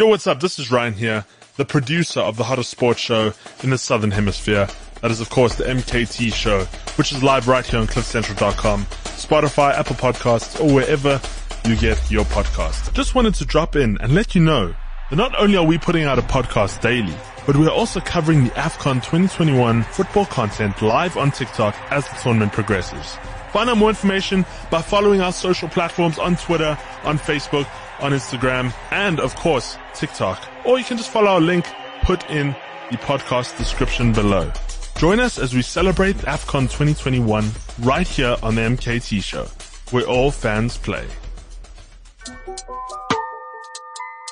Yo, 0.00 0.06
what's 0.06 0.26
up? 0.26 0.40
This 0.40 0.58
is 0.58 0.70
Ryan 0.70 0.94
here, 0.94 1.26
the 1.58 1.64
producer 1.66 2.20
of 2.20 2.38
the 2.38 2.44
hottest 2.44 2.70
sports 2.70 2.98
show 2.98 3.34
in 3.62 3.68
the 3.68 3.76
Southern 3.76 4.10
Hemisphere. 4.10 4.66
That 5.02 5.10
is, 5.10 5.20
of 5.20 5.28
course, 5.28 5.56
the 5.56 5.64
MKT 5.64 6.32
show, 6.32 6.64
which 6.96 7.12
is 7.12 7.22
live 7.22 7.48
right 7.48 7.66
here 7.66 7.80
on 7.80 7.86
cliffcentral.com, 7.86 8.86
Spotify, 8.86 9.74
Apple 9.74 9.96
Podcasts, 9.96 10.58
or 10.58 10.72
wherever 10.72 11.20
you 11.68 11.76
get 11.76 12.00
your 12.10 12.24
podcast. 12.24 12.94
Just 12.94 13.14
wanted 13.14 13.34
to 13.34 13.44
drop 13.44 13.76
in 13.76 13.98
and 14.00 14.14
let 14.14 14.34
you 14.34 14.40
know 14.40 14.74
that 15.10 15.16
not 15.16 15.38
only 15.38 15.58
are 15.58 15.66
we 15.66 15.76
putting 15.76 16.04
out 16.04 16.18
a 16.18 16.22
podcast 16.22 16.80
daily, 16.80 17.14
but 17.44 17.58
we 17.58 17.66
are 17.66 17.70
also 17.70 18.00
covering 18.00 18.44
the 18.44 18.50
AFCON 18.52 19.04
2021 19.04 19.82
football 19.82 20.24
content 20.24 20.80
live 20.80 21.18
on 21.18 21.30
TikTok 21.30 21.76
as 21.90 22.08
the 22.08 22.16
tournament 22.22 22.54
progresses. 22.54 23.18
Find 23.52 23.68
out 23.68 23.78
more 23.78 23.88
information 23.88 24.44
by 24.70 24.80
following 24.80 25.20
our 25.20 25.32
social 25.32 25.68
platforms 25.68 26.18
on 26.18 26.36
Twitter, 26.36 26.78
on 27.02 27.18
Facebook, 27.18 27.66
on 28.00 28.12
Instagram, 28.12 28.72
and 28.90 29.18
of 29.18 29.34
course, 29.36 29.76
TikTok. 29.94 30.46
Or 30.64 30.78
you 30.78 30.84
can 30.84 30.96
just 30.96 31.10
follow 31.10 31.28
our 31.28 31.40
link 31.40 31.66
put 32.02 32.28
in 32.30 32.54
the 32.90 32.96
podcast 32.98 33.56
description 33.58 34.12
below. 34.12 34.52
Join 34.96 35.18
us 35.18 35.38
as 35.38 35.54
we 35.54 35.62
celebrate 35.62 36.16
AFCON 36.16 36.62
2021 36.62 37.50
right 37.80 38.06
here 38.06 38.36
on 38.42 38.54
the 38.54 38.60
MKT 38.62 39.22
show, 39.22 39.46
where 39.90 40.06
all 40.06 40.30
fans 40.30 40.76
play. 40.76 41.06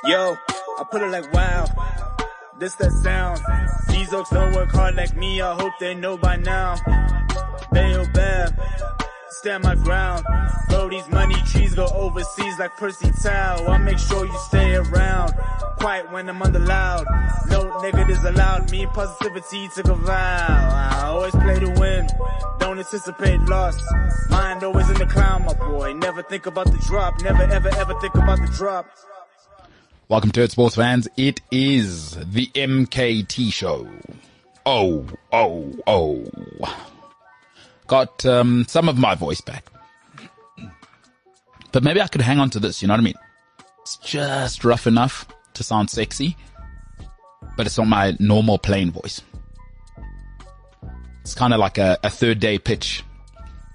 Yo, 0.04 0.36
I 0.78 0.84
put 0.90 1.02
it 1.02 1.10
like 1.10 1.32
wow. 1.32 1.66
This 2.58 2.74
that 2.76 2.92
sound. 3.02 3.40
These 3.88 4.12
oaks 4.12 4.30
don't 4.30 4.54
work 4.54 4.70
hard 4.70 4.94
like 4.96 5.16
me. 5.16 5.40
I 5.40 5.54
hope 5.54 5.72
they 5.80 5.94
know 5.94 6.16
by 6.16 6.36
now. 6.36 6.76
Bab, 7.72 8.58
stand 9.38 9.62
my 9.62 9.74
ground. 9.76 10.24
Bro, 10.68 10.90
these 10.90 11.08
money 11.08 11.36
trees 11.46 11.74
go 11.74 11.86
overseas 11.86 12.58
like 12.58 12.76
Percy 12.76 13.10
Tau. 13.22 13.66
I 13.66 13.78
make 13.78 13.98
sure 13.98 14.26
you 14.26 14.38
stay 14.48 14.74
around. 14.74 15.32
Quiet 15.78 16.10
when 16.10 16.28
I'm 16.28 16.42
under 16.42 16.58
loud. 16.58 17.06
No 17.48 17.80
negatives 17.80 18.24
allowed. 18.24 18.70
Me 18.72 18.86
positivity 18.86 19.68
took 19.74 19.86
a 19.86 19.94
vow. 19.94 20.90
I 20.92 21.06
always 21.06 21.32
play 21.32 21.58
to 21.60 21.70
win. 21.78 22.08
Don't 22.58 22.78
anticipate 22.78 23.40
loss. 23.42 23.80
Mind 24.28 24.64
always 24.64 24.90
in 24.90 24.98
the 24.98 25.06
clown, 25.06 25.44
my 25.44 25.54
boy. 25.54 25.92
Never 25.94 26.22
think 26.22 26.46
about 26.46 26.66
the 26.66 26.78
drop. 26.88 27.22
Never 27.22 27.44
ever 27.44 27.68
ever 27.76 27.94
think 28.00 28.14
about 28.16 28.40
the 28.40 28.52
drop. 28.56 28.86
Welcome 30.08 30.32
to 30.32 30.42
it, 30.42 30.50
sports 30.50 30.74
fans. 30.74 31.06
It 31.16 31.40
is 31.52 32.16
the 32.16 32.46
MKT 32.54 33.52
show. 33.52 33.86
Oh, 34.66 35.06
oh, 35.32 35.74
oh. 35.86 36.87
Got 37.88 38.24
um, 38.24 38.64
some 38.68 38.88
of 38.88 38.96
my 38.98 39.14
voice 39.14 39.40
back. 39.40 39.64
But 41.72 41.82
maybe 41.82 42.00
I 42.00 42.06
could 42.06 42.20
hang 42.20 42.38
on 42.38 42.50
to 42.50 42.60
this, 42.60 42.80
you 42.80 42.88
know 42.88 42.94
what 42.94 43.00
I 43.00 43.04
mean? 43.04 43.14
It's 43.80 43.96
just 43.96 44.64
rough 44.64 44.86
enough 44.86 45.26
to 45.54 45.62
sound 45.62 45.90
sexy, 45.90 46.36
but 47.56 47.66
it's 47.66 47.78
not 47.78 47.88
my 47.88 48.16
normal 48.20 48.58
plain 48.58 48.90
voice. 48.90 49.20
It's 51.22 51.34
kind 51.34 51.52
of 51.52 51.60
like 51.60 51.78
a, 51.78 51.98
a 52.02 52.10
third 52.10 52.40
day 52.40 52.58
pitch 52.58 53.04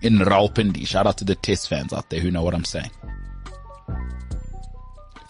in 0.02 0.18
Rawalpindi. 0.18 0.88
Shout 0.88 1.08
out 1.08 1.18
to 1.18 1.24
the 1.24 1.36
test 1.36 1.68
fans 1.68 1.94
out 1.94 2.10
there 2.10 2.20
who 2.20 2.32
know 2.32 2.44
what 2.44 2.54
I'm 2.54 2.66
saying. 2.66 2.92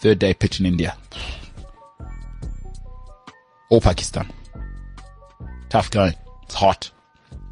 Third 0.00 0.18
day 0.18 0.34
pitch 0.34 0.60
in 0.60 0.66
India. 0.66 0.96
Or 3.70 3.80
Pakistan. 3.80 4.30
Tough 5.70 5.90
going. 5.90 6.14
It's 6.42 6.54
hot. 6.54 6.90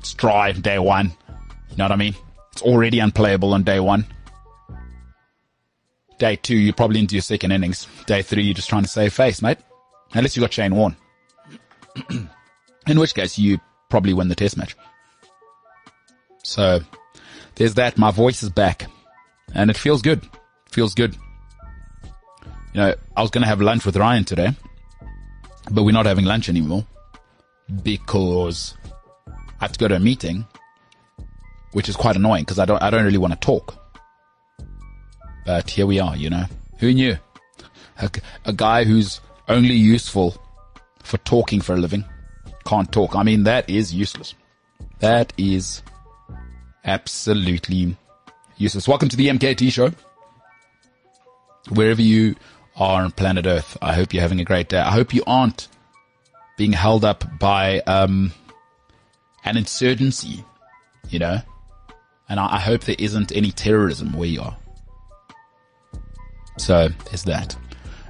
It's 0.00 0.14
dry 0.14 0.52
day 0.52 0.78
one. 0.78 1.12
You 1.72 1.78
know 1.78 1.84
what 1.84 1.92
I 1.92 1.96
mean? 1.96 2.14
It's 2.52 2.62
already 2.62 2.98
unplayable 2.98 3.54
on 3.54 3.62
day 3.62 3.80
one. 3.80 4.06
Day 6.18 6.36
two, 6.36 6.56
you're 6.56 6.74
probably 6.74 7.00
into 7.00 7.14
your 7.14 7.22
second 7.22 7.50
innings. 7.50 7.86
Day 8.06 8.22
three, 8.22 8.44
you're 8.44 8.54
just 8.54 8.68
trying 8.68 8.82
to 8.82 8.88
save 8.88 9.12
face, 9.12 9.40
mate. 9.42 9.58
Unless 10.12 10.36
you 10.36 10.42
got 10.42 10.52
Shane 10.52 10.74
Warne. 10.76 10.96
In 12.86 13.00
which 13.00 13.14
case, 13.14 13.38
you 13.38 13.58
probably 13.88 14.12
win 14.12 14.28
the 14.28 14.34
test 14.34 14.56
match. 14.56 14.76
So, 16.44 16.80
there's 17.54 17.74
that. 17.74 17.96
My 17.96 18.10
voice 18.10 18.42
is 18.42 18.50
back. 18.50 18.86
And 19.54 19.70
it 19.70 19.76
feels 19.76 20.02
good. 20.02 20.28
Feels 20.70 20.94
good. 20.94 21.16
You 22.74 22.80
know, 22.80 22.94
I 23.16 23.22
was 23.22 23.30
going 23.30 23.42
to 23.42 23.48
have 23.48 23.60
lunch 23.60 23.84
with 23.84 23.96
Ryan 23.96 24.24
today, 24.24 24.50
but 25.70 25.82
we're 25.82 25.92
not 25.92 26.06
having 26.06 26.24
lunch 26.24 26.48
anymore 26.48 26.86
because 27.82 28.74
I 29.28 29.64
have 29.64 29.72
to 29.72 29.78
go 29.78 29.88
to 29.88 29.96
a 29.96 30.00
meeting, 30.00 30.46
which 31.72 31.88
is 31.88 31.96
quite 31.96 32.16
annoying 32.16 32.42
because 32.42 32.58
I 32.58 32.64
don't, 32.64 32.82
I 32.82 32.90
don't 32.90 33.04
really 33.04 33.18
want 33.18 33.32
to 33.32 33.38
talk. 33.40 33.74
But 35.44 35.70
here 35.70 35.86
we 35.86 35.98
are, 35.98 36.16
you 36.16 36.30
know. 36.30 36.44
Who 36.78 36.92
knew? 36.92 37.16
A, 38.00 38.10
a 38.44 38.52
guy 38.52 38.84
who's 38.84 39.20
only 39.48 39.74
useful 39.74 40.36
for 41.02 41.18
talking 41.18 41.60
for 41.60 41.74
a 41.74 41.78
living 41.78 42.04
can't 42.64 42.90
talk. 42.92 43.16
I 43.16 43.22
mean, 43.22 43.44
that 43.44 43.68
is 43.68 43.92
useless. 43.92 44.34
That 45.00 45.32
is 45.36 45.82
absolutely 46.84 47.96
useless. 48.56 48.86
Welcome 48.86 49.08
to 49.08 49.16
the 49.16 49.28
MKT 49.28 49.72
show. 49.72 49.92
Wherever 51.68 52.02
you 52.02 52.36
are 52.76 53.02
on 53.02 53.10
planet 53.12 53.46
Earth, 53.46 53.76
I 53.82 53.94
hope 53.94 54.12
you're 54.12 54.22
having 54.22 54.40
a 54.40 54.44
great 54.44 54.68
day. 54.68 54.78
I 54.78 54.90
hope 54.90 55.14
you 55.14 55.22
aren't 55.26 55.68
being 56.56 56.72
held 56.72 57.04
up 57.04 57.24
by 57.38 57.80
um, 57.80 58.32
an 59.44 59.56
insurgency, 59.56 60.44
you 61.08 61.18
know, 61.18 61.40
and 62.28 62.40
I, 62.40 62.56
I 62.56 62.58
hope 62.58 62.84
there 62.84 62.96
isn't 62.98 63.32
any 63.32 63.50
terrorism 63.50 64.12
where 64.12 64.28
you 64.28 64.40
are. 64.40 64.56
So 66.58 66.88
there's 67.06 67.24
that. 67.24 67.56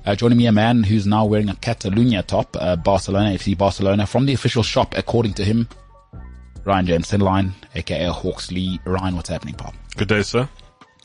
Uh, 0.04 0.16
joining 0.16 0.38
me, 0.38 0.46
a 0.46 0.52
man 0.52 0.82
who's 0.82 1.06
now 1.06 1.24
wearing 1.24 1.48
a 1.48 1.54
Catalunya 1.54 2.26
top, 2.26 2.56
uh, 2.58 2.74
Barcelona, 2.74 3.30
FC 3.30 3.56
Barcelona, 3.56 4.06
from 4.06 4.26
the 4.26 4.32
official 4.32 4.64
shop, 4.64 4.94
according 4.96 5.34
to 5.34 5.44
him, 5.44 5.68
Ryan 6.64 6.86
James 6.86 7.10
Headline, 7.10 7.54
aka 7.74 8.08
Hawksley. 8.08 8.80
Ryan, 8.84 9.16
what's 9.16 9.28
happening, 9.28 9.54
pal? 9.54 9.72
Good 9.96 10.08
day, 10.08 10.22
sir. 10.22 10.48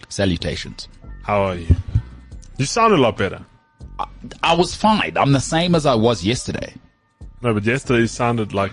Salutations. 0.10 0.88
How 1.24 1.44
are 1.44 1.56
you? 1.56 1.76
You 2.58 2.66
sound 2.66 2.94
a 2.94 2.98
lot 2.98 3.18
better. 3.18 3.46
I 4.44 4.56
was 4.56 4.76
fine. 4.76 5.18
I'm 5.18 5.32
the 5.32 5.40
same 5.40 5.76
as 5.76 5.86
I 5.86 5.96
was 5.96 6.24
yesterday. 6.24 6.74
No, 7.42 7.54
but 7.54 7.64
yesterday 7.66 8.02
you 8.02 8.08
sounded 8.08 8.54
like 8.54 8.72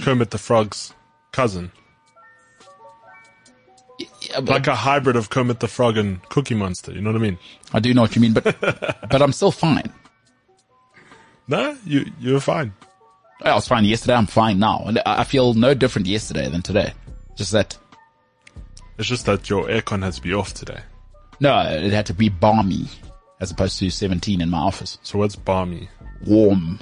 Kermit 0.00 0.30
the 0.30 0.38
Frog's 0.38 0.92
cousin. 1.32 1.72
Yeah, 4.30 4.38
Like 4.40 4.66
a 4.66 4.74
hybrid 4.74 5.16
of 5.16 5.30
Kermit 5.30 5.60
the 5.60 5.68
Frog 5.68 5.96
and 5.96 6.22
Cookie 6.28 6.54
Monster. 6.54 6.92
You 6.92 7.00
know 7.00 7.10
what 7.12 7.16
I 7.20 7.22
mean? 7.22 7.38
I 7.72 7.80
do 7.80 7.92
know 7.94 8.02
what 8.02 8.14
you 8.16 8.22
mean, 8.22 8.32
but 8.32 8.44
but 9.10 9.22
I'm 9.22 9.32
still 9.32 9.50
fine. 9.52 9.92
No, 11.48 11.76
you 11.84 12.06
you're 12.18 12.40
fine. 12.40 12.72
I 13.42 13.54
was 13.54 13.68
fine 13.68 13.84
yesterday. 13.84 14.14
I'm 14.14 14.26
fine 14.26 14.58
now, 14.58 14.82
and 14.86 14.98
I 15.06 15.24
feel 15.24 15.54
no 15.54 15.74
different 15.74 16.06
yesterday 16.08 16.48
than 16.48 16.62
today. 16.62 16.92
Just 17.36 17.52
that 17.52 17.76
It's 18.98 19.08
just 19.08 19.26
that 19.26 19.48
your 19.50 19.64
aircon 19.66 20.02
has 20.02 20.16
to 20.16 20.22
be 20.22 20.32
off 20.34 20.54
today. 20.54 20.80
no, 21.40 21.60
it 21.60 21.92
had 21.92 22.06
to 22.06 22.14
be 22.14 22.28
balmy 22.30 22.86
as 23.40 23.50
opposed 23.50 23.78
to 23.78 23.90
17 23.90 24.40
in 24.40 24.48
my 24.48 24.56
office. 24.58 24.98
So 25.02 25.18
what's 25.18 25.36
balmy? 25.36 25.88
Warm, 26.26 26.80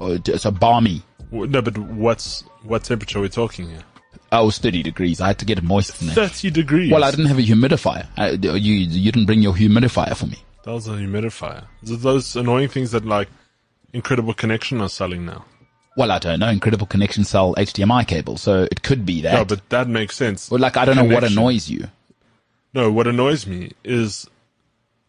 oh, 0.00 0.18
d- 0.18 0.36
so 0.36 0.50
balmy. 0.50 1.02
No, 1.30 1.62
but 1.62 1.78
what's 1.78 2.42
what 2.64 2.82
temperature 2.84 3.20
are 3.20 3.22
we 3.22 3.28
talking 3.28 3.68
here? 3.70 3.84
Oh, 4.30 4.42
it 4.42 4.46
was 4.46 4.58
30 4.58 4.82
degrees. 4.82 5.20
I 5.20 5.28
had 5.28 5.38
to 5.38 5.44
get 5.44 5.58
it 5.58 5.64
moist 5.64 6.00
in 6.00 6.08
there. 6.08 6.16
Thirty 6.16 6.50
degrees. 6.50 6.92
Well, 6.92 7.02
I 7.02 7.10
didn't 7.10 7.26
have 7.26 7.38
a 7.38 7.42
humidifier. 7.42 8.06
I, 8.16 8.30
you 8.30 8.74
you 8.74 9.10
didn't 9.10 9.26
bring 9.26 9.40
your 9.40 9.54
humidifier 9.54 10.14
for 10.16 10.26
me. 10.26 10.36
That 10.64 10.72
was 10.72 10.86
a 10.86 10.92
humidifier. 10.92 11.64
Those 11.82 12.36
annoying 12.36 12.68
things 12.68 12.90
that 12.90 13.06
like 13.06 13.28
Incredible 13.92 14.34
Connection 14.34 14.80
are 14.80 14.88
selling 14.88 15.24
now? 15.24 15.44
Well, 15.96 16.12
I 16.12 16.18
don't 16.18 16.38
know. 16.40 16.48
Incredible 16.48 16.86
Connection 16.86 17.24
sell 17.24 17.54
HDMI 17.54 18.06
cables, 18.06 18.42
so 18.42 18.68
it 18.70 18.82
could 18.82 19.06
be 19.06 19.22
that. 19.22 19.32
No, 19.34 19.44
but 19.44 19.68
that 19.70 19.88
makes 19.88 20.14
sense. 20.14 20.48
But 20.48 20.60
like, 20.60 20.76
I 20.76 20.84
don't 20.84 20.96
know 20.96 21.04
what 21.04 21.24
annoys 21.24 21.68
you. 21.70 21.88
No, 22.74 22.92
what 22.92 23.06
annoys 23.06 23.46
me 23.46 23.72
is 23.82 24.28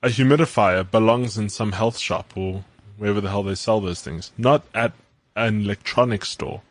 a 0.02 0.08
humidifier 0.08 0.90
belongs 0.90 1.38
in 1.38 1.50
some 1.50 1.74
health 1.74 1.98
shop 1.98 2.32
or 2.36 2.64
wherever 2.98 3.20
the 3.22 3.30
hell 3.30 3.44
they 3.44 3.56
sell 3.56 3.82
those 3.82 4.02
things, 4.02 4.32
not 4.38 4.64
at 4.74 4.94
an 5.36 5.62
electronics 5.62 6.30
store. 6.30 6.62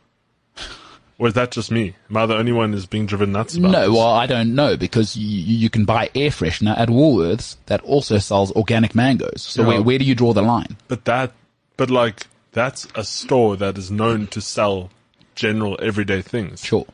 Or 1.19 1.27
is 1.27 1.33
that 1.33 1.51
just 1.51 1.69
me? 1.69 1.95
Am 2.09 2.15
I 2.17 2.25
the 2.25 2.37
only 2.37 2.53
one 2.53 2.71
who's 2.71 2.85
being 2.85 3.05
driven 3.05 3.33
nuts 3.33 3.55
about 3.57 3.71
No, 3.71 3.81
this? 3.89 3.97
well, 3.97 4.07
I 4.13 4.25
don't 4.25 4.55
know 4.55 4.77
because 4.77 5.17
you, 5.17 5.27
you 5.27 5.69
can 5.69 5.83
buy 5.83 6.09
air 6.15 6.29
freshener 6.29 6.77
at 6.77 6.87
Woolworths 6.87 7.57
that 7.65 7.81
also 7.81 8.17
sells 8.19 8.53
organic 8.53 8.95
mangoes. 8.95 9.41
So 9.43 9.61
Yeah. 9.61 9.67
where, 9.67 9.81
where 9.81 9.99
do 9.99 10.05
you 10.05 10.15
draw 10.15 10.31
the 10.31 10.41
line? 10.41 10.77
But 10.87 11.03
that, 11.05 11.33
but 11.75 11.89
like, 11.89 12.27
that's 12.53 12.87
a 12.95 13.03
store 13.03 13.57
that 13.57 13.77
is 13.77 13.91
known 13.91 14.27
to 14.27 14.39
sell 14.39 14.91
general 15.35 15.77
everyday 15.81 16.21
things. 16.21 16.63
Sure. 16.63 16.85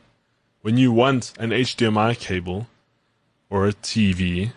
When 0.62 0.76
you 0.76 0.90
want 0.90 1.32
an 1.38 1.50
HDMI 1.50 2.18
cable 2.18 2.66
or 3.48 3.68
a 3.68 3.72
TV 3.72 4.50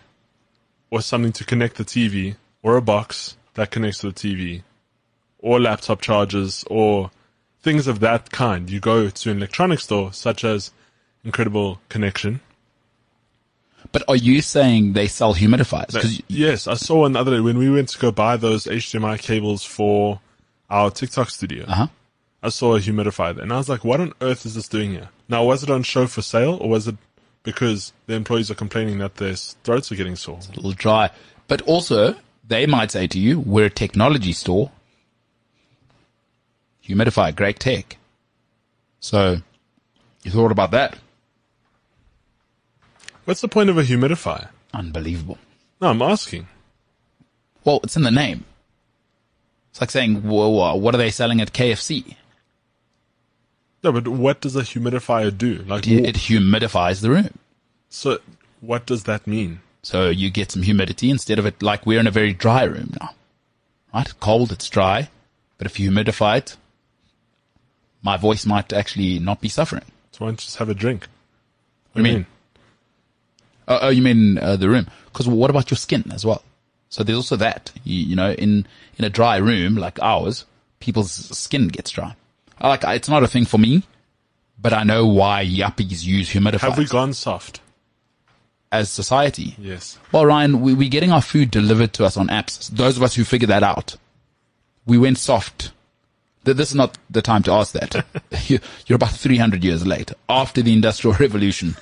or 0.89 1.01
something 1.03 1.31
to 1.33 1.45
connect 1.45 1.75
the 1.77 1.85
TV 1.85 2.37
or 2.63 2.75
a 2.75 2.81
box 2.81 3.37
that 3.53 3.69
connects 3.69 3.99
to 3.99 4.11
the 4.11 4.13
TV 4.13 4.63
or 5.37 5.59
laptop 5.59 6.01
chargers 6.01 6.65
or 6.71 7.11
things 7.61 7.87
of 7.87 7.99
that 7.99 8.31
kind, 8.31 8.69
you 8.69 8.79
go 8.79 9.09
to 9.09 9.31
an 9.31 9.37
electronics 9.37 9.83
store 9.83 10.13
such 10.13 10.43
as 10.43 10.71
Incredible 11.23 11.81
Connection 11.89 12.41
But 13.91 14.03
are 14.07 14.15
you 14.15 14.41
saying 14.41 14.93
they 14.93 15.07
sell 15.07 15.35
humidifiers? 15.35 16.21
Yes, 16.27 16.67
I 16.67 16.75
saw 16.75 17.01
one 17.01 17.13
the 17.13 17.19
other 17.19 17.35
day 17.35 17.41
when 17.41 17.57
we 17.57 17.69
went 17.69 17.89
to 17.89 17.99
go 17.99 18.11
buy 18.11 18.37
those 18.37 18.65
HDMI 18.65 19.19
cables 19.19 19.63
for 19.63 20.19
our 20.69 20.91
TikTok 20.91 21.29
studio. 21.29 21.65
Uh-huh. 21.65 21.87
I 22.41 22.49
saw 22.49 22.75
a 22.75 22.79
humidifier 22.79 23.35
there, 23.35 23.43
and 23.43 23.51
I 23.51 23.57
was 23.57 23.67
like, 23.67 23.83
"What 23.83 23.99
on 23.99 24.13
earth 24.21 24.45
is 24.45 24.55
this 24.55 24.69
doing 24.69 24.91
here?" 24.91 25.09
Now, 25.27 25.43
was 25.43 25.63
it 25.63 25.69
on 25.69 25.83
show 25.83 26.07
for 26.07 26.21
sale, 26.21 26.57
or 26.61 26.69
was 26.69 26.87
it 26.87 26.95
because 27.43 27.91
the 28.05 28.13
employees 28.13 28.49
are 28.49 28.55
complaining 28.55 28.99
that 28.99 29.15
their 29.15 29.35
throats 29.35 29.91
are 29.91 29.95
getting 29.95 30.15
sore? 30.15 30.39
a 30.39 30.55
little 30.55 30.71
dry. 30.71 31.09
But 31.47 31.61
also, 31.63 32.15
they 32.47 32.65
might 32.65 32.91
say 32.91 33.07
to 33.07 33.19
you, 33.19 33.39
we're 33.39 33.65
a 33.65 33.69
technology 33.69 34.33
store. 34.33 34.71
Humidifier, 36.89 37.35
great 37.35 37.59
tech. 37.59 37.97
So, 38.99 39.37
you 40.23 40.31
thought 40.31 40.51
about 40.51 40.71
that? 40.71 40.97
What's 43.25 43.41
the 43.41 43.47
point 43.47 43.69
of 43.69 43.77
a 43.77 43.83
humidifier? 43.83 44.49
Unbelievable. 44.73 45.37
No, 45.79 45.89
I'm 45.89 46.01
asking. 46.01 46.47
Well, 47.63 47.79
it's 47.83 47.95
in 47.95 48.01
the 48.03 48.11
name. 48.11 48.43
It's 49.69 49.79
like 49.81 49.91
saying, 49.91 50.23
whoa, 50.23 50.75
what 50.75 50.95
are 50.95 50.97
they 50.97 51.11
selling 51.11 51.39
at 51.41 51.53
KFC? 51.53 52.15
No, 53.83 53.91
but 53.91 54.07
what 54.07 54.41
does 54.41 54.55
a 54.55 54.61
humidifier 54.63 55.35
do? 55.37 55.63
Like, 55.67 55.87
It, 55.87 56.05
it 56.05 56.15
humidifies 56.15 57.01
the 57.01 57.11
room. 57.11 57.29
so 57.87 58.19
what 58.61 58.85
does 58.85 59.03
that 59.03 59.25
mean? 59.27 59.61
So 59.83 60.09
you 60.09 60.29
get 60.29 60.51
some 60.51 60.63
humidity 60.63 61.09
instead 61.09 61.39
of 61.39 61.45
it 61.45 61.61
like 61.63 61.85
we're 61.85 61.99
in 61.99 62.07
a 62.07 62.11
very 62.11 62.33
dry 62.33 62.63
room 62.63 62.93
now. 62.99 63.11
Right? 63.93 64.11
Cold, 64.19 64.51
it's 64.51 64.67
dry. 64.67 65.09
But 65.57 65.65
if 65.67 65.79
you 65.79 65.89
humidify 65.91 66.39
it, 66.39 66.57
my 68.01 68.17
voice 68.17 68.45
might 68.45 68.73
actually 68.73 69.19
not 69.19 69.41
be 69.41 69.49
suffering. 69.49 69.83
So 70.11 70.25
why 70.25 70.27
don't 70.27 70.41
you 70.41 70.45
just 70.45 70.57
have 70.57 70.69
a 70.69 70.73
drink? 70.73 71.07
What 71.91 72.03
do 72.03 72.07
you 72.07 72.15
mean? 72.15 72.25
Oh, 73.67 73.79
oh 73.83 73.89
you 73.89 74.01
mean 74.01 74.37
uh, 74.37 74.55
the 74.55 74.69
room? 74.69 74.87
Because 75.05 75.27
what 75.27 75.49
about 75.49 75.71
your 75.71 75.77
skin 75.77 76.11
as 76.13 76.25
well? 76.25 76.43
So 76.89 77.03
there's 77.03 77.17
also 77.17 77.35
that. 77.37 77.71
You, 77.83 78.05
you 78.05 78.15
know, 78.15 78.31
in 78.31 78.65
in 78.97 79.05
a 79.05 79.09
dry 79.09 79.37
room 79.37 79.75
like 79.75 80.01
ours, 80.01 80.45
people's 80.79 81.11
skin 81.11 81.67
gets 81.67 81.91
dry. 81.91 82.15
I 82.59 82.67
like 82.69 82.83
it's 82.83 83.09
not 83.09 83.23
a 83.23 83.27
thing 83.27 83.45
for 83.45 83.57
me, 83.57 83.83
but 84.59 84.73
I 84.73 84.83
know 84.83 85.07
why 85.07 85.45
yuppies 85.45 86.03
use 86.03 86.31
humidifiers 86.31 86.61
Have 86.61 86.77
we 86.77 86.85
gone 86.85 87.13
soft? 87.13 87.61
as 88.71 88.89
society. 88.89 89.55
Yes. 89.57 89.97
Well, 90.11 90.25
Ryan, 90.25 90.61
we, 90.61 90.73
we're 90.73 90.89
getting 90.89 91.11
our 91.11 91.21
food 91.21 91.51
delivered 91.51 91.93
to 91.93 92.05
us 92.05 92.17
on 92.17 92.27
apps. 92.27 92.69
Those 92.69 92.97
of 92.97 93.03
us 93.03 93.15
who 93.15 93.23
figured 93.23 93.49
that 93.49 93.63
out, 93.63 93.95
we 94.85 94.97
went 94.97 95.17
soft. 95.17 95.71
Th- 96.45 96.55
This 96.57 96.69
is 96.69 96.75
not 96.75 96.97
the 97.09 97.21
time 97.21 97.43
to 97.43 97.51
ask 97.51 97.73
that. 97.73 98.05
You- 98.49 98.59
You're 98.87 98.95
about 98.97 99.11
300 99.11 99.63
years 99.63 99.85
late 99.85 100.11
after 100.27 100.61
the 100.61 100.73
Industrial 100.73 101.15
Revolution. 101.17 101.75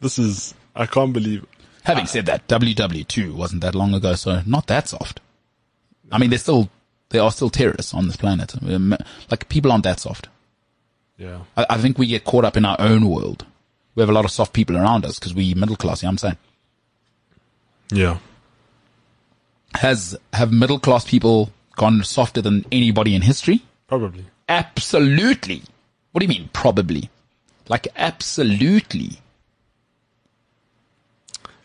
This 0.00 0.18
is, 0.18 0.54
I 0.74 0.86
can't 0.86 1.12
believe, 1.12 1.44
Having 1.84 2.06
said 2.06 2.26
that, 2.26 2.46
WW2 2.48 3.32
wasn't 3.34 3.62
that 3.62 3.74
long 3.74 3.94
ago, 3.94 4.14
so 4.14 4.42
not 4.46 4.66
that 4.66 4.88
soft. 4.88 5.20
I 6.12 6.18
mean, 6.18 6.28
there's 6.30 6.42
still, 6.42 6.68
there 7.08 7.22
are 7.22 7.30
still 7.30 7.48
terrorists 7.50 7.94
on 7.94 8.06
this 8.06 8.16
planet. 8.16 8.54
Um, 8.62 8.96
Like, 9.30 9.48
people 9.48 9.72
aren't 9.72 9.84
that 9.84 9.98
soft. 10.00 10.28
yeah. 11.16 11.40
I, 11.56 11.66
I 11.70 11.78
think 11.78 11.98
we 11.98 12.06
get 12.06 12.24
caught 12.24 12.44
up 12.44 12.56
in 12.56 12.64
our 12.66 12.76
own 12.80 13.08
world. 13.08 13.46
We 13.94 14.02
have 14.02 14.10
a 14.10 14.12
lot 14.12 14.24
of 14.26 14.30
soft 14.30 14.52
people 14.52 14.76
around 14.76 15.04
us 15.06 15.18
because 15.18 15.34
we 15.34 15.54
middle 15.54 15.74
class, 15.76 16.02
you 16.02 16.06
know 16.06 16.10
what 16.10 16.12
I'm 16.12 16.18
saying? 16.18 16.36
Yeah. 17.92 18.18
Has, 19.74 20.16
have 20.32 20.52
middle 20.52 20.78
class 20.78 21.04
people 21.04 21.50
gone 21.80 22.04
softer 22.04 22.42
than 22.42 22.64
anybody 22.70 23.14
in 23.14 23.22
history? 23.22 23.62
Probably. 23.88 24.26
Absolutely. 24.50 25.62
What 26.12 26.18
do 26.20 26.26
you 26.26 26.28
mean, 26.28 26.50
probably? 26.52 27.08
Like, 27.68 27.88
absolutely. 27.96 29.12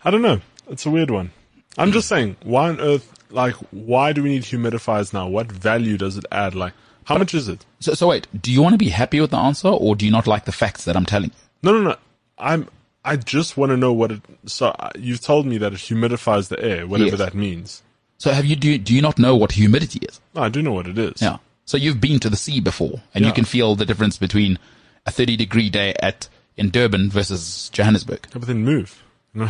I 0.06 0.12
don't 0.12 0.22
know. 0.22 0.40
It's 0.70 0.86
a 0.86 0.90
weird 0.90 1.12
one. 1.12 1.32
I'm 1.78 1.92
just 1.92 2.08
saying, 2.08 2.38
why 2.44 2.70
on 2.70 2.80
earth, 2.80 3.12
like, 3.30 3.56
why 3.72 4.14
do 4.14 4.24
we 4.24 4.30
need 4.30 4.44
humidifiers 4.44 5.14
now? 5.14 5.28
What 5.28 5.52
value 5.52 5.98
does 5.98 6.16
it 6.18 6.26
add? 6.32 6.56
Like, 6.56 6.74
how 7.04 7.18
much 7.18 7.34
is 7.34 7.50
it? 7.50 7.66
So, 7.82 7.94
so 7.94 8.08
wait, 8.08 8.28
do 8.42 8.52
you 8.54 8.62
want 8.62 8.74
to 8.74 8.78
be 8.78 8.90
happy 8.90 9.20
with 9.20 9.32
the 9.32 9.38
answer 9.38 9.68
or 9.68 9.96
do 9.98 10.06
you 10.06 10.12
not 10.12 10.28
like 10.28 10.46
the 10.46 10.54
facts 10.54 10.86
that 10.86 10.96
I'm 10.96 11.06
telling 11.06 11.32
you? 11.32 11.36
No, 11.62 11.74
no, 11.74 11.82
no. 11.90 11.96
I'm, 12.38 12.70
I 13.04 13.18
just 13.18 13.58
want 13.58 13.72
to 13.72 13.78
know 13.78 13.92
what 13.92 14.12
it, 14.14 14.22
so 14.46 14.68
uh, 14.68 14.92
you've 14.98 15.22
told 15.22 15.46
me 15.46 15.58
that 15.58 15.74
it 15.74 15.80
humidifies 15.80 16.48
the 16.48 16.64
air, 16.64 16.88
whatever 16.88 17.18
Yes. 17.18 17.20
that 17.20 17.34
means. 17.34 17.82
So 18.18 18.32
have 18.32 18.46
you, 18.46 18.56
do, 18.56 18.78
do 18.78 18.94
you 18.94 19.02
not 19.02 19.20
know 19.20 19.36
what 19.36 19.52
humidity 19.54 20.00
is? 20.08 20.22
I 20.36 20.50
do 20.50 20.62
know 20.62 20.72
what 20.72 20.88
it 20.88 20.98
is. 20.98 21.22
Yeah. 21.22 21.38
So 21.66 21.78
you've 21.78 22.00
been 22.00 22.20
to 22.20 22.30
the 22.30 22.38
sea 22.38 22.60
before 22.60 23.02
and 23.14 23.26
you 23.26 23.32
can 23.32 23.46
feel 23.46 23.76
the 23.76 23.86
difference 23.86 24.18
between 24.18 24.60
a 25.06 25.12
30 25.12 25.36
degree 25.36 25.70
day 25.70 25.94
at, 26.00 26.30
in 26.58 26.70
Durban 26.70 27.10
versus 27.10 27.70
Johannesburg. 27.74 28.28
Yeah, 28.28 28.40
But 28.40 28.48
then 28.48 28.64
move. 28.64 29.04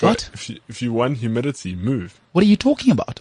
What? 0.00 0.30
If 0.34 0.50
you, 0.50 0.58
if 0.68 0.82
you 0.82 0.92
want 0.92 1.18
humidity, 1.18 1.76
move. 1.76 2.20
What 2.32 2.42
are 2.42 2.46
you 2.48 2.56
talking 2.56 2.90
about? 2.90 3.20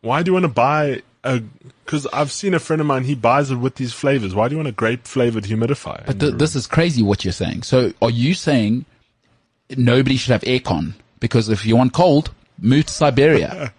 Why 0.00 0.22
do 0.22 0.30
you 0.30 0.32
want 0.32 0.44
to 0.44 0.48
buy 0.48 1.02
a, 1.22 1.42
cause 1.86 2.06
I've 2.12 2.32
seen 2.32 2.54
a 2.54 2.58
friend 2.58 2.80
of 2.80 2.86
mine, 2.86 3.04
he 3.04 3.14
buys 3.14 3.50
it 3.50 3.56
with 3.56 3.74
these 3.76 3.92
flavors. 3.92 4.34
Why 4.34 4.48
do 4.48 4.54
you 4.54 4.58
want 4.58 4.68
a 4.68 4.72
grape 4.72 5.06
flavored 5.06 5.44
humidifier? 5.44 6.06
But 6.06 6.20
th- 6.20 6.34
this 6.34 6.56
is 6.56 6.66
crazy 6.66 7.02
what 7.02 7.24
you're 7.24 7.32
saying. 7.32 7.62
So 7.64 7.92
are 8.00 8.10
you 8.10 8.34
saying 8.34 8.84
nobody 9.76 10.16
should 10.16 10.32
have 10.32 10.42
aircon? 10.42 10.94
Because 11.20 11.48
if 11.48 11.64
you 11.66 11.76
want 11.76 11.92
cold, 11.92 12.30
move 12.64 12.86
to 12.86 12.92
Siberia. 12.92 13.72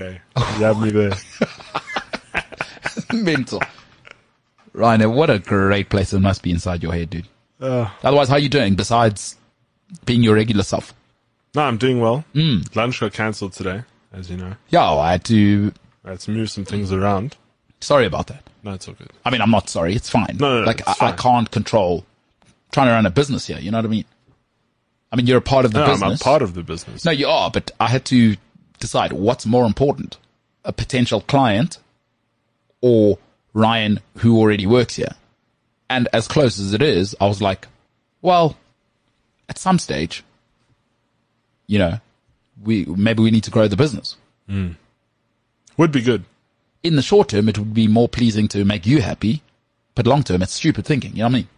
okay. 0.00 0.20
You 0.36 0.64
have 0.64 0.80
me 0.80 0.90
there. 0.90 1.12
Mental. 3.12 3.62
Ryan, 4.72 5.12
what 5.14 5.30
a 5.30 5.38
great 5.38 5.88
place 5.88 6.12
it 6.12 6.20
must 6.20 6.42
be 6.42 6.50
inside 6.50 6.82
your 6.82 6.92
head, 6.92 7.10
dude. 7.10 7.28
Uh, 7.60 7.88
Otherwise, 8.02 8.28
how 8.28 8.34
are 8.34 8.40
you 8.40 8.48
doing 8.48 8.74
besides 8.74 9.36
being 10.04 10.22
your 10.22 10.34
regular 10.34 10.62
self? 10.62 10.92
no, 11.54 11.62
I'm 11.62 11.78
doing 11.78 12.00
well. 12.00 12.24
Hmm. 12.34 12.58
Lunch 12.74 13.00
got 13.00 13.14
cancelled 13.14 13.54
today, 13.54 13.82
as 14.12 14.30
you 14.30 14.36
know. 14.36 14.54
Yeah, 14.68 14.90
I 14.92 15.12
had 15.12 15.24
to. 15.24 15.72
I 16.04 16.10
had 16.10 16.20
to 16.20 16.30
move 16.30 16.50
some 16.50 16.66
things 16.66 16.92
around. 16.92 17.36
Sorry 17.80 18.04
about 18.04 18.26
that. 18.26 18.42
No, 18.62 18.72
it's 18.72 18.86
all 18.88 18.94
good. 18.94 19.10
I 19.24 19.30
mean, 19.30 19.40
I'm 19.40 19.50
not 19.50 19.70
sorry. 19.70 19.94
It's 19.94 20.10
fine. 20.10 20.36
No, 20.38 20.48
no, 20.54 20.60
no, 20.60 20.66
like 20.66 20.80
it's 20.80 21.00
I, 21.00 21.08
I 21.08 21.12
can't 21.12 21.50
control 21.50 22.04
trying 22.72 22.88
to 22.88 22.92
run 22.92 23.06
a 23.06 23.10
business 23.10 23.46
here. 23.46 23.58
You 23.58 23.70
know 23.70 23.78
what 23.78 23.86
I 23.86 23.88
mean? 23.88 24.04
I 25.12 25.16
mean, 25.16 25.26
you're 25.26 25.38
a 25.38 25.42
part 25.42 25.64
of 25.64 25.72
the 25.72 25.84
No, 25.84 25.92
I'm 25.92 26.12
a 26.12 26.18
part 26.18 26.42
of 26.42 26.54
the 26.54 26.62
business. 26.62 27.04
No, 27.04 27.10
you 27.10 27.28
are, 27.28 27.50
but 27.50 27.70
I 27.78 27.88
had 27.88 28.04
to 28.06 28.36
decide 28.80 29.12
what's 29.12 29.46
more 29.46 29.64
important: 29.64 30.18
a 30.64 30.72
potential 30.72 31.20
client 31.20 31.78
or 32.80 33.18
Ryan, 33.52 34.00
who 34.18 34.38
already 34.38 34.66
works 34.66 34.96
here. 34.96 35.14
And 35.88 36.08
as 36.12 36.28
close 36.28 36.58
as 36.58 36.74
it 36.74 36.82
is, 36.82 37.14
I 37.20 37.26
was 37.26 37.40
like, 37.40 37.68
well, 38.20 38.56
at 39.48 39.58
some 39.58 39.78
stage, 39.78 40.24
you 41.66 41.78
know, 41.78 42.00
we 42.62 42.84
maybe 42.84 43.22
we 43.22 43.30
need 43.30 43.44
to 43.44 43.50
grow 43.50 43.68
the 43.68 43.76
business. 43.76 44.16
Hmm. 44.48 44.72
Would 45.76 45.92
be 45.92 46.02
good. 46.02 46.24
In 46.82 46.96
the 46.96 47.02
short 47.02 47.28
term, 47.28 47.48
it 47.48 47.58
would 47.58 47.74
be 47.74 47.88
more 47.88 48.08
pleasing 48.08 48.48
to 48.48 48.64
make 48.64 48.86
you 48.86 49.00
happy, 49.00 49.42
but 49.94 50.06
long 50.06 50.22
term, 50.22 50.42
it's 50.42 50.54
stupid 50.54 50.84
thinking. 50.84 51.12
You 51.12 51.18
know 51.18 51.24
what 51.24 51.30
I 51.30 51.34
mean? 51.34 51.48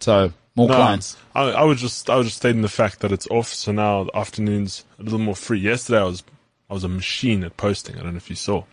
So 0.00 0.32
more 0.56 0.68
No, 0.68 0.74
clients. 0.74 1.16
I, 1.34 1.42
I 1.50 1.64
was 1.64 1.80
just 1.80 2.08
I 2.08 2.16
was 2.16 2.26
just 2.26 2.36
stating 2.38 2.62
the 2.62 2.68
fact 2.68 3.00
that 3.00 3.12
it's 3.12 3.26
off, 3.28 3.48
so 3.48 3.72
now 3.72 4.04
the 4.04 4.16
afternoons 4.16 4.84
a 4.98 5.02
little 5.02 5.18
more 5.18 5.34
free. 5.36 5.58
Yesterday 5.58 6.00
I 6.00 6.04
was 6.04 6.22
I 6.70 6.74
was 6.74 6.84
a 6.84 6.88
machine 6.88 7.44
at 7.44 7.56
posting. 7.56 7.96
I 7.98 8.02
don't 8.02 8.12
know 8.12 8.16
if 8.18 8.30
you 8.30 8.36
saw. 8.36 8.64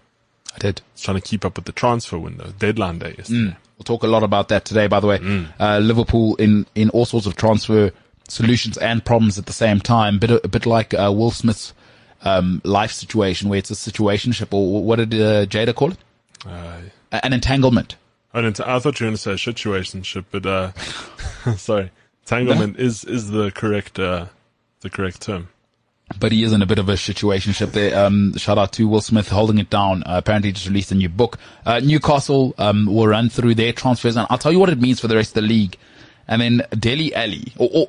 I 0.56 0.60
did. 0.60 0.82
I 0.82 0.84
was 0.94 1.02
trying 1.02 1.16
to 1.20 1.22
keep 1.22 1.46
up 1.46 1.56
with 1.56 1.66
the 1.66 1.72
transfer 1.72 2.18
window, 2.18 2.54
deadline 2.60 3.00
day 3.00 3.16
yesterday. 3.18 3.56
We'll 3.78 3.84
talk 3.86 4.04
a 4.04 4.08
lot 4.08 4.22
about 4.24 4.50
that 4.50 4.66
today, 4.66 4.88
by 4.88 5.00
the 5.00 5.08
way. 5.08 5.18
Mm. 5.18 5.48
Uh, 5.60 5.80
Liverpool 5.80 6.36
in, 6.36 6.68
in 6.76 6.90
all 6.92 7.06
sorts 7.06 7.26
of 7.26 7.36
transfer 7.36 7.92
solutions 8.28 8.78
and 8.78 9.04
problems 9.04 9.40
at 9.40 9.46
the 9.48 9.54
same 9.54 9.80
time. 9.80 10.20
Bit, 10.20 10.30
a 10.44 10.48
bit 10.48 10.66
like 10.66 10.94
uh, 10.94 11.12
Will 11.12 11.32
Smith's 11.32 11.74
um, 12.24 12.62
life 12.64 12.92
situation, 12.92 13.50
where 13.50 13.58
it's 13.60 13.72
a 13.72 13.74
situationship, 13.74 14.54
or 14.54 14.84
what 14.84 14.98
did 14.98 15.14
uh, 15.16 15.46
Jada 15.48 15.74
call 15.74 15.92
it? 15.92 15.98
Uh, 16.46 16.82
An 17.12 17.34
entanglement. 17.34 17.96
I, 18.34 18.42
didn't, 18.42 18.60
I 18.62 18.80
thought 18.80 19.00
you 19.00 19.06
were 19.06 19.10
going 19.10 19.18
to 19.18 19.38
say 19.38 19.52
situationship, 19.52 20.26
but 20.32 20.46
uh, 20.46 20.72
sorry, 21.58 21.92
entanglement 22.24 22.78
is 22.80 23.04
is 23.04 23.30
the 23.30 23.52
correct 23.52 24.00
uh, 24.00 24.28
the 24.82 24.90
correct 24.90 25.22
term. 25.22 25.50
But 26.20 26.32
he 26.32 26.44
is 26.44 26.52
in 26.52 26.62
a 26.62 26.66
bit 26.66 26.80
of 26.80 26.90
a 26.90 26.94
situationship 26.94 27.72
there. 27.72 28.06
Um, 28.06 28.36
shout 28.38 28.58
out 28.58 28.74
to 28.74 28.88
Will 28.88 29.02
Smith 29.02 29.30
holding 29.30 29.60
it 29.60 29.70
down. 29.70 30.04
Uh, 30.04 30.18
apparently 30.18 30.52
just 30.52 30.68
released 30.68 30.92
a 30.92 30.96
new 30.96 31.10
book. 31.10 31.38
Uh, 31.66 31.80
Newcastle, 31.80 32.54
um, 32.58 32.86
will 32.86 33.08
run 33.08 33.30
through 33.30 33.56
their 33.56 33.72
transfers 33.72 34.18
and 34.18 34.28
I'll 34.30 34.38
tell 34.38 34.52
you 34.52 34.60
what 34.60 34.70
it 34.70 34.82
means 34.82 35.00
for 35.00 35.08
the 35.08 35.16
rest 35.16 35.32
of 35.32 35.36
the 35.36 35.48
league. 35.48 35.78
And 36.28 36.42
then 36.42 36.64
Dele 36.78 37.16
Alli, 37.16 37.54
or, 37.58 37.70
or 37.74 37.88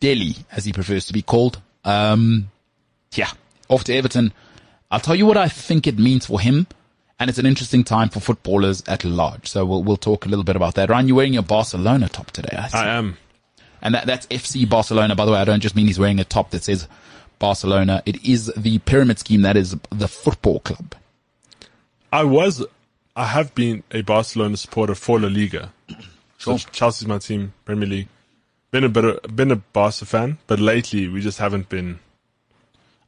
Dele 0.00 0.34
as 0.52 0.64
he 0.64 0.72
prefers 0.72 1.06
to 1.06 1.12
be 1.12 1.22
called. 1.22 1.60
Um, 1.84 2.50
yeah, 3.12 3.30
off 3.68 3.84
to 3.84 3.94
Everton. 3.94 4.32
I'll 4.90 5.00
tell 5.00 5.14
you 5.14 5.26
what 5.26 5.36
I 5.36 5.48
think 5.48 5.86
it 5.86 5.98
means 5.98 6.26
for 6.26 6.40
him. 6.40 6.66
And 7.18 7.30
it's 7.30 7.38
an 7.38 7.46
interesting 7.46 7.84
time 7.84 8.08
for 8.08 8.20
footballers 8.20 8.82
at 8.88 9.04
large. 9.04 9.48
So 9.48 9.64
we'll, 9.64 9.82
we'll 9.82 9.96
talk 9.96 10.26
a 10.26 10.28
little 10.28 10.44
bit 10.44 10.56
about 10.56 10.74
that. 10.74 10.90
Ryan, 10.90 11.08
you're 11.08 11.16
wearing 11.16 11.34
your 11.34 11.42
Barcelona 11.42 12.08
top 12.08 12.30
today. 12.32 12.56
I. 12.56 12.68
I 12.72 12.88
am. 12.88 13.16
And 13.80 13.94
that, 13.94 14.06
that's 14.06 14.26
FC 14.28 14.68
Barcelona, 14.68 15.14
by 15.14 15.24
the 15.24 15.32
way. 15.32 15.38
I 15.38 15.44
don't 15.44 15.60
just 15.60 15.76
mean 15.76 15.86
he's 15.86 15.98
wearing 15.98 16.18
a 16.18 16.24
top 16.24 16.50
that 16.50 16.64
says 16.64 16.88
Barcelona. 17.38 18.02
It 18.06 18.24
is 18.24 18.52
the 18.56 18.78
pyramid 18.80 19.18
scheme 19.18 19.42
that 19.42 19.56
is 19.56 19.76
the 19.90 20.08
football 20.08 20.60
club. 20.60 20.94
I 22.12 22.24
was, 22.24 22.64
I 23.14 23.26
have 23.26 23.54
been 23.54 23.82
a 23.90 24.00
Barcelona 24.02 24.56
supporter 24.56 24.94
for 24.94 25.20
La 25.20 25.28
Liga. 25.28 25.72
Sure. 25.88 25.98
So 26.38 26.58
Chelsea's 26.58 27.08
my 27.08 27.16
team, 27.16 27.54
Premier 27.64 27.88
League. 27.88 28.08
Been 28.70 28.84
a 28.84 28.88
bit 28.90 29.04
of, 29.04 29.34
been 29.34 29.50
a 29.50 29.56
Barca 29.56 30.04
fan, 30.04 30.36
but 30.46 30.60
lately 30.60 31.08
we 31.08 31.22
just 31.22 31.38
haven't 31.38 31.70
been. 31.70 32.00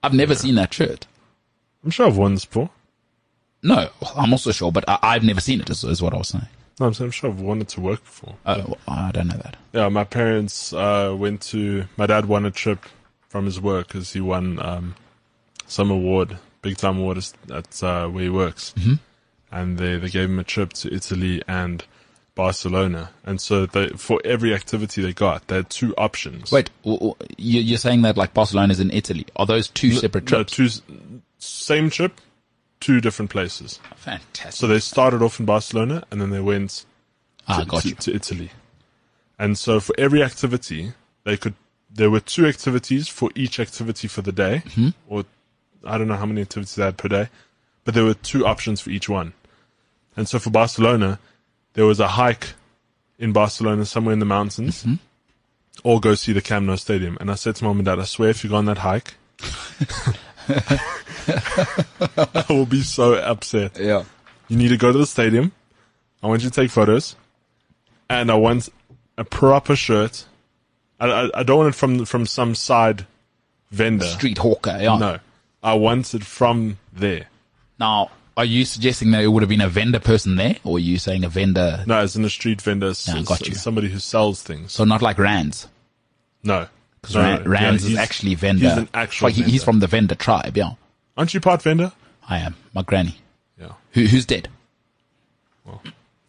I've 0.03 0.15
never 0.15 0.35
seen 0.35 0.55
that 0.55 0.73
shirt. 0.73 1.07
I'm 1.85 1.91
sure 1.91 2.07
I've 2.07 2.17
worn 2.17 2.33
this 2.33 2.47
before. 2.47 2.71
No, 3.63 3.89
I'm 4.17 4.33
also 4.33 4.53
sure, 4.53 4.71
but 4.71 4.85
I, 4.89 4.99
I've 5.03 5.25
never 5.25 5.41
seen 5.41 5.61
it. 5.61 5.71
Is, 5.71 5.83
is 5.85 6.01
what 6.03 6.15
I 6.15 6.19
was 6.19 6.29
saying. 6.29 6.47
No, 6.79 6.87
I'm, 6.87 6.95
I'm 7.01 7.11
sure 7.11 7.31
I've 7.31 7.41
wanted 7.41 7.69
to 7.69 7.81
work 7.81 8.05
before. 8.05 8.35
Oh, 8.45 8.75
I 8.87 9.11
don't 9.13 9.29
know 9.29 9.37
that. 9.39 9.57
Yeah, 9.73 9.89
my 9.89 10.05
parents 10.05 10.73
uh, 10.73 11.15
went 11.19 11.41
to. 11.43 11.85
My 11.97 12.07
dad 12.07 12.27
won 12.27 12.45
a 12.45 12.51
trip 12.51 12.85
from 13.29 13.45
his 13.47 13.61
work 13.61 13.89
because 13.89 14.13
he 14.13 14.21
won 14.21 14.61
um, 14.65 14.95
some 15.67 15.91
award, 15.91 16.39
big 16.63 16.77
time 16.77 16.99
award 16.99 17.19
is- 17.19 17.35
at 17.53 17.83
uh, 17.83 18.07
where 18.09 18.25
he 18.25 18.31
works, 18.31 18.73
mm-hmm. 18.77 18.95
and 19.51 19.79
they 19.79 19.97
they 19.99 20.09
gave 20.11 20.29
him 20.29 20.39
a 20.39 20.45
trip 20.45 20.75
to 20.75 20.95
Italy 20.95 21.43
and 21.49 21.85
Barcelona, 22.35 23.11
and 23.25 23.41
so 23.41 23.65
they, 23.65 23.89
for 23.89 24.21
every 24.25 24.55
activity 24.55 25.01
they 25.01 25.15
got, 25.15 25.47
they 25.49 25.57
had 25.57 25.71
two 25.71 25.95
options. 25.97 26.53
Wait, 26.53 26.69
w- 26.85 26.99
w- 26.99 27.15
you- 27.39 27.63
you're 27.63 27.79
saying 27.79 28.03
that 28.03 28.19
like 28.19 28.35
Barcelona's 28.35 28.79
in 28.81 28.91
Italy? 28.91 29.27
Are 29.37 29.47
those 29.47 29.69
two 29.69 29.93
separate 29.93 30.31
No, 30.31 30.45
trips? 30.45 30.53
two 30.53 30.69
same 31.39 31.89
trip, 31.89 32.21
two 32.81 33.01
different 33.01 33.31
places. 33.31 33.81
Fantastic. 33.97 34.53
So 34.53 34.67
they 34.67 34.79
started 34.79 35.23
off 35.23 35.41
in 35.41 35.47
Barcelona, 35.47 36.05
and 36.11 36.21
then 36.21 36.31
they 36.31 36.41
went 36.41 36.85
ah, 37.49 37.65
to, 37.65 37.81
to, 37.81 37.95
to 37.95 38.15
Italy. 38.15 38.51
And 39.39 39.59
so 39.59 39.81
for 39.81 39.95
every 39.99 40.23
activity, 40.23 40.93
they 41.25 41.37
could, 41.37 41.55
there 41.91 42.11
were 42.11 42.21
two 42.21 42.47
activities 42.47 43.09
for 43.09 43.31
each 43.35 43.59
activity 43.61 44.09
for 44.09 44.23
the 44.23 44.33
day, 44.33 44.63
Mm-hmm. 44.67 44.89
or 45.09 45.25
I 45.85 45.99
don't 45.99 46.09
know 46.09 46.17
how 46.17 46.27
many 46.27 46.41
activities 46.41 46.75
they 46.75 46.85
had 46.85 46.97
per 46.97 47.09
day, 47.09 47.29
but 47.85 47.95
there 47.95 48.05
were 48.05 48.15
two 48.15 48.47
options 48.47 48.81
for 48.81 48.91
each 48.91 49.09
one. 49.09 49.33
And 50.17 50.27
so 50.29 50.39
for 50.39 50.51
Barcelona, 50.51 51.19
there 51.75 51.85
was 51.87 52.01
a 52.01 52.09
hike 52.09 52.55
in 53.19 53.33
Barcelona 53.33 53.85
somewhere 53.85 54.13
in 54.15 54.19
the 54.19 54.25
mountains, 54.27 54.83
Mm-hmm. 54.83 54.95
or 55.85 56.01
go 56.01 56.15
see 56.15 56.33
the 56.33 56.41
Camp 56.43 56.67
Nou 56.67 56.77
Stadium. 56.77 57.17
And 57.21 57.31
I 57.31 57.35
said 57.35 57.57
to 57.57 57.65
mom 57.65 57.79
and 57.79 57.87
dad, 57.87 57.99
I 58.01 58.05
swear 58.05 58.31
if 58.31 58.43
you 58.43 58.51
go 58.51 58.57
on 58.57 58.65
that 58.67 58.79
hike, 58.79 59.15
I 62.17 62.45
will 62.49 62.67
be 62.67 62.83
so 62.83 63.15
upset. 63.15 63.79
Yeah. 63.79 64.05
You 64.49 64.57
need 64.57 64.69
to 64.69 64.77
go 64.77 64.93
to 64.93 64.99
the 64.99 65.07
stadium. 65.07 65.53
I 66.23 66.29
want 66.29 66.43
you 66.43 66.51
to 66.51 66.55
take 66.55 66.71
photos, 66.71 67.17
and 68.09 68.31
I 68.31 68.35
want 68.35 68.69
a 69.19 69.25
proper 69.25 69.77
shirt. 69.77 70.25
I, 70.99 71.07
I, 71.07 71.41
I 71.41 71.43
don't 71.43 71.59
want 71.59 71.75
it 71.75 71.79
from 71.79 72.05
from 72.05 72.27
some 72.27 72.55
side 72.55 73.07
vendor. 73.71 74.07
Street 74.07 74.39
hawker. 74.39 74.79
Yeah. 74.81 74.99
No, 74.99 75.19
I 75.63 75.75
want 75.75 76.15
it 76.15 76.25
from 76.25 76.79
there. 76.93 77.27
Now, 77.79 78.11
are 78.37 78.45
you 78.45 78.65
suggesting 78.65 79.11
that 79.11 79.23
it 79.23 79.29
would 79.29 79.43
have 79.43 79.49
been 79.49 79.61
a 79.61 79.69
vendor 79.69 80.01
person 80.01 80.37
there, 80.37 80.57
or 80.65 80.77
are 80.77 80.81
you 80.81 80.99
saying 80.99 81.25
a 81.25 81.29
vendor? 81.29 81.85
No, 81.87 81.99
as 81.99 82.17
in 82.17 82.25
a 82.25 82.31
street 82.31 82.63
vendor, 82.63 82.93
got 83.25 83.47
you. 83.47 83.55
somebody 83.55 83.89
who 83.89 83.99
sells 83.99 84.43
things. 84.43 84.73
So 84.73 84.85
not 84.85 85.03
like 85.03 85.19
Rands. 85.19 85.69
No, 86.43 86.69
Because 87.07 87.15
No, 87.15 87.23
Ran- 87.23 87.45
Rands 87.49 87.85
yeah, 87.85 87.93
is 87.93 87.99
actually 87.99 88.35
Venda. 88.35 88.69
He's 88.69 88.79
an 88.79 88.89
actual. 88.95 89.27
Like 89.29 89.35
he- 89.35 89.43
he's 89.45 89.63
from 89.65 89.81
the 89.81 89.87
Venda 89.87 90.15
tribe. 90.15 90.57
Yeah, 90.57 90.73
Aren't 91.17 91.35
you 91.35 91.41
part 91.41 91.63
Venda? 91.63 91.93
I 92.29 92.39
am. 92.39 92.57
My 92.75 92.83
granny, 92.83 93.17
Yeah. 93.61 93.73
who, 93.93 94.05
who's 94.07 94.27
dead. 94.27 94.49
Well, 95.65 95.83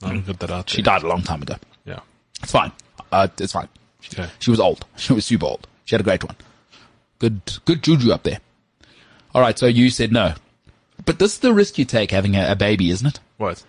I'll 0.03 0.19
get 0.21 0.39
that 0.39 0.51
out. 0.51 0.69
She 0.69 0.77
there. 0.81 0.93
died 0.93 1.03
a 1.03 1.07
long 1.07 1.23
time 1.23 1.41
ago. 1.41 1.55
Yeah. 1.85 1.99
It's 2.41 2.51
fine. 2.51 2.71
Uh, 3.11 3.27
it's 3.39 3.53
fine. 3.53 3.67
She, 4.01 4.11
Okay. 4.19 4.29
she 4.39 4.51
was 4.51 4.59
old. 4.59 4.85
She 4.97 5.13
was 5.13 5.25
super 5.25 5.45
old. 5.45 5.67
She 5.85 5.95
had 5.95 6.01
a 6.01 6.03
great 6.03 6.23
one. 6.23 6.35
Good, 7.19 7.41
good 7.65 7.81
juju 7.83 8.11
up 8.11 8.23
there. 8.23 8.39
All 9.33 9.41
right. 9.41 9.57
So 9.57 9.65
you 9.65 9.89
said 9.89 10.11
no, 10.11 10.33
but 11.05 11.17
this 11.19 11.33
is 11.33 11.39
the 11.39 11.53
risk 11.53 11.77
you 11.77 11.85
take 11.85 12.11
having 12.11 12.35
a, 12.35 12.51
a 12.51 12.55
baby, 12.55 12.89
isn't 12.91 13.07
it? 13.07 13.19
What? 13.37 13.63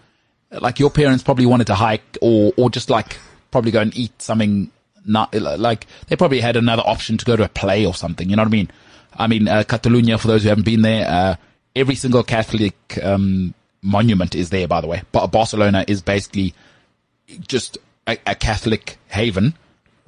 Like 0.51 0.79
your 0.79 0.91
parents 0.91 1.23
probably 1.23 1.47
wanted 1.47 1.67
to 1.69 1.75
hike 1.75 2.19
or, 2.21 2.53
or 2.57 2.69
just 2.71 2.91
like 2.91 3.17
probably 3.51 3.71
go 3.71 3.81
and 3.81 3.97
eat 3.97 4.21
something 4.21 4.71
not 5.09 5.35
like 5.35 5.87
they 6.09 6.17
probably 6.17 6.41
had 6.41 6.57
another 6.57 6.83
option 6.85 7.17
to 7.19 7.25
go 7.25 7.37
to 7.37 7.45
a 7.45 7.49
play 7.49 7.85
or 7.87 7.95
something. 7.95 8.29
You 8.31 8.37
know 8.37 8.43
what 8.43 8.49
I 8.49 8.53
mean? 8.53 8.71
I 9.15 9.27
mean, 9.27 9.49
uh, 9.49 9.65
Catalunya, 9.67 10.21
for 10.21 10.29
those 10.29 10.43
who 10.43 10.49
haven't 10.51 10.65
been 10.65 10.83
there, 10.83 11.09
uh, 11.09 11.37
every 11.75 11.95
single 11.95 12.23
Catholic, 12.23 12.77
um, 13.03 13.55
monument 13.83 14.35
is 14.35 14.51
there, 14.51 14.69
by 14.69 14.81
the 14.81 14.87
way. 14.87 15.03
But 15.13 15.29
Barcelona 15.29 15.85
is 15.89 16.03
basically 16.03 16.55
just 17.47 17.79
a, 18.07 18.17
a 18.27 18.35
Catholic 18.35 18.97
haven, 19.09 19.55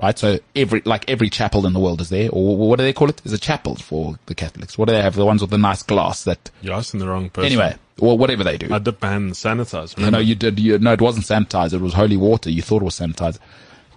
right? 0.01 0.19
So 0.19 0.39
every, 0.55 0.83
like 0.85 1.09
every 1.11 1.29
chapel 1.31 1.67
in 1.67 1.73
the 1.73 1.81
world 1.81 2.01
is 2.01 2.09
there, 2.11 2.29
or 2.33 2.57
what 2.57 2.79
do 2.79 2.85
they 2.85 2.93
call 2.93 3.09
it? 3.09 3.21
Is 3.25 3.33
a 3.33 3.39
chapel 3.39 3.77
for 3.77 4.17
the 4.27 4.35
Catholics? 4.35 4.79
What 4.79 4.89
do 4.89 4.95
they 4.95 5.03
have? 5.03 5.15
The 5.15 5.27
ones 5.27 5.41
with 5.41 5.51
the 5.51 5.59
nice 5.59 5.83
glass 5.83 6.25
that, 6.25 6.51
You're 6.63 6.75
asking 6.75 7.01
the 7.01 7.09
wrong 7.09 7.31
person. 7.31 7.47
anyway, 7.47 7.77
or 7.99 8.17
whatever 8.17 8.45
they 8.45 8.59
do. 8.59 8.73
I 8.73 8.79
dip 8.79 9.03
my 9.03 9.09
hand 9.11 9.25
and 9.27 9.35
sanitize. 9.35 9.99
No, 9.99 10.11
no, 10.11 10.19
you 10.19 10.35
did. 10.35 10.59
You, 10.59 10.79
no, 10.79 10.93
it 10.93 11.01
wasn't 11.01 11.27
sanitizer. 11.27 11.75
It 11.75 11.81
was 11.81 11.95
holy 11.95 12.17
water. 12.17 12.51
You 12.51 12.63
thought 12.63 12.83
it 12.83 12.87
was 12.87 12.99
sanitizer, 12.99 13.39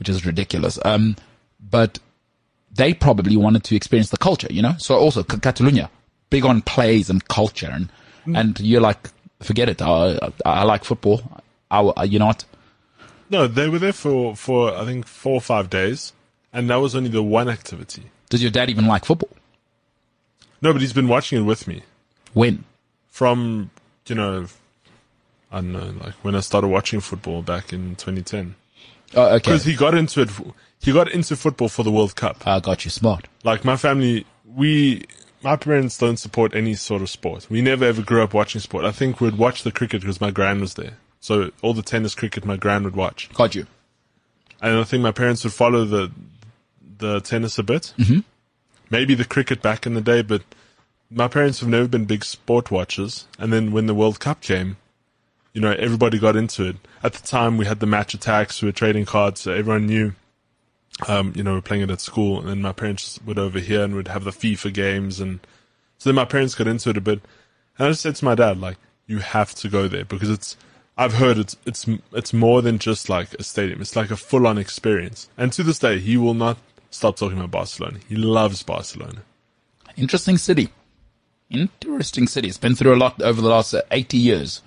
which 0.04 0.10
is 0.10 0.26
ridiculous. 0.26 0.78
Um, 0.84 1.16
but 1.72 1.98
they 2.76 2.94
probably 2.94 3.38
wanted 3.38 3.64
to 3.66 3.76
experience 3.76 4.10
the 4.10 4.18
culture, 4.18 4.48
you 4.52 4.62
know. 4.62 4.76
So 4.78 4.96
also 4.96 5.24
Catalunya, 5.24 5.90
big 6.30 6.44
on 6.46 6.62
plays 6.62 7.10
and 7.10 7.26
culture, 7.30 7.70
and 7.72 7.90
and 8.26 8.60
you're 8.60 8.82
like, 8.82 9.10
forget 9.42 9.70
it. 9.70 9.82
I, 9.82 10.18
I, 10.22 10.32
I 10.46 10.64
like 10.64 10.84
football. 10.84 11.22
I, 11.72 11.80
I- 11.96 12.04
you 12.04 12.20
know 12.20 12.28
what? 12.28 12.44
No, 13.30 13.48
they 13.48 13.68
were 13.70 13.80
there 13.80 13.94
for, 13.94 14.36
for 14.36 14.76
I 14.78 14.84
think 14.86 15.08
four 15.08 15.36
or 15.36 15.42
five 15.42 15.70
days, 15.70 16.12
and 16.52 16.70
that 16.70 16.76
was 16.76 16.96
only 16.96 17.10
the 17.10 17.24
one 17.24 17.48
activity. 17.50 18.04
Does 18.30 18.42
your 18.44 18.52
dad 18.52 18.70
even 18.70 18.86
like 18.86 19.06
football? 19.06 19.30
No, 20.62 20.72
but 20.74 20.82
he's 20.82 20.94
been 20.94 21.08
watching 21.08 21.40
it 21.40 21.44
with 21.46 21.68
me 21.68 21.82
When? 22.34 22.66
from 23.10 23.70
you 24.08 24.16
know, 24.16 24.48
I 25.52 25.58
don't 25.62 25.72
know, 25.72 25.94
like 26.04 26.14
when 26.24 26.36
I 26.36 26.42
started 26.42 26.68
watching 26.68 27.00
football 27.00 27.42
back 27.42 27.72
in 27.72 27.96
2010. 27.96 28.56
Oh, 29.16 29.26
okay. 29.28 29.38
Because 29.38 29.64
he 29.66 29.76
got 29.76 29.94
into 29.96 30.22
it, 30.22 30.30
he 30.80 30.92
got 30.92 31.12
into 31.12 31.36
football 31.36 31.70
for 31.70 31.84
the 31.84 31.92
World 31.92 32.16
Cup. 32.16 32.46
I 32.48 32.60
got 32.60 32.86
you 32.86 32.92
smart. 32.92 33.28
Like 33.44 33.64
my 33.64 33.76
family, 33.78 34.26
we, 34.46 35.06
my 35.44 35.56
parents 35.56 35.98
don't 35.98 36.18
support 36.18 36.56
any 36.56 36.74
sort 36.76 37.02
of 37.02 37.10
sport. 37.10 37.48
We 37.50 37.62
never 37.62 37.86
ever 37.86 38.02
grew 38.02 38.24
up 38.24 38.34
watching 38.34 38.62
sport. 38.62 38.86
I 38.86 38.92
think 38.92 39.22
we'd 39.22 39.38
watch 39.38 39.64
the 39.64 39.72
cricket 39.72 40.02
because 40.02 40.20
my 40.22 40.32
grand 40.32 40.62
was 40.62 40.74
there. 40.76 40.98
So 41.20 41.52
all 41.62 41.74
the 41.74 41.82
tennis, 41.84 42.16
cricket, 42.16 42.44
my 42.46 42.58
grand 42.58 42.84
would 42.86 42.96
watch. 42.96 43.30
Got 43.34 43.56
you. 43.56 43.66
and 44.62 44.78
I 44.78 44.84
think 44.84 45.04
my 45.04 45.12
parents 45.12 45.44
would 45.44 45.54
follow 45.54 45.86
the 45.86 46.12
the 46.98 47.20
tennis 47.22 47.58
a 47.60 47.64
bit. 47.64 47.94
Mm-hmm. 47.98 48.20
Maybe 48.90 49.16
the 49.16 49.26
cricket 49.26 49.62
back 49.62 49.86
in 49.86 49.94
the 49.94 50.02
day, 50.02 50.22
but 50.22 50.42
my 51.10 51.28
parents 51.28 51.60
have 51.62 51.70
never 51.70 51.88
been 51.88 52.06
big 52.06 52.24
sport 52.24 52.72
watchers. 52.72 53.28
And 53.40 53.52
then 53.54 53.72
when 53.72 53.88
the 53.88 53.94
World 53.96 54.20
Cup 54.20 54.42
came, 54.42 54.78
you 55.54 55.62
know, 55.62 55.72
everybody 55.72 56.18
got 56.20 56.36
into 56.36 56.66
it. 56.66 56.78
At 57.04 57.14
the 57.14 57.26
time, 57.26 57.58
we 57.58 57.66
had 57.66 57.80
the 57.80 57.86
Match 57.86 58.18
Attax. 58.18 58.62
We 58.62 58.68
were 58.68 58.74
trading 58.74 59.06
cards, 59.06 59.42
so 59.42 59.54
everyone 59.54 59.86
knew. 59.86 60.14
Um, 61.08 61.34
you 61.36 61.44
know, 61.44 61.52
we 61.52 61.58
we're 61.58 61.62
playing 61.62 61.84
it 61.84 61.92
at 61.92 62.02
school, 62.02 62.40
and 62.40 62.50
then 62.50 62.62
my 62.62 62.72
parents 62.72 63.20
would 63.26 63.40
over 63.40 63.60
here 63.60 63.84
and 63.84 63.96
would 63.96 64.08
have 64.08 64.24
the 64.24 64.32
FIFA 64.32 64.74
games, 64.74 65.20
and 65.20 65.40
so 65.98 66.10
then 66.10 66.16
my 66.16 66.26
parents 66.26 66.56
got 66.56 66.68
into 66.68 66.90
it 66.90 66.98
a 66.98 67.02
bit. 67.02 67.22
And 67.78 67.88
I 67.88 67.92
just 67.92 68.02
said 68.02 68.16
to 68.16 68.26
my 68.26 68.36
dad, 68.36 68.60
like, 68.60 68.78
you 69.08 69.20
have 69.20 69.54
to 69.56 69.70
go 69.70 69.88
there 69.88 70.06
because 70.06 70.30
it's. 70.30 70.58
I've 70.96 71.16
heard 71.16 71.40
it's 71.40 71.58
it's 71.66 71.88
it's 72.12 72.34
more 72.34 72.62
than 72.62 72.78
just 72.78 73.10
like 73.10 73.34
a 73.34 73.44
stadium. 73.44 73.82
It's 73.82 73.96
like 73.96 74.12
a 74.12 74.16
full 74.16 74.46
on 74.46 74.60
experience. 74.60 75.28
And 75.38 75.52
to 75.54 75.64
this 75.64 75.80
day, 75.80 75.98
he 75.98 76.18
will 76.18 76.36
not 76.36 76.60
stop 76.92 77.16
talking 77.16 77.40
about 77.40 77.50
Barcelona. 77.50 77.98
He 78.08 78.16
loves 78.16 78.62
Barcelona. 78.62 79.24
Interesting 79.98 80.38
city. 80.38 80.70
Interesting 81.50 82.28
city. 82.28 82.48
It's 82.48 82.60
been 82.60 82.76
through 82.76 82.94
a 82.94 82.98
lot 82.98 83.22
over 83.24 83.42
the 83.42 83.50
last 83.50 83.74
uh, 83.74 83.82
80 83.90 84.18
years. 84.18 84.62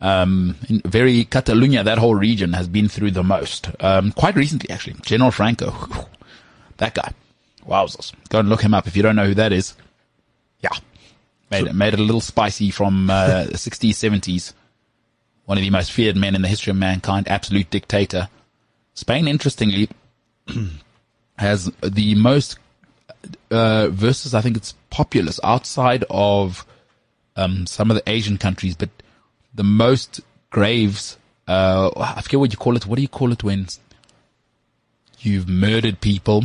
Um, 0.00 0.56
very 0.68 1.24
Catalunya, 1.26 1.84
that 1.84 1.98
whole 1.98 2.14
region 2.14 2.54
has 2.54 2.68
been 2.68 2.88
through 2.88 3.10
the 3.10 3.22
most. 3.22 3.70
Um, 3.80 4.12
quite 4.12 4.34
recently, 4.34 4.70
actually. 4.70 4.96
General 5.02 5.30
Franco. 5.30 5.72
That 6.78 6.94
guy. 6.94 7.12
Wowzers. 7.68 8.14
Go 8.30 8.38
and 8.38 8.48
look 8.48 8.62
him 8.62 8.72
up 8.72 8.86
if 8.86 8.96
you 8.96 9.02
don't 9.02 9.14
know 9.14 9.26
who 9.26 9.34
that 9.34 9.52
is. 9.52 9.74
Yeah. 10.60 10.70
Made 11.50 11.66
it, 11.66 11.74
made 11.74 11.92
it 11.92 12.00
a 12.00 12.02
little 12.02 12.22
spicy 12.22 12.70
from, 12.70 13.10
uh, 13.10 13.44
the 13.44 13.52
60s, 13.58 13.90
70s. 13.90 14.54
One 15.44 15.58
of 15.58 15.62
the 15.62 15.68
most 15.68 15.92
feared 15.92 16.16
men 16.16 16.34
in 16.34 16.40
the 16.40 16.48
history 16.48 16.70
of 16.70 16.78
mankind. 16.78 17.28
Absolute 17.28 17.68
dictator. 17.68 18.30
Spain, 18.94 19.28
interestingly, 19.28 19.90
has 21.36 21.70
the 21.82 22.14
most 22.14 22.58
uh, 23.50 23.88
versus 23.88 24.34
I 24.34 24.40
think 24.40 24.56
it's 24.56 24.74
populous 24.88 25.40
outside 25.44 26.04
of 26.08 26.64
um, 27.36 27.66
some 27.66 27.90
of 27.90 27.96
the 27.96 28.08
Asian 28.08 28.38
countries, 28.38 28.74
but 28.74 28.90
the 29.54 29.64
most 29.64 30.20
graves. 30.50 31.16
Uh, 31.46 31.90
I 31.96 32.20
forget 32.22 32.40
what 32.40 32.52
you 32.52 32.58
call 32.58 32.76
it. 32.76 32.86
What 32.86 32.96
do 32.96 33.02
you 33.02 33.08
call 33.08 33.32
it 33.32 33.42
when 33.42 33.66
you've 35.20 35.48
murdered 35.48 36.00
people 36.00 36.44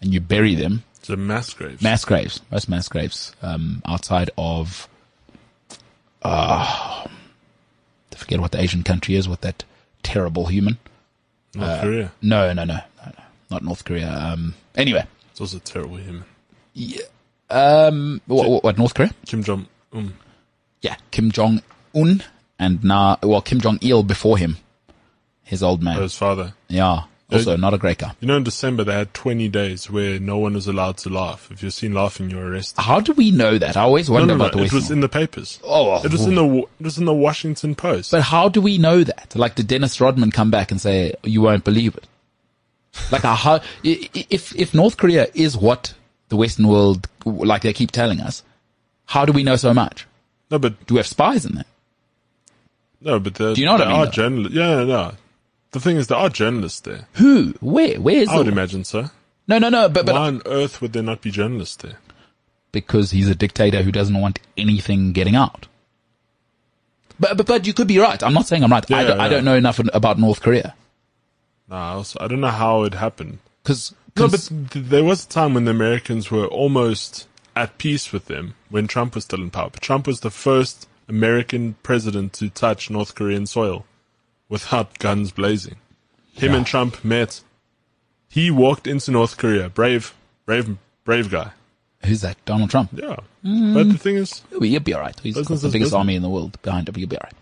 and 0.00 0.12
you 0.12 0.20
bury 0.20 0.54
them? 0.54 0.84
It's 0.98 1.10
a 1.10 1.16
mass 1.16 1.52
grave. 1.54 1.82
Mass 1.82 2.04
graves, 2.04 2.40
most 2.50 2.68
mass 2.68 2.88
graves 2.88 3.34
um, 3.42 3.82
outside 3.86 4.30
of. 4.38 4.88
Uh, 6.22 7.04
I 7.04 8.16
forget 8.16 8.40
what 8.40 8.52
the 8.52 8.60
Asian 8.60 8.82
country 8.84 9.16
is 9.16 9.28
with 9.28 9.40
that 9.40 9.64
terrible 10.02 10.46
human. 10.46 10.78
North 11.54 11.80
Korea. 11.80 12.12
No, 12.22 12.52
no, 12.52 12.64
no, 12.64 12.74
no, 12.74 12.80
no 13.06 13.12
not 13.50 13.62
North 13.64 13.84
Korea. 13.84 14.10
Um, 14.10 14.54
anyway, 14.76 15.04
It's 15.30 15.40
also 15.40 15.56
a 15.58 15.60
terrible 15.60 15.96
human. 15.96 16.24
Yeah. 16.74 17.02
um, 17.50 18.20
what, 18.26 18.48
what, 18.48 18.64
what 18.64 18.78
North 18.78 18.94
Korea? 18.94 19.10
Kim 19.26 19.42
Jong 19.42 19.66
Un. 19.92 20.14
yeah, 20.80 20.96
Kim 21.10 21.30
Jong 21.30 21.62
Un, 21.94 22.22
and 22.62 22.82
now 22.84 23.18
well 23.22 23.42
Kim 23.42 23.60
Jong 23.60 23.78
Il 23.82 24.02
before 24.02 24.36
him, 24.38 24.56
his 25.42 25.62
old 25.62 25.82
man. 25.82 25.98
Oh, 25.98 26.02
his 26.02 26.16
father. 26.16 26.54
yeah, 26.68 27.02
Also, 27.30 27.56
not 27.56 27.72
a 27.74 27.78
great 27.78 27.98
guy. 27.98 28.12
You 28.20 28.28
know, 28.28 28.36
in 28.36 28.44
December 28.44 28.84
they 28.84 28.92
had 28.94 29.12
20 29.14 29.48
days 29.48 29.90
where 29.90 30.18
no 30.20 30.36
one 30.38 30.54
was 30.54 30.66
allowed 30.66 30.96
to 30.98 31.08
laugh. 31.10 31.48
If 31.50 31.62
you're 31.62 31.70
seen 31.70 31.92
laughing, 31.94 32.30
you're 32.30 32.46
arrested. 32.50 32.80
How 32.90 33.00
do 33.00 33.12
we 33.14 33.30
know 33.30 33.58
that? 33.58 33.76
I 33.76 33.82
always 33.82 34.08
No, 34.08 34.14
wonder 34.14 34.34
no, 34.34 34.38
no. 34.38 34.44
about 34.46 34.56
the 34.58 34.64
It 34.64 34.72
was 34.72 34.90
in 34.90 35.00
the 35.00 35.08
papers. 35.08 35.58
Oh, 35.64 36.02
It 36.04 36.12
was 36.12 36.26
in 36.26 36.34
the 36.34 36.46
it 36.80 36.84
was 36.90 36.98
in 36.98 37.04
the 37.06 37.14
Washington 37.26 37.74
Post. 37.74 38.10
But 38.10 38.22
how 38.22 38.48
do 38.48 38.60
we 38.60 38.78
know 38.78 39.02
that? 39.04 39.34
Like, 39.34 39.54
did 39.56 39.66
Dennis 39.68 40.00
Rodman 40.00 40.30
come 40.30 40.50
back 40.50 40.70
and 40.70 40.80
say, 40.80 41.14
you 41.24 41.40
won't 41.42 41.64
believe 41.64 41.96
it? 41.96 42.06
Like, 43.10 43.22
how, 43.22 43.60
if, 43.82 44.54
if 44.54 44.74
North 44.74 44.96
Korea 44.98 45.26
is 45.34 45.56
what 45.56 45.94
the 46.28 46.36
Western 46.36 46.68
world, 46.68 47.08
like 47.24 47.62
they 47.62 47.72
keep 47.72 47.90
telling 47.90 48.20
us, 48.20 48.42
how 49.06 49.24
do 49.24 49.32
we 49.32 49.42
know 49.42 49.56
so 49.56 49.72
much? 49.74 50.06
no, 50.50 50.58
but 50.58 50.72
Do 50.86 50.94
we 50.94 50.98
have 50.98 51.06
spies 51.06 51.46
in 51.46 51.54
there? 51.54 51.64
No, 53.04 53.18
but 53.20 53.34
there, 53.34 53.54
Do 53.54 53.60
you 53.60 53.66
know 53.66 53.72
what 53.72 53.82
I 53.82 53.86
mean, 53.86 53.96
are 53.96 54.04
though? 54.06 54.10
journalists. 54.12 54.56
Yeah, 54.56 54.84
no. 54.84 55.12
The 55.72 55.80
thing 55.80 55.96
is, 55.96 56.06
there 56.08 56.18
are 56.18 56.28
journalists 56.28 56.80
there. 56.80 57.08
Who? 57.14 57.54
Where? 57.60 58.00
Where 58.00 58.16
is 58.16 58.28
I 58.28 58.36
would 58.36 58.46
it? 58.48 58.52
imagine 58.52 58.84
so. 58.84 59.10
No, 59.48 59.58
no, 59.58 59.68
no, 59.68 59.88
but, 59.88 60.06
but, 60.06 60.14
Why 60.14 60.28
on 60.28 60.42
earth 60.46 60.80
would 60.80 60.92
there 60.92 61.02
not 61.02 61.20
be 61.22 61.30
journalists 61.30 61.76
there? 61.76 61.98
because 62.70 63.10
he's 63.10 63.28
a 63.28 63.34
dictator 63.34 63.82
who 63.82 63.92
doesn't 63.92 64.18
want 64.18 64.38
anything 64.56 65.12
getting 65.12 65.36
out. 65.36 65.66
But, 67.20 67.36
but, 67.36 67.46
but 67.46 67.66
you 67.66 67.74
could 67.74 67.86
be 67.86 67.98
right. 67.98 68.22
I'm 68.22 68.32
not 68.32 68.46
saying 68.46 68.64
I'm 68.64 68.72
right. 68.72 68.90
I, 68.90 69.04
don't, 69.04 69.20
I 69.20 69.28
don't 69.28 69.44
know 69.44 69.54
enough 69.56 69.78
about 69.92 70.18
North 70.18 70.40
Korea. 70.40 70.74
No, 71.68 71.76
I, 71.76 71.88
also, 71.90 72.18
I 72.20 72.28
don't 72.28 72.40
know 72.40 72.48
how 72.48 72.84
it 72.84 72.94
happened. 72.94 73.40
Cause, 73.64 73.94
No, 74.16 74.26
but 74.28 74.40
th- 74.70 74.86
there 74.86 75.04
was 75.04 75.24
a 75.24 75.28
time 75.28 75.52
when 75.54 75.66
the 75.66 75.70
Americans 75.70 76.30
were 76.30 76.46
almost 76.46 77.28
at 77.54 77.76
peace 77.76 78.10
with 78.12 78.24
them 78.26 78.54
when 78.70 78.86
Trump 78.86 79.14
was 79.14 79.24
still 79.24 79.42
in 79.42 79.50
power. 79.50 79.68
But 79.70 79.82
Trump 79.82 80.06
was 80.06 80.20
the 80.20 80.30
first 80.30 80.88
American 81.08 81.74
president 81.82 82.32
to 82.34 82.48
touch 82.50 82.90
North 82.90 83.14
Korean 83.14 83.46
soil 83.46 83.84
without 84.48 84.98
guns 84.98 85.32
blazing. 85.32 85.76
Him 86.32 86.52
Yeah. 86.52 86.56
and 86.58 86.66
Trump 86.66 87.04
met. 87.04 87.42
He 88.28 88.50
walked 88.50 88.86
into 88.86 89.10
North 89.10 89.36
Korea. 89.36 89.68
Brave, 89.68 90.14
brave, 90.46 90.76
brave 91.04 91.30
guy. 91.30 91.50
who's 92.04 92.20
that? 92.22 92.36
Donald 92.46 92.70
Trump. 92.70 92.90
Yeah. 92.94 93.16
Mm. 93.44 93.74
But 93.74 93.88
the 93.90 93.98
thing 93.98 94.16
is, 94.16 94.42
He'll 94.50 94.60
be, 94.60 94.70
he'll 94.70 94.80
be 94.80 94.94
alright. 94.94 95.18
He's 95.20 95.34
got 95.36 95.44
the 95.46 95.54
biggest 95.54 95.72
business. 95.72 95.92
army 95.92 96.16
in 96.16 96.22
the 96.22 96.28
world 96.30 96.60
behind 96.62 96.88
him. 96.88 96.94
He'll 96.96 97.06
be 97.08 97.16
alright. 97.16 97.34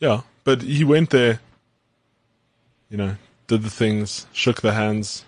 yeah. 0.00 0.22
But 0.44 0.62
he 0.62 0.82
went 0.84 1.10
there, 1.10 1.40
you 2.90 2.96
know, 2.96 3.16
did 3.48 3.62
the 3.62 3.70
things, 3.70 4.26
shook 4.32 4.60
the 4.60 4.72
hands. 4.72 5.24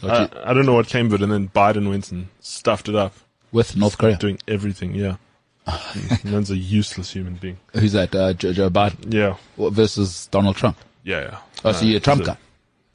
So 0.00 0.08
I, 0.08 0.50
I 0.50 0.52
don't 0.54 0.66
know 0.66 0.74
what 0.74 0.88
came 0.88 1.06
of 1.06 1.14
it. 1.14 1.22
And 1.22 1.30
then 1.32 1.48
Biden 1.48 1.88
went 1.88 2.10
and 2.12 2.28
stuffed 2.40 2.88
it 2.88 2.94
up, 2.94 3.14
with 3.52 3.76
North 3.76 3.96
Korea. 3.98 4.16
doing 4.16 4.38
everything. 4.48 4.94
Yeah. 4.94 5.16
Man's 6.24 6.50
a 6.50 6.56
useless 6.56 7.12
human 7.12 7.34
being. 7.34 7.58
Who's 7.74 7.92
that? 7.92 8.14
Uh, 8.14 8.32
Joe, 8.34 8.52
Joe 8.52 8.70
Biden 8.70 9.12
Yeah. 9.12 9.36
What, 9.56 9.72
versus 9.72 10.26
Donald 10.28 10.56
Trump. 10.56 10.76
Yeah, 11.02 11.20
yeah. 11.22 11.38
Oh, 11.64 11.72
so 11.72 11.84
you're 11.84 11.96
a 11.98 12.00
Trump 12.00 12.24
guy? 12.24 12.36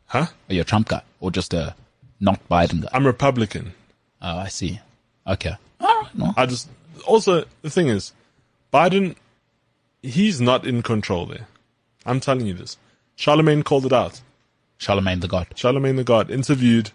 Huh? 0.07 0.27
Are 0.49 0.53
you 0.53 0.61
a 0.61 0.65
Trump 0.65 0.87
guy 0.89 1.01
or 1.19 1.31
just 1.31 1.53
a 1.53 1.75
not 2.19 2.39
Biden 2.49 2.81
guy? 2.81 2.89
I'm 2.93 3.05
Republican. 3.05 3.73
Oh, 4.21 4.37
I 4.37 4.47
see. 4.47 4.79
Okay. 5.27 5.53
All 5.79 6.01
right. 6.01 6.15
No. 6.15 6.33
I 6.37 6.45
just 6.45 6.69
also 7.05 7.45
the 7.61 7.69
thing 7.69 7.87
is, 7.87 8.13
Biden, 8.73 9.15
he's 10.01 10.39
not 10.39 10.65
in 10.65 10.81
control 10.81 11.25
there. 11.25 11.47
I'm 12.05 12.19
telling 12.19 12.45
you 12.45 12.53
this. 12.53 12.77
Charlemagne 13.15 13.63
called 13.63 13.85
it 13.85 13.93
out. 13.93 14.21
Charlemagne 14.77 15.19
the 15.19 15.27
God. 15.27 15.47
Charlemagne 15.55 15.95
the 15.95 16.03
God 16.03 16.29
interviewed 16.31 16.91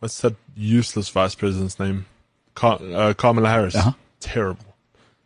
what's 0.00 0.20
that 0.20 0.34
useless 0.56 1.08
vice 1.08 1.34
president's 1.34 1.78
name? 1.78 2.06
Car- 2.54 2.80
uh, 2.82 3.14
Kamala 3.14 3.48
Harris. 3.48 3.76
Uh-huh. 3.76 3.92
Terrible. 4.18 4.69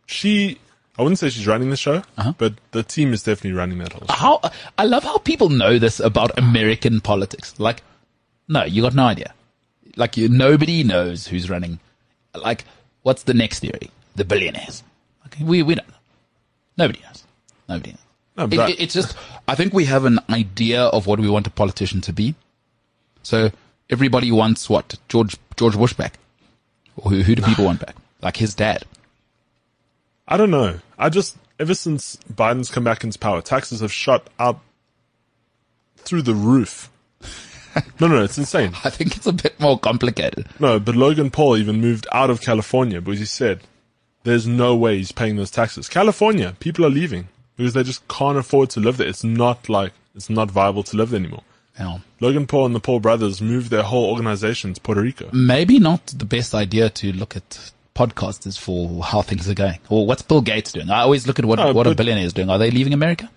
She, 0.05 0.59
I 0.97 1.01
wouldn't 1.01 1.19
say 1.19 1.29
she's 1.29 1.47
running 1.47 1.69
the 1.69 1.77
show, 1.77 2.03
Uh-huh. 2.17 2.33
but 2.37 2.53
the 2.71 2.83
team 2.83 3.13
is 3.13 3.23
definitely 3.23 3.53
running 3.57 3.79
that 3.79 3.93
whole 3.93 4.05
show. 4.07 4.13
How 4.13 4.41
I 4.77 4.85
love 4.85 5.03
how 5.03 5.17
people 5.17 5.49
know 5.49 5.79
this 5.79 5.99
about 5.99 6.37
American 6.37 7.01
politics. 7.01 7.53
Like, 7.59 7.81
no, 8.47 8.63
you 8.63 8.81
got 8.81 8.93
no 8.95 9.05
idea. 9.05 9.33
Like, 9.95 10.17
you, 10.17 10.29
nobody 10.29 10.83
knows 10.83 11.27
who's 11.27 11.49
running. 11.49 11.79
Like, 12.35 12.65
what's 13.03 13.23
the 13.23 13.33
next 13.33 13.59
theory? 13.59 13.89
The 14.15 14.25
billionaires. 14.25 14.83
Okay, 15.27 15.43
we 15.43 15.63
we 15.63 15.75
don't 15.75 15.87
know. 15.87 15.95
Nobody 16.77 16.99
knows. 17.01 17.23
Nobody 17.67 17.91
knows. 17.91 17.99
No, 18.37 18.43
It- 18.43 18.49
but- 18.57 18.69
it- 18.71 18.79
it's 18.81 18.93
just, 18.93 19.15
I 19.47 19.55
think 19.55 19.73
we 19.73 19.85
have 19.85 20.05
an 20.05 20.19
idea 20.29 20.83
of 20.83 21.07
what 21.07 21.19
we 21.19 21.29
want 21.29 21.47
a 21.47 21.49
politician 21.49 22.01
to 22.01 22.13
be. 22.13 22.35
So 23.23 23.51
everybody 23.89 24.31
wants 24.31 24.69
what 24.69 24.95
George 25.07 25.35
George 25.57 25.75
Bush 25.77 25.93
back, 25.93 26.19
who, 27.01 27.21
who 27.23 27.33
do 27.35 27.41
people 27.41 27.65
want 27.65 27.79
back? 27.79 27.95
Like 28.21 28.37
his 28.37 28.53
dad. 28.53 28.83
I 30.27 30.37
don't 30.37 30.51
know. 30.51 30.79
I 30.97 31.09
just 31.09 31.37
ever 31.59 31.73
since 31.73 32.17
Biden's 32.31 32.71
come 32.71 32.83
back 32.83 33.03
into 33.03 33.19
power, 33.19 33.41
taxes 33.41 33.81
have 33.81 33.91
shot 33.91 34.29
up 34.39 34.61
through 35.97 36.23
the 36.23 36.33
roof. 36.33 36.89
no, 37.99 38.07
no, 38.07 38.23
it's 38.23 38.37
insane. 38.37 38.73
I 38.83 38.89
think 38.89 39.15
it's 39.15 39.27
a 39.27 39.33
bit 39.33 39.59
more 39.59 39.79
complicated. 39.79 40.47
No, 40.59 40.79
but 40.79 40.95
Logan 40.95 41.31
Paul 41.31 41.57
even 41.57 41.81
moved 41.81 42.07
out 42.11 42.29
of 42.29 42.41
California 42.41 43.01
because 43.01 43.19
he 43.19 43.25
said 43.25 43.61
there's 44.23 44.47
no 44.47 44.75
way 44.75 44.97
he's 44.97 45.11
paying 45.11 45.35
those 45.35 45.51
taxes. 45.51 45.89
California, 45.89 46.55
people 46.59 46.85
are 46.85 46.89
leaving 46.89 47.27
because 47.57 47.73
they 47.73 47.83
just 47.83 48.07
can't 48.07 48.37
afford 48.37 48.69
to 48.71 48.79
live 48.79 48.97
there. 48.97 49.07
It's 49.07 49.23
not 49.23 49.69
like 49.69 49.93
it's 50.15 50.29
not 50.29 50.51
viable 50.51 50.83
to 50.83 50.97
live 50.97 51.09
there 51.11 51.19
anymore. 51.19 51.43
Know, 51.77 52.01
Logan 52.21 52.47
Paul 52.47 52.67
and 52.67 52.75
the 52.75 52.79
Paul 52.79 53.01
brothers 53.01 53.41
moved 53.41 53.69
their 53.69 53.83
whole 53.83 54.09
organization 54.09 54.73
to 54.73 54.79
Puerto 54.79 55.01
Rico. 55.01 55.29
maybe 55.33 55.77
not 55.77 56.05
the 56.07 56.23
best 56.23 56.55
idea 56.55 56.89
to 56.89 57.11
look 57.11 57.35
at 57.35 57.71
podcasters 57.95 58.59
for 58.59 59.03
how 59.03 59.21
things 59.21 59.49
are 59.49 59.53
going. 59.55 59.79
Or 59.89 60.05
what's 60.05 60.21
Bill 60.21 60.41
Gates 60.41 60.71
doing? 60.71 60.89
I 60.89 60.99
always 61.01 61.25
look 61.27 61.39
at 61.39 61.45
what 61.45 61.57
No, 61.59 61.73
what 61.73 61.87
a 61.87 61.95
billionaire 61.95 62.25
is 62.25 62.33
doing. 62.33 62.49
Are 62.49 62.57
they 62.59 62.69
leaving 62.71 62.93
America? 62.93 63.29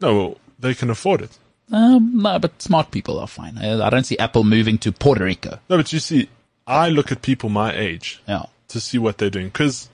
No, 0.00 0.16
well, 0.16 0.36
they 0.58 0.74
can 0.74 0.90
afford 0.90 1.22
it. 1.22 1.38
Um, 1.70 2.22
no, 2.22 2.38
but 2.38 2.60
smart 2.62 2.90
people 2.90 3.18
are 3.18 3.26
fine. 3.26 3.58
I, 3.58 3.86
I 3.86 3.90
don't 3.90 4.04
see 4.04 4.18
Apple 4.18 4.44
moving 4.44 4.78
to 4.78 4.92
Puerto 4.92 5.24
Rico. 5.24 5.58
No, 5.68 5.76
but 5.76 5.92
you 5.92 5.98
see, 5.98 6.28
I 6.66 6.88
look 6.88 7.12
at 7.12 7.22
people 7.22 7.48
my 7.50 7.74
age 7.74 8.20
Yeah. 8.26 8.44
to 8.68 8.80
see 8.80 8.98
what 8.98 9.18
they're 9.18 9.30
doing 9.30 9.46
because 9.48 9.88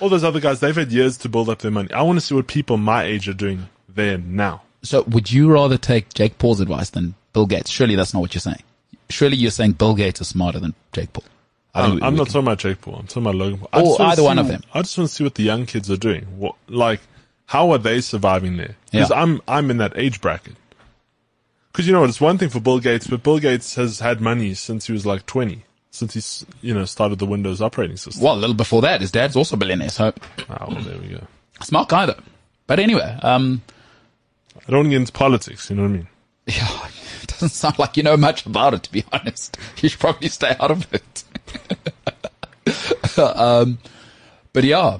all 0.00 0.08
those 0.08 0.24
other 0.24 0.40
guys, 0.40 0.60
they've 0.60 0.74
had 0.76 0.90
years 0.92 1.16
to 1.18 1.28
build 1.28 1.48
up 1.48 1.58
their 1.60 1.70
money. 1.70 1.92
I 1.92 2.02
want 2.02 2.18
to 2.18 2.24
see 2.24 2.34
what 2.34 2.46
people 2.46 2.76
my 2.76 3.04
age 3.04 3.28
are 3.28 3.34
doing 3.34 3.68
there 3.88 4.18
now. 4.18 4.62
So 4.82 5.02
would 5.02 5.30
you 5.30 5.50
rather 5.52 5.78
take 5.78 6.12
Jake 6.12 6.38
Paul's 6.38 6.60
advice 6.60 6.90
than 6.90 7.14
Bill 7.32 7.46
Gates? 7.46 7.70
Surely 7.70 7.94
that's 7.94 8.12
not 8.12 8.20
what 8.20 8.34
you're 8.34 8.40
saying. 8.40 8.62
Surely 9.10 9.36
you're 9.36 9.50
saying 9.52 9.72
Bill 9.72 9.94
Gates 9.94 10.20
is 10.20 10.28
smarter 10.28 10.58
than 10.58 10.74
Jake 10.92 11.12
Paul. 11.12 11.24
I 11.74 11.84
I'm 11.86 11.98
not 11.98 12.00
can- 12.00 12.16
talking 12.26 12.40
about 12.42 12.58
Jake 12.58 12.80
Paul. 12.82 12.96
I'm 12.96 13.06
talking 13.06 13.22
about 13.22 13.34
Logan 13.36 13.58
Paul. 13.60 13.68
I 13.72 13.80
Or 13.82 14.02
either 14.10 14.22
one 14.22 14.36
see- 14.36 14.40
of 14.40 14.48
them. 14.48 14.62
I 14.74 14.82
just 14.82 14.98
want 14.98 15.08
to 15.10 15.14
see 15.14 15.24
what 15.24 15.34
the 15.36 15.42
young 15.42 15.66
kids 15.66 15.90
are 15.90 15.96
doing. 15.96 16.24
What, 16.38 16.56
like, 16.68 17.00
how 17.46 17.70
are 17.70 17.78
they 17.78 18.00
surviving 18.00 18.56
there? 18.58 18.76
Because 18.90 19.10
Yeah. 19.10 19.22
I'm, 19.22 19.40
I'm 19.48 19.70
in 19.70 19.78
that 19.78 19.92
age 19.96 20.20
bracket. 20.20 20.54
Because 21.72 21.86
you 21.86 21.92
know 21.94 22.00
what? 22.00 22.10
It's 22.10 22.20
one 22.20 22.36
thing 22.36 22.50
for 22.50 22.60
Bill 22.60 22.78
Gates, 22.80 23.06
but 23.06 23.22
Bill 23.22 23.38
Gates 23.38 23.74
has 23.76 24.00
had 24.00 24.20
money 24.20 24.52
since 24.52 24.86
he 24.86 24.92
was 24.92 25.06
like 25.06 25.24
20, 25.24 25.64
since 25.90 26.12
he's, 26.12 26.44
you 26.60 26.74
know, 26.74 26.84
started 26.84 27.18
the 27.18 27.24
Windows 27.26 27.62
operating 27.62 27.96
system. 27.96 28.22
Well, 28.22 28.34
a 28.34 28.36
little 28.36 28.54
before 28.54 28.82
that, 28.82 29.00
his 29.00 29.10
dad's 29.10 29.36
also 29.36 29.56
a 29.56 29.58
billionaire. 29.58 29.88
So 29.88 30.12
Ah, 30.50 30.66
well, 30.68 30.82
there 30.82 30.98
we 30.98 31.08
go. 31.08 31.26
smart 31.62 31.88
guy 31.88 32.04
though. 32.06 32.20
But 32.66 32.78
anyway, 32.78 33.18
um, 33.22 33.62
I 34.56 34.70
don't 34.70 34.80
want 34.80 34.86
to 34.86 34.90
get 34.90 34.96
into 34.96 35.12
politics. 35.12 35.70
You 35.70 35.76
know 35.76 35.82
what 35.82 35.88
I 35.88 35.92
mean? 35.92 36.08
yeah, 36.46 36.86
it 37.22 37.28
doesn't 37.28 37.48
sound 37.48 37.78
like 37.78 37.96
you 37.96 38.02
know 38.02 38.18
much 38.18 38.44
about 38.44 38.74
it, 38.74 38.82
to 38.82 38.92
be 38.92 39.04
honest. 39.12 39.56
You 39.80 39.88
should 39.88 40.00
probably 40.00 40.28
stay 40.28 40.54
out 40.60 40.70
of 40.70 40.92
it. 40.92 41.24
um, 43.18 43.78
but 44.52 44.64
yeah, 44.64 44.98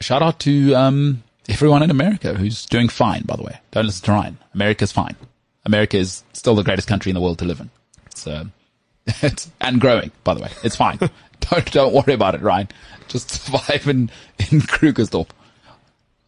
shout 0.00 0.22
out 0.22 0.40
to 0.40 0.74
um, 0.74 1.22
everyone 1.48 1.82
in 1.82 1.90
America 1.90 2.34
who's 2.34 2.66
doing 2.66 2.88
fine. 2.88 3.22
By 3.22 3.36
the 3.36 3.42
way, 3.42 3.58
don't 3.70 3.86
listen 3.86 4.04
to 4.06 4.12
Ryan. 4.12 4.38
America's 4.54 4.92
fine. 4.92 5.16
America 5.64 5.96
is 5.96 6.22
still 6.32 6.54
the 6.54 6.62
greatest 6.62 6.88
country 6.88 7.10
in 7.10 7.14
the 7.14 7.20
world 7.20 7.38
to 7.38 7.44
live 7.44 7.60
in. 7.60 7.70
So, 8.14 8.46
it's 9.06 9.50
and 9.60 9.80
growing. 9.80 10.12
By 10.24 10.34
the 10.34 10.42
way, 10.42 10.50
it's 10.62 10.76
fine. 10.76 10.98
don't 11.40 11.70
don't 11.72 11.94
worry 11.94 12.14
about 12.14 12.34
it, 12.34 12.40
Ryan. 12.40 12.68
Just 13.08 13.30
survive 13.30 13.86
in 13.88 14.10
in 14.38 14.60
Krugersdorp 14.60 15.28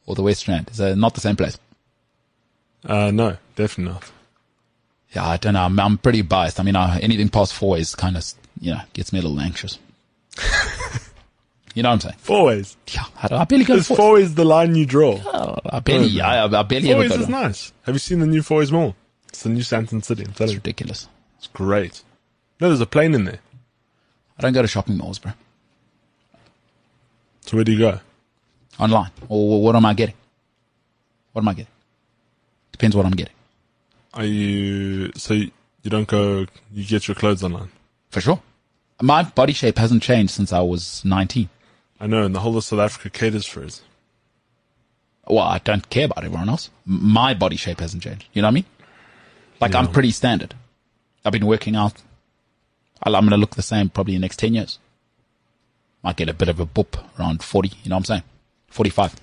or 0.06 0.14
the 0.14 0.22
West 0.22 0.48
Rand. 0.48 0.68
It's 0.68 0.80
uh, 0.80 0.94
not 0.94 1.14
the 1.14 1.20
same 1.20 1.36
place. 1.36 1.58
Uh, 2.84 3.10
no, 3.10 3.36
definitely 3.56 3.94
not. 3.94 4.10
Yeah, 5.14 5.26
I 5.26 5.36
don't 5.36 5.54
know. 5.54 5.62
I'm, 5.62 5.78
I'm 5.78 5.98
pretty 5.98 6.22
biased. 6.22 6.60
I 6.60 6.62
mean, 6.62 6.76
uh, 6.76 6.98
anything 7.02 7.28
past 7.28 7.52
four 7.52 7.76
is 7.76 7.94
kind 7.94 8.16
of, 8.16 8.24
you 8.60 8.72
know, 8.72 8.80
gets 8.92 9.12
me 9.12 9.18
a 9.18 9.22
little 9.22 9.40
anxious. 9.40 9.78
you 11.74 11.82
know 11.82 11.88
what 11.88 11.94
I'm 11.94 12.00
saying? 12.00 12.16
Four 12.18 12.44
ways. 12.46 12.76
Yeah, 12.88 13.04
I, 13.22 13.28
don't- 13.28 13.40
I 13.40 13.44
barely 13.44 13.64
go 13.64 13.74
Is 13.74 13.88
four. 13.88 13.96
four 13.96 14.12
ways 14.14 14.34
the 14.34 14.44
line 14.44 14.74
you 14.74 14.86
draw? 14.86 15.18
Oh, 15.24 15.56
I 15.66 15.80
barely, 15.80 16.06
yeah, 16.06 16.44
I, 16.44 16.60
I 16.60 16.62
barely 16.62 16.92
Four 16.92 17.04
ever 17.04 17.14
is 17.20 17.26
to 17.26 17.30
nice. 17.30 17.72
Have 17.82 17.94
you 17.94 17.98
seen 17.98 18.20
the 18.20 18.26
new 18.26 18.42
Four 18.42 18.58
Ways 18.58 18.70
Mall? 18.72 18.94
It's 19.28 19.42
the 19.42 19.48
new 19.48 19.60
Sandton 19.62 20.04
City. 20.04 20.24
I'm 20.24 20.32
telling 20.32 20.50
It's 20.54 20.56
ridiculous. 20.56 21.08
It's 21.38 21.46
great. 21.48 22.02
No, 22.60 22.68
there's 22.68 22.80
a 22.80 22.86
plane 22.86 23.14
in 23.14 23.24
there. 23.24 23.38
I 24.38 24.42
don't 24.42 24.52
go 24.52 24.62
to 24.62 24.68
shopping 24.68 24.96
malls, 24.98 25.18
bro. 25.18 25.32
So 27.46 27.56
where 27.56 27.64
do 27.64 27.72
you 27.72 27.78
go? 27.78 28.00
Online. 28.78 29.10
Or 29.28 29.62
what 29.62 29.76
am 29.76 29.84
I 29.86 29.94
getting? 29.94 30.14
What 31.32 31.42
am 31.42 31.48
I 31.48 31.54
getting? 31.54 31.72
Depends 32.72 32.96
what 32.96 33.06
I'm 33.06 33.12
getting. 33.12 33.34
Are 34.14 34.24
you 34.24 35.12
so 35.16 35.34
you 35.34 35.50
don't 35.84 36.08
go? 36.08 36.46
You 36.72 36.84
get 36.84 37.06
your 37.08 37.14
clothes 37.14 37.42
online. 37.44 37.70
For 38.10 38.20
sure. 38.20 38.42
My 39.02 39.22
body 39.22 39.52
shape 39.52 39.78
hasn't 39.78 40.02
changed 40.02 40.32
since 40.32 40.52
I 40.52 40.60
was 40.60 41.04
19. 41.04 41.48
I 42.00 42.06
know, 42.06 42.24
and 42.24 42.34
the 42.34 42.40
whole 42.40 42.56
of 42.56 42.64
South 42.64 42.80
Africa 42.80 43.10
caters 43.10 43.46
for 43.46 43.62
it. 43.62 43.80
Well, 45.26 45.44
I 45.44 45.58
don't 45.58 45.88
care 45.90 46.06
about 46.06 46.24
everyone 46.24 46.48
else. 46.48 46.70
My 46.84 47.34
body 47.34 47.56
shape 47.56 47.80
hasn't 47.80 48.02
changed. 48.02 48.26
You 48.32 48.42
know 48.42 48.48
what 48.48 48.52
I 48.52 48.54
mean? 48.54 48.64
Like, 49.60 49.74
I'm 49.74 49.92
pretty 49.92 50.10
standard. 50.10 50.54
I've 51.24 51.32
been 51.32 51.46
working 51.46 51.76
out. 51.76 52.02
I'm 53.02 53.12
going 53.12 53.30
to 53.30 53.36
look 53.36 53.54
the 53.54 53.62
same 53.62 53.90
probably 53.90 54.14
in 54.14 54.20
the 54.20 54.24
next 54.24 54.38
10 54.38 54.54
years. 54.54 54.78
Might 56.02 56.16
get 56.16 56.28
a 56.28 56.34
bit 56.34 56.48
of 56.48 56.58
a 56.60 56.66
boop 56.66 56.98
around 57.18 57.42
40, 57.42 57.68
you 57.68 57.90
know 57.90 57.96
what 57.96 58.00
I'm 58.00 58.04
saying? 58.04 58.22
45. 58.68 59.16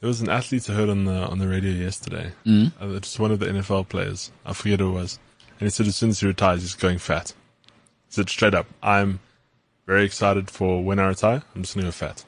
There 0.00 0.08
was 0.08 0.20
an 0.20 0.30
athlete 0.30 0.68
I 0.68 0.72
heard 0.72 0.88
on 0.88 1.04
the 1.04 1.12
on 1.12 1.38
the 1.38 1.46
radio 1.46 1.72
yesterday. 1.72 2.32
Mm. 2.46 2.72
Uh, 2.80 3.00
just 3.00 3.20
one 3.20 3.30
of 3.30 3.38
the 3.38 3.46
NFL 3.46 3.88
players. 3.90 4.32
I 4.46 4.54
forget 4.54 4.80
who 4.80 4.90
it 4.90 4.92
was. 4.92 5.18
And 5.58 5.66
he 5.66 5.70
said 5.70 5.86
as 5.86 5.96
soon 5.96 6.08
as 6.08 6.20
he 6.20 6.26
retires, 6.26 6.62
he's 6.62 6.74
going 6.74 6.96
fat. 6.96 7.34
Said 8.10 8.28
straight 8.28 8.54
up, 8.54 8.66
I'm 8.82 9.20
very 9.86 10.04
excited 10.04 10.50
for 10.50 10.84
when 10.84 10.98
I 10.98 11.06
retire. 11.08 11.42
I'm 11.54 11.62
just 11.62 11.74
going 11.74 11.84
to 11.84 11.88
go 11.88 11.92
fat. 11.92 12.24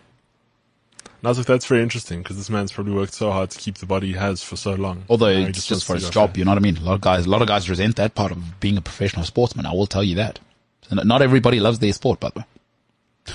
And 1.04 1.28
I 1.28 1.28
was 1.28 1.38
like, 1.38 1.46
that's 1.46 1.66
very 1.66 1.82
interesting 1.82 2.22
because 2.22 2.36
this 2.36 2.50
man's 2.50 2.72
probably 2.72 2.94
worked 2.94 3.14
so 3.14 3.30
hard 3.30 3.50
to 3.50 3.58
keep 3.58 3.76
the 3.78 3.86
body 3.86 4.08
he 4.08 4.12
has 4.14 4.42
for 4.42 4.56
so 4.56 4.74
long. 4.74 5.04
Although 5.08 5.26
it's 5.28 5.66
just 5.66 5.70
wants 5.70 5.84
for 5.84 5.94
his 5.94 6.10
job, 6.10 6.30
fat. 6.30 6.38
you 6.38 6.44
know 6.44 6.52
what 6.52 6.58
I 6.58 6.62
mean? 6.62 6.78
A 6.78 6.80
lot 6.80 6.94
of 6.94 7.00
guys, 7.00 7.26
a 7.26 7.30
lot 7.30 7.42
of 7.42 7.48
guys 7.48 7.68
resent 7.68 7.96
that 7.96 8.14
part 8.14 8.32
of 8.32 8.58
being 8.60 8.76
a 8.76 8.80
professional 8.80 9.24
sportsman. 9.24 9.66
I 9.66 9.72
will 9.72 9.86
tell 9.86 10.02
you 10.02 10.16
that. 10.16 10.40
So 10.88 10.96
not- 10.96 11.22
everybody 11.22 11.60
loves 11.60 11.78
their 11.78 11.92
sport, 11.92 12.18
by 12.18 12.30
the 12.30 12.40
way. 12.40 12.44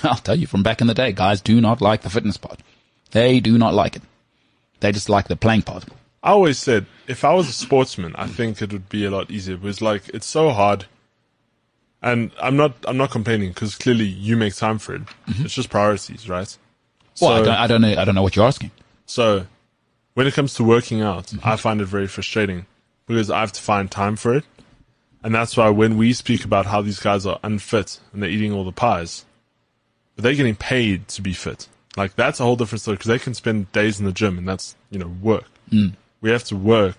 I'll 0.03 0.15
tell 0.17 0.35
you 0.35 0.47
from 0.47 0.63
back 0.63 0.81
in 0.81 0.87
the 0.87 0.93
day, 0.93 1.11
guys 1.13 1.39
do 1.39 1.61
not 1.61 1.81
like 1.81 2.01
the 2.01 2.09
fitness 2.09 2.37
part. 2.37 2.59
They 3.11 3.39
do 3.39 3.57
not 3.57 3.73
like 3.73 3.95
it. 3.95 4.01
They 4.79 4.91
just 4.91 5.09
like 5.09 5.27
the 5.27 5.35
playing 5.35 5.61
part. 5.63 5.85
I 6.23 6.31
always 6.31 6.59
said 6.59 6.85
if 7.07 7.23
I 7.23 7.33
was 7.33 7.47
a 7.47 7.53
sportsman, 7.53 8.13
I 8.15 8.27
think 8.27 8.61
it 8.61 8.73
would 8.73 8.89
be 8.89 9.05
a 9.05 9.11
lot 9.11 9.31
easier. 9.31 9.55
Because 9.57 9.81
like 9.81 10.09
it's 10.09 10.27
so 10.27 10.49
hard, 10.49 10.85
and 12.01 12.31
I'm 12.41 12.55
not 12.57 12.73
I'm 12.87 12.97
not 12.97 13.11
complaining 13.11 13.49
because 13.49 13.75
clearly 13.75 14.05
you 14.05 14.37
make 14.37 14.55
time 14.55 14.77
for 14.79 14.95
it. 14.95 15.01
It's 15.27 15.53
just 15.53 15.69
priorities, 15.69 16.29
right? 16.29 16.47
Mm-hmm. 16.47 17.25
Well, 17.25 17.33
I 17.33 17.37
So- 17.39 17.45
don't, 17.45 17.55
I 17.55 17.67
don't 17.67 17.81
know, 17.81 17.95
I 18.01 18.05
don't 18.05 18.15
know 18.15 18.23
what 18.23 18.35
you're 18.35 18.45
asking. 18.45 18.71
So, 19.05 19.47
when 20.13 20.27
it 20.27 20.33
comes 20.33 20.53
to 20.55 20.63
working 20.63 21.01
out, 21.01 21.27
Mm-hmm. 21.27 21.47
I 21.47 21.55
find 21.55 21.81
it 21.81 21.85
very 21.85 22.07
frustrating 22.07 22.65
because 23.07 23.29
I 23.31 23.39
have 23.39 23.53
to 23.53 23.61
find 23.61 23.89
time 23.89 24.15
for 24.15 24.33
it. 24.35 24.43
And 25.23 25.33
that's 25.33 25.57
why 25.57 25.69
when 25.69 25.97
we 25.97 26.13
speak 26.13 26.45
about 26.45 26.65
how 26.67 26.81
these 26.81 26.99
guys 26.99 27.25
are 27.25 27.39
unfit 27.43 27.99
and 28.13 28.21
they're 28.21 28.29
eating 28.29 28.51
all 28.53 28.63
the 28.63 28.71
pies, 28.71 29.25
but 30.15 30.23
they're 30.23 30.35
getting 30.35 30.55
paid 30.55 31.07
to 31.09 31.21
be 31.21 31.33
fit. 31.33 31.67
Like, 31.95 32.15
that's 32.15 32.39
a 32.39 32.43
whole 32.43 32.55
different 32.55 32.81
story 32.81 32.95
because 32.97 33.07
they 33.07 33.17
can 33.19 33.33
spend 33.33 33.71
days 33.71 33.99
in 33.99 34.05
the 34.05 34.11
gym 34.11 34.37
and 34.37 34.47
that's, 34.47 34.75
you 34.91 34.99
know, 34.99 35.07
work. 35.21 35.45
Mm. 35.71 35.93
We 36.21 36.29
have 36.29 36.43
to 36.45 36.55
work 36.55 36.97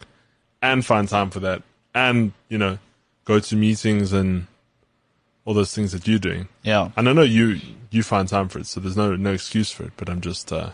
and 0.61 0.85
find 0.85 1.09
time 1.09 1.31
for 1.31 1.41
that 1.41 1.63
and, 1.95 2.33
you 2.49 2.59
know, 2.59 2.79
go 3.25 3.39
to 3.39 3.57
meetings 3.57 4.13
and 4.13 4.47
all 5.49 5.55
those 5.55 5.75
things 5.75 5.93
that 5.93 6.07
you're 6.07 6.19
doing. 6.19 6.47
Yeah. 6.63 6.91
And 6.95 7.09
I 7.09 7.15
know 7.15 7.23
you 7.23 7.59
you 7.91 8.03
find 8.03 8.29
time 8.29 8.49
for 8.49 8.59
it, 8.59 8.67
so 8.67 8.81
there's 8.81 8.99
no 8.99 9.17
no 9.17 9.33
excuse 9.33 9.73
for 9.73 9.85
it. 9.85 9.93
But 9.97 10.11
I'm 10.11 10.21
just 10.21 10.53
uh, 10.53 10.73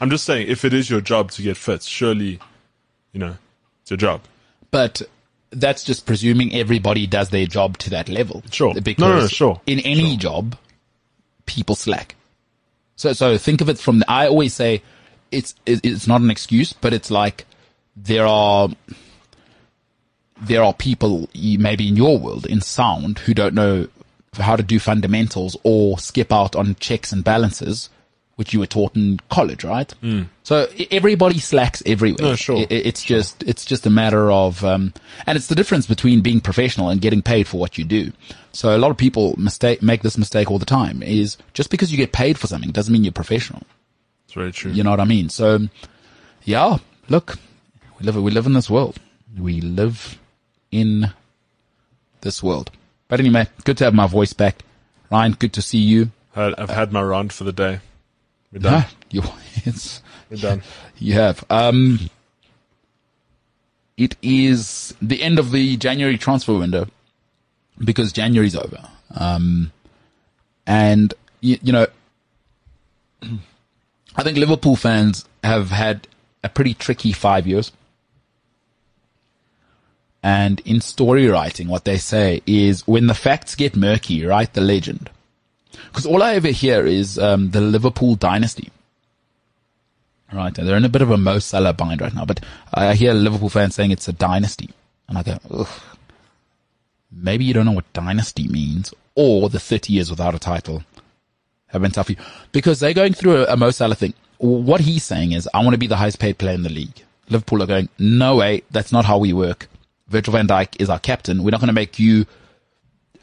I'm 0.00 0.10
just 0.10 0.24
saying, 0.24 0.48
if 0.48 0.64
it 0.64 0.74
is 0.74 0.90
your 0.90 1.00
job 1.00 1.30
to 1.30 1.42
get 1.42 1.56
fit, 1.56 1.84
surely, 1.84 2.40
you 3.12 3.20
know, 3.20 3.36
it's 3.82 3.90
your 3.92 3.98
job. 3.98 4.22
But 4.72 5.02
that's 5.50 5.84
just 5.84 6.06
presuming 6.06 6.52
everybody 6.52 7.06
does 7.06 7.28
their 7.30 7.46
job 7.46 7.78
to 7.78 7.90
that 7.90 8.08
level. 8.08 8.42
Sure. 8.50 8.74
Because 8.74 9.00
No, 9.00 9.14
no, 9.14 9.20
no, 9.20 9.26
sure. 9.28 9.60
in 9.66 9.78
any 9.80 10.16
job, 10.16 10.56
people 11.46 11.76
slack. 11.76 12.16
So, 12.96 13.12
so 13.12 13.38
think 13.38 13.60
of 13.60 13.68
it 13.68 13.78
from, 13.78 14.00
the, 14.00 14.10
I 14.10 14.26
always 14.26 14.54
say 14.54 14.82
it's, 15.30 15.54
it's 15.66 16.06
not 16.06 16.20
an 16.20 16.30
excuse, 16.30 16.72
but 16.72 16.92
it's 16.92 17.10
like 17.10 17.46
there 17.96 18.26
are, 18.26 18.68
there 20.40 20.62
are 20.62 20.72
people 20.72 21.28
maybe 21.34 21.88
in 21.88 21.96
your 21.96 22.18
world 22.18 22.46
in 22.46 22.60
sound 22.60 23.18
who 23.20 23.34
don't 23.34 23.54
know 23.54 23.88
how 24.38 24.56
to 24.56 24.62
do 24.62 24.78
fundamentals 24.78 25.56
or 25.64 25.98
skip 25.98 26.32
out 26.32 26.54
on 26.54 26.76
checks 26.76 27.12
and 27.12 27.24
balances, 27.24 27.90
which 28.36 28.52
you 28.54 28.60
were 28.60 28.66
taught 28.66 28.94
in 28.96 29.18
college, 29.28 29.64
right? 29.64 29.92
So 30.44 30.68
e- 30.76 30.86
everybody 30.90 31.38
slacks 31.40 31.82
everywhere. 31.84 32.22
No, 32.22 32.36
sure. 32.36 32.64
It's 32.70 33.02
just, 33.02 33.42
it's 33.42 33.64
just 33.64 33.86
a 33.86 33.90
matter 33.90 34.30
of, 34.30 34.64
um, 34.64 34.94
and 35.26 35.36
it's 35.36 35.48
the 35.48 35.54
difference 35.56 35.86
between 35.86 36.20
being 36.20 36.40
professional 36.40 36.88
and 36.90 37.00
getting 37.00 37.22
paid 37.22 37.48
for 37.48 37.58
what 37.58 37.76
you 37.76 37.84
do. 37.84 38.12
So 38.52 38.74
a 38.74 38.78
lot 38.78 38.90
of 38.92 38.96
people 38.96 39.34
mistake, 39.36 39.82
make 39.82 40.02
this 40.02 40.16
mistake 40.16 40.50
all 40.50 40.58
the 40.58 40.66
time 40.66 41.02
is 41.02 41.36
just 41.54 41.70
because 41.70 41.90
you 41.90 41.96
get 41.98 42.12
paid 42.12 42.38
for 42.38 42.46
something 42.46 42.70
doesn't 42.70 42.92
mean 42.92 43.04
you're 43.04 43.12
professional. 43.12 43.62
It's 44.26 44.34
very 44.34 44.52
true. 44.52 44.70
You 44.70 44.84
know 44.84 44.90
what 44.90 45.00
I 45.00 45.04
mean? 45.04 45.28
So, 45.28 45.68
yeah, 46.44 46.78
look, 47.08 47.36
we 47.98 48.06
live, 48.06 48.16
we 48.16 48.30
live 48.30 48.46
in 48.46 48.52
this 48.52 48.70
world. 48.70 48.96
We 49.36 49.60
live 49.60 50.18
in 50.70 51.12
this 52.20 52.42
world. 52.42 52.70
But 53.10 53.18
anyway, 53.18 53.48
good 53.64 53.76
to 53.78 53.84
have 53.84 53.92
my 53.92 54.06
voice 54.06 54.32
back. 54.32 54.62
Ryan, 55.10 55.32
good 55.32 55.52
to 55.54 55.62
see 55.62 55.78
you. 55.78 56.12
I've 56.34 56.70
had 56.70 56.92
my 56.92 57.02
round 57.02 57.32
for 57.32 57.42
the 57.44 57.52
day. 57.52 57.80
We're 58.52 58.60
done. 58.60 58.86
You, 59.12 59.24
it's, 59.64 60.02
We're 60.30 60.36
done. 60.36 60.62
you 60.98 61.14
have. 61.14 61.44
Um, 61.50 61.98
it 63.96 64.14
is 64.22 64.94
the 65.02 65.20
end 65.20 65.40
of 65.40 65.50
the 65.50 65.76
January 65.76 66.16
transfer 66.16 66.56
window 66.56 66.86
because 67.76 68.12
January's 68.12 68.54
over. 68.54 68.88
Um, 69.12 69.72
and 70.64 71.12
you, 71.40 71.58
you 71.60 71.72
know, 71.72 71.88
I 74.14 74.22
think 74.22 74.38
Liverpool 74.38 74.76
fans 74.76 75.24
have 75.42 75.70
had 75.70 76.06
a 76.44 76.48
pretty 76.48 76.74
tricky 76.74 77.10
five 77.10 77.48
years. 77.48 77.72
And 80.22 80.60
in 80.64 80.80
story 80.80 81.26
writing, 81.28 81.68
what 81.68 81.84
they 81.84 81.96
say 81.96 82.42
is 82.46 82.86
when 82.86 83.06
the 83.06 83.14
facts 83.14 83.54
get 83.54 83.74
murky, 83.74 84.24
write 84.24 84.52
the 84.52 84.60
legend. 84.60 85.10
Because 85.86 86.04
all 86.04 86.22
I 86.22 86.34
ever 86.34 86.48
hear 86.48 86.86
is 86.86 87.18
um, 87.18 87.50
the 87.50 87.60
Liverpool 87.60 88.16
dynasty. 88.16 88.70
Right, 90.32 90.54
they're 90.54 90.76
in 90.76 90.84
a 90.84 90.90
bit 90.90 91.02
of 91.02 91.10
a 91.10 91.16
Mo 91.16 91.40
Salah 91.40 91.72
bind 91.72 92.00
right 92.00 92.14
now, 92.14 92.24
but 92.24 92.44
I 92.72 92.94
hear 92.94 93.12
Liverpool 93.12 93.48
fans 93.48 93.74
saying 93.74 93.90
it's 93.90 94.06
a 94.06 94.12
dynasty. 94.12 94.70
And 95.08 95.18
I 95.18 95.22
go, 95.22 95.38
ugh. 95.50 95.68
Maybe 97.10 97.44
you 97.44 97.52
don't 97.52 97.66
know 97.66 97.72
what 97.72 97.92
dynasty 97.92 98.46
means, 98.46 98.94
or 99.16 99.48
the 99.48 99.58
30 99.58 99.92
years 99.92 100.08
without 100.08 100.36
a 100.36 100.38
title 100.38 100.84
have 101.68 101.82
been 101.82 101.90
tough 101.90 102.06
for 102.06 102.12
you. 102.12 102.18
Because 102.52 102.78
they're 102.78 102.94
going 102.94 103.12
through 103.12 103.42
a, 103.42 103.54
a 103.54 103.56
Mo 103.56 103.70
Salah 103.70 103.96
thing. 103.96 104.14
What 104.38 104.82
he's 104.82 105.02
saying 105.02 105.32
is, 105.32 105.48
I 105.52 105.62
want 105.64 105.74
to 105.74 105.78
be 105.78 105.88
the 105.88 105.96
highest 105.96 106.20
paid 106.20 106.38
player 106.38 106.54
in 106.54 106.62
the 106.62 106.68
league. 106.70 107.04
Liverpool 107.28 107.62
are 107.62 107.66
going, 107.66 107.88
no 107.98 108.36
way, 108.36 108.62
that's 108.70 108.92
not 108.92 109.04
how 109.04 109.18
we 109.18 109.32
work. 109.32 109.68
Virgil 110.10 110.32
van 110.32 110.46
Dijk 110.46 110.80
is 110.80 110.90
our 110.90 110.98
captain. 110.98 111.42
We're 111.42 111.50
not 111.50 111.60
going 111.60 111.68
to 111.68 111.72
make 111.72 111.98
you 111.98 112.26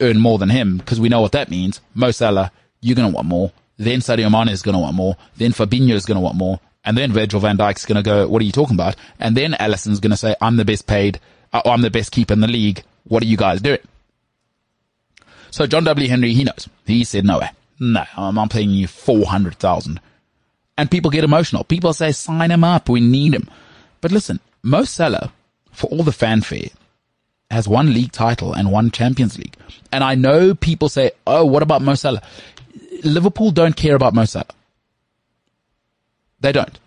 earn 0.00 0.18
more 0.18 0.38
than 0.38 0.48
him 0.48 0.78
because 0.78 0.98
we 0.98 1.08
know 1.08 1.20
what 1.20 1.32
that 1.32 1.50
means. 1.50 1.80
Mo 1.94 2.10
Salah, 2.10 2.50
you're 2.80 2.96
going 2.96 3.10
to 3.10 3.14
want 3.14 3.28
more. 3.28 3.52
Then 3.76 4.00
Sadio 4.00 4.30
Mane 4.30 4.48
is 4.48 4.62
going 4.62 4.74
to 4.74 4.80
want 4.80 4.96
more. 4.96 5.16
Then 5.36 5.52
Fabinho 5.52 5.92
is 5.92 6.06
going 6.06 6.16
to 6.16 6.20
want 6.20 6.36
more. 6.36 6.60
And 6.84 6.96
then 6.96 7.12
Virgil 7.12 7.40
van 7.40 7.58
Dijk's 7.58 7.84
going 7.84 7.96
to 7.96 8.02
go, 8.02 8.26
what 8.26 8.40
are 8.40 8.44
you 8.44 8.52
talking 8.52 8.74
about? 8.74 8.96
And 9.20 9.36
then 9.36 9.54
Alisson's 9.60 10.00
going 10.00 10.10
to 10.10 10.16
say, 10.16 10.34
I'm 10.40 10.56
the 10.56 10.64
best 10.64 10.86
paid, 10.86 11.20
uh, 11.52 11.62
I'm 11.64 11.82
the 11.82 11.90
best 11.90 12.12
keeper 12.12 12.32
in 12.32 12.40
the 12.40 12.48
league. 12.48 12.82
What 13.04 13.22
are 13.22 13.26
you 13.26 13.36
guys 13.36 13.60
doing? 13.60 13.80
So 15.50 15.66
John 15.66 15.84
W. 15.84 16.08
Henry, 16.08 16.32
he 16.32 16.44
knows. 16.44 16.68
He 16.86 17.04
said, 17.04 17.24
no 17.24 17.38
way. 17.40 17.50
No, 17.80 18.04
I'm, 18.16 18.48
paying 18.48 18.70
you 18.70 18.88
400,000. 18.88 20.00
And 20.76 20.90
people 20.90 21.10
get 21.10 21.24
emotional. 21.24 21.64
People 21.64 21.92
say, 21.92 22.12
sign 22.12 22.50
him 22.50 22.64
up. 22.64 22.88
We 22.88 23.00
need 23.00 23.34
him. 23.34 23.48
But 24.00 24.10
listen, 24.10 24.40
Mo 24.62 24.84
Salah, 24.84 25.32
for 25.72 25.86
all 25.88 26.02
the 26.02 26.12
fanfare, 26.12 26.68
has 27.50 27.66
one 27.66 27.92
league 27.94 28.12
title 28.12 28.52
and 28.52 28.70
one 28.70 28.90
Champions 28.90 29.38
League. 29.38 29.56
And 29.90 30.04
I 30.04 30.14
know 30.14 30.54
people 30.54 30.88
say, 30.88 31.12
oh, 31.26 31.44
what 31.44 31.62
about 31.62 31.82
Mo 31.82 31.94
Salah? 31.94 32.22
Liverpool 33.04 33.50
don't 33.50 33.76
care 33.76 33.94
about 33.94 34.14
Mo 34.14 34.24
Salah. 34.24 34.44
They 36.40 36.52
don't. 36.52 36.78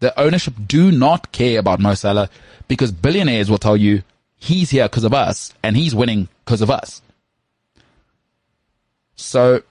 The 0.00 0.18
ownership 0.18 0.54
do 0.66 0.90
not 0.90 1.32
care 1.32 1.58
about 1.58 1.80
Mo 1.80 1.94
Salah 1.94 2.30
because 2.68 2.92
billionaires 2.92 3.50
will 3.50 3.58
tell 3.58 3.76
you 3.76 4.02
he's 4.36 4.70
here 4.70 4.88
because 4.88 5.04
of 5.04 5.14
us 5.14 5.52
and 5.62 5.76
he's 5.76 5.94
winning 5.94 6.28
because 6.44 6.62
of 6.62 6.70
us. 6.70 7.02
So, 9.16 9.62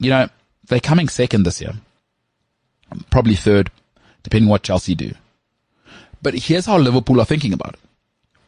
you 0.00 0.10
know, 0.10 0.28
they're 0.68 0.80
coming 0.80 1.08
second 1.08 1.44
this 1.44 1.60
year. 1.60 1.74
Probably 3.10 3.34
third, 3.34 3.70
depending 4.22 4.48
what 4.48 4.62
Chelsea 4.62 4.94
do. 4.94 5.12
But 6.22 6.34
here's 6.34 6.66
how 6.66 6.78
Liverpool 6.78 7.20
are 7.20 7.26
thinking 7.26 7.52
about 7.52 7.74
it. 7.74 7.80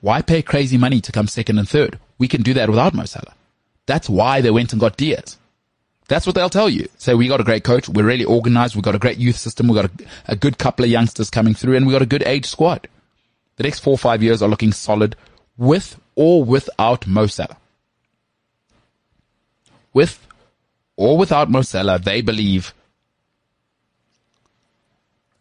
Why 0.01 0.23
pay 0.23 0.43
crazy 0.43 0.79
money 0.79 1.01
to 1.01 1.13
come 1.13 1.27
second 1.27 1.59
and 1.59 1.69
third? 1.69 1.99
We 2.19 2.29
can 2.29 2.43
do 2.43 2.55
that 2.55 2.69
without 2.69 2.95
Mo 2.95 3.05
Salah. 3.05 3.35
That's 3.87 4.09
why 4.09 4.41
they 4.41 4.51
went 4.51 4.73
and 4.73 4.81
got 4.81 4.97
Diaz. 4.97 5.39
That's 6.09 6.27
what 6.27 6.35
they'll 6.35 6.49
tell 6.49 6.71
you. 6.71 6.89
Say, 6.97 7.15
we 7.15 7.29
got 7.29 7.41
a 7.41 7.45
great 7.45 7.65
coach. 7.65 7.89
We're 7.89 8.05
really 8.05 8.25
organized. 8.25 8.75
We've 8.75 8.85
got 8.85 8.95
a 8.95 8.99
great 8.99 9.19
youth 9.19 9.37
system. 9.37 9.69
We've 9.69 9.83
got 9.83 9.91
a, 9.91 10.33
a 10.33 10.37
good 10.37 10.59
couple 10.59 10.85
of 10.85 10.91
youngsters 10.91 11.31
coming 11.31 11.55
through 11.55 11.77
and 11.77 11.87
we've 11.87 11.95
got 11.95 12.03
a 12.03 12.07
good 12.07 12.23
age 12.25 12.47
squad. 12.47 12.89
The 13.57 13.65
next 13.65 13.81
four 13.81 13.93
or 13.93 13.99
five 13.99 14.23
years 14.23 14.41
are 14.41 14.49
looking 14.49 14.73
solid 14.73 15.17
with 15.57 16.01
or 16.15 16.45
without 16.45 17.07
Mo 17.07 17.27
Salah. 17.27 17.59
With 19.93 20.27
or 20.97 21.19
without 21.19 21.51
Mo 21.51 21.63
Salah, 21.63 21.99
they 21.99 22.23
believe 22.23 22.73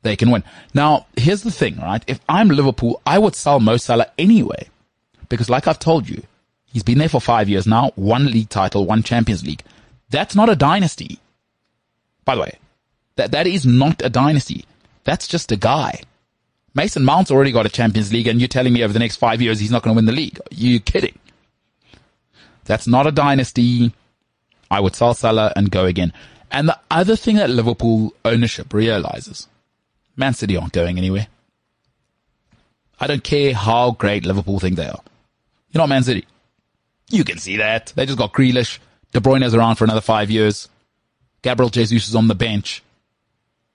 they 0.07 0.15
can 0.15 0.31
win. 0.31 0.43
Now, 0.73 1.05
here's 1.15 1.43
the 1.43 1.51
thing, 1.51 1.77
right? 1.77 2.03
If 2.07 2.19
I'm 2.27 2.49
Liverpool, 2.49 3.01
I 3.05 3.19
would 3.19 3.35
sell 3.35 3.59
Mo 3.59 3.77
Salah 3.77 4.11
anyway. 4.17 4.69
Because 5.29 5.49
like 5.49 5.67
I've 5.67 5.79
told 5.79 6.07
you, 6.07 6.23
he's 6.65 6.83
been 6.83 6.97
there 6.97 7.09
for 7.09 7.21
five 7.21 7.49
years 7.49 7.67
now, 7.67 7.91
one 7.95 8.27
league 8.27 8.49
title, 8.49 8.85
one 8.85 9.03
Champions 9.03 9.45
League. 9.45 9.63
That's 10.09 10.35
not 10.35 10.49
a 10.49 10.55
dynasty. 10.55 11.19
By 12.23 12.35
the 12.35 12.41
way, 12.41 12.57
that, 13.17 13.31
that 13.31 13.47
is 13.47 13.65
not 13.65 14.01
a 14.03 14.09
dynasty. 14.09 14.65
That's 15.03 15.27
just 15.27 15.51
a 15.51 15.57
guy. 15.57 16.01
Mason 16.73 17.03
Mount's 17.03 17.31
already 17.31 17.51
got 17.51 17.65
a 17.65 17.69
Champions 17.69 18.13
League 18.13 18.27
and 18.27 18.39
you're 18.39 18.47
telling 18.47 18.73
me 18.73 18.83
over 18.83 18.93
the 18.93 18.99
next 18.99 19.17
five 19.17 19.41
years 19.41 19.59
he's 19.59 19.71
not 19.71 19.83
going 19.83 19.93
to 19.93 19.97
win 19.97 20.05
the 20.05 20.11
league. 20.11 20.39
Are 20.39 20.55
you 20.55 20.79
kidding? 20.79 21.17
That's 22.65 22.87
not 22.87 23.07
a 23.07 23.11
dynasty. 23.11 23.93
I 24.69 24.79
would 24.79 24.95
sell 24.95 25.13
Salah 25.13 25.53
and 25.55 25.71
go 25.71 25.85
again. 25.85 26.13
And 26.51 26.69
the 26.69 26.79
other 26.91 27.15
thing 27.15 27.37
that 27.37 27.49
Liverpool 27.49 28.13
ownership 28.23 28.73
realizes, 28.73 29.47
Man 30.17 30.33
City 30.33 30.57
aren't 30.57 30.73
going 30.73 30.97
anywhere. 30.97 31.27
I 32.99 33.07
don't 33.07 33.23
care 33.23 33.53
how 33.53 33.91
great 33.91 34.25
Liverpool 34.25 34.59
think 34.59 34.75
they 34.75 34.87
are. 34.87 35.01
You're 35.71 35.81
not 35.81 35.89
Man 35.89 36.03
City. 36.03 36.25
You 37.09 37.23
can 37.23 37.37
see 37.37 37.57
that. 37.57 37.93
They 37.95 38.05
just 38.05 38.17
got 38.17 38.33
Grealish. 38.33 38.79
De 39.13 39.19
Bruyne 39.19 39.45
is 39.45 39.53
around 39.53 39.75
for 39.75 39.85
another 39.85 40.01
five 40.01 40.29
years. 40.29 40.67
Gabriel 41.43 41.69
Jesus 41.69 42.09
is 42.09 42.15
on 42.15 42.27
the 42.27 42.35
bench. 42.35 42.83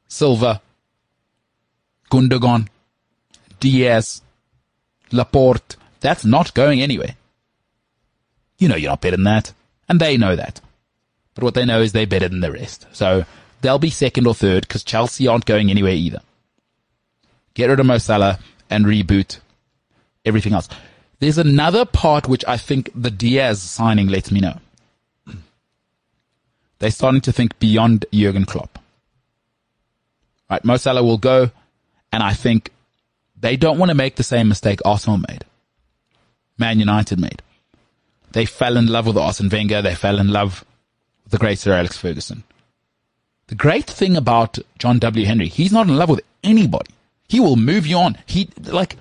Silva. 0.08 0.60
Gundogan. 2.10 2.68
Dias. 3.60 4.20
Laporte. 5.12 5.76
That's 6.00 6.24
not 6.24 6.52
going 6.54 6.82
anywhere. 6.82 7.14
You 8.58 8.68
know 8.68 8.76
you're 8.76 8.90
not 8.90 9.00
better 9.00 9.16
than 9.16 9.24
that. 9.24 9.52
And 9.88 10.00
they 10.00 10.16
know 10.16 10.36
that. 10.36 10.60
But 11.34 11.44
what 11.44 11.54
they 11.54 11.64
know 11.64 11.80
is 11.80 11.92
they're 11.92 12.06
better 12.06 12.28
than 12.28 12.40
the 12.40 12.52
rest. 12.52 12.86
So 12.92 13.24
they'll 13.60 13.78
be 13.78 13.90
second 13.90 14.26
or 14.26 14.34
third 14.34 14.62
because 14.62 14.84
Chelsea 14.84 15.26
aren't 15.26 15.46
going 15.46 15.70
anywhere 15.70 15.92
either. 15.92 16.20
Get 17.54 17.68
rid 17.68 17.80
of 17.80 17.86
Mo 17.86 17.98
Salah 17.98 18.38
and 18.70 18.86
reboot 18.86 19.38
everything 20.24 20.52
else. 20.52 20.68
There's 21.18 21.38
another 21.38 21.84
part 21.84 22.28
which 22.28 22.44
I 22.48 22.56
think 22.56 22.90
the 22.94 23.10
Diaz 23.10 23.62
signing 23.62 24.08
lets 24.08 24.30
me 24.30 24.40
know. 24.40 24.58
They're 26.78 26.90
starting 26.90 27.20
to 27.22 27.32
think 27.32 27.58
beyond 27.60 28.06
Jurgen 28.12 28.44
Klopp. 28.44 28.78
Right, 30.50 30.64
Mo 30.64 30.76
Salah 30.76 31.04
will 31.04 31.18
go, 31.18 31.50
and 32.10 32.22
I 32.22 32.32
think 32.32 32.70
they 33.38 33.56
don't 33.56 33.78
want 33.78 33.90
to 33.90 33.94
make 33.94 34.16
the 34.16 34.24
same 34.24 34.48
mistake 34.48 34.80
Arsenal 34.84 35.18
made, 35.28 35.44
Man 36.58 36.80
United 36.80 37.20
made. 37.20 37.40
They 38.32 38.44
fell 38.46 38.76
in 38.76 38.86
love 38.86 39.06
with 39.06 39.16
Arsene 39.16 39.48
Wenger. 39.48 39.82
They 39.82 39.94
fell 39.94 40.18
in 40.18 40.32
love 40.32 40.64
with 41.24 41.32
the 41.32 41.38
great 41.38 41.58
Sir 41.58 41.72
Alex 41.72 41.96
Ferguson. 41.96 42.42
The 43.46 43.54
great 43.54 43.86
thing 43.86 44.16
about 44.16 44.58
John 44.78 44.98
W. 44.98 45.26
Henry, 45.26 45.48
he's 45.48 45.72
not 45.72 45.86
in 45.86 45.96
love 45.96 46.08
with 46.08 46.22
anybody. 46.42 46.90
He 47.32 47.40
will 47.40 47.56
move 47.56 47.86
you 47.86 47.96
on. 47.96 48.18
He, 48.26 48.50
like, 48.64 48.98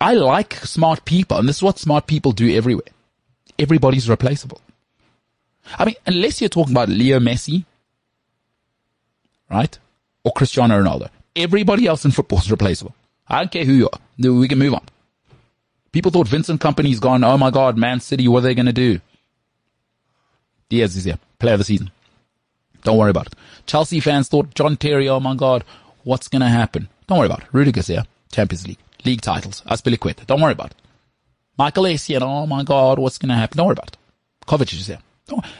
I 0.00 0.14
like 0.14 0.54
smart 0.54 1.04
people, 1.04 1.36
and 1.36 1.46
this 1.46 1.56
is 1.56 1.62
what 1.62 1.78
smart 1.78 2.06
people 2.06 2.32
do 2.32 2.56
everywhere. 2.56 2.88
Everybody's 3.58 4.08
replaceable. 4.08 4.62
I 5.78 5.84
mean, 5.84 5.96
unless 6.06 6.40
you're 6.40 6.48
talking 6.48 6.72
about 6.72 6.88
Leo 6.88 7.18
Messi, 7.18 7.66
right? 9.50 9.78
Or 10.24 10.32
Cristiano 10.32 10.82
Ronaldo. 10.82 11.10
Everybody 11.36 11.86
else 11.86 12.06
in 12.06 12.10
football 12.10 12.38
is 12.38 12.50
replaceable. 12.50 12.94
I 13.28 13.40
don't 13.40 13.52
care 13.52 13.66
who 13.66 13.74
you 13.74 13.90
are. 13.92 14.00
We 14.18 14.48
can 14.48 14.58
move 14.58 14.72
on. 14.72 14.86
People 15.92 16.10
thought 16.10 16.26
Vincent 16.26 16.62
Kompany's 16.62 17.00
gone. 17.00 17.22
Oh 17.22 17.36
my 17.36 17.50
God, 17.50 17.76
Man 17.76 18.00
City, 18.00 18.28
what 18.28 18.38
are 18.38 18.46
they 18.46 18.54
going 18.54 18.64
to 18.64 18.72
do? 18.72 18.98
Dias 20.70 20.96
is 20.96 21.04
here. 21.04 21.18
Player 21.38 21.52
of 21.52 21.60
the 21.60 21.64
season. 21.64 21.90
Don't 22.82 22.96
worry 22.96 23.10
about 23.10 23.26
it. 23.26 23.34
Chelsea 23.66 24.00
fans 24.00 24.28
thought 24.28 24.54
John 24.54 24.78
Terry, 24.78 25.06
oh 25.06 25.20
my 25.20 25.34
God, 25.34 25.64
what's 26.02 26.28
going 26.28 26.40
to 26.40 26.48
happen? 26.48 26.88
Don't 27.06 27.18
worry 27.18 27.26
about 27.26 27.40
it. 27.42 27.48
Rudiger's 27.52 27.86
here. 27.86 28.04
Champions 28.32 28.66
League. 28.66 28.78
League 29.04 29.20
titles. 29.20 29.62
Azpilicueta. 29.66 30.26
Don't 30.26 30.40
worry 30.40 30.52
about 30.52 30.70
it. 30.72 30.76
Michael 31.56 31.84
Essien, 31.84 32.22
oh 32.22 32.46
my 32.46 32.64
God, 32.64 32.98
what's 32.98 33.18
going 33.18 33.28
to 33.28 33.34
happen? 33.34 33.56
Don't 33.56 33.66
worry 33.66 33.74
about 33.74 33.92
it. 33.92 33.96
Kovacic 34.46 34.80
is 34.80 34.86
here. 34.86 34.98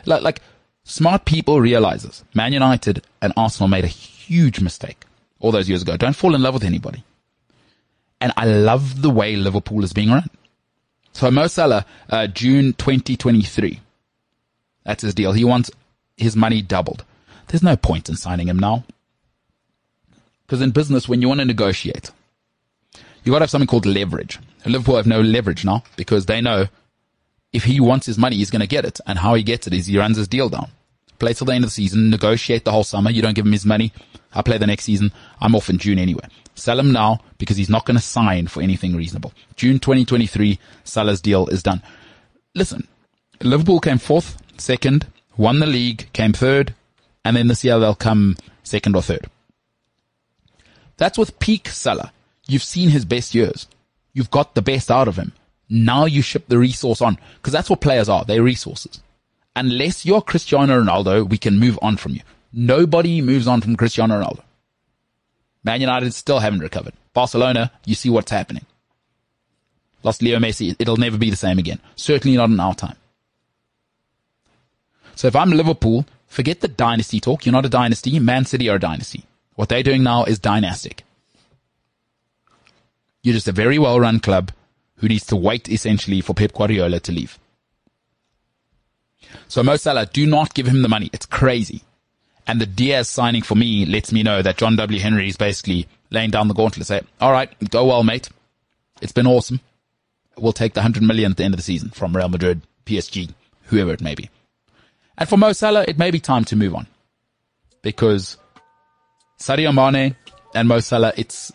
Like, 0.07 0.22
like, 0.22 0.42
smart 0.83 1.24
people 1.24 1.61
realize 1.61 2.02
this. 2.02 2.24
Man 2.35 2.52
United 2.52 3.02
and 3.22 3.33
Arsenal 3.37 3.68
made 3.68 3.85
a 3.85 3.88
huge 3.88 4.61
mistake 4.61 5.04
all 5.38 5.52
those 5.52 5.68
years 5.68 5.83
ago. 5.83 5.96
Don't 5.96 6.16
fall 6.16 6.35
in 6.35 6.42
love 6.42 6.54
with 6.54 6.64
anybody. 6.64 7.04
And 8.20 8.33
I 8.37 8.46
love 8.46 9.02
the 9.02 9.11
way 9.11 9.37
Liverpool 9.37 9.85
is 9.85 9.92
being 9.92 10.11
run. 10.11 10.28
So 11.12 11.30
Mo 11.30 11.46
Salah, 11.46 11.87
uh, 12.11 12.26
June 12.26 12.72
2023. 12.72 13.80
That's 14.85 15.02
his 15.02 15.14
deal. 15.14 15.33
He 15.33 15.44
wants 15.44 15.70
his 16.16 16.35
money 16.37 16.61
doubled. 16.61 17.04
There's 17.48 17.62
no 17.62 17.76
point 17.76 18.09
in 18.09 18.16
signing 18.16 18.48
him 18.48 18.59
now. 18.59 18.85
Because 20.46 20.61
in 20.61 20.70
business, 20.70 21.09
when 21.09 21.22
you 21.22 21.28
want 21.28 21.40
to 21.40 21.46
negotiate, 21.46 22.11
you 23.24 23.33
got 23.33 23.38
to 23.38 23.44
have 23.44 23.50
something 23.50 23.66
called 23.66 23.87
leverage. 23.87 24.38
Liverpool 24.66 24.96
have 24.96 25.07
no 25.07 25.20
leverage 25.20 25.64
now 25.64 25.83
because 25.96 26.26
they 26.26 26.40
know 26.40 26.66
if 27.52 27.64
he 27.64 27.80
wants 27.80 28.07
his 28.07 28.18
money, 28.18 28.37
he's 28.37 28.50
going 28.50 28.61
to 28.61 28.66
get 28.66 28.85
it. 28.85 29.00
And 29.07 29.18
how 29.18 29.35
he 29.35 29.42
gets 29.42 29.66
it 29.66 29.72
is 29.72 29.87
he 29.87 29.98
runs 29.98 30.16
his 30.16 30.28
deal 30.28 30.48
down. 30.48 30.68
Play 31.18 31.33
till 31.33 31.46
the 31.46 31.54
end 31.54 31.64
of 31.64 31.70
the 31.70 31.74
season, 31.74 32.11
negotiate 32.11 32.64
the 32.64 32.72
whole 32.72 32.85
summer. 32.85 33.11
You 33.11 33.22
don't 33.22 33.35
give 33.35 33.46
him 33.46 33.52
his 33.52 33.64
money. 33.64 33.92
I 34.35 34.42
play 34.42 34.59
the 34.59 34.66
next 34.66 34.85
season. 34.85 35.12
I'm 35.40 35.54
off 35.54 35.70
in 35.70 35.78
June 35.78 35.98
anyway. 35.98 36.26
Sell 36.54 36.78
him 36.78 36.92
now 36.92 37.20
because 37.38 37.57
he's 37.57 37.70
not 37.70 37.87
going 37.87 37.96
to 37.96 38.02
sign 38.02 38.48
for 38.48 38.62
anything 38.62 38.96
reasonable. 38.96 39.33
June 39.57 39.78
2023, 39.78 40.59
Salah's 40.83 41.20
deal 41.20 41.46
is 41.48 41.62
done. 41.62 41.83
Listen, 42.54 42.87
Liverpool 43.40 43.80
came 43.80 43.98
fourth, 43.98 44.37
second, 44.59 45.07
won 45.37 45.61
the 45.61 45.66
league, 45.66 46.12
came 46.12 46.33
third, 46.33 46.74
and 47.24 47.37
then 47.37 47.48
this 47.48 47.64
year 47.64 47.78
they'll 47.78 47.94
come 47.94 48.37
second 48.62 48.94
or 48.96 49.02
third. 49.02 49.28
That's 50.96 51.18
with 51.18 51.38
peak 51.38 51.68
Salah. 51.68 52.12
You've 52.46 52.62
seen 52.62 52.90
his 52.90 53.04
best 53.04 53.35
years. 53.35 53.66
You've 54.12 54.30
got 54.30 54.54
the 54.54 54.62
best 54.62 54.90
out 54.90 55.09
of 55.09 55.16
him. 55.16 55.33
Now 55.68 56.04
you 56.04 56.22
ship 56.22 56.44
the 56.48 56.59
resource 56.59 57.00
on 57.00 57.18
because 57.37 57.52
that's 57.52 57.70
what 57.70 57.80
players 57.80 58.09
are. 58.09 58.24
They're 58.24 58.42
resources. 58.42 59.00
Unless 59.57 60.04
you're 60.04 60.20
Cristiano 60.20 60.83
Ronaldo, 60.83 61.28
we 61.28 61.38
can 61.38 61.59
move 61.59 61.78
on 61.80 61.96
from 61.96 62.12
you. 62.12 62.20
Nobody 62.52 63.20
moves 63.20 63.46
on 63.46 63.61
from 63.61 63.76
Cristiano 63.76 64.20
Ronaldo. 64.20 64.42
Man 65.64 65.80
United 65.80 66.12
still 66.12 66.40
haven't 66.40 66.61
recovered. 66.61 66.92
Barcelona, 67.14 67.72
you 67.87 67.94
see 67.94 68.11
what's 68.11 68.30
happening. 68.30 68.66
Lost 70.02 70.22
Leo 70.22 70.38
Messi. 70.38 70.76
It'll 70.78 70.98
never 70.98 71.16
be 71.16 71.30
the 71.30 71.37
same 71.37 71.59
again. 71.59 71.80
Certainly 71.96 72.37
not 72.37 72.50
in 72.50 72.61
our 72.61 72.74
time. 72.74 72.96
So 75.14 75.28
if 75.28 75.37
I'm 75.37 75.50
Liverpool, 75.50 76.04
forget 76.26 76.61
the 76.61 76.68
dynasty 76.68 77.20
talk. 77.20 77.46
You're 77.46 77.52
not 77.52 77.64
a 77.64 77.70
dynasty. 77.70 78.18
Man 78.18 78.44
City 78.44 78.68
are 78.68 78.76
a 78.76 78.80
dynasty. 78.80 79.24
What 79.54 79.68
they're 79.68 79.82
doing 79.82 80.02
now 80.02 80.24
is 80.24 80.38
dynastic. 80.38 81.04
You're 83.22 83.34
just 83.34 83.48
a 83.48 83.52
very 83.52 83.78
well 83.78 83.98
run 84.00 84.20
club 84.20 84.52
who 84.96 85.08
needs 85.08 85.26
to 85.26 85.36
wait 85.36 85.68
essentially 85.68 86.20
for 86.20 86.34
Pep 86.34 86.52
Guardiola 86.52 87.00
to 87.00 87.12
leave. 87.12 87.38
So 89.48 89.62
Mo 89.62 89.76
Salah, 89.76 90.06
do 90.06 90.26
not 90.26 90.54
give 90.54 90.66
him 90.66 90.82
the 90.82 90.88
money. 90.88 91.10
It's 91.12 91.26
crazy. 91.26 91.82
And 92.46 92.60
the 92.60 92.66
Diaz 92.66 93.08
signing 93.08 93.42
for 93.42 93.54
me 93.54 93.86
lets 93.86 94.12
me 94.12 94.22
know 94.22 94.42
that 94.42 94.58
John 94.58 94.76
W. 94.76 95.00
Henry 95.00 95.28
is 95.28 95.36
basically 95.36 95.88
laying 96.10 96.30
down 96.30 96.48
the 96.48 96.54
gauntlet. 96.54 96.86
Say, 96.86 97.00
all 97.20 97.32
right, 97.32 97.50
go 97.70 97.86
well, 97.86 98.02
mate. 98.02 98.28
It's 99.00 99.12
been 99.12 99.26
awesome. 99.26 99.60
We'll 100.36 100.52
take 100.52 100.74
the 100.74 100.80
100 100.80 101.02
million 101.02 101.32
at 101.32 101.36
the 101.38 101.44
end 101.44 101.54
of 101.54 101.58
the 101.58 101.64
season 101.64 101.90
from 101.90 102.16
Real 102.16 102.28
Madrid, 102.28 102.62
PSG, 102.86 103.32
whoever 103.64 103.92
it 103.92 104.00
may 104.00 104.14
be. 104.14 104.28
And 105.16 105.28
for 105.28 105.36
Mo 105.36 105.52
Salah, 105.52 105.84
it 105.86 105.98
may 105.98 106.10
be 106.10 106.20
time 106.20 106.44
to 106.46 106.56
move 106.56 106.74
on 106.74 106.86
because 107.82 108.36
Sadio 109.44 109.74
Mane 109.74 110.16
and 110.54 110.66
Mo 110.66 110.80
Salah, 110.80 111.12
it's, 111.18 111.52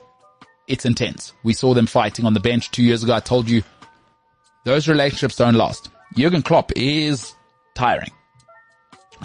it's 0.67 0.85
intense. 0.85 1.33
We 1.41 1.53
saw 1.53 1.73
them 1.73 1.87
fighting 1.87 2.23
on 2.23 2.35
the 2.35 2.39
bench 2.39 2.69
two 2.69 2.83
years 2.83 3.03
ago. 3.03 3.15
I 3.15 3.19
told 3.19 3.49
you 3.49 3.63
those 4.63 4.87
relationships 4.87 5.37
don't 5.37 5.55
last. 5.55 5.89
Jurgen 6.15 6.43
Klopp 6.43 6.71
is 6.75 7.33
tiring. 7.73 8.11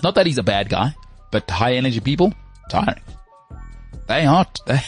Not 0.02 0.14
that 0.14 0.24
he's 0.24 0.38
a 0.38 0.42
bad 0.42 0.70
guy, 0.70 0.94
but 1.30 1.50
high 1.50 1.74
energy 1.74 2.00
people, 2.00 2.32
tiring. 2.70 3.02
They 4.08 4.24
are, 4.24 4.46
they, 4.66 4.80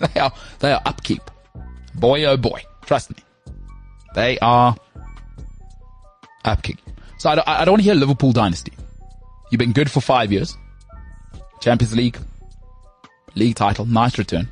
they 0.00 0.20
are, 0.20 0.32
they 0.60 0.72
are 0.72 0.80
upkeep. 0.86 1.30
Boy, 1.96 2.24
oh 2.24 2.38
boy. 2.38 2.62
Trust 2.86 3.10
me. 3.10 3.22
They 4.14 4.38
are 4.38 4.74
upkeep. 6.46 6.78
So 7.18 7.28
I 7.28 7.34
don't, 7.34 7.46
I 7.46 7.64
don't 7.66 7.72
want 7.72 7.82
to 7.82 7.84
hear 7.84 7.94
Liverpool 7.94 8.32
dynasty. 8.32 8.72
You've 9.50 9.58
been 9.58 9.72
good 9.72 9.90
for 9.90 10.00
five 10.00 10.32
years. 10.32 10.56
Champions 11.60 11.94
League, 11.94 12.16
league 13.34 13.56
title, 13.56 13.84
nice 13.84 14.18
return. 14.18 14.48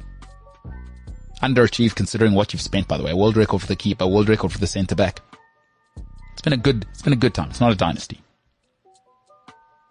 Underachieved 1.43 1.95
considering 1.95 2.33
what 2.33 2.53
you've 2.53 2.63
spent, 2.63 2.89
by 2.89 2.97
the 2.97 3.05
way. 3.05 3.13
World 3.13 3.37
record 3.37 3.61
for 3.61 3.67
the 3.67 3.77
keeper, 3.77 4.07
world 4.07 4.29
record 4.29 4.53
for 4.53 4.59
the 4.59 4.67
centre 4.67 4.95
back. 4.95 5.21
It's 6.33 6.43
been 6.43 6.53
a 6.53 6.59
good, 6.59 6.87
it's 6.91 7.03
been 7.03 7.13
a 7.13 7.17
good 7.17 7.35
time. 7.35 7.51
It's 7.51 7.61
not 7.61 7.73
a 7.73 7.77
dynasty. 7.77 8.21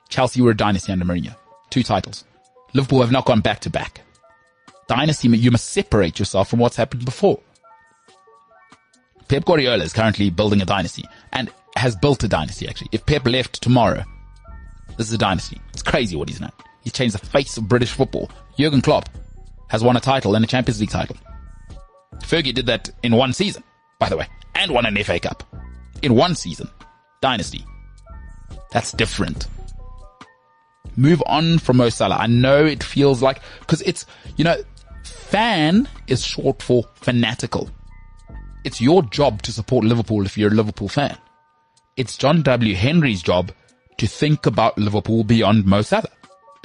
Chelsea 0.09 0.41
were 0.41 0.51
a 0.51 0.57
dynasty 0.57 0.91
under 0.91 1.05
Mourinho. 1.05 1.35
Two 1.69 1.83
titles. 1.83 2.23
Liverpool 2.73 3.01
have 3.01 3.11
not 3.11 3.25
gone 3.25 3.41
back 3.41 3.59
to 3.61 3.69
back. 3.69 4.01
Dynasty, 4.87 5.27
you 5.29 5.51
must 5.51 5.69
separate 5.69 6.19
yourself 6.19 6.49
from 6.49 6.59
what's 6.59 6.75
happened 6.75 7.05
before. 7.05 7.39
Pep 9.27 9.45
Guardiola 9.45 9.83
is 9.83 9.93
currently 9.93 10.29
building 10.29 10.61
a 10.61 10.65
dynasty 10.65 11.03
and 11.33 11.49
has 11.75 11.95
built 11.95 12.23
a 12.23 12.27
dynasty 12.27 12.67
actually. 12.67 12.89
If 12.91 13.05
Pep 13.05 13.25
left 13.25 13.61
tomorrow, 13.61 14.03
this 14.97 15.07
is 15.07 15.13
a 15.13 15.17
dynasty. 15.17 15.59
It's 15.73 15.81
crazy 15.81 16.15
what 16.15 16.29
he's 16.29 16.39
done. 16.39 16.51
He's 16.85 16.93
changed 16.93 17.15
the 17.15 17.25
face 17.25 17.57
of 17.57 17.67
British 17.67 17.91
football. 17.91 18.31
Jurgen 18.57 18.81
Klopp 18.81 19.09
has 19.67 19.83
won 19.83 19.97
a 19.97 19.99
title 19.99 20.35
and 20.35 20.45
a 20.45 20.47
Champions 20.47 20.79
League 20.79 20.91
title. 20.91 21.17
Fergie 22.19 22.53
did 22.53 22.67
that 22.67 22.89
in 23.03 23.15
one 23.15 23.33
season, 23.33 23.63
by 23.99 24.07
the 24.07 24.15
way, 24.15 24.27
and 24.55 24.71
won 24.71 24.85
an 24.85 24.95
FA 25.03 25.19
Cup. 25.19 25.43
In 26.01 26.15
one 26.15 26.35
season. 26.35 26.69
Dynasty. 27.21 27.65
That's 28.71 28.93
different. 28.93 29.47
Move 30.95 31.21
on 31.25 31.59
from 31.59 31.77
Mo 31.77 31.89
Salah. 31.89 32.15
I 32.17 32.27
know 32.27 32.63
it 32.65 32.83
feels 32.83 33.21
like, 33.21 33.41
cause 33.67 33.81
it's, 33.81 34.05
you 34.37 34.43
know, 34.45 34.55
fan 35.03 35.89
is 36.07 36.23
short 36.23 36.61
for 36.61 36.83
fanatical. 36.95 37.69
It's 38.63 38.79
your 38.79 39.03
job 39.03 39.41
to 39.43 39.51
support 39.51 39.83
Liverpool 39.85 40.25
if 40.25 40.37
you're 40.37 40.51
a 40.51 40.55
Liverpool 40.55 40.87
fan. 40.87 41.17
it's 41.97 42.17
John 42.17 42.41
W. 42.43 42.75
Henry's 42.75 43.21
job 43.21 43.51
to 43.97 44.07
think 44.07 44.45
about 44.45 44.77
Liverpool 44.77 45.23
beyond 45.23 45.65
Mo 45.65 45.81
Salah. 45.81 46.09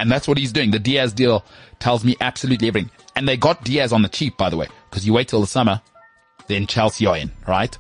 And 0.00 0.10
that's 0.10 0.26
what 0.26 0.38
he's 0.38 0.52
doing. 0.52 0.70
The 0.70 0.78
Diaz 0.78 1.12
deal 1.12 1.44
tells 1.78 2.04
me 2.04 2.16
absolutely 2.20 2.68
everything. 2.68 2.90
And 3.14 3.28
they 3.28 3.36
got 3.36 3.64
Diaz 3.64 3.92
on 3.92 4.02
the 4.02 4.08
cheap, 4.08 4.36
by 4.38 4.48
the 4.48 4.56
way, 4.56 4.66
because 4.88 5.06
you 5.06 5.12
wait 5.12 5.28
till 5.28 5.40
the 5.40 5.46
summer, 5.46 5.82
then 6.46 6.66
Chelsea 6.66 7.06
are 7.06 7.16
in, 7.16 7.30
right? 7.46 7.76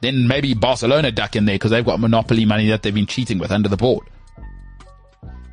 Then 0.00 0.26
maybe 0.26 0.54
Barcelona 0.54 1.12
duck 1.12 1.36
in 1.36 1.44
there 1.44 1.56
because 1.56 1.70
they've 1.70 1.84
got 1.84 2.00
monopoly 2.00 2.46
money 2.46 2.68
that 2.68 2.82
they've 2.82 2.94
been 2.94 3.06
cheating 3.06 3.38
with 3.38 3.52
under 3.52 3.68
the 3.68 3.76
board. 3.76 4.06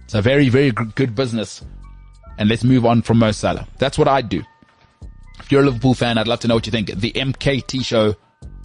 It's 0.06 0.14
a 0.14 0.22
very, 0.22 0.48
very 0.48 0.72
good 0.72 1.14
business. 1.14 1.64
And 2.38 2.48
let's 2.48 2.64
move 2.64 2.86
on 2.86 3.02
from 3.02 3.20
Mo 3.20 3.32
Salah. 3.32 3.68
That's 3.78 3.98
what 3.98 4.08
I'd 4.08 4.30
do. 4.30 4.42
If 5.40 5.52
you're 5.52 5.62
a 5.62 5.66
Liverpool 5.66 5.94
fan, 5.94 6.18
I'd 6.18 6.28
love 6.28 6.40
to 6.42 6.48
know 6.48 6.56
what 6.56 6.66
you 6.66 6.72
think. 6.72 6.92
The 6.96 7.12
MKT 7.12 7.84
show 7.84 8.16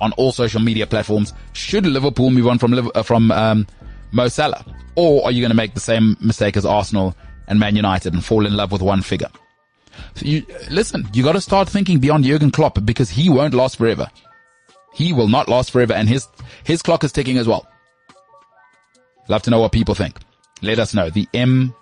on 0.00 0.12
all 0.12 0.30
social 0.30 0.60
media 0.60 0.86
platforms. 0.86 1.32
Should 1.52 1.86
Liverpool 1.86 2.30
move 2.30 2.46
on 2.46 2.58
from 2.58 2.90
uh, 2.94 3.02
from 3.02 3.32
um, 3.32 3.66
Mo 4.12 4.28
Salah, 4.28 4.64
or 4.94 5.24
are 5.24 5.32
you 5.32 5.40
going 5.40 5.50
to 5.50 5.56
make 5.56 5.74
the 5.74 5.80
same 5.80 6.16
mistake 6.20 6.56
as 6.56 6.66
Arsenal 6.66 7.16
and 7.48 7.58
Man 7.58 7.76
United 7.76 8.12
and 8.14 8.24
fall 8.24 8.46
in 8.46 8.56
love 8.56 8.72
with 8.72 8.82
one 8.82 9.02
figure? 9.02 9.30
So 10.14 10.26
you 10.26 10.44
listen. 10.70 11.08
You 11.12 11.22
got 11.22 11.32
to 11.32 11.40
start 11.40 11.68
thinking 11.68 11.98
beyond 11.98 12.24
Jurgen 12.24 12.50
Klopp 12.50 12.84
because 12.84 13.10
he 13.10 13.28
won't 13.28 13.54
last 13.54 13.76
forever. 13.76 14.08
He 14.94 15.12
will 15.12 15.28
not 15.28 15.48
last 15.48 15.70
forever, 15.70 15.92
and 15.94 16.08
his 16.08 16.26
his 16.64 16.82
clock 16.82 17.04
is 17.04 17.12
ticking 17.12 17.38
as 17.38 17.46
well. 17.46 17.66
Love 19.28 19.42
to 19.42 19.50
know 19.50 19.60
what 19.60 19.72
people 19.72 19.94
think. 19.94 20.16
Let 20.62 20.78
us 20.78 20.94
know. 20.94 21.10
The 21.10 21.26
MKT 21.34 21.74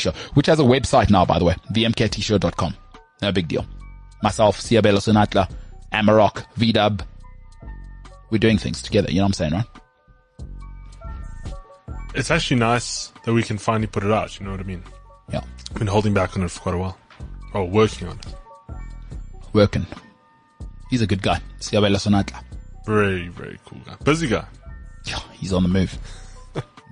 show, 0.00 0.12
which 0.34 0.46
has 0.46 0.60
a 0.60 0.64
website 0.64 1.10
now, 1.10 1.24
by 1.24 1.38
the 1.38 1.44
way, 1.44 1.56
the 1.70 1.84
mktshow.com. 1.84 2.74
No 3.22 3.32
big 3.32 3.48
deal. 3.48 3.66
Myself, 4.22 4.60
Siabelo 4.60 4.98
Sunatla, 4.98 5.50
Amarok, 5.92 6.44
VDub. 6.56 7.00
We're 8.30 8.38
doing 8.38 8.58
things 8.58 8.82
together. 8.82 9.10
You 9.10 9.16
know 9.16 9.22
what 9.22 9.28
I'm 9.28 9.32
saying, 9.34 9.52
right? 9.52 9.66
It's 12.16 12.30
actually 12.30 12.58
nice 12.58 13.12
that 13.24 13.32
we 13.32 13.42
can 13.42 13.58
finally 13.58 13.86
put 13.86 14.02
it 14.02 14.10
out. 14.10 14.38
You 14.38 14.46
know 14.46 14.52
what 14.52 14.60
I 14.60 14.64
mean? 14.64 14.82
Yeah. 15.32 15.42
I've 15.70 15.78
been 15.78 15.86
holding 15.86 16.14
back 16.14 16.36
on 16.36 16.42
it 16.42 16.50
for 16.50 16.60
quite 16.60 16.74
a 16.74 16.78
while. 16.78 16.98
Oh, 17.54 17.64
working 17.64 18.08
on 18.08 18.18
it. 18.18 18.34
Working. 19.52 19.86
He's 20.90 21.02
a 21.02 21.06
good 21.06 21.22
guy. 21.22 21.40
Siabelo 21.60 21.96
Sunatla. 21.96 22.42
Very, 22.86 23.28
very 23.28 23.58
cool 23.66 23.80
guy. 23.84 23.96
Busy 24.04 24.28
guy. 24.28 24.46
Yeah, 25.04 25.20
he's 25.32 25.52
on 25.52 25.62
the 25.62 25.68
move. 25.68 25.96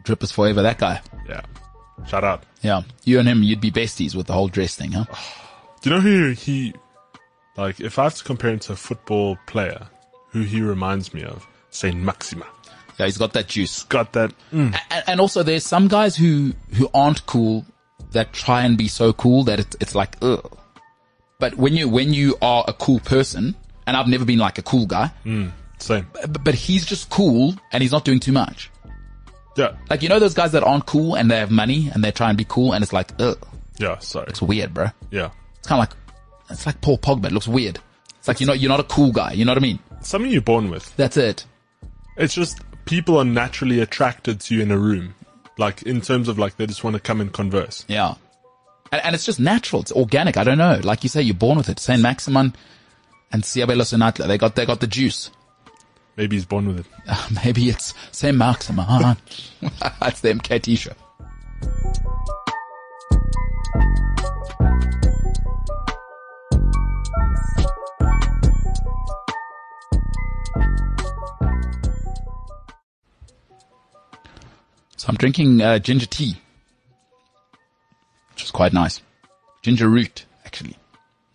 Drip 0.04 0.22
is 0.22 0.30
forever, 0.30 0.62
that 0.62 0.78
guy. 0.78 1.00
Yeah. 1.28 1.40
Shout 2.06 2.24
out. 2.24 2.44
Yeah. 2.62 2.82
You 3.04 3.18
and 3.18 3.28
him, 3.28 3.42
you'd 3.42 3.60
be 3.60 3.70
besties 3.70 4.14
with 4.14 4.26
the 4.26 4.32
whole 4.34 4.48
dress 4.48 4.74
thing, 4.74 4.92
huh? 4.92 5.04
Do 5.80 5.90
you 5.90 5.96
know 5.96 6.02
who 6.02 6.30
he, 6.30 6.74
like, 7.56 7.80
if 7.80 7.98
I 7.98 8.04
have 8.04 8.14
to 8.14 8.24
compare 8.24 8.50
him 8.50 8.58
to 8.60 8.72
a 8.72 8.76
football 8.76 9.38
player, 9.46 9.86
who 10.30 10.42
he 10.42 10.60
reminds 10.60 11.12
me 11.14 11.22
of? 11.22 11.46
Saint 11.70 11.96
Maximin. 11.96 12.48
Yeah, 12.98 13.06
he's 13.06 13.18
got 13.18 13.32
that 13.32 13.48
juice. 13.48 13.82
Got 13.84 14.12
that. 14.12 14.32
Mm. 14.52 14.78
And, 14.90 15.04
and 15.06 15.20
also 15.20 15.42
there's 15.42 15.64
some 15.66 15.88
guys 15.88 16.16
who, 16.16 16.52
who 16.74 16.88
aren't 16.94 17.26
cool 17.26 17.64
that 18.12 18.32
try 18.32 18.62
and 18.62 18.78
be 18.78 18.86
so 18.88 19.12
cool 19.12 19.44
that 19.44 19.58
it's, 19.60 19.76
it's 19.80 19.94
like, 19.94 20.16
ugh. 20.22 20.58
But 21.40 21.56
when 21.56 21.74
you, 21.74 21.88
when 21.88 22.14
you 22.14 22.36
are 22.40 22.64
a 22.68 22.72
cool 22.72 23.00
person, 23.00 23.54
and 23.86 23.96
I've 23.96 24.06
never 24.08 24.24
been 24.24 24.38
like 24.38 24.58
a 24.58 24.62
cool 24.62 24.86
guy, 24.86 25.10
Same. 25.78 26.06
but, 26.12 26.44
but 26.44 26.54
he's 26.54 26.86
just 26.86 27.10
cool 27.10 27.54
and 27.72 27.82
he's 27.82 27.92
not 27.92 28.04
doing 28.04 28.20
too 28.20 28.32
much. 28.32 28.70
Yeah. 29.56 29.76
Like, 29.90 30.02
you 30.02 30.08
know 30.08 30.18
those 30.18 30.34
guys 30.34 30.52
that 30.52 30.62
aren't 30.64 30.86
cool 30.86 31.14
and 31.16 31.30
they 31.30 31.36
have 31.38 31.50
money 31.50 31.90
and 31.92 32.02
they 32.02 32.10
try 32.12 32.28
and 32.28 32.38
be 32.38 32.44
cool 32.44 32.72
and 32.72 32.82
it's 32.82 32.92
like, 32.92 33.10
ugh, 33.20 33.38
Yeah. 33.78 33.98
Sorry. 33.98 34.26
it's 34.28 34.40
weird, 34.40 34.72
bro. 34.72 34.86
Yeah. 35.10 35.30
It's 35.58 35.66
kind 35.68 35.82
of 35.82 35.88
like, 35.88 35.96
it's 36.50 36.66
like 36.66 36.80
Paul 36.80 36.98
Pogba. 36.98 37.26
It 37.26 37.32
looks 37.32 37.48
weird. 37.48 37.78
It's 38.18 38.28
like, 38.28 38.40
you're 38.40 38.46
not, 38.46 38.58
you're 38.60 38.68
not 38.70 38.80
a 38.80 38.84
cool 38.84 39.12
guy. 39.12 39.32
You 39.32 39.44
know 39.44 39.50
what 39.52 39.58
I 39.58 39.60
mean? 39.60 39.78
Something 40.00 40.30
you're 40.30 40.40
born 40.42 40.70
with. 40.70 40.94
That's 40.96 41.16
it. 41.16 41.44
It's 42.16 42.34
just 42.34 42.60
people 42.84 43.18
are 43.18 43.24
naturally 43.24 43.80
attracted 43.80 44.40
to 44.40 44.54
you 44.54 44.62
in 44.62 44.70
a 44.70 44.78
room. 44.78 45.14
Like, 45.56 45.82
in 45.82 46.00
terms 46.00 46.28
of 46.28 46.38
like, 46.38 46.56
they 46.56 46.66
just 46.66 46.82
want 46.82 46.94
to 46.94 47.00
come 47.00 47.20
and 47.20 47.32
converse. 47.32 47.84
Yeah. 47.88 48.14
And, 48.92 49.02
and 49.04 49.14
it's 49.14 49.24
just 49.24 49.40
natural. 49.40 49.82
It's 49.82 49.92
organic. 49.92 50.36
I 50.36 50.44
don't 50.44 50.58
know. 50.58 50.80
Like 50.82 51.02
you 51.02 51.08
say, 51.08 51.22
you're 51.22 51.34
born 51.34 51.56
with 51.56 51.68
it. 51.68 51.78
Saint 51.78 52.02
Maximin 52.02 52.54
and 53.32 53.42
Siabelo 53.42 53.82
Sonatla, 53.82 54.26
they 54.26 54.38
got, 54.38 54.56
they 54.56 54.66
got 54.66 54.80
the 54.80 54.86
juice. 54.86 55.30
Maybe 56.16 56.36
he's 56.36 56.44
born 56.44 56.68
with 56.68 56.80
it. 56.80 56.86
Maybe 57.44 57.68
it's 57.68 57.94
Saint 58.12 58.36
Maximin. 58.36 58.86
That's 60.00 60.20
the 60.20 60.34
MKT 60.34 60.78
show. 60.78 60.92
So 75.04 75.10
I'm 75.10 75.16
drinking 75.16 75.60
uh, 75.60 75.78
ginger 75.80 76.06
tea, 76.06 76.34
which 78.30 78.42
is 78.42 78.50
quite 78.50 78.72
nice. 78.72 79.02
Ginger 79.60 79.86
root, 79.86 80.24
actually, 80.46 80.78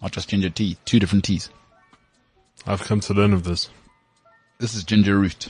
not 0.02 0.12
just 0.12 0.28
ginger 0.28 0.50
tea. 0.50 0.76
Two 0.86 1.00
different 1.00 1.24
teas. 1.24 1.52
I've 2.66 2.82
come 2.82 3.00
to 3.02 3.14
learn 3.14 3.32
of 3.32 3.44
this. 3.44 3.70
This 4.58 4.74
is 4.74 4.84
ginger 4.84 5.20
root. 5.20 5.50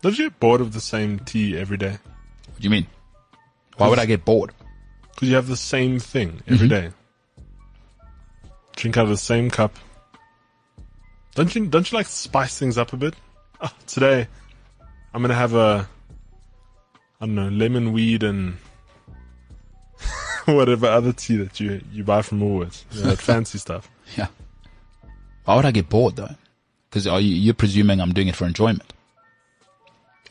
Don't 0.00 0.18
you 0.18 0.30
get 0.30 0.40
bored 0.40 0.60
of 0.60 0.72
the 0.72 0.80
same 0.80 1.20
tea 1.20 1.56
every 1.56 1.76
day? 1.76 1.92
What 1.92 2.58
do 2.58 2.64
you 2.64 2.70
mean? 2.70 2.88
Why 3.76 3.86
would 3.86 4.00
I 4.00 4.06
get 4.06 4.24
bored? 4.24 4.50
Because 5.14 5.28
you 5.28 5.36
have 5.36 5.46
the 5.46 5.56
same 5.56 6.00
thing 6.00 6.42
every 6.48 6.66
day. 6.66 6.90
Drink 8.74 8.96
out 8.96 9.04
of 9.04 9.10
the 9.10 9.16
same 9.16 9.48
cup. 9.48 9.76
Don't 11.36 11.54
you? 11.54 11.66
Don't 11.66 11.88
you 11.88 11.96
like 11.98 12.08
spice 12.08 12.58
things 12.58 12.76
up 12.76 12.92
a 12.92 12.96
bit? 12.96 13.14
Ah, 13.60 13.72
today, 13.86 14.26
I'm 15.14 15.22
gonna 15.22 15.34
have 15.34 15.54
a, 15.54 15.88
I 17.22 17.26
don't 17.26 17.36
know, 17.36 17.48
lemon 17.50 17.92
weed 17.92 18.24
and 18.24 18.58
whatever 20.46 20.88
other 20.88 21.12
tea 21.12 21.36
that 21.36 21.60
you 21.60 21.80
you 21.92 22.02
buy 22.02 22.20
from 22.20 22.40
Woolworths. 22.40 22.82
You 22.90 23.04
know, 23.04 23.10
that 23.10 23.18
fancy 23.20 23.58
stuff. 23.58 23.88
Yeah. 24.16 24.26
Why 25.44 25.54
would 25.54 25.64
I 25.64 25.70
get 25.70 25.88
bored 25.88 26.16
though? 26.16 26.34
Because 26.90 27.06
are 27.06 27.20
you, 27.20 27.36
you're 27.36 27.54
presuming 27.54 28.00
I'm 28.00 28.12
doing 28.12 28.26
it 28.26 28.34
for 28.34 28.44
enjoyment? 28.44 28.92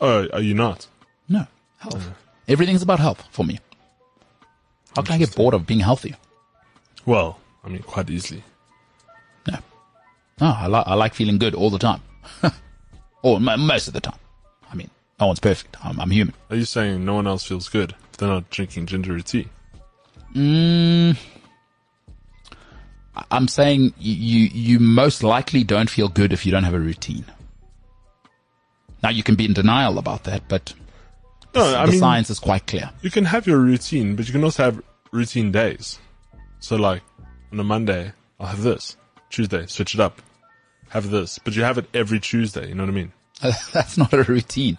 Oh, 0.02 0.28
are 0.34 0.42
you 0.42 0.52
not? 0.52 0.86
No. 1.30 1.46
Health. 1.78 2.10
Everything's 2.46 2.82
about 2.82 3.00
health 3.00 3.26
for 3.30 3.44
me. 3.46 3.58
How 4.94 5.00
can 5.00 5.14
I 5.14 5.18
get 5.18 5.34
bored 5.34 5.54
of 5.54 5.66
being 5.66 5.80
healthy? 5.80 6.14
Well, 7.06 7.38
I 7.64 7.68
mean, 7.68 7.82
quite 7.82 8.10
easily. 8.10 8.44
No. 9.48 9.58
No, 10.42 10.54
I 10.58 10.66
like, 10.66 10.86
I 10.86 10.94
like 10.94 11.14
feeling 11.14 11.38
good 11.38 11.54
all 11.54 11.70
the 11.70 11.78
time. 11.78 12.02
or 13.22 13.36
m- 13.36 13.60
most 13.66 13.88
of 13.88 13.94
the 13.94 14.00
time. 14.00 14.18
No 15.22 15.28
one's 15.28 15.38
perfect. 15.38 15.76
I'm, 15.84 16.00
I'm 16.00 16.10
human. 16.10 16.34
Are 16.50 16.56
you 16.56 16.64
saying 16.64 17.04
no 17.04 17.14
one 17.14 17.28
else 17.28 17.44
feels 17.44 17.68
good? 17.68 17.94
if 18.10 18.16
They're 18.16 18.28
not 18.28 18.50
drinking 18.50 18.86
ginger 18.86 19.20
tea. 19.20 19.46
Mm, 20.34 21.16
I'm 23.30 23.46
saying 23.46 23.94
you, 24.00 24.48
you, 24.52 24.80
most 24.80 25.22
likely 25.22 25.62
don't 25.62 25.88
feel 25.88 26.08
good 26.08 26.32
if 26.32 26.44
you 26.44 26.50
don't 26.50 26.64
have 26.64 26.74
a 26.74 26.80
routine. 26.80 27.24
Now 29.00 29.10
you 29.10 29.22
can 29.22 29.36
be 29.36 29.44
in 29.44 29.52
denial 29.52 29.96
about 29.96 30.24
that, 30.24 30.48
but 30.48 30.74
No, 31.54 31.62
I 31.76 31.86
the 31.86 31.92
mean, 31.92 32.00
science 32.00 32.28
is 32.28 32.40
quite 32.40 32.66
clear. 32.66 32.90
you 33.02 33.10
can 33.12 33.24
have 33.26 33.46
your 33.46 33.58
routine, 33.60 34.16
but 34.16 34.26
you 34.26 34.32
can 34.32 34.42
also 34.42 34.64
have 34.64 34.82
routine 35.12 35.52
days. 35.52 36.00
So 36.58 36.74
like 36.74 37.02
on 37.52 37.60
a 37.60 37.64
Monday, 37.64 38.12
I'll 38.40 38.48
have 38.48 38.62
this. 38.64 38.96
Tuesday, 39.30 39.66
switch 39.66 39.94
it 39.94 40.00
up. 40.00 40.20
Have 40.88 41.10
this, 41.10 41.38
but 41.38 41.54
you 41.54 41.62
have 41.62 41.78
it 41.78 41.86
every 41.94 42.18
Tuesday. 42.18 42.70
You 42.70 42.74
know 42.74 42.82
what 42.82 42.90
I 42.90 42.94
mean? 42.94 43.12
That's 43.72 43.96
not 43.96 44.12
a 44.12 44.24
routine. 44.24 44.78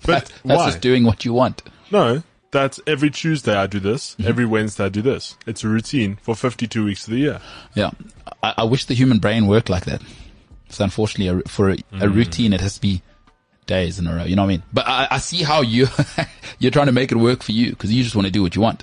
But 0.06 0.32
That's 0.44 0.64
just 0.64 0.80
doing 0.80 1.04
what 1.04 1.24
you 1.24 1.32
want. 1.32 1.62
no, 1.90 2.22
that's 2.52 2.80
every 2.86 3.10
Tuesday 3.10 3.54
I 3.54 3.66
do 3.68 3.78
this. 3.78 4.14
Mm-hmm. 4.14 4.28
Every 4.28 4.44
Wednesday 4.44 4.86
I 4.86 4.88
do 4.88 5.02
this. 5.02 5.36
It's 5.46 5.62
a 5.62 5.68
routine 5.68 6.16
for 6.22 6.34
52 6.34 6.84
weeks 6.84 7.06
of 7.06 7.12
the 7.12 7.20
year. 7.20 7.40
Yeah. 7.74 7.90
I, 8.42 8.54
I 8.58 8.64
wish 8.64 8.86
the 8.86 8.94
human 8.94 9.18
brain 9.18 9.46
worked 9.46 9.68
like 9.68 9.84
that. 9.84 10.02
So 10.68 10.82
unfortunately, 10.82 11.42
a, 11.44 11.48
for 11.48 11.70
a, 11.70 11.76
a 12.00 12.08
routine, 12.08 12.52
it 12.52 12.60
has 12.60 12.74
to 12.74 12.80
be 12.80 13.02
days 13.66 14.00
in 14.00 14.06
a 14.08 14.14
row. 14.16 14.24
You 14.24 14.34
know 14.34 14.42
what 14.42 14.46
I 14.46 14.54
mean? 14.54 14.62
But 14.72 14.88
I, 14.88 15.06
I 15.12 15.18
see 15.18 15.42
how 15.44 15.60
you, 15.60 15.86
you're 16.58 16.72
trying 16.72 16.86
to 16.86 16.92
make 16.92 17.12
it 17.12 17.16
work 17.18 17.42
for 17.44 17.52
you 17.52 17.70
because 17.70 17.92
you 17.92 18.02
just 18.02 18.16
want 18.16 18.26
to 18.26 18.32
do 18.32 18.42
what 18.42 18.56
you 18.56 18.62
want. 18.62 18.82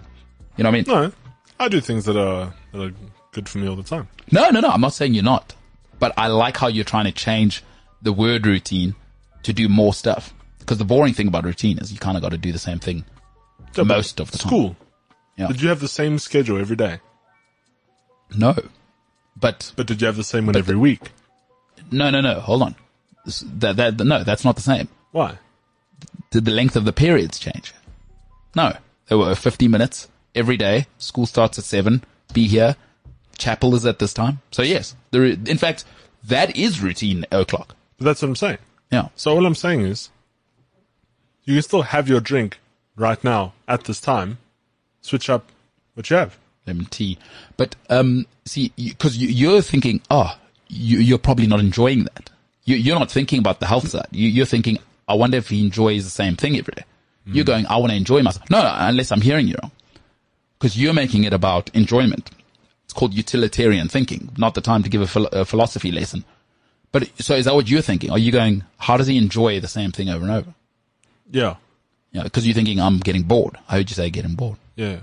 You 0.56 0.64
know 0.64 0.70
what 0.70 0.76
I 0.76 1.02
mean? 1.02 1.10
No, 1.10 1.12
I 1.60 1.68
do 1.68 1.82
things 1.82 2.06
that 2.06 2.16
are 2.16 2.54
that 2.72 2.82
are 2.82 2.94
good 3.34 3.50
for 3.50 3.58
me 3.58 3.68
all 3.68 3.76
the 3.76 3.84
time. 3.84 4.08
No, 4.32 4.50
no, 4.50 4.60
no. 4.62 4.70
I'm 4.70 4.82
not 4.82 4.94
saying 4.94 5.14
you're 5.14 5.24
not. 5.24 5.56
But 6.00 6.14
I 6.18 6.28
like 6.28 6.56
how 6.58 6.68
you're 6.68 6.86
trying 6.86 7.06
to 7.06 7.12
change 7.12 7.64
the 8.02 8.14
word 8.14 8.46
routine 8.48 8.96
to 9.44 9.52
do 9.52 9.68
more 9.68 9.94
stuff. 9.94 10.34
Because 10.68 10.80
the 10.80 10.86
boring 10.86 11.14
thing 11.14 11.30
about 11.30 11.46
routine 11.46 11.78
is 11.78 11.94
you 11.94 11.98
kind 11.98 12.18
of 12.18 12.22
got 12.22 12.32
to 12.32 12.38
do 12.38 12.52
the 12.52 12.60
same 12.60 12.78
thing 12.78 13.06
Yeah, 13.76 13.84
most 13.86 14.20
of 14.20 14.32
the 14.32 14.38
time. 14.38 14.50
School. 14.50 14.76
Yeah. 15.38 15.48
Did 15.48 15.62
you 15.62 15.70
have 15.70 15.80
the 15.80 15.88
same 15.88 16.20
schedule 16.20 16.60
every 16.60 16.76
day? 16.76 17.00
No. 18.36 18.54
But 19.40 19.72
But 19.78 19.88
did 19.88 20.02
you 20.02 20.08
have 20.08 20.18
the 20.18 20.26
same 20.26 20.46
one 20.46 20.58
every 20.58 20.76
week? 20.76 21.12
no, 21.90 22.10
no, 22.10 22.20
no. 22.20 22.42
Hold 22.42 22.64
on. 22.64 22.76
That, 23.44 23.78
that, 23.78 23.98
no, 24.00 24.26
that's 24.26 24.44
not 24.44 24.58
the 24.58 24.62
same. 24.62 24.90
Why? 25.12 25.38
Did 26.32 26.44
the 26.44 26.52
length 26.52 26.76
of 26.76 26.84
the 26.84 26.92
periods 26.92 27.40
change? 27.40 27.74
No. 28.54 28.76
There 29.08 29.18
were 29.18 29.36
50 29.36 29.70
minutes 29.70 30.10
every 30.36 30.58
day. 30.58 30.88
School 30.98 31.26
starts 31.28 31.58
at 31.58 31.64
7. 31.64 32.04
Be 32.34 32.46
here. 32.46 32.76
Chapel 33.38 33.74
is 33.74 33.86
at 33.86 34.00
this 34.00 34.14
time. 34.14 34.42
So 34.52 34.64
yes. 34.64 34.98
There, 35.12 35.24
in 35.24 35.58
fact, 35.58 35.86
that 36.26 36.58
is 36.58 36.82
routine 36.82 37.26
o'clock. 37.32 37.74
That's 38.00 38.22
what 38.22 38.28
I'm 38.28 38.36
saying. 38.36 38.58
Yeah. 38.92 39.08
So 39.16 39.34
all 39.34 39.46
I'm 39.46 39.56
saying 39.56 39.80
is, 39.82 40.10
you 41.48 41.56
can 41.56 41.64
still 41.64 41.82
have 41.82 42.08
your 42.08 42.20
drink 42.20 42.60
right 42.96 43.24
now 43.24 43.54
at 43.68 43.86
this 43.86 44.00
time. 44.00 44.38
Switch 45.02 45.30
up 45.30 45.50
what 45.96 46.10
you 46.10 46.18
have. 46.18 46.38
lemon 46.68 46.86
tea. 46.86 47.18
But 47.56 47.76
um, 47.90 48.28
see, 48.46 48.72
because 48.76 49.18
you, 49.18 49.30
you're 49.30 49.62
thinking, 49.62 50.02
oh, 50.12 50.38
you, 50.68 51.00
you're 51.00 51.18
probably 51.18 51.48
not 51.48 51.60
enjoying 51.60 52.04
that. 52.04 52.30
You, 52.66 52.76
you're 52.76 53.00
not 53.00 53.10
thinking 53.10 53.40
about 53.40 53.62
the 53.62 53.66
health 53.66 53.88
side. 53.88 54.08
You, 54.12 54.28
you're 54.28 54.46
thinking, 54.46 54.78
I 55.08 55.16
wonder 55.16 55.38
if 55.38 55.50
he 55.50 55.62
enjoys 55.66 56.04
the 56.04 56.10
same 56.10 56.36
thing 56.36 56.58
every 56.58 56.74
day. 56.76 56.84
You're 57.30 57.44
going, 57.44 57.66
I 57.68 57.76
want 57.76 57.92
to 57.92 57.98
enjoy 57.98 58.22
myself. 58.22 58.50
No, 58.50 58.62
no, 58.62 58.74
unless 58.78 59.12
I'm 59.12 59.20
hearing 59.20 59.50
you 59.50 59.56
wrong. 59.62 59.72
Because 60.58 60.78
you're 60.80 60.94
making 60.94 61.26
it 61.26 61.34
about 61.34 61.70
enjoyment. 61.74 62.30
It's 62.86 62.94
called 62.94 63.14
utilitarian 63.14 63.90
thinking, 63.90 64.30
not 64.38 64.54
the 64.54 64.62
time 64.62 64.82
to 64.84 64.90
give 64.90 65.16
a, 65.16 65.22
a 65.34 65.46
philosophy 65.46 65.92
lesson. 65.92 66.24
But 66.94 67.10
so 67.22 67.36
is 67.36 67.44
that 67.44 67.54
what 67.54 67.70
you're 67.70 67.82
thinking? 67.82 68.12
Are 68.12 68.18
you 68.18 68.32
going, 68.32 68.64
how 68.78 68.96
does 68.96 69.08
he 69.08 69.18
enjoy 69.18 69.60
the 69.60 69.68
same 69.68 69.92
thing 69.92 70.10
over 70.10 70.24
and 70.24 70.32
over? 70.32 70.54
Yeah. 71.30 71.56
You 72.12 72.20
know, 72.20 72.24
because 72.24 72.46
you're 72.48 72.56
thinking, 72.56 72.80
I'm 72.80 73.00
getting 73.00 73.24
bored. 73.24 73.58
I 73.68 73.78
heard 73.78 73.90
you 73.90 73.96
say 73.96 74.10
getting 74.10 74.36
bored. 74.36 74.58
Yeah. 74.76 75.00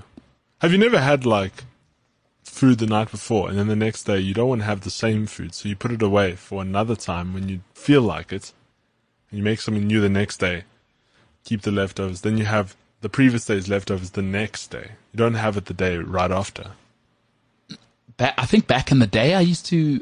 Have 0.60 0.72
you 0.72 0.78
never 0.78 1.00
had 1.00 1.26
like 1.26 1.64
food 2.42 2.78
the 2.78 2.86
night 2.86 3.10
before 3.10 3.48
and 3.48 3.58
then 3.58 3.66
the 3.66 3.76
next 3.76 4.04
day 4.04 4.18
you 4.18 4.32
don't 4.32 4.48
want 4.48 4.60
to 4.60 4.66
have 4.66 4.82
the 4.82 4.90
same 4.90 5.26
food, 5.26 5.54
so 5.54 5.68
you 5.68 5.76
put 5.76 5.90
it 5.92 6.02
away 6.02 6.36
for 6.36 6.62
another 6.62 6.94
time 6.94 7.34
when 7.34 7.48
you 7.48 7.60
feel 7.74 8.00
like 8.00 8.32
it, 8.32 8.52
and 9.30 9.38
you 9.38 9.44
make 9.44 9.60
something 9.60 9.86
new 9.86 10.00
the 10.00 10.08
next 10.08 10.38
day, 10.38 10.64
keep 11.44 11.62
the 11.62 11.72
leftovers, 11.72 12.20
then 12.20 12.38
you 12.38 12.44
have 12.44 12.76
the 13.00 13.08
previous 13.08 13.44
day's 13.44 13.68
leftovers 13.68 14.10
the 14.10 14.22
next 14.22 14.68
day. 14.68 14.92
You 15.12 15.18
don't 15.18 15.34
have 15.34 15.56
it 15.56 15.66
the 15.66 15.74
day 15.74 15.96
right 15.98 16.30
after. 16.30 16.70
I 18.18 18.46
think 18.46 18.66
back 18.66 18.92
in 18.92 19.00
the 19.00 19.06
day, 19.06 19.34
I 19.34 19.40
used 19.40 19.66
to 19.66 20.00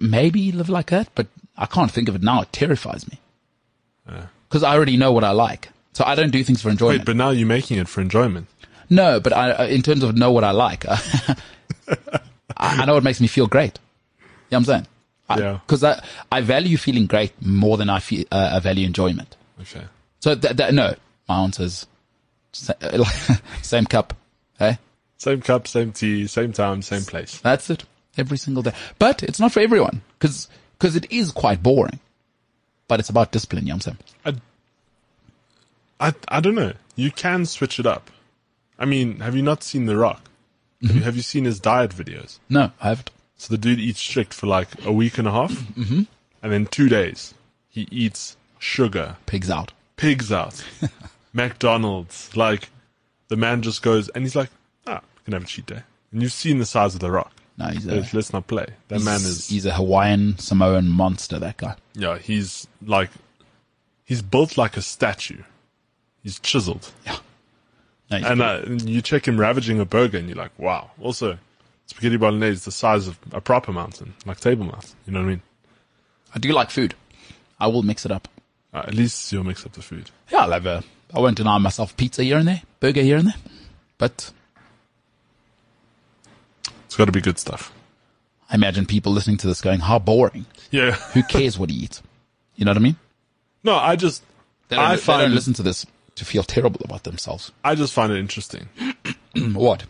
maybe 0.00 0.52
live 0.52 0.68
like 0.68 0.90
that, 0.90 1.08
but 1.14 1.28
I 1.56 1.66
can't 1.66 1.90
think 1.90 2.08
of 2.08 2.16
it 2.16 2.22
now. 2.22 2.42
It 2.42 2.52
terrifies 2.52 3.08
me 3.08 3.20
because 4.52 4.62
I 4.62 4.74
already 4.74 4.98
know 4.98 5.12
what 5.12 5.24
I 5.24 5.30
like, 5.30 5.70
so 5.94 6.04
I 6.04 6.14
don't 6.14 6.30
do 6.30 6.44
things 6.44 6.60
for 6.60 6.68
enjoyment. 6.68 7.00
Wait, 7.00 7.06
but 7.06 7.16
now 7.16 7.30
you're 7.30 7.46
making 7.48 7.78
it 7.78 7.88
for 7.88 8.02
enjoyment. 8.02 8.48
no, 8.90 9.18
but 9.18 9.32
I, 9.32 9.52
uh, 9.52 9.66
in 9.66 9.80
terms 9.80 10.02
of 10.02 10.14
know 10.14 10.30
what 10.30 10.44
I 10.44 10.50
like, 10.50 10.84
I, 10.88 11.38
I 12.58 12.84
know 12.84 12.98
it 12.98 13.02
makes 13.02 13.18
me 13.18 13.28
feel 13.28 13.46
great. 13.46 13.78
You 14.20 14.26
know 14.26 14.28
what 14.50 14.58
I'm 14.58 14.64
saying? 14.64 14.86
Yeah. 15.38 15.60
Because 15.66 15.82
I, 15.82 16.04
I 16.30 16.42
value 16.42 16.76
feeling 16.76 17.06
great 17.06 17.32
more 17.40 17.78
than 17.78 17.88
I 17.88 18.00
feel 18.00 18.26
uh, 18.30 18.50
I 18.52 18.60
value 18.60 18.84
enjoyment. 18.86 19.34
Okay. 19.62 19.86
So 20.20 20.34
that, 20.34 20.58
that 20.58 20.74
no, 20.74 20.94
my 21.26 21.42
answer 21.44 21.62
is 21.62 21.86
same 23.62 23.86
cup. 23.86 24.12
Hey, 24.58 24.76
Same 25.16 25.40
cup, 25.40 25.66
same 25.66 25.92
tea, 25.92 26.26
same 26.26 26.52
time, 26.52 26.82
same 26.82 27.04
place. 27.04 27.38
That's 27.38 27.70
it. 27.70 27.84
Every 28.18 28.36
single 28.36 28.62
day. 28.62 28.74
But 28.98 29.22
it's 29.22 29.40
not 29.40 29.52
for 29.52 29.60
everyone 29.60 30.02
because 30.18 30.48
it 30.82 31.10
is 31.10 31.32
quite 31.32 31.62
boring. 31.62 31.98
But 32.88 33.00
it's 33.00 33.08
about 33.10 33.32
discipline, 33.32 33.64
you 33.66 33.72
know 33.72 33.76
what 33.76 33.86
I'm 33.86 33.96
saying? 34.24 34.42
I 36.02 36.14
I 36.28 36.40
don't 36.40 36.56
know. 36.56 36.72
You 36.96 37.10
can 37.12 37.46
switch 37.46 37.78
it 37.78 37.86
up. 37.86 38.10
I 38.78 38.84
mean, 38.84 39.20
have 39.20 39.36
you 39.36 39.42
not 39.42 39.62
seen 39.62 39.86
The 39.86 39.96
Rock? 39.96 40.28
Have, 40.82 40.96
you, 40.96 41.02
have 41.02 41.16
you 41.16 41.22
seen 41.22 41.44
his 41.44 41.60
diet 41.60 41.92
videos? 41.92 42.40
No, 42.48 42.72
I 42.80 42.88
haven't. 42.88 43.12
So 43.36 43.54
the 43.54 43.58
dude 43.58 43.78
eats 43.78 44.00
strict 44.00 44.34
for 44.34 44.48
like 44.48 44.84
a 44.84 44.92
week 44.92 45.16
and 45.16 45.28
a 45.28 45.30
half, 45.30 45.52
mm-hmm. 45.52 46.02
and 46.42 46.52
then 46.52 46.66
two 46.66 46.88
days 46.88 47.34
he 47.68 47.86
eats 47.92 48.36
sugar, 48.58 49.16
Pigs 49.26 49.48
out. 49.48 49.72
pigs 49.96 50.32
out, 50.32 50.64
McDonald's. 51.32 52.36
Like 52.36 52.70
the 53.28 53.36
man 53.36 53.62
just 53.62 53.82
goes 53.82 54.08
and 54.08 54.24
he's 54.24 54.34
like, 54.36 54.50
ah, 54.86 55.00
I 55.00 55.20
can 55.24 55.34
have 55.34 55.44
a 55.44 55.46
cheat 55.46 55.66
day. 55.66 55.82
And 56.10 56.20
you've 56.20 56.32
seen 56.32 56.58
the 56.58 56.66
size 56.66 56.94
of 56.94 57.00
The 57.00 57.10
Rock. 57.10 57.32
No, 57.62 57.68
he's 57.68 57.86
a, 57.86 58.16
Let's, 58.16 58.32
not 58.32 58.46
play. 58.46 58.66
That 58.88 59.02
man 59.02 59.16
is 59.16 59.48
he's 59.48 59.66
a 59.66 59.72
Hawaiian 59.72 60.38
Samoan 60.38 60.88
monster, 60.88 61.38
that 61.38 61.56
guy. 61.56 61.76
yeah. 61.94 62.18
He's 62.18 62.66
like 62.84 63.10
he's 64.04 64.22
built 64.22 64.56
like 64.56 64.76
a 64.76 64.82
statue. 64.82 65.42
He's 66.22 66.38
chiseled. 66.40 66.92
Yeah. 67.06 67.16
No, 68.10 68.18
he's 68.18 68.26
And 68.26 68.42
uh, 68.42 68.60
you 68.84 69.02
check 69.02 69.26
him 69.26 69.38
ravaging 69.38 69.80
a 69.80 69.84
burger, 69.84 70.18
and 70.18 70.28
you're 70.28 70.36
like, 70.36 70.56
wow. 70.58 70.90
Also, 71.00 71.38
spaghetti 71.86 72.16
bolognese 72.16 72.52
is 72.52 72.64
the 72.64 72.72
size 72.72 73.08
of 73.08 73.18
a 73.32 73.40
proper 73.40 73.72
mountain, 73.72 74.14
like 74.26 74.38
Table 74.38 74.64
Mountain. 74.64 74.90
You 75.06 75.12
know 75.12 75.20
what 75.20 75.26
I 75.26 75.28
mean? 75.30 75.42
I 76.34 76.38
do 76.38 76.52
like 76.52 76.70
food. 76.70 76.94
I 77.58 77.66
will 77.68 77.82
mix 77.82 78.04
it 78.04 78.12
up. 78.12 78.28
Uh, 78.74 78.84
at 78.86 78.94
least 78.94 79.32
you'll 79.32 79.44
mix 79.44 79.66
up 79.66 79.72
the 79.72 79.82
food. 79.82 80.10
Yeah, 80.30 80.40
I'll 80.40 80.52
have 80.52 80.66
a, 80.66 80.82
I 81.14 81.20
won't 81.20 81.36
deny 81.36 81.58
myself 81.58 81.96
pizza 81.96 82.22
here 82.22 82.38
and 82.38 82.48
there, 82.48 82.62
burger 82.80 83.02
here 83.02 83.18
and 83.18 83.28
there. 83.28 83.36
But 83.98 84.32
It's 86.92 86.98
got 86.98 87.06
to 87.06 87.12
be 87.12 87.22
good 87.22 87.38
stuff. 87.38 87.72
I 88.50 88.54
imagine 88.56 88.84
people 88.84 89.12
listening 89.12 89.38
to 89.38 89.46
this 89.46 89.62
going, 89.62 89.80
how 89.80 89.98
boring. 89.98 90.44
Yeah. 90.70 90.90
Who 91.14 91.22
cares 91.22 91.58
what 91.58 91.70
he 91.70 91.76
eats? 91.76 92.02
You 92.54 92.66
know 92.66 92.72
what 92.72 92.76
I 92.76 92.80
mean? 92.80 92.96
no, 93.64 93.76
I 93.76 93.96
just, 93.96 94.22
They 94.68 94.76
don't, 94.76 94.84
I 94.84 94.96
they 94.96 95.00
find, 95.00 95.22
don't 95.22 95.34
listen 95.34 95.54
to 95.54 95.62
this 95.62 95.86
to 96.16 96.26
feel 96.26 96.42
terrible 96.42 96.82
about 96.84 97.04
themselves. 97.04 97.50
I 97.64 97.76
just 97.76 97.94
find 97.94 98.12
it 98.12 98.18
interesting 98.18 98.68
what? 99.54 99.84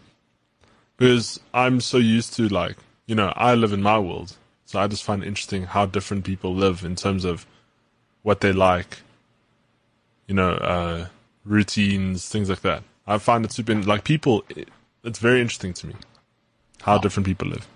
because 0.96 1.40
I'm 1.52 1.80
so 1.80 1.98
used 1.98 2.34
to 2.34 2.46
like, 2.46 2.76
you 3.06 3.16
know, 3.16 3.32
I 3.34 3.56
live 3.56 3.72
in 3.72 3.82
my 3.82 3.98
world, 3.98 4.36
so 4.64 4.78
I 4.78 4.86
just 4.86 5.02
find 5.02 5.24
it 5.24 5.26
interesting 5.26 5.64
how 5.64 5.86
different 5.86 6.22
people 6.22 6.54
live 6.54 6.84
in 6.84 6.94
terms 6.94 7.24
of 7.24 7.46
what 8.22 8.42
they 8.42 8.52
like, 8.52 8.98
you 10.28 10.36
know, 10.36 10.52
uh, 10.52 11.06
routines, 11.44 12.28
things 12.28 12.48
like 12.48 12.60
that. 12.60 12.84
I 13.08 13.18
find 13.18 13.44
it 13.44 13.50
super 13.50 13.74
like 13.74 14.04
people. 14.04 14.44
It, 14.50 14.68
it's 15.02 15.18
very 15.18 15.40
interesting 15.40 15.74
to 15.74 15.88
me 15.88 15.94
how 16.82 16.98
different 16.98 17.26
people 17.26 17.48
live, 17.48 17.66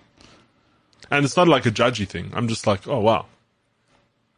and 1.10 1.24
it's 1.24 1.36
not 1.36 1.48
like 1.48 1.66
a 1.66 1.70
judgy 1.70 2.06
thing. 2.06 2.30
I'm 2.34 2.48
just 2.48 2.66
like, 2.66 2.86
oh 2.86 3.00
wow, 3.00 3.26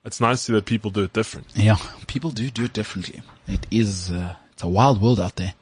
it's 0.04 0.20
nice 0.20 0.38
to 0.38 0.44
see 0.44 0.52
that 0.54 0.64
people 0.64 0.90
do 0.90 1.04
it 1.04 1.12
different. 1.12 1.46
Yeah, 1.54 1.76
people 2.06 2.30
do 2.30 2.50
do 2.50 2.64
it 2.64 2.72
differently. 2.72 3.22
It 3.46 3.66
is, 3.70 4.10
uh, 4.10 4.36
it's 4.52 4.62
a 4.62 4.68
wild 4.68 5.00
world 5.00 5.20
out 5.20 5.36
there. 5.36 5.54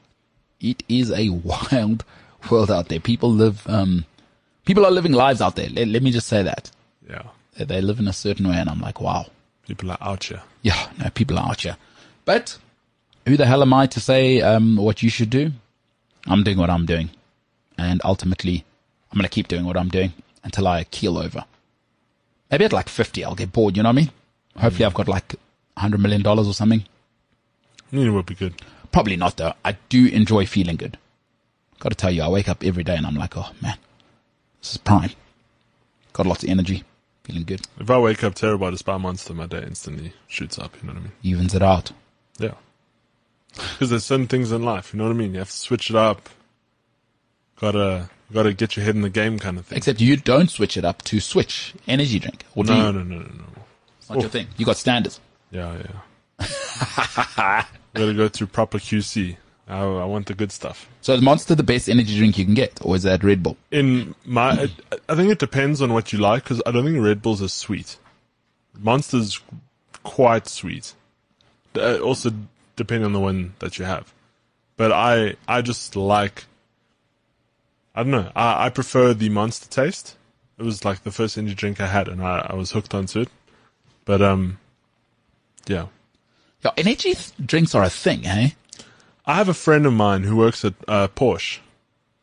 It 0.61 0.82
is 0.88 1.11
a 1.11 1.28
wild 1.72 2.04
world 2.50 2.70
out 2.70 2.88
there. 2.88 3.00
People 3.00 3.30
live, 3.32 3.66
um, 3.68 4.04
people 4.64 4.84
are 4.86 4.90
living 4.90 5.12
lives 5.12 5.40
out 5.40 5.57
there. 5.57 5.68
Let, 5.70 5.88
let 5.88 6.02
me 6.02 6.11
just 6.11 6.28
say 6.28 6.42
that. 6.42 6.70
Yeah, 7.09 7.22
They, 7.57 7.64
they 7.64 7.80
live 7.80 7.98
in 7.98 8.09
a 8.09 8.12
certain 8.12 8.48
way 8.48 8.57
and 8.57 8.68
I'm 8.68 8.80
like, 8.80 9.00
wow. 9.00 9.26
people 9.66 9.90
are 9.90 9.98
out 10.00 10.24
here. 10.24 10.42
Yeah, 10.62 10.90
no, 10.98 11.11
people 11.11 11.38
are 11.38 11.48
out 11.48 11.61
here. 11.61 11.76
But 12.24 12.59
who 13.26 13.36
the 13.36 13.46
hell 13.46 13.62
am 13.62 13.72
I 13.72 13.86
to 13.86 14.00
say, 14.00 14.40
um, 14.40 14.76
what 14.76 15.02
you 15.02 15.11
should 15.11 15.30
do? 15.30 15.52
I'm 16.26 16.42
doing 16.42 16.59
what 16.59 16.70
I'm 16.70 16.86
doing. 16.86 17.11
And 17.78 18.00
ultimately, 18.04 18.64
I'm 19.11 19.18
going 19.18 19.24
to 19.24 19.28
keep 19.28 19.48
doing 19.48 19.64
what 19.64 19.76
I'm 19.76 19.88
doing 19.88 20.12
until 20.44 20.66
I 20.66 20.84
keel 20.84 21.18
over. 21.18 21.44
Maybe 22.50 22.64
at 22.64 22.72
like 22.72 22.88
50, 22.88 23.24
I'll 23.24 23.34
get 23.34 23.52
bored. 23.52 23.76
You 23.76 23.82
know 23.82 23.88
what 23.88 23.98
I 23.98 24.02
mean? 24.02 24.11
Hopefully 24.57 24.84
mm. 24.84 24.86
I've 24.86 24.94
got 24.94 25.09
like 25.09 25.34
$100 25.78 25.98
million 25.98 26.26
or 26.26 26.54
something. 26.54 26.84
You 27.90 28.04
know, 28.04 28.12
would 28.14 28.26
be 28.26 28.34
good. 28.34 28.54
Probably 28.92 29.16
not 29.16 29.36
though. 29.36 29.54
I 29.64 29.76
do 29.88 30.07
enjoy 30.07 30.46
feeling 30.46 30.76
good. 30.76 30.98
Got 31.78 31.90
to 31.90 31.94
tell 31.94 32.11
you, 32.11 32.22
I 32.22 32.28
wake 32.28 32.48
up 32.48 32.64
every 32.64 32.84
day 32.84 32.96
and 32.96 33.07
I'm 33.07 33.14
like, 33.14 33.36
oh 33.36 33.50
man, 33.61 33.76
this 34.61 34.72
is 34.72 34.78
prime. 34.78 35.11
Got 36.12 36.26
lots 36.26 36.42
of 36.42 36.48
energy, 36.48 36.82
feeling 37.24 37.44
good. 37.44 37.61
If 37.78 37.90
I 37.90 37.98
wake 37.98 38.24
up 38.24 38.34
terrible, 38.34 38.66
I 38.66 38.70
just 38.70 38.86
buy 38.86 38.96
monster, 38.96 39.34
my 39.34 39.46
day 39.46 39.62
instantly 39.62 40.14
shoots 40.26 40.59
up. 40.59 40.74
You 40.80 40.88
know 40.88 40.94
what 40.94 41.00
I 41.00 41.02
mean? 41.02 41.12
Evens 41.22 41.54
it 41.54 41.62
out. 41.62 41.92
Yeah. 42.38 42.54
Because 43.54 43.90
there's 43.90 44.04
certain 44.04 44.26
things 44.26 44.52
in 44.52 44.62
life, 44.62 44.92
you 44.92 44.98
know 44.98 45.04
what 45.04 45.14
I 45.14 45.16
mean? 45.16 45.32
You 45.34 45.40
have 45.40 45.50
to 45.50 45.57
switch 45.57 45.90
it 45.90 45.96
up. 45.96 46.28
Gotta, 47.61 48.09
gotta 48.33 48.53
get 48.53 48.77
your 48.77 48.85
head 48.85 48.95
in 48.95 49.03
the 49.03 49.11
game 49.11 49.39
kind 49.39 49.59
of 49.59 49.66
thing. 49.66 49.79
Except 49.79 50.01
you 50.01 50.16
don't 50.16 50.51
switch 50.51 50.77
it 50.77 50.85
up 50.85 51.03
to 51.03 51.20
switch 51.20 51.74
energy 51.87 52.18
drink. 52.18 52.45
Or 52.55 52.64
do 52.64 52.72
No, 52.74 52.87
you? 52.87 52.93
no, 52.93 53.03
no, 53.03 53.18
no, 53.18 53.24
no. 53.24 53.45
It's 53.99 54.09
not 54.11 54.20
your 54.20 54.31
thing. 54.31 54.47
You 54.57 54.66
got 54.66 54.77
standards. 54.77 55.20
Yeah, 55.51 55.77
yeah. 55.79 55.91
gotta 57.95 58.14
go 58.14 58.29
through 58.29 58.49
proper 58.49 58.79
QC. 58.79 59.37
I, 59.68 59.81
I 59.81 60.05
want 60.05 60.27
the 60.27 60.35
good 60.35 60.53
stuff. 60.53 60.89
So 61.01 61.14
is 61.14 61.22
Monster 61.22 61.55
the 61.57 61.62
best 61.64 61.89
energy 61.89 62.16
drink 62.16 62.39
you 62.39 62.45
can 62.45 62.55
get? 62.55 62.79
Or 62.83 62.95
is 62.95 63.03
that 63.03 63.24
Red 63.24 63.43
Bull? 63.43 63.57
In 63.72 64.14
my, 64.24 64.53
it, 64.62 64.70
I 65.09 65.16
think 65.16 65.31
it 65.33 65.39
depends 65.41 65.83
on 65.83 65.93
what 65.93 66.12
you 66.12 66.20
like, 66.20 66.45
because 66.45 66.62
I 66.66 66.70
don't 66.70 66.85
think 66.85 67.03
Red 67.03 67.20
Bulls 67.20 67.43
are 67.43 67.49
sweet. 67.49 67.97
Monster's 68.79 69.41
quite 70.05 70.47
sweet. 70.47 70.95
Uh, 71.74 71.99
also, 71.99 72.31
depending 72.77 73.07
on 73.07 73.12
the 73.12 73.18
one 73.20 73.55
that 73.59 73.79
you 73.79 73.85
have. 73.85 74.12
But 74.77 74.93
I, 74.93 75.35
I 75.49 75.62
just 75.62 75.97
like, 75.97 76.45
I 77.97 78.03
don't 78.03 78.12
know, 78.12 78.30
I, 78.36 78.66
I 78.66 78.68
prefer 78.68 79.14
the 79.14 79.28
Monster 79.30 79.68
taste. 79.68 80.16
It 80.59 80.62
was 80.62 80.84
like 80.84 81.03
the 81.03 81.11
first 81.11 81.36
energy 81.36 81.55
drink 81.55 81.80
I 81.80 81.86
had, 81.86 82.09
and 82.09 82.22
I, 82.22 82.47
I 82.51 82.55
was 82.55 82.70
hooked 82.70 82.94
onto 82.94 83.20
it. 83.20 83.28
But, 84.05 84.22
um, 84.22 84.59
yeah. 85.66 85.86
Yeah, 86.64 86.70
energy 86.76 87.14
th- 87.14 87.32
drinks 87.44 87.74
are 87.74 87.82
a 87.82 87.90
thing, 87.90 88.26
eh? 88.26 88.51
I 89.24 89.34
have 89.34 89.49
a 89.49 89.55
friend 89.55 89.86
of 89.86 89.92
mine 89.92 90.22
who 90.22 90.36
works 90.36 90.64
at 90.64 90.74
uh, 90.86 91.09
Porsche. 91.09 91.59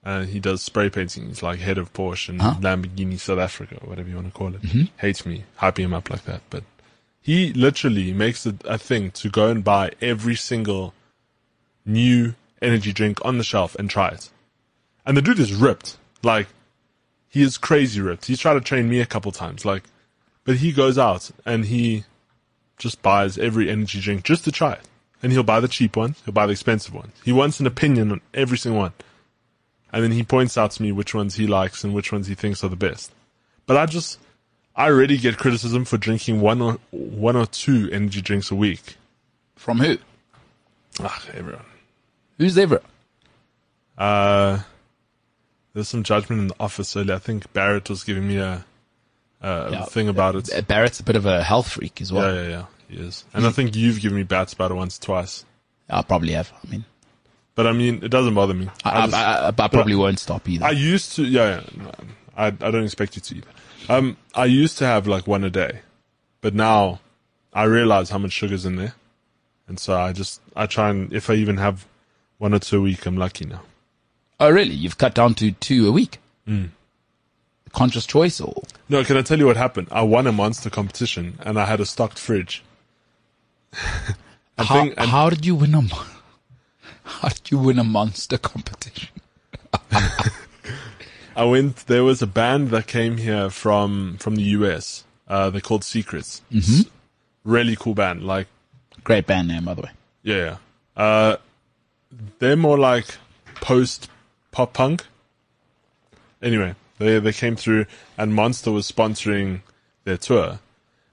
And 0.06 0.30
he 0.30 0.40
does 0.40 0.62
spray 0.62 0.90
painting. 0.90 1.28
He's 1.28 1.42
like 1.42 1.60
head 1.60 1.78
of 1.78 1.94
Porsche 1.94 2.30
and 2.30 2.42
Huh? 2.42 2.56
Lamborghini 2.60 3.18
South 3.20 3.40
Africa, 3.40 3.78
whatever 3.86 4.10
you 4.10 4.16
want 4.16 4.28
to 4.28 4.34
call 4.34 4.54
it. 4.54 4.62
Hates 4.98 5.26
me 5.26 5.46
hyping 5.60 5.86
him 5.86 5.94
up 5.94 6.10
like 6.10 6.26
that. 6.26 6.42
But 6.50 6.64
he 7.22 7.54
literally 7.54 8.12
makes 8.14 8.46
it 8.46 8.58
a 8.66 8.78
thing 8.78 9.12
to 9.12 9.30
go 9.30 9.48
and 9.48 9.64
buy 9.64 9.92
every 10.02 10.36
single 10.36 10.94
new 11.86 12.36
energy 12.62 12.92
drink 12.92 13.24
on 13.24 13.38
the 13.38 13.46
shelf 13.46 13.76
and 13.76 13.90
try 13.90 14.10
it. 14.10 14.30
And 15.06 15.18
the 15.18 15.22
dude 15.22 15.40
is 15.40 15.54
ripped. 15.54 15.98
Like, 16.22 16.48
he 17.30 17.42
is 17.42 17.58
crazy 17.58 18.00
ripped. 18.00 18.26
He's 18.26 18.40
tried 18.40 18.54
to 18.54 18.62
train 18.62 18.90
me 18.90 19.02
a 19.02 19.06
couple 19.06 19.32
times. 19.32 19.66
Like, 19.66 19.84
but 20.46 20.58
he 20.58 20.72
goes 20.72 20.98
out 20.98 21.32
and 21.46 21.66
he, 21.66 22.06
just 22.78 23.02
buys 23.02 23.38
every 23.38 23.70
energy 23.70 24.00
drink 24.00 24.24
just 24.24 24.44
to 24.44 24.52
try 24.52 24.74
it. 24.74 24.82
And 25.22 25.32
he'll 25.32 25.44
buy 25.44 25.62
the 25.62 25.70
cheap 25.70 25.96
ones, 25.96 26.22
he'll 26.26 26.34
buy 26.34 26.46
the 26.46 26.52
expensive 26.52 26.94
ones. 26.94 27.14
He 27.24 27.32
wants 27.32 27.60
an 27.60 27.68
opinion 27.68 28.12
on 28.12 28.22
every 28.34 28.58
single 28.58 28.82
one. 28.82 28.94
And 29.92 30.04
then 30.04 30.12
he 30.12 30.24
points 30.24 30.58
out 30.58 30.72
to 30.72 30.84
me 30.84 30.92
which 30.92 31.16
ones 31.16 31.36
he 31.36 31.48
likes 31.48 31.84
and 31.84 31.94
which 31.94 32.12
ones 32.12 32.28
he 32.28 32.36
thinks 32.36 32.64
are 32.64 32.68
the 32.68 32.76
best. 32.76 33.12
But 33.66 33.78
I 33.78 33.86
just, 33.86 34.20
I 34.76 34.88
already 34.88 35.18
get 35.18 35.38
criticism 35.38 35.86
for 35.86 35.98
drinking 35.98 36.42
one 36.42 36.62
or, 36.62 36.78
one 36.92 37.38
or 37.38 37.46
two 37.46 37.90
energy 37.92 38.22
drinks 38.22 38.52
a 38.52 38.56
week. 38.56 38.98
From 39.56 39.80
who? 39.80 39.98
Ah, 41.00 41.24
everyone. 41.34 41.64
Who's 42.38 42.58
everyone? 42.58 42.86
Uh, 43.98 44.60
there's 45.74 45.90
some 45.90 46.04
judgment 46.04 46.42
in 46.42 46.48
the 46.48 46.56
office 46.60 46.96
earlier. 46.96 47.16
I 47.16 47.20
think 47.20 47.52
Barrett 47.54 47.90
was 47.90 48.04
giving 48.04 48.28
me 48.28 48.38
a, 48.38 48.64
a 49.42 49.72
Yeah. 49.72 49.86
thing 49.86 50.08
about 50.08 50.36
it. 50.36 50.54
Uh, 50.54 50.62
Barrett's 50.62 51.00
a 51.00 51.04
bit 51.04 51.16
of 51.16 51.26
a 51.26 51.44
health 51.44 51.70
freak 51.72 52.02
as 52.02 52.12
well. 52.14 52.34
Yeah, 52.34 52.42
yeah, 52.42 52.50
yeah. 52.50 52.66
He 52.90 52.98
is. 52.98 53.26
And 53.34 53.46
I 53.46 53.50
think 53.52 53.76
you've 53.76 54.00
given 54.02 54.18
me 54.18 54.24
bats 54.24 54.54
about 54.54 54.72
it 54.72 54.76
once, 54.76 55.00
twice. 55.00 55.46
I 55.90 56.02
probably 56.02 56.34
have. 56.34 56.52
I 56.66 56.70
mean, 56.72 56.86
But 57.56 57.68
I 57.68 57.72
mean, 57.74 58.04
it 58.04 58.10
doesn't 58.10 58.34
bother 58.36 58.54
me. 58.54 58.70
I, 58.84 58.90
I, 58.90 59.06
just- 59.06 59.14
I, 59.16 59.48
I 59.48 59.52
probably 59.52 59.96
won't 59.96 60.20
stop 60.20 60.48
either. 60.48 60.66
I 60.66 60.72
used 60.72 61.16
to, 61.16 61.24
yeah, 61.24 61.62
yeah 61.78 61.92
I, 62.38 62.48
I 62.48 62.52
don't 62.52 62.84
expect 62.84 63.16
you 63.16 63.22
to 63.22 63.36
either. 63.38 63.48
Um, 63.90 64.18
I 64.34 64.46
used 64.46 64.78
to 64.78 64.86
have 64.86 65.08
like 65.08 65.28
one 65.28 65.44
a 65.44 65.50
day, 65.50 65.80
but 66.42 66.54
now 66.56 67.00
I 67.54 67.64
realize 67.64 68.10
how 68.10 68.18
much 68.18 68.32
sugar's 68.32 68.66
in 68.66 68.76
there. 68.78 68.94
And 69.68 69.80
so 69.80 69.96
I 69.98 70.14
just, 70.14 70.40
I 70.56 70.66
try 70.68 70.90
and, 70.90 71.12
if 71.14 71.30
I 71.30 71.34
even 71.34 71.58
have 71.58 71.86
one 72.38 72.54
or 72.54 72.60
two 72.60 72.78
a 72.78 72.82
week, 72.82 73.06
I'm 73.06 73.18
lucky 73.18 73.46
now. 73.46 73.62
Oh, 74.48 74.50
really? 74.52 74.74
You've 74.76 74.98
cut 74.98 75.14
down 75.16 75.34
to 75.36 75.52
two 75.52 75.88
a 75.88 75.92
week? 75.92 76.20
Hmm. 76.46 76.66
Conscious 77.72 78.06
choice 78.06 78.40
or? 78.40 78.62
No, 78.90 79.04
can 79.04 79.18
I 79.18 79.22
tell 79.24 79.40
you 79.40 79.46
what 79.48 79.58
happened? 79.58 79.88
I 79.92 80.02
won 80.04 80.28
a 80.28 80.32
monster 80.32 80.70
competition 80.70 81.40
and 81.44 81.60
I 81.60 81.66
had 81.66 81.80
a 81.80 81.86
stocked 81.86 82.20
fridge. 82.20 82.64
How, 84.58 84.84
think, 84.84 84.98
how 85.00 85.32
did 85.32 85.46
you 85.48 85.56
win 85.56 85.74
a 85.74 85.82
mon- 85.82 86.08
How 87.04 87.30
did 87.30 87.50
you 87.50 87.58
win 87.58 87.80
a 87.80 87.84
monster 87.84 88.38
competition? 88.38 89.10
I 91.36 91.46
went, 91.46 91.78
there 91.88 92.04
was 92.04 92.22
a 92.22 92.28
band 92.28 92.70
that 92.70 92.86
came 92.86 93.18
here 93.18 93.50
from, 93.50 94.18
from 94.20 94.36
the 94.36 94.44
US. 94.44 95.06
Uh, 95.28 95.50
they're 95.50 95.60
called 95.62 95.84
Secrets. 95.84 96.44
S- 96.56 96.86
Really 97.44 97.76
cool 97.76 97.96
band. 97.96 98.24
Like, 98.24 98.48
Great 99.04 99.26
band 99.26 99.48
name, 99.48 99.66
by 99.66 99.74
the 99.74 99.82
way. 99.82 99.90
Yeah, 100.22 100.36
yeah. 100.36 100.58
Uh, 101.04 101.38
they're 102.38 102.56
more 102.56 102.78
like 102.78 103.18
post 103.56 104.08
pop 104.54 104.72
punk. 104.74 105.06
Anyway, 106.42 106.76
they 107.00 107.20
they 107.20 107.34
came 107.34 107.56
through, 107.58 107.86
and 108.18 108.34
Monster 108.34 108.72
was 108.72 108.90
sponsoring 108.90 109.62
their 110.06 110.18
tour, 110.18 110.60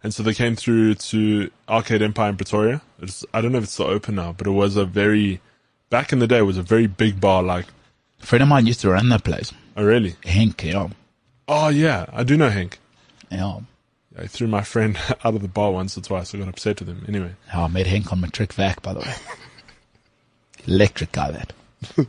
and 0.02 0.14
so 0.14 0.22
they 0.22 0.34
came 0.34 0.54
through 0.56 0.94
to 0.94 1.50
Arcade 1.68 2.02
Empire 2.02 2.30
in 2.30 2.36
Pretoria. 2.36 2.82
It's, 3.00 3.24
I 3.34 3.40
don't 3.40 3.50
know 3.52 3.58
if 3.58 3.64
it's 3.64 3.72
still 3.72 3.86
open 3.86 4.14
now, 4.16 4.32
but 4.32 4.46
it 4.46 4.50
was 4.50 4.76
a 4.76 4.84
very 4.84 5.40
back 5.88 6.12
in 6.12 6.18
the 6.20 6.26
day. 6.26 6.38
It 6.38 6.42
was 6.42 6.58
a 6.58 6.62
very 6.62 6.86
big 6.86 7.20
bar. 7.20 7.42
Like, 7.42 7.66
A 8.22 8.26
friend 8.26 8.42
of 8.42 8.48
mine 8.48 8.66
used 8.66 8.80
to 8.82 8.90
run 8.90 9.08
that 9.08 9.24
place. 9.24 9.52
oh 9.76 9.84
really? 9.84 10.16
Hank, 10.24 10.64
know. 10.64 10.90
Oh 11.48 11.68
yeah, 11.68 12.06
I 12.12 12.22
do 12.24 12.36
know 12.36 12.50
Hank. 12.50 12.78
Yeah. 13.30 13.60
I 14.18 14.26
threw 14.26 14.48
my 14.48 14.62
friend 14.62 14.98
out 15.24 15.34
of 15.36 15.40
the 15.40 15.48
bar 15.48 15.70
once 15.70 15.96
or 15.96 16.00
twice. 16.00 16.34
I 16.34 16.38
got 16.38 16.48
upset 16.48 16.80
with 16.80 16.88
him. 16.88 17.04
Anyway, 17.08 17.32
Oh, 17.54 17.62
I 17.62 17.68
met 17.68 17.86
Hank 17.86 18.12
on 18.12 18.20
my 18.20 18.28
trick 18.28 18.52
Vac, 18.52 18.82
by 18.82 18.92
the 18.92 18.98
way. 19.00 19.14
Electric 20.66 21.12
guy, 21.12 21.30
that. 21.30 21.52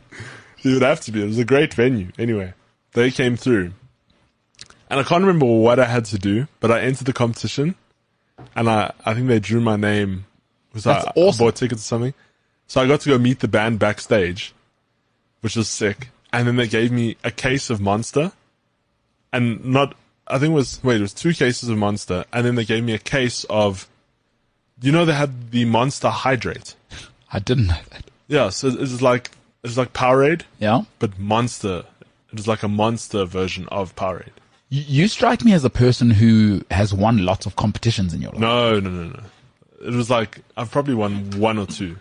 It 0.64 0.72
would 0.72 0.82
have 0.82 1.00
to 1.02 1.12
be. 1.12 1.22
It 1.22 1.26
was 1.26 1.38
a 1.38 1.44
great 1.44 1.74
venue. 1.74 2.08
Anyway, 2.18 2.54
they 2.92 3.10
came 3.10 3.36
through. 3.36 3.72
And 4.90 5.00
I 5.00 5.02
can't 5.02 5.22
remember 5.22 5.46
what 5.46 5.78
I 5.78 5.86
had 5.86 6.04
to 6.06 6.18
do, 6.18 6.46
but 6.60 6.70
I 6.70 6.80
entered 6.80 7.06
the 7.06 7.12
competition 7.12 7.74
and 8.54 8.68
I, 8.68 8.92
I 9.04 9.14
think 9.14 9.28
they 9.28 9.40
drew 9.40 9.60
my 9.60 9.76
name. 9.76 10.26
Was 10.74 10.84
That's 10.84 11.06
I, 11.06 11.12
awesome. 11.16 11.42
I 11.42 11.46
bought 11.46 11.56
tickets 11.56 11.82
or 11.82 11.84
something. 11.84 12.14
So 12.66 12.80
I 12.80 12.86
got 12.86 13.00
to 13.00 13.08
go 13.08 13.18
meet 13.18 13.40
the 13.40 13.48
band 13.48 13.78
backstage, 13.78 14.54
which 15.40 15.56
was 15.56 15.68
sick. 15.68 16.08
And 16.32 16.46
then 16.46 16.56
they 16.56 16.68
gave 16.68 16.92
me 16.92 17.16
a 17.24 17.30
case 17.30 17.70
of 17.70 17.80
Monster 17.80 18.32
and 19.32 19.64
not, 19.64 19.94
I 20.26 20.38
think 20.38 20.52
it 20.52 20.54
was, 20.54 20.82
wait, 20.84 20.96
it 20.96 21.02
was 21.02 21.14
two 21.14 21.32
cases 21.34 21.68
of 21.68 21.78
Monster. 21.78 22.24
And 22.32 22.46
then 22.46 22.54
they 22.54 22.64
gave 22.64 22.84
me 22.84 22.92
a 22.92 22.98
case 22.98 23.44
of, 23.50 23.88
you 24.80 24.92
know, 24.92 25.04
they 25.04 25.14
had 25.14 25.50
the 25.50 25.64
Monster 25.64 26.08
Hydrate. 26.08 26.74
I 27.32 27.38
didn't 27.38 27.68
know 27.68 27.80
that. 27.90 28.04
Yeah. 28.28 28.50
So 28.50 28.68
it's 28.68 29.02
like, 29.02 29.30
it's 29.64 29.76
like 29.76 29.92
Powerade 29.92 30.42
Yeah. 30.58 30.82
but 30.98 31.18
monster. 31.18 31.84
It 32.32 32.36
was 32.36 32.48
like 32.48 32.62
a 32.62 32.68
monster 32.68 33.24
version 33.24 33.68
of 33.68 33.94
Powerade. 33.94 34.32
You, 34.70 34.82
you 35.02 35.08
strike 35.08 35.44
me 35.44 35.52
as 35.52 35.64
a 35.64 35.70
person 35.70 36.10
who 36.10 36.62
has 36.70 36.94
won 36.94 37.24
lots 37.24 37.44
of 37.46 37.56
competitions 37.56 38.14
in 38.14 38.22
your 38.22 38.30
life. 38.32 38.40
No, 38.40 38.80
no, 38.80 38.90
no, 38.90 39.08
no. 39.10 39.22
It 39.86 39.92
was 39.94 40.08
like 40.08 40.40
I've 40.56 40.70
probably 40.70 40.94
won 40.94 41.30
one 41.38 41.58
or 41.58 41.66
two. 41.66 41.96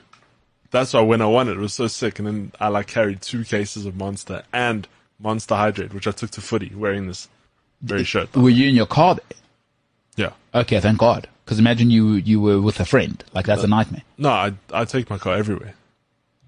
That's 0.69 0.93
why 0.93 1.01
when 1.01 1.21
I 1.21 1.25
won 1.25 1.49
it, 1.49 1.53
it 1.53 1.57
was 1.59 1.73
so 1.73 1.87
sick. 1.87 2.17
And 2.19 2.27
then 2.27 2.51
I 2.59 2.69
like 2.69 2.87
carried 2.87 3.21
two 3.21 3.43
cases 3.43 3.85
of 3.85 3.97
Monster 3.97 4.43
and 4.53 4.87
Monster 5.19 5.55
Hydrate, 5.55 5.93
which 5.93 6.07
I 6.07 6.11
took 6.11 6.31
to 6.31 6.41
footy 6.41 6.71
wearing 6.73 7.07
this 7.07 7.27
very 7.81 8.05
shirt. 8.05 8.33
Were 8.35 8.49
you 8.49 8.69
in 8.69 8.75
your 8.75 8.85
car 8.85 9.15
there? 9.15 9.37
Yeah. 10.15 10.59
Okay, 10.61 10.79
thank 10.79 10.97
God. 10.99 11.27
Because 11.43 11.59
imagine 11.59 11.89
you 11.89 12.13
you 12.13 12.39
were 12.39 12.61
with 12.61 12.79
a 12.79 12.85
friend. 12.85 13.21
Like 13.33 13.45
that's 13.47 13.63
a 13.63 13.65
uh, 13.65 13.69
nightmare. 13.69 14.03
No, 14.17 14.29
I 14.29 14.53
I 14.71 14.85
take 14.85 15.09
my 15.09 15.17
car 15.17 15.35
everywhere. 15.35 15.73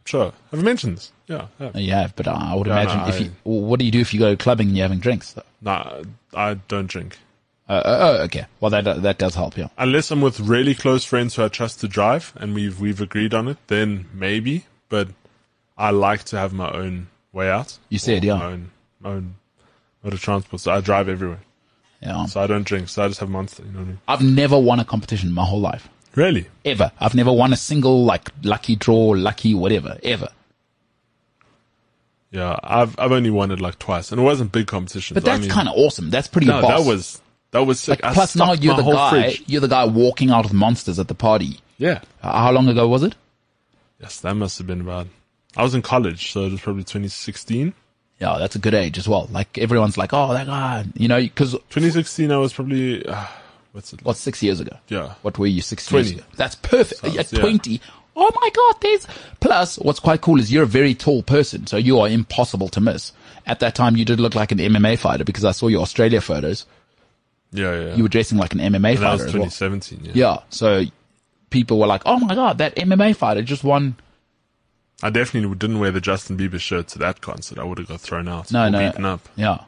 Sure. 0.05 0.33
Have 0.51 0.59
I 0.59 0.63
mentioned 0.63 0.97
this? 0.97 1.11
Yeah. 1.27 1.47
yeah. 1.59 1.77
You 1.77 1.91
have, 1.91 2.15
but 2.15 2.27
I 2.27 2.53
would 2.55 2.67
imagine 2.67 2.97
no, 2.99 3.07
if 3.07 3.15
I- 3.15 3.17
you. 3.25 3.31
What 3.43 3.79
do 3.79 3.85
you 3.85 3.91
do 3.91 4.01
if 4.01 4.13
you 4.13 4.19
go 4.19 4.35
clubbing 4.35 4.67
and 4.67 4.77
you're 4.77 4.83
having 4.85 4.99
drinks? 4.99 5.33
Though? 5.33 5.43
Nah, 5.61 6.03
I 6.33 6.55
don't 6.55 6.87
drink. 6.87 7.17
Uh, 7.69 7.73
uh, 7.73 7.97
oh, 8.19 8.23
okay. 8.23 8.45
Well, 8.59 8.71
that 8.71 9.01
that 9.01 9.17
does 9.17 9.35
help. 9.35 9.57
Yeah. 9.57 9.69
Unless 9.77 10.11
I'm 10.11 10.19
with 10.19 10.39
really 10.41 10.75
close 10.75 11.05
friends 11.05 11.35
who 11.35 11.43
I 11.43 11.47
trust 11.47 11.79
to 11.79 11.87
drive 11.87 12.33
and 12.35 12.53
we've 12.53 12.79
we've 12.79 12.99
agreed 12.99 13.33
on 13.33 13.47
it, 13.47 13.57
then 13.67 14.05
maybe. 14.13 14.65
But 14.89 15.07
I 15.77 15.91
like 15.91 16.23
to 16.25 16.37
have 16.37 16.51
my 16.53 16.69
own 16.71 17.07
way 17.31 17.49
out. 17.49 17.77
You 17.89 17.99
said, 17.99 18.23
yeah. 18.25 18.35
My 18.35 18.45
own, 18.45 18.71
my 18.99 19.09
own 19.11 19.35
mode 20.03 20.13
of 20.13 20.21
transport. 20.21 20.59
So 20.61 20.73
I 20.73 20.81
drive 20.81 21.07
everywhere. 21.07 21.39
Yeah. 22.01 22.25
So 22.25 22.41
I 22.41 22.47
don't 22.47 22.63
drink. 22.65 22.89
So 22.89 23.03
I 23.05 23.07
just 23.07 23.21
have 23.21 23.29
Monster. 23.29 23.63
You 23.63 23.71
know 23.71 23.79
what 23.79 23.85
I 23.85 23.87
mean? 23.87 23.99
I've 24.09 24.21
never 24.21 24.59
won 24.59 24.81
a 24.81 24.85
competition 24.85 25.31
my 25.31 25.45
whole 25.45 25.61
life. 25.61 25.87
Really? 26.15 26.47
Ever. 26.63 26.91
I've 26.99 27.15
never 27.15 27.31
won 27.31 27.53
a 27.53 27.57
single 27.57 28.03
like 28.03 28.29
lucky 28.43 28.75
draw, 28.75 29.09
lucky 29.09 29.53
whatever. 29.53 29.97
Ever. 30.03 30.29
Yeah. 32.31 32.59
I've 32.63 32.97
I've 32.99 33.11
only 33.11 33.29
won 33.29 33.51
it 33.51 33.59
like 33.59 33.79
twice, 33.79 34.11
and 34.11 34.21
it 34.21 34.23
wasn't 34.23 34.51
big 34.51 34.67
competitions. 34.67 35.15
But 35.15 35.25
that's 35.25 35.47
kind 35.47 35.67
of 35.67 35.75
awesome. 35.75 36.09
That's 36.09 36.27
pretty 36.27 36.47
no. 36.47 36.61
boss. 36.61 36.79
That 36.79 36.87
was 36.87 37.21
that 37.51 37.65
was 37.65 37.79
sick. 37.79 38.03
Like, 38.03 38.13
plus 38.13 38.35
now 38.35 38.53
you're 38.53 38.75
the 38.75 38.83
guy. 38.83 39.09
fridge. 39.09 39.43
You're 39.47 39.61
the 39.61 39.67
guy 39.67 39.85
walking 39.85 40.31
out 40.31 40.43
with 40.43 40.53
monsters 40.53 40.99
at 40.99 41.07
the 41.07 41.15
party. 41.15 41.59
Yeah. 41.77 42.01
How 42.21 42.51
long 42.51 42.67
ago 42.67 42.87
was 42.87 43.03
it? 43.03 43.15
Yes, 43.99 44.19
that 44.21 44.35
must 44.35 44.57
have 44.57 44.67
been 44.67 44.81
about. 44.81 45.07
I 45.55 45.63
was 45.63 45.75
in 45.75 45.81
college, 45.81 46.31
so 46.31 46.45
it 46.45 46.51
was 46.51 46.61
probably 46.61 46.83
2016. 46.83 47.73
Yeah, 48.19 48.37
that's 48.39 48.55
a 48.55 48.59
good 48.59 48.73
age 48.73 48.97
as 48.97 49.07
well. 49.07 49.27
Like 49.31 49.57
everyone's 49.57 49.97
like, 49.97 50.13
oh, 50.13 50.33
that 50.33 50.47
guy, 50.47 50.85
you 50.95 51.07
know, 51.07 51.19
because 51.19 51.51
2016, 51.51 52.31
I 52.31 52.37
was 52.37 52.53
probably 52.53 53.05
uh, 53.05 53.25
what's 53.73 53.91
it? 53.91 54.03
what's 54.03 54.19
six 54.19 54.41
years 54.41 54.59
ago? 54.59 54.77
Yeah. 54.87 55.15
What 55.21 55.37
were 55.37 55.47
you 55.47 55.61
six 55.61 55.85
20. 55.85 56.05
years 56.05 56.17
ago? 56.19 56.27
That's 56.37 56.55
perfect. 56.55 57.03
At 57.03 57.31
yeah. 57.31 57.39
20. 57.39 57.81
Oh 58.15 58.31
my 58.35 58.49
God, 58.53 58.75
there's, 58.81 59.07
plus 59.39 59.77
what's 59.79 59.99
quite 59.99 60.21
cool 60.21 60.39
is 60.39 60.51
you're 60.51 60.63
a 60.63 60.67
very 60.67 60.93
tall 60.93 61.23
person. 61.23 61.67
So 61.67 61.77
you 61.77 61.99
are 61.99 62.07
impossible 62.07 62.69
to 62.69 62.79
miss. 62.79 63.11
At 63.45 63.59
that 63.59 63.75
time, 63.75 63.97
you 63.97 64.05
did 64.05 64.19
look 64.19 64.35
like 64.35 64.51
an 64.51 64.59
MMA 64.59 64.99
fighter 64.99 65.23
because 65.23 65.43
I 65.43 65.51
saw 65.51 65.67
your 65.67 65.81
Australia 65.81 66.21
photos. 66.21 66.65
Yeah, 67.51 67.79
yeah. 67.79 67.95
You 67.95 68.03
were 68.03 68.09
dressing 68.09 68.37
like 68.37 68.53
an 68.53 68.59
MMA 68.59 68.73
and 68.73 68.83
that 68.83 69.11
was 69.11 69.21
fighter 69.21 69.25
as 69.25 69.33
well. 69.33 69.43
2017. 69.45 70.05
Yeah. 70.05 70.11
Yeah. 70.13 70.37
So 70.49 70.83
people 71.49 71.79
were 71.79 71.87
like, 71.87 72.03
oh 72.05 72.19
my 72.19 72.35
God, 72.35 72.59
that 72.59 72.75
MMA 72.75 73.15
fighter 73.15 73.41
just 73.41 73.63
won. 73.63 73.95
I 75.01 75.09
definitely 75.09 75.53
didn't 75.55 75.79
wear 75.79 75.91
the 75.91 75.99
Justin 75.99 76.37
Bieber 76.37 76.59
shirt 76.59 76.87
to 76.89 76.99
that 76.99 77.21
concert. 77.21 77.57
I 77.57 77.63
would 77.63 77.77
have 77.79 77.87
got 77.87 77.99
thrown 77.99 78.27
out. 78.27 78.51
No, 78.51 78.69
no. 78.69 78.79
beaten 78.79 79.05
up. 79.05 79.27
Yeah. 79.35 79.65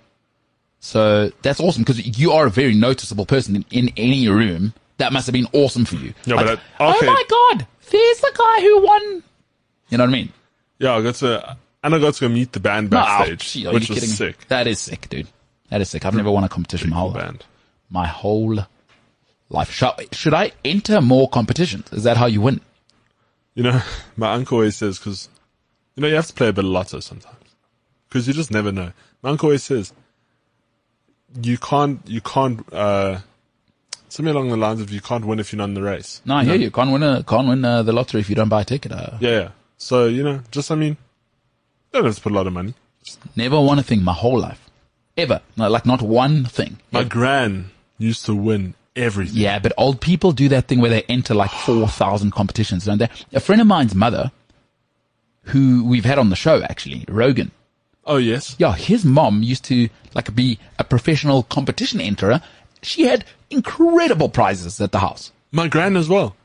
So 0.80 1.32
that's 1.42 1.60
awesome 1.60 1.84
because 1.84 2.20
you 2.20 2.32
are 2.32 2.46
a 2.46 2.50
very 2.52 2.76
noticeable 2.76 3.26
person 3.26 3.56
in, 3.56 3.66
in 3.72 3.94
any 3.98 4.28
room. 4.28 4.74
That 4.98 5.12
must 5.12 5.26
have 5.26 5.34
been 5.34 5.48
awesome 5.52 5.84
for 5.86 5.96
you. 5.96 6.14
Yeah, 6.26 6.36
Like, 6.36 6.46
but 6.46 6.60
okay. 6.60 6.62
oh 6.80 7.06
my 7.06 7.24
God, 7.30 7.68
there's 7.90 8.20
the 8.20 8.32
guy 8.38 8.62
who 8.62 8.82
won. 8.86 9.24
You 9.90 9.98
know 9.98 10.04
what 10.04 10.10
I 10.10 10.14
mean? 10.14 10.34
Yeah, 10.80 10.96
I 10.96 11.02
got 11.02 11.16
to, 11.16 11.58
and 11.84 11.96
I 11.96 12.00
got 12.00 12.14
to 12.16 12.22
go 12.22 12.30
meet 12.30 12.52
the 12.52 12.60
band 12.60 12.88
oh, 12.88 12.90
backstage, 12.92 13.64
No, 13.64 13.72
are 13.72 13.74
which 13.74 13.90
you 13.90 13.96
was 13.96 14.04
kidding 14.04 14.16
sick. 14.16 14.48
That 14.48 14.68
is 14.68 14.80
sick, 14.80 15.10
dude. 15.10 15.28
That 15.70 15.82
is 15.82 15.90
sick. 15.90 16.06
I've 16.06 16.16
never 16.16 16.32
won 16.32 16.44
a 16.44 16.50
competition 16.50 16.92
my 16.92 16.98
whole 16.98 17.12
life. 17.12 17.24
band. 17.24 17.46
My 17.90 18.08
whole 18.08 18.60
life. 19.50 19.72
Should, 19.72 20.14
should 20.14 20.34
I 20.34 20.52
enter 20.64 21.02
more 21.02 21.30
competitions? 21.30 21.92
Is 21.92 22.04
that 22.04 22.18
how 22.18 22.26
you 22.28 22.42
win? 22.42 22.62
You 23.54 23.64
know, 23.64 23.82
my 24.18 24.34
uncle 24.34 24.58
always 24.58 24.76
says, 24.76 25.00
because, 25.00 25.30
you 25.96 26.02
know, 26.02 26.08
you 26.08 26.16
have 26.16 26.28
to 26.28 26.34
play 26.34 26.50
a 26.50 26.54
bit 26.54 26.66
of 26.66 26.72
lotto 26.72 27.00
sometimes. 27.00 27.36
Because 28.08 28.28
you 28.28 28.34
just 28.34 28.52
never 28.52 28.72
know. 28.72 28.92
My 29.22 29.32
uncle 29.32 29.48
always 29.48 29.64
says, 29.64 29.92
you 31.42 31.58
can't, 31.58 32.00
you 32.06 32.22
can't, 32.22 32.66
uh, 32.74 33.20
something 34.10 34.34
along 34.34 34.50
the 34.50 34.58
lines 34.58 34.82
of 34.82 34.92
you 34.92 35.02
can't 35.02 35.26
win 35.26 35.40
if 35.40 35.52
you're 35.52 35.58
not 35.58 35.66
in 35.66 35.74
the 35.74 35.82
race. 35.82 36.22
No, 36.26 36.36
I 36.36 36.44
hear 36.46 36.56
you. 36.56 36.72
Can't 36.72 36.92
win 36.92 37.04
a, 37.04 37.24
can't 37.24 37.48
win 37.48 37.64
uh, 37.66 37.84
the 37.84 37.92
lottery 37.94 38.22
if 38.22 38.30
you 38.30 38.36
don't 38.36 38.50
buy 38.50 38.62
a 38.62 38.66
ticket. 38.66 38.92
Uh, 38.92 39.18
Yeah, 39.20 39.30
yeah. 39.32 39.50
So, 39.78 40.06
you 40.06 40.24
know, 40.24 40.42
just, 40.52 40.72
I 40.72 40.76
mean, 40.76 40.98
don't 41.92 42.06
have 42.06 42.16
to 42.16 42.22
put 42.22 42.32
a 42.32 42.36
lot 42.36 42.48
of 42.48 42.54
money. 42.54 42.74
Never 43.36 43.60
won 43.60 43.78
a 43.80 43.84
thing 43.84 44.04
my 44.04 44.14
whole 44.14 44.40
life. 44.40 44.70
Ever. 45.18 45.42
No, 45.56 45.70
like 45.70 45.86
not 45.86 46.02
one 46.02 46.46
thing. 46.46 46.80
My 46.92 47.04
gran 47.04 47.72
used 47.98 48.26
to 48.26 48.36
win 48.36 48.74
everything. 48.96 49.38
Yeah, 49.38 49.60
but 49.60 49.74
old 49.78 50.02
people 50.02 50.32
do 50.32 50.50
that 50.50 50.68
thing 50.68 50.80
where 50.82 50.90
they 50.90 51.04
enter 51.04 51.34
like 51.34 51.52
4,000 51.66 52.32
competitions, 52.32 52.86
don't 52.86 52.98
they? 52.98 53.10
A 53.34 53.40
friend 53.40 53.62
of 53.62 53.68
mine's 53.68 53.96
mother, 53.96 54.32
who 55.44 55.86
we've 55.86 56.06
had 56.06 56.18
on 56.20 56.30
the 56.30 56.36
show 56.36 56.64
actually, 56.64 57.06
Rogan. 57.08 57.52
Oh 58.06 58.18
yes. 58.18 58.56
Yeah, 58.60 58.74
his 58.76 59.04
mom 59.04 59.42
used 59.44 59.66
to 59.66 59.90
like 60.14 60.34
be 60.36 60.60
a 60.78 60.84
professional 60.84 61.44
competition 61.44 62.00
enterer. 62.00 62.42
She 62.82 63.04
had 63.04 63.26
incredible 63.50 64.30
prizes 64.30 64.80
at 64.80 64.92
the 64.92 65.00
house. 65.00 65.32
My 65.52 65.68
gran 65.68 65.96
as 65.98 66.08
well. 66.08 66.36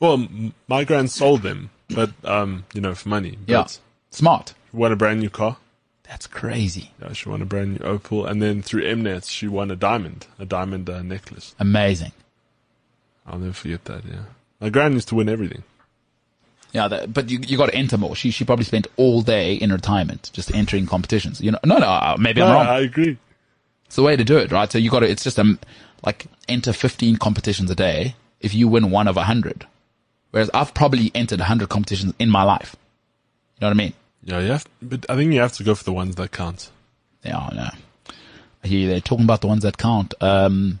Well, 0.00 0.26
my 0.66 0.82
gran 0.84 1.06
sold 1.06 1.42
them, 1.42 1.70
but 1.88 2.10
um, 2.24 2.64
you 2.74 2.80
know, 2.80 2.94
for 2.94 3.08
money. 3.08 3.38
But 3.46 3.52
Yeah. 3.52 3.66
Smart. 4.10 4.54
Won 4.72 4.90
a 4.92 4.96
brand 4.96 5.20
new 5.20 5.30
car. 5.30 5.58
That's 6.02 6.26
crazy. 6.26 6.90
Yeah, 7.00 7.12
she 7.12 7.28
won 7.28 7.40
a 7.40 7.46
brand 7.46 7.72
new 7.80 7.86
Opel, 7.86 8.28
and 8.28 8.42
then 8.42 8.60
through 8.62 8.82
Mnet, 8.82 9.28
she 9.30 9.46
won 9.48 9.70
a 9.70 9.76
diamond, 9.76 10.26
a 10.38 10.44
diamond 10.44 10.90
uh, 10.90 11.02
necklace. 11.02 11.54
Amazing. 11.58 12.12
I'll 13.26 13.38
never 13.38 13.52
forget 13.52 13.84
that. 13.84 14.04
Yeah, 14.04 14.24
my 14.60 14.68
gran 14.68 14.94
used 14.94 15.08
to 15.08 15.14
win 15.14 15.28
everything. 15.28 15.62
Yeah, 16.72 16.88
that, 16.88 17.12
but 17.12 17.30
you 17.30 17.38
you 17.46 17.58
got 17.58 17.66
to 17.66 17.74
enter 17.74 17.98
more. 17.98 18.16
She 18.16 18.30
she 18.30 18.44
probably 18.44 18.64
spent 18.64 18.86
all 18.96 19.20
day 19.20 19.54
in 19.54 19.70
retirement 19.70 20.30
just 20.32 20.54
entering 20.54 20.86
competitions. 20.86 21.40
You 21.40 21.52
know, 21.52 21.58
no, 21.64 21.76
no, 21.76 21.86
uh, 21.86 22.16
maybe 22.18 22.42
I'm 22.42 22.52
wrong. 22.52 22.66
I 22.66 22.80
agree. 22.80 23.18
It's 23.86 23.96
the 23.96 24.02
way 24.02 24.16
to 24.16 24.24
do 24.24 24.38
it, 24.38 24.50
right? 24.50 24.72
So 24.72 24.78
you 24.78 24.90
got 24.90 25.00
to. 25.00 25.10
It's 25.10 25.22
just 25.22 25.38
um 25.38 25.58
like 26.04 26.26
enter 26.48 26.72
15 26.72 27.16
competitions 27.16 27.70
a 27.70 27.74
day 27.74 28.16
if 28.40 28.54
you 28.54 28.68
win 28.68 28.90
one 28.90 29.06
of 29.06 29.16
a 29.16 29.24
hundred. 29.24 29.66
Whereas 30.30 30.50
I've 30.54 30.72
probably 30.72 31.12
entered 31.14 31.40
a 31.40 31.44
hundred 31.44 31.68
competitions 31.68 32.14
in 32.18 32.30
my 32.30 32.42
life. 32.42 32.74
You 33.56 33.60
know 33.60 33.68
what 33.68 33.74
I 33.74 33.76
mean? 33.76 33.92
Yeah, 34.24 34.40
you 34.40 34.48
have, 34.52 34.66
but 34.80 35.04
I 35.10 35.16
think 35.16 35.32
you 35.32 35.40
have 35.40 35.52
to 35.54 35.64
go 35.64 35.74
for 35.74 35.84
the 35.84 35.92
ones 35.92 36.16
that 36.16 36.32
count. 36.32 36.70
Yeah, 37.22 37.38
I 37.38 37.54
know. 37.54 37.70
I 38.64 38.66
hear 38.66 38.78
you. 38.80 38.88
They're 38.88 39.00
talking 39.00 39.24
about 39.24 39.42
the 39.42 39.46
ones 39.46 39.62
that 39.62 39.76
count. 39.76 40.14
Um, 40.20 40.80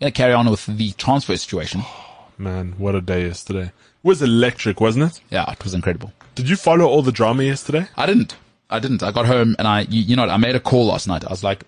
gonna 0.00 0.12
carry 0.12 0.34
on 0.34 0.50
with 0.50 0.66
the 0.66 0.92
transfer 0.92 1.36
situation. 1.36 1.82
Man, 2.38 2.74
what 2.76 2.94
a 2.94 3.00
day 3.00 3.26
yesterday. 3.26 3.72
Was 4.02 4.20
electric, 4.22 4.80
wasn't 4.80 5.12
it? 5.12 5.20
Yeah, 5.30 5.50
it 5.50 5.62
was 5.62 5.74
incredible. 5.74 6.12
Did 6.34 6.48
you 6.48 6.56
follow 6.56 6.86
all 6.86 7.02
the 7.02 7.12
drama 7.12 7.44
yesterday? 7.44 7.86
I 7.96 8.06
didn't. 8.06 8.36
I 8.70 8.78
didn't. 8.78 9.02
I 9.02 9.12
got 9.12 9.26
home 9.26 9.54
and 9.58 9.68
I, 9.68 9.82
you, 9.82 10.00
you 10.02 10.16
know 10.16 10.22
what? 10.22 10.30
I 10.30 10.36
made 10.38 10.56
a 10.56 10.60
call 10.60 10.86
last 10.86 11.06
night. 11.06 11.24
I 11.24 11.30
was 11.30 11.44
like, 11.44 11.64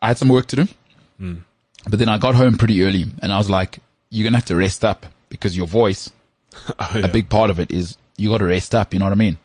I 0.00 0.08
had 0.08 0.18
some 0.18 0.28
work 0.28 0.46
to 0.48 0.56
do, 0.56 0.68
hmm. 1.18 1.34
but 1.88 1.98
then 1.98 2.08
I 2.08 2.18
got 2.18 2.34
home 2.36 2.56
pretty 2.56 2.82
early 2.84 3.06
and 3.20 3.32
I 3.32 3.38
was 3.38 3.50
like, 3.50 3.80
you're 4.10 4.22
going 4.24 4.32
to 4.32 4.38
have 4.38 4.44
to 4.46 4.56
rest 4.56 4.84
up 4.84 5.06
because 5.28 5.56
your 5.56 5.66
voice, 5.66 6.10
Oh, 6.78 6.90
yeah. 6.94 7.06
a 7.06 7.08
big 7.08 7.28
part 7.28 7.50
of 7.50 7.58
it 7.58 7.70
is 7.70 7.96
you 8.16 8.28
got 8.30 8.38
to 8.38 8.44
rest 8.44 8.74
up. 8.74 8.92
You 8.92 9.00
know 9.00 9.06
what 9.06 9.12
I 9.12 9.16
mean? 9.16 9.38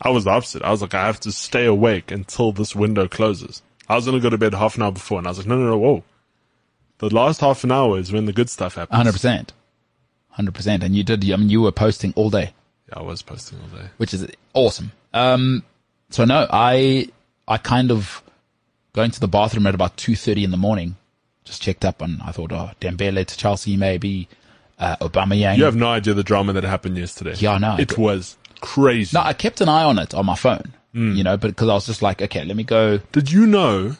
I 0.00 0.10
was 0.10 0.24
the 0.24 0.30
opposite. 0.30 0.62
I 0.62 0.70
was 0.70 0.80
like, 0.80 0.94
I 0.94 1.06
have 1.06 1.20
to 1.20 1.32
stay 1.32 1.66
awake 1.66 2.10
until 2.10 2.52
this 2.52 2.74
window 2.74 3.06
closes. 3.08 3.62
I 3.88 3.96
was 3.96 4.04
gonna 4.06 4.20
go 4.20 4.30
to 4.30 4.38
bed 4.38 4.54
half 4.54 4.76
an 4.76 4.82
hour 4.82 4.92
before, 4.92 5.18
and 5.18 5.26
I 5.26 5.30
was 5.30 5.38
like, 5.38 5.46
no, 5.46 5.56
no, 5.56 5.70
no, 5.70 5.78
whoa. 5.78 6.04
The 6.98 7.12
last 7.14 7.40
half 7.40 7.64
an 7.64 7.72
hour 7.72 7.98
is 7.98 8.12
when 8.12 8.26
the 8.26 8.32
good 8.32 8.48
stuff 8.50 8.74
happens. 8.76 9.02
100%. 9.02 9.48
100%. 10.38 10.82
And 10.82 10.94
you 10.94 11.02
did, 11.02 11.30
I 11.30 11.36
mean, 11.36 11.50
you 11.50 11.60
were 11.62 11.72
posting 11.72 12.12
all 12.16 12.30
day. 12.30 12.52
Yeah, 12.88 13.00
I 13.00 13.02
was 13.02 13.22
posting 13.22 13.58
all 13.60 13.78
day. 13.78 13.86
which 13.98 14.14
is 14.14 14.26
awesome. 14.54 14.92
Um, 15.12 15.62
so 16.10 16.24
no, 16.24 16.46
I, 16.50 17.08
I 17.46 17.58
kind 17.58 17.90
of 17.90 18.22
going 18.92 19.10
to 19.10 19.20
the 19.20 19.28
bathroom 19.28 19.66
at 19.66 19.74
about 19.74 19.96
2.30 19.96 20.44
in 20.44 20.50
the 20.50 20.56
morning, 20.56 20.96
just 21.44 21.62
checked 21.62 21.84
up 21.84 22.00
and 22.00 22.20
I 22.22 22.32
thought, 22.32 22.52
oh, 22.52 22.70
Dembele 22.80 23.26
to 23.26 23.36
Chelsea, 23.36 23.76
maybe, 23.76 24.28
uh, 24.78 24.96
Aubameyang. 24.96 25.58
You 25.58 25.64
have 25.64 25.76
no 25.76 25.88
idea 25.88 26.14
the 26.14 26.22
drama 26.22 26.52
that 26.54 26.64
happened 26.64 26.96
yesterday. 26.96 27.34
Yeah, 27.36 27.58
no. 27.58 27.76
know. 27.76 27.80
It 27.80 27.98
was 27.98 28.36
crazy. 28.60 29.16
no, 29.16 29.22
I 29.22 29.32
kept 29.32 29.60
an 29.60 29.68
eye 29.68 29.84
on 29.84 29.98
it 29.98 30.14
on 30.14 30.26
my 30.26 30.34
phone, 30.36 30.72
you 30.94 31.22
know, 31.22 31.36
but 31.36 31.48
because 31.48 31.68
I 31.68 31.74
was 31.74 31.86
just 31.86 32.02
like, 32.02 32.20
okay, 32.22 32.44
let 32.44 32.56
me 32.56 32.64
go. 32.64 32.98
Did 33.12 33.30
you 33.30 33.46
know 33.46 33.96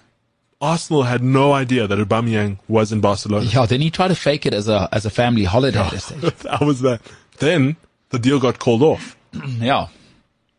Arsenal 0.60 1.04
had 1.04 1.22
no 1.22 1.52
idea 1.52 1.86
that 1.86 1.98
Aubameyang 1.98 2.58
was 2.66 2.90
in 2.92 3.00
Barcelona? 3.00 3.44
Yeah, 3.46 3.66
then 3.66 3.80
he 3.80 3.90
tried 3.90 4.08
to 4.08 4.14
fake 4.16 4.44
it 4.44 4.52
as 4.54 4.68
a, 4.68 4.88
as 4.90 5.06
a 5.06 5.10
family 5.10 5.44
holiday 5.44 5.78
at 5.78 5.92
this 5.92 6.04
stage. 6.06 6.20
that 6.42 6.60
was 6.60 6.80
that. 6.80 7.00
Then 7.38 7.76
the 8.10 8.18
deal 8.18 8.40
got 8.40 8.58
called 8.58 8.82
off, 8.82 9.16
Yeah. 9.58 9.88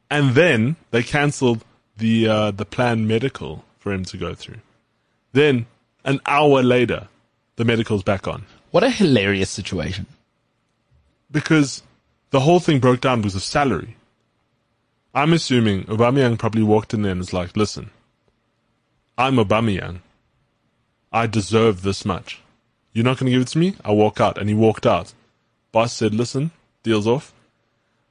and 0.09 0.31
then 0.35 0.77
they 0.91 1.03
cancelled 1.03 1.65
the 1.97 2.27
uh, 2.29 2.51
the 2.51 2.63
planned 2.65 3.07
medical 3.09 3.65
for 3.79 3.91
him 3.91 4.05
to 4.05 4.15
go 4.17 4.33
through. 4.33 4.59
Then 5.33 5.65
an 6.05 6.21
hour 6.25 6.63
later, 6.63 7.09
the 7.57 7.65
medical's 7.65 8.03
back 8.03 8.25
on 8.27 8.45
What 8.71 8.83
a 8.85 8.89
hilarious 8.89 9.49
situation. 9.49 10.05
because 11.31 11.83
the 12.31 12.39
whole 12.39 12.59
thing 12.61 12.79
broke 12.79 13.01
down 13.01 13.19
because 13.21 13.35
of 13.35 13.43
salary. 13.43 13.95
I'm 15.13 15.33
assuming 15.33 15.83
Aubameyang 15.85 16.37
probably 16.39 16.63
walked 16.63 16.93
in 16.93 17.01
there 17.01 17.11
and 17.11 17.19
was 17.19 17.33
like, 17.33 17.57
"Listen, 17.57 17.89
I'm 19.19 19.35
Aubameyang. 19.35 19.99
I 21.11 21.27
deserve 21.27 21.81
this 21.81 22.05
much. 22.05 22.39
You're 22.93 23.03
not 23.03 23.19
going 23.19 23.25
to 23.25 23.33
give 23.33 23.41
it 23.41 23.49
to 23.49 23.57
me? 23.57 23.75
I'll 23.83 23.97
walk 23.97 24.21
out." 24.21 24.37
And 24.37 24.47
he 24.47 24.55
walked 24.55 24.85
out. 24.85 25.13
Boss 25.73 25.91
said, 25.91 26.15
"Listen, 26.15 26.51
deal's 26.83 27.05
off." 27.05 27.33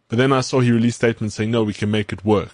But 0.09 0.19
then 0.19 0.35
I 0.35 0.43
saw 0.43 0.61
he 0.61 0.71
released 0.71 0.99
statements 0.99 1.35
saying, 1.35 1.51
"No, 1.51 1.65
we 1.65 1.73
can 1.73 1.91
make 1.91 2.13
it 2.13 2.27
work." 2.27 2.53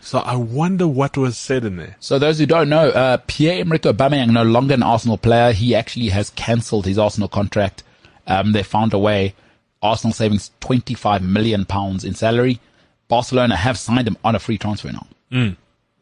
So 0.00 0.18
I 0.18 0.34
wonder 0.34 0.88
what 0.88 1.16
was 1.16 1.38
said 1.38 1.64
in 1.64 1.76
there. 1.76 1.96
So 2.00 2.18
those 2.18 2.40
who 2.40 2.46
don't 2.46 2.68
know, 2.68 2.88
uh, 2.88 3.18
Pierre-Emerick 3.28 3.82
Aubameyang 3.82 4.32
no 4.32 4.42
longer 4.42 4.74
an 4.74 4.82
Arsenal 4.82 5.16
player. 5.16 5.52
He 5.52 5.74
actually 5.76 6.08
has 6.08 6.30
cancelled 6.30 6.84
his 6.84 6.98
Arsenal 6.98 7.28
contract. 7.28 7.84
Um, 8.26 8.52
they 8.52 8.64
found 8.64 8.92
a 8.92 8.98
way. 8.98 9.34
Arsenal 9.82 10.12
saving 10.12 10.40
25 10.60 11.22
million 11.22 11.64
pounds 11.64 12.04
in 12.04 12.14
salary. 12.14 12.58
Barcelona 13.06 13.54
have 13.54 13.78
signed 13.78 14.08
him 14.08 14.16
on 14.24 14.34
a 14.34 14.40
free 14.40 14.58
transfer 14.58 14.90
now. 14.90 15.06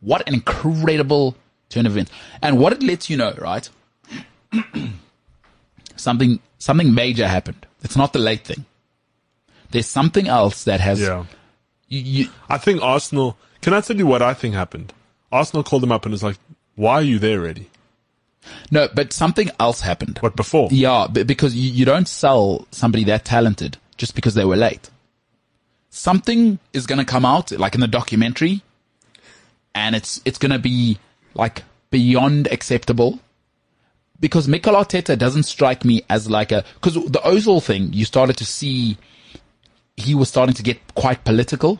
What 0.00 0.26
an 0.26 0.34
incredible 0.34 1.36
turn 1.68 1.86
of 1.86 1.92
events. 1.92 2.12
And 2.42 2.58
what 2.58 2.72
it 2.72 2.82
lets 2.82 3.08
you 3.10 3.16
know, 3.16 3.34
right? 3.38 3.68
something, 5.96 6.40
something 6.58 6.94
major 6.94 7.26
happened. 7.28 7.66
It's 7.82 7.96
not 7.96 8.12
the 8.12 8.18
late 8.18 8.44
thing. 8.44 8.64
There's 9.70 9.86
something 9.86 10.28
else 10.28 10.64
that 10.64 10.80
has, 10.80 11.00
Yeah. 11.00 11.24
you, 11.88 12.00
you, 12.00 12.28
I 12.48 12.58
think 12.58 12.82
Arsenal. 12.82 13.36
Can 13.60 13.72
I 13.74 13.80
tell 13.80 13.96
you 13.96 14.06
what 14.06 14.22
I 14.22 14.32
think 14.34 14.54
happened? 14.54 14.92
Arsenal 15.32 15.64
called 15.64 15.82
him 15.82 15.92
up 15.92 16.04
and 16.04 16.12
was 16.12 16.22
like, 16.22 16.36
"Why 16.76 16.94
are 16.94 17.02
you 17.02 17.18
there 17.18 17.40
already? 17.40 17.68
no, 18.70 18.88
but 18.94 19.12
something 19.12 19.50
else 19.58 19.80
happened. 19.80 20.18
What 20.18 20.36
before?" 20.36 20.68
Yeah, 20.70 21.08
because 21.08 21.56
you, 21.56 21.70
you 21.70 21.84
don't 21.84 22.06
sell 22.06 22.66
somebody 22.70 23.02
that 23.04 23.24
talented 23.24 23.76
just 23.96 24.14
because 24.14 24.34
they 24.34 24.44
were 24.44 24.56
late. 24.56 24.88
Something 25.90 26.58
is 26.72 26.86
going 26.86 26.98
to 27.00 27.04
come 27.04 27.24
out, 27.24 27.50
like 27.50 27.74
in 27.74 27.80
the 27.80 27.88
documentary, 27.88 28.62
and 29.74 29.96
it's 29.96 30.20
it's 30.24 30.38
going 30.38 30.52
to 30.52 30.58
be 30.60 30.98
like 31.36 31.62
beyond 31.90 32.48
acceptable. 32.48 33.20
Because 34.18 34.48
Mikel 34.48 34.74
Arteta 34.74 35.16
doesn't 35.18 35.42
strike 35.42 35.84
me 35.84 36.02
as 36.08 36.30
like 36.30 36.50
a 36.50 36.64
because 36.74 36.94
the 36.94 37.20
Ozil 37.24 37.62
thing, 37.62 37.92
you 37.92 38.06
started 38.06 38.36
to 38.38 38.46
see 38.46 38.96
he 39.96 40.14
was 40.14 40.28
starting 40.28 40.54
to 40.54 40.62
get 40.62 40.78
quite 40.94 41.24
political 41.24 41.78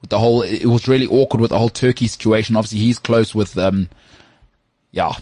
with 0.00 0.10
the 0.10 0.18
whole. 0.18 0.42
It 0.42 0.66
was 0.66 0.86
really 0.86 1.06
awkward 1.06 1.40
with 1.40 1.50
the 1.50 1.58
whole 1.58 1.68
Turkey 1.68 2.06
situation. 2.06 2.54
Obviously, 2.54 2.78
he's 2.78 3.00
close 3.00 3.34
with 3.34 3.58
um, 3.58 3.88
yeah, 4.92 5.14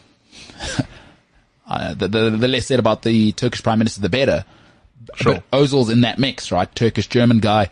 uh, 1.66 1.94
the, 1.94 2.08
the 2.08 2.30
the 2.30 2.48
less 2.48 2.66
said 2.66 2.78
about 2.78 3.02
the 3.02 3.32
Turkish 3.32 3.62
prime 3.62 3.78
minister, 3.78 4.02
the 4.02 4.10
better. 4.10 4.44
Sure. 5.14 5.42
But 5.50 5.50
Ozil's 5.58 5.88
in 5.88 6.02
that 6.02 6.18
mix, 6.18 6.52
right? 6.52 6.72
Turkish 6.74 7.06
German 7.08 7.38
guy, 7.38 7.70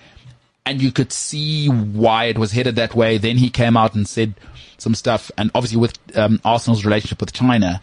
and 0.69 0.83
you 0.83 0.93
could 0.93 1.13
see 1.13 1.67
why 1.69 2.27
it 2.27 2.37
was 2.37 2.53
headed 2.53 2.77
that 2.77 2.95
way. 2.95 3.17
Then 3.17 3.39
he 3.39 3.49
came 3.49 3.75
out 3.75 3.95
and 3.95 4.07
said 4.07 4.35
some 4.77 4.95
stuff, 4.95 5.31
and 5.39 5.51
obviously 5.55 5.79
with 5.79 5.99
um, 6.15 6.43
Arsenal's 6.45 6.85
relationship 6.85 7.21
with 7.21 7.33
China, 7.33 7.81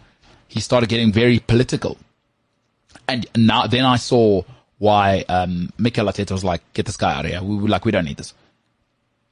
he 0.47 0.59
started 0.59 0.87
getting 0.87 1.11
very 1.11 1.39
political. 1.39 1.97
And 3.07 3.25
now, 3.35 3.65
then 3.65 3.85
I 3.85 3.95
saw 3.95 4.43
why 4.77 5.25
um, 5.27 5.73
Mikel 5.79 6.05
Arteta 6.05 6.31
was 6.31 6.43
like, 6.43 6.61
"Get 6.73 6.85
this 6.85 6.95
guy 6.95 7.11
out 7.15 7.25
of 7.25 7.31
here. 7.31 7.41
We 7.41 7.57
were 7.57 7.69
like, 7.69 7.85
we 7.85 7.91
don't 7.91 8.05
need 8.05 8.17
this." 8.17 8.35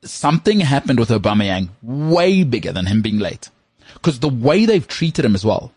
Something 0.02 0.60
happened 0.60 1.00
with 1.00 1.10
Aubameyang 1.10 1.70
way 1.84 2.44
bigger 2.44 2.72
than 2.72 2.88
him 2.88 3.04
being 3.04 3.20
late, 3.20 3.52
because 3.94 4.20
the 4.20 4.30
way 4.30 4.66
they've 4.66 4.88
treated 4.88 5.24
him 5.24 5.36
as 5.36 5.46
well 5.46 5.72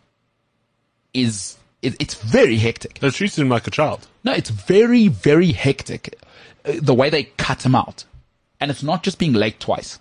is 1.13 1.59
it, 1.83 1.95
it's 2.01 2.15
very 2.15 2.57
hectic. 2.57 3.01
They 3.01 3.11
treated 3.11 3.39
him 3.39 3.51
like 3.51 3.67
a 3.67 3.71
child. 3.71 4.07
No, 4.25 4.33
it's 4.33 4.51
very, 4.51 5.09
very 5.09 5.53
hectic. 5.53 6.19
The 6.67 6.95
way 6.95 7.11
they 7.11 7.25
cut 7.25 7.65
him 7.65 7.75
out. 7.75 8.05
And 8.61 8.71
it's 8.71 8.83
not 8.83 9.03
just 9.03 9.19
being 9.19 9.33
late 9.33 9.61
twice. 9.61 9.99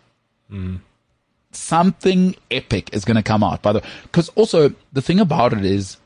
Something 1.51 2.35
epic 2.51 2.89
is 2.93 3.05
going 3.05 3.17
to 3.17 3.23
come 3.23 3.43
out 3.43 3.61
by 3.61 3.73
the, 3.73 3.79
way. 3.79 3.85
cause 4.11 4.29
also 4.29 4.73
the 4.93 5.01
thing 5.01 5.19
about 5.19 5.53
it 5.53 5.65
is 5.65 5.97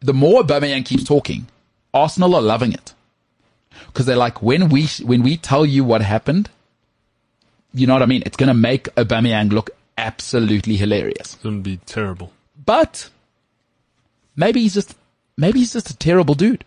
the 0.00 0.14
more 0.14 0.42
Aubameyang 0.42 0.84
keeps 0.84 1.04
talking, 1.04 1.46
Arsenal 1.92 2.34
are 2.34 2.42
loving 2.42 2.72
it. 2.72 2.94
Cause 3.94 4.06
they're 4.06 4.16
like, 4.16 4.42
when 4.42 4.68
we, 4.68 4.86
when 5.04 5.22
we 5.22 5.36
tell 5.36 5.64
you 5.66 5.84
what 5.84 6.02
happened, 6.02 6.50
you 7.74 7.86
know 7.86 7.92
what 7.94 8.02
I 8.02 8.06
mean? 8.06 8.22
It's 8.26 8.36
going 8.36 8.48
to 8.48 8.54
make 8.54 8.84
Aubameyang 8.94 9.52
look 9.52 9.70
absolutely 9.96 10.76
hilarious. 10.76 11.34
It's 11.34 11.36
gonna 11.36 11.58
be 11.58 11.78
terrible. 11.78 12.32
But 12.64 13.10
maybe 14.36 14.60
he's 14.60 14.74
just, 14.74 14.96
maybe 15.36 15.60
he's 15.60 15.72
just 15.72 15.90
a 15.90 15.96
terrible 15.96 16.34
dude. 16.34 16.64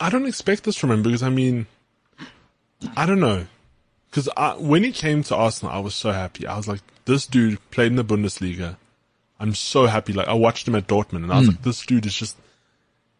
I 0.00 0.10
don't 0.10 0.26
expect 0.26 0.64
this 0.64 0.76
from 0.76 0.90
him 0.90 1.02
because 1.02 1.22
I 1.22 1.28
mean, 1.28 1.66
I 2.96 3.06
don't 3.06 3.20
know. 3.20 3.46
Because 4.10 4.28
when 4.58 4.82
he 4.82 4.92
came 4.92 5.22
to 5.24 5.36
Arsenal, 5.36 5.74
I 5.74 5.78
was 5.78 5.94
so 5.94 6.12
happy. 6.12 6.46
I 6.46 6.56
was 6.56 6.68
like, 6.68 6.80
this 7.04 7.26
dude 7.26 7.58
played 7.70 7.88
in 7.88 7.96
the 7.96 8.04
Bundesliga, 8.04 8.76
I'm 9.38 9.54
so 9.54 9.86
happy. 9.86 10.12
Like 10.12 10.28
I 10.28 10.34
watched 10.34 10.66
him 10.66 10.74
at 10.74 10.86
Dortmund 10.86 11.24
and 11.24 11.32
I 11.32 11.38
was 11.38 11.46
hmm. 11.46 11.52
like, 11.52 11.62
this 11.62 11.84
dude 11.84 12.06
is 12.06 12.14
just, 12.14 12.36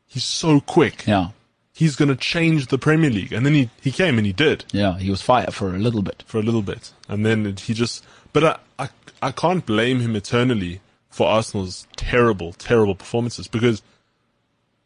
he's 0.07 0.25
so 0.25 0.61
quick. 0.61 1.07
Yeah. 1.07 1.29
He's 1.75 1.97
going 1.97 2.09
to 2.09 2.17
change 2.17 2.69
the 2.69 2.79
Premier 2.79 3.11
League. 3.11 3.33
And 3.33 3.45
then 3.45 3.53
he, 3.53 3.71
he 3.83 3.93
came 3.93 4.17
and 4.17 4.27
he 4.27 4.33
did 4.33 4.65
Yeah. 4.73 4.99
He 4.99 5.11
was 5.11 5.21
fired 5.21 5.53
for 5.53 5.75
a 5.75 5.79
little 5.79 6.01
bit. 6.01 6.25
for 6.27 6.39
a 6.39 6.43
little 6.43 6.63
bit. 6.63 6.93
And 7.09 7.27
then 7.27 7.45
it, 7.45 7.61
he 7.61 7.75
just, 7.75 8.05
but 8.33 8.45
I, 8.45 8.59
I, 8.79 8.89
I 9.21 9.33
can't 9.33 9.67
blame 9.67 10.01
him 10.01 10.17
eternally 10.17 10.81
for 11.11 11.27
Arsenal's 11.27 11.87
terrible, 11.97 12.55
terrible 12.55 12.95
performances 12.95 13.47
because 13.49 13.83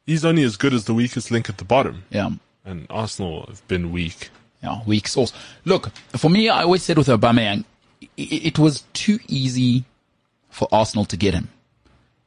he's 0.07 0.25
only 0.25 0.43
as 0.43 0.57
good 0.57 0.75
as 0.75 0.85
the 0.85 0.95
weakest 0.95 1.31
link 1.31 1.49
at 1.49 1.59
the 1.59 1.65
bottom. 1.65 2.05
Yeah. 2.11 2.31
And 2.65 2.87
Arsenal 2.91 3.47
have 3.49 3.67
been 3.69 3.93
weak. 3.93 4.31
Yeah, 4.63 4.81
weak 4.87 5.09
sauce. 5.09 5.33
Look, 5.65 5.91
for 6.17 6.29
me, 6.31 6.49
I 6.49 6.63
always 6.63 6.83
said 6.83 6.99
with 6.99 7.09
Aubameyang, 7.09 7.65
i- 8.03 8.07
it 8.19 8.59
was 8.59 8.85
too 8.93 9.19
easy 9.29 9.85
for 10.51 10.69
Arsenal 10.71 11.05
to 11.07 11.17
get 11.17 11.33
him. 11.35 11.49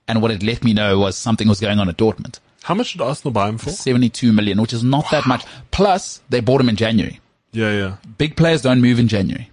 And 0.08 0.22
what 0.22 0.32
it 0.32 0.42
let 0.44 0.64
me 0.64 0.74
know 0.74 0.98
was 1.00 1.16
something 1.16 1.48
was 1.48 1.60
going 1.60 1.80
on 1.80 1.88
at 1.90 1.98
Dortmund. 1.98 2.40
How 2.64 2.74
much 2.74 2.94
did 2.94 3.02
Arsenal 3.02 3.32
buy 3.32 3.50
him 3.50 3.58
for? 3.58 3.70
72 3.70 4.34
million, 4.34 4.60
which 4.62 4.74
is 4.74 4.84
not 4.84 5.10
that 5.12 5.26
much. 5.28 5.44
Plus, 5.72 6.22
they 6.30 6.40
bought 6.40 6.62
him 6.62 6.70
in 6.70 6.76
January. 6.76 7.20
Yeah, 7.52 7.72
yeah. 7.72 7.96
Big 8.18 8.36
players 8.36 8.62
don't 8.64 8.82
move 8.82 9.00
in 9.00 9.08
January. 9.08 9.50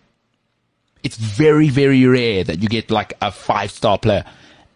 It's 1.03 1.17
very, 1.17 1.69
very 1.69 2.05
rare 2.07 2.45
that 2.45 2.63
you 2.63 2.69
get 2.69 2.91
like 2.91 3.13
a 3.21 3.31
five 3.31 3.71
star 3.71 3.99
player. 3.99 4.25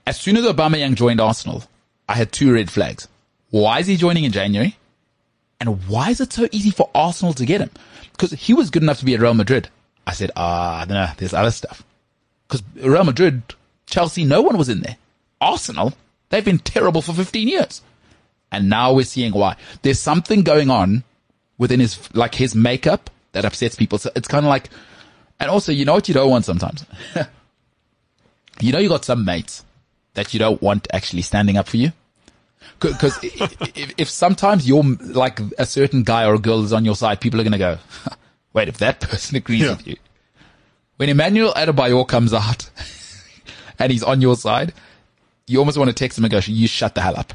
As 0.06 0.18
soon 0.20 0.36
as 0.36 0.44
Aubameyang 0.44 0.94
joined 0.94 1.20
Arsenal, 1.20 1.64
I 2.08 2.14
had 2.14 2.32
two 2.32 2.52
red 2.52 2.70
flags. 2.70 3.08
Why 3.54 3.78
is 3.78 3.86
he 3.86 3.96
joining 3.96 4.24
in 4.24 4.32
January? 4.32 4.76
And 5.60 5.86
why 5.86 6.10
is 6.10 6.20
it 6.20 6.32
so 6.32 6.48
easy 6.50 6.70
for 6.70 6.90
Arsenal 6.92 7.32
to 7.34 7.46
get 7.46 7.60
him? 7.60 7.70
Because 8.10 8.32
he 8.32 8.52
was 8.52 8.68
good 8.68 8.82
enough 8.82 8.98
to 8.98 9.04
be 9.04 9.14
at 9.14 9.20
Real 9.20 9.32
Madrid. 9.32 9.68
I 10.08 10.12
said, 10.12 10.32
ah, 10.34 10.84
no, 10.88 11.06
there's 11.18 11.34
other 11.34 11.52
stuff. 11.52 11.84
Because 12.48 12.64
Real 12.74 13.04
Madrid, 13.04 13.42
Chelsea, 13.86 14.24
no 14.24 14.42
one 14.42 14.58
was 14.58 14.68
in 14.68 14.80
there. 14.80 14.96
Arsenal, 15.40 15.92
they've 16.30 16.44
been 16.44 16.58
terrible 16.58 17.00
for 17.00 17.12
15 17.12 17.46
years. 17.46 17.80
And 18.50 18.68
now 18.68 18.92
we're 18.92 19.04
seeing 19.04 19.32
why. 19.32 19.54
There's 19.82 20.00
something 20.00 20.42
going 20.42 20.68
on 20.68 21.04
within 21.56 21.78
his, 21.78 22.12
like 22.12 22.34
his 22.34 22.56
makeup 22.56 23.08
that 23.34 23.44
upsets 23.44 23.76
people. 23.76 23.98
So 23.98 24.10
it's 24.16 24.26
kind 24.26 24.44
of 24.44 24.48
like, 24.48 24.68
and 25.38 25.48
also, 25.48 25.70
you 25.70 25.84
know 25.84 25.94
what 25.94 26.08
you 26.08 26.14
don't 26.14 26.28
want 26.28 26.44
sometimes? 26.44 26.84
you 28.60 28.72
know, 28.72 28.80
you 28.80 28.88
got 28.88 29.04
some 29.04 29.24
mates 29.24 29.64
that 30.14 30.34
you 30.34 30.40
don't 30.40 30.60
want 30.60 30.88
actually 30.92 31.22
standing 31.22 31.56
up 31.56 31.68
for 31.68 31.76
you. 31.76 31.92
Because 32.80 33.18
if, 33.22 33.94
if 33.96 34.10
sometimes 34.10 34.68
you're 34.68 34.82
like 35.00 35.40
a 35.58 35.64
certain 35.66 36.02
guy 36.02 36.26
or 36.26 36.34
a 36.34 36.38
girl 36.38 36.62
is 36.64 36.72
on 36.72 36.84
your 36.84 36.96
side, 36.96 37.20
people 37.20 37.40
are 37.40 37.44
going 37.44 37.52
to 37.52 37.58
go, 37.58 37.78
wait, 38.52 38.68
if 38.68 38.78
that 38.78 39.00
person 39.08 39.36
agrees 39.36 39.62
Yeah. 39.62 39.70
with 39.76 39.86
you. 39.86 39.96
When 40.96 41.08
Emmanuel 41.08 41.52
Adebayor 41.54 42.06
comes 42.06 42.32
out 42.34 42.70
and 43.78 43.90
he's 43.90 44.02
on 44.02 44.20
your 44.20 44.36
side, 44.36 44.72
you 45.46 45.58
almost 45.58 45.76
want 45.78 45.88
to 45.88 45.94
text 45.94 46.18
him 46.18 46.24
and 46.24 46.30
go, 46.32 46.40
you 46.44 46.68
shut 46.68 46.94
the 46.94 47.00
hell 47.00 47.18
up. 47.18 47.32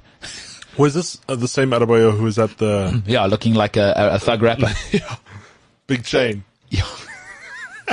Was 0.78 0.94
this 0.94 1.20
uh, 1.28 1.36
the 1.36 1.48
same 1.48 1.72
Adebayor 1.72 2.16
who 2.16 2.24
was 2.24 2.38
at 2.40 2.58
the 2.58 3.02
Yeah, 3.08 3.26
looking 3.26 3.54
like 3.56 3.76
a, 3.76 3.94
a, 3.96 4.16
a 4.16 4.20
thug 4.20 4.42
rapper 4.42 4.72
big 5.88 6.04
chain? 6.06 6.44
Yeah. 6.70 6.84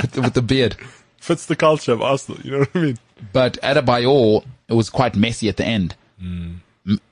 with, 0.01 0.11
the, 0.11 0.21
with 0.21 0.33
the 0.35 0.41
beard. 0.41 0.77
Fits 1.17 1.47
the 1.47 1.55
culture 1.55 1.91
of 1.91 2.01
Arsenal. 2.01 2.39
You 2.43 2.51
know 2.51 2.59
what 2.59 2.69
I 2.75 2.79
mean? 2.79 2.97
But 3.33 3.57
Adebayor, 3.61 4.45
it 4.69 4.73
was 4.73 4.89
quite 4.89 5.15
messy 5.15 5.49
at 5.49 5.57
the 5.57 5.65
end. 5.65 5.95
M- 6.21 6.61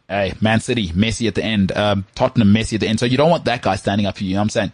Hey, 0.07 0.33
Man 0.39 0.59
City, 0.59 0.91
messy 0.93 1.27
at 1.27 1.35
the 1.35 1.43
end. 1.43 1.71
Um, 1.71 2.05
Tottenham, 2.13 2.53
messy 2.53 2.75
at 2.75 2.81
the 2.81 2.87
end. 2.87 2.99
So 2.99 3.05
you 3.05 3.17
don't 3.17 3.29
want 3.29 3.45
that 3.45 3.61
guy 3.61 3.75
standing 3.75 4.05
up 4.05 4.17
for 4.17 4.23
you. 4.23 4.29
You 4.29 4.35
know 4.35 4.41
what 4.41 4.43
I'm 4.43 4.49
saying? 4.49 4.71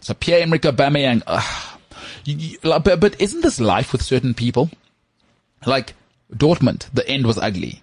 So 0.00 0.14
Pierre-Emerick 0.14 0.62
Aubameyang, 0.62 1.22
uh, 1.26 1.76
you, 2.24 2.36
you, 2.36 2.58
but, 2.62 3.00
but 3.00 3.20
isn't 3.20 3.40
this 3.40 3.60
life 3.60 3.92
with 3.92 4.02
certain 4.02 4.34
people? 4.34 4.70
Like 5.64 5.94
Dortmund, 6.32 6.90
the 6.92 7.08
end 7.08 7.26
was 7.26 7.38
ugly. 7.38 7.82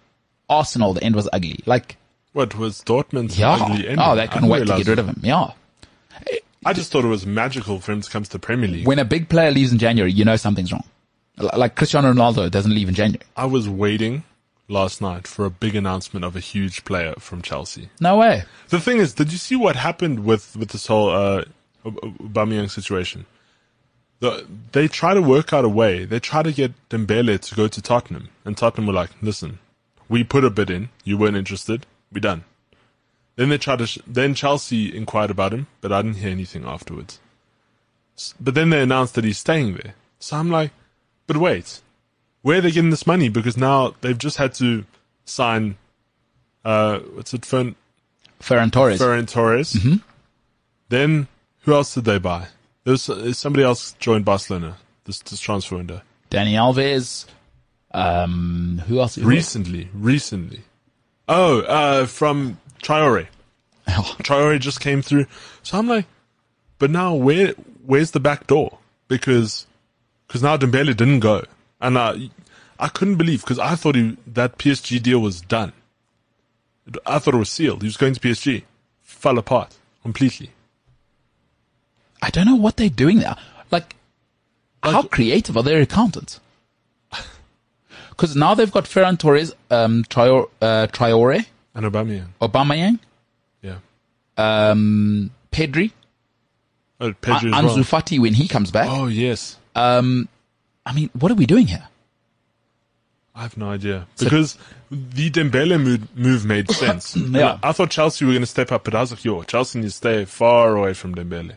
Arsenal, 0.49 0.93
the 0.93 1.03
end 1.03 1.15
was 1.15 1.29
ugly. 1.31 1.61
Like, 1.65 1.95
What 2.33 2.55
was 2.55 2.81
Dortmund's 2.83 3.39
yeah. 3.39 3.51
ugly 3.53 3.87
ending? 3.87 3.99
Oh, 3.99 4.15
they 4.15 4.27
couldn't 4.27 4.49
wait 4.49 4.67
to 4.67 4.77
get 4.77 4.87
rid 4.87 4.99
of 4.99 5.07
him. 5.07 5.19
Yeah. 5.23 5.51
I 6.63 6.73
just 6.73 6.91
thought 6.91 7.05
it 7.05 7.07
was 7.07 7.25
magical 7.25 7.79
for 7.79 7.91
him 7.93 8.01
to 8.01 8.09
come 8.09 8.23
to 8.23 8.29
the 8.29 8.37
Premier 8.37 8.69
League. 8.69 8.85
When 8.85 8.99
a 8.99 9.05
big 9.05 9.29
player 9.29 9.49
leaves 9.49 9.71
in 9.71 9.79
January, 9.79 10.11
you 10.11 10.25
know 10.25 10.35
something's 10.35 10.71
wrong. 10.71 10.83
Like 11.37 11.75
Cristiano 11.75 12.13
Ronaldo 12.13 12.51
doesn't 12.51 12.73
leave 12.73 12.87
in 12.87 12.93
January. 12.93 13.25
I 13.35 13.45
was 13.45 13.67
waiting 13.67 14.23
last 14.72 15.01
night 15.01 15.28
for 15.28 15.45
a 15.45 15.49
big 15.49 15.76
announcement 15.76 16.26
of 16.26 16.36
a 16.36 16.39
huge 16.39 16.86
player 16.86 17.13
from 17.19 17.41
Chelsea. 17.41 17.89
No 17.99 18.17
way. 18.17 18.43
The 18.69 18.80
thing 18.80 18.97
is, 18.97 19.13
did 19.13 19.32
you 19.32 19.38
see 19.38 19.55
what 19.55 19.76
happened 19.76 20.24
with, 20.24 20.55
with 20.55 20.69
this 20.69 20.88
whole 20.88 21.09
uh, 21.09 21.43
Aubameyang 21.86 22.69
situation? 22.69 23.26
The, 24.22 24.47
they 24.72 24.88
try 24.88 25.13
to 25.13 25.22
work 25.22 25.51
out 25.51 25.65
a 25.65 25.69
way. 25.69 26.05
They 26.05 26.19
try 26.19 26.43
to 26.43 26.51
get 26.51 26.74
Dembele 26.89 27.39
to 27.39 27.55
go 27.55 27.67
to 27.67 27.82
Tottenham, 27.82 28.30
and 28.45 28.55
Tottenham 28.55 28.86
were 28.88 28.93
like, 28.93 29.09
"Listen, 29.19 29.57
we 30.07 30.24
put 30.24 30.45
a 30.45 30.51
bid 30.51 30.69
in. 30.69 30.89
You 31.03 31.17
weren't 31.17 31.38
interested. 31.38 31.88
We 32.11 32.22
done." 32.22 32.43
Then 33.36 33.49
they 33.49 33.57
tried 33.57 33.80
to. 33.80 33.88
Sh- 33.88 33.97
then 34.05 34.36
Chelsea 34.36 34.95
inquired 34.95 35.32
about 35.32 35.53
him, 35.53 35.65
but 35.82 35.91
I 35.91 36.03
didn't 36.03 36.17
hear 36.17 36.30
anything 36.30 36.65
afterwards. 36.65 37.19
But 38.39 38.53
then 38.53 38.69
they 38.69 38.82
announced 38.82 39.15
that 39.15 39.24
he's 39.24 39.39
staying 39.39 39.74
there. 39.74 39.95
So 40.19 40.38
I'm 40.38 40.51
like, 40.51 40.72
but 41.26 41.38
wait, 41.38 41.82
where 42.41 42.57
are 42.57 42.61
they 42.61 42.71
getting 42.71 42.89
this 42.89 43.07
money? 43.07 43.29
Because 43.29 43.57
now 43.57 43.95
they've 44.01 44.17
just 44.17 44.37
had 44.37 44.53
to 44.55 44.85
sign. 45.25 45.77
Uh, 46.63 46.99
what's 46.99 47.33
it? 47.33 47.45
Fern, 47.45 47.75
Ferran 48.39 48.71
Torres. 48.71 48.99
Ferran 48.99 49.27
Torres. 49.27 49.77
Then 50.89 51.27
who 51.61 51.73
else 51.73 51.93
did 51.93 52.05
they 52.05 52.19
buy? 52.19 52.47
There 52.83 52.91
was 52.91 53.09
uh, 53.09 53.33
somebody 53.33 53.63
else 53.63 53.93
joined 53.99 54.25
Barcelona 54.25 54.77
this, 55.05 55.19
this 55.19 55.39
transfer 55.39 55.77
window 55.77 56.01
Dani 56.29 56.53
Alves. 56.53 57.25
Um, 57.93 58.81
who 58.87 58.99
else? 58.99 59.17
recently. 59.17 59.89
Recently. 59.93 60.61
Oh, 61.27 61.59
uh, 61.61 62.05
from 62.05 62.57
Traore. 62.81 63.27
Oh, 63.87 64.15
Traore 64.19 64.59
just 64.59 64.79
came 64.79 65.01
through. 65.01 65.25
So 65.63 65.77
I'm 65.77 65.87
like, 65.87 66.05
but 66.79 66.89
now 66.89 67.13
where 67.13 67.53
where's 67.85 68.11
the 68.11 68.19
back 68.19 68.47
door? 68.47 68.77
Because 69.07 69.67
because 70.27 70.41
now 70.41 70.55
Dembele 70.55 70.95
didn't 70.95 71.19
go, 71.19 71.43
and 71.82 71.97
I 71.97 72.29
I 72.79 72.88
couldn't 72.88 73.15
believe 73.15 73.41
because 73.41 73.59
I 73.59 73.75
thought 73.75 73.95
he, 73.95 74.17
that 74.27 74.57
PSG 74.57 75.01
deal 75.01 75.19
was 75.19 75.41
done. 75.41 75.73
I 77.05 77.19
thought 77.19 77.34
it 77.36 77.38
was 77.38 77.49
sealed. 77.49 77.82
He 77.84 77.88
was 77.88 77.97
going 77.97 78.13
to 78.13 78.19
PSG. 78.19 78.63
Fell 79.01 79.38
apart 79.38 79.77
completely. 80.01 80.49
I 82.21 82.29
don't 82.29 82.45
know 82.45 82.55
what 82.55 82.77
they're 82.77 82.89
doing 82.89 83.19
there. 83.19 83.36
Like, 83.71 83.95
how 84.84 85.03
creative 85.03 85.55
are 85.57 85.63
their 85.63 85.82
accountants? 85.82 86.39
Because 88.09 88.36
now 88.36 88.53
they've 88.53 88.71
got 88.71 88.84
Ferran 88.86 89.17
Torres, 89.17 89.53
um, 89.71 90.03
Traore, 90.03 90.47
uh, 90.61 90.86
Traore, 90.91 91.45
And 91.73 91.86
Aubameyang. 91.86 92.27
Aubameyang, 92.39 92.99
Yeah. 93.63 93.77
um, 94.38 95.32
Pedri, 95.51 95.91
Oh, 96.99 97.13
Pedri 97.13 97.51
A- 97.51 97.55
as 97.55 97.63
well. 97.63 97.77
Fati 97.77 98.19
when 98.19 98.36
he 98.36 98.47
comes 98.47 98.69
back. 98.69 98.88
Oh 98.91 99.07
yes. 99.07 99.57
I 100.86 100.93
mean, 100.93 101.09
what 101.17 101.32
are 101.32 101.36
we 101.36 101.45
doing 101.45 101.67
here? 101.67 101.88
I 103.34 103.43
have 103.43 103.55
no 103.55 103.69
idea 103.69 104.07
because 104.19 104.57
the 104.89 105.29
Dembele 105.32 105.82
move, 105.82 106.17
move 106.17 106.45
made 106.45 106.69
sense. 106.71 107.15
Yeah. 107.15 107.59
I, 107.63 107.69
I 107.69 107.71
thought 107.71 107.89
Chelsea 107.89 108.25
were 108.25 108.32
going 108.32 108.41
to 108.41 108.47
step 108.47 108.71
up, 108.71 108.84
but 108.84 108.93
I 108.93 109.01
was 109.01 109.11
like, 109.11 109.23
yo, 109.23 109.43
Chelsea 109.43 109.79
needs 109.79 109.93
to 109.93 109.97
stay 109.97 110.25
far 110.25 110.75
away 110.75 110.93
from 110.93 111.15
Dembele. 111.15 111.53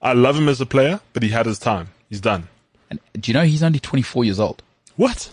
I 0.00 0.12
love 0.12 0.36
him 0.36 0.48
as 0.48 0.60
a 0.60 0.66
player, 0.66 1.00
but 1.12 1.22
he 1.22 1.30
had 1.30 1.46
his 1.46 1.58
time. 1.58 1.88
He's 2.08 2.20
done. 2.20 2.48
And 2.88 3.00
do 3.14 3.30
you 3.30 3.34
know 3.34 3.44
he's 3.44 3.62
only 3.62 3.80
24 3.80 4.24
years 4.24 4.38
old? 4.38 4.62
What? 4.94 5.32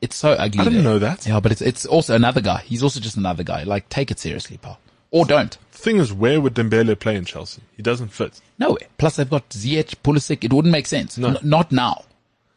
It's 0.00 0.16
so 0.16 0.32
ugly. 0.32 0.60
I 0.60 0.64
didn't 0.64 0.84
there. 0.84 0.92
know 0.92 0.98
that. 1.00 1.26
Yeah, 1.26 1.40
but 1.40 1.50
it's 1.52 1.62
it's 1.62 1.86
also 1.86 2.14
another 2.14 2.40
guy. 2.40 2.58
He's 2.60 2.82
also 2.82 3.00
just 3.00 3.16
another 3.16 3.42
guy. 3.42 3.64
Like, 3.64 3.88
take 3.88 4.10
it 4.10 4.18
seriously, 4.18 4.58
pal. 4.58 4.78
Or 5.16 5.24
don't. 5.24 5.56
The 5.72 5.78
thing 5.78 5.96
is, 5.96 6.12
where 6.12 6.42
would 6.42 6.54
Dembele 6.54 6.98
play 6.98 7.16
in 7.16 7.24
Chelsea? 7.24 7.62
He 7.74 7.82
doesn't 7.82 8.08
fit. 8.08 8.38
Nowhere. 8.58 8.86
Plus, 8.98 9.16
they've 9.16 9.30
got 9.30 9.48
Ziyech, 9.48 9.94
Pulisic. 10.04 10.44
It 10.44 10.52
wouldn't 10.52 10.72
make 10.72 10.86
sense. 10.86 11.16
No. 11.16 11.28
N- 11.28 11.38
not 11.42 11.72
now. 11.72 12.04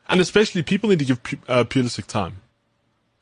And 0.10 0.20
especially, 0.20 0.62
people 0.64 0.89
need 0.89 0.99
to 0.99 1.05
give 1.05 1.24
Pu- 1.24 1.38
uh, 1.47 1.64
Pulisic 1.64 2.05
time. 2.07 2.41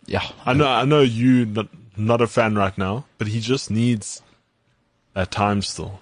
Yeah. 0.07 0.23
I 0.43 0.53
know, 0.53 0.67
I 0.67 0.85
know 0.85 1.01
you 1.01 1.45
not, 1.45 1.67
not 1.95 2.19
a 2.21 2.25
fan 2.27 2.55
right 2.55 2.75
now, 2.79 3.05
but 3.19 3.27
he 3.27 3.39
just 3.39 3.69
needs 3.69 4.23
that 5.13 5.29
time 5.29 5.61
still. 5.61 5.99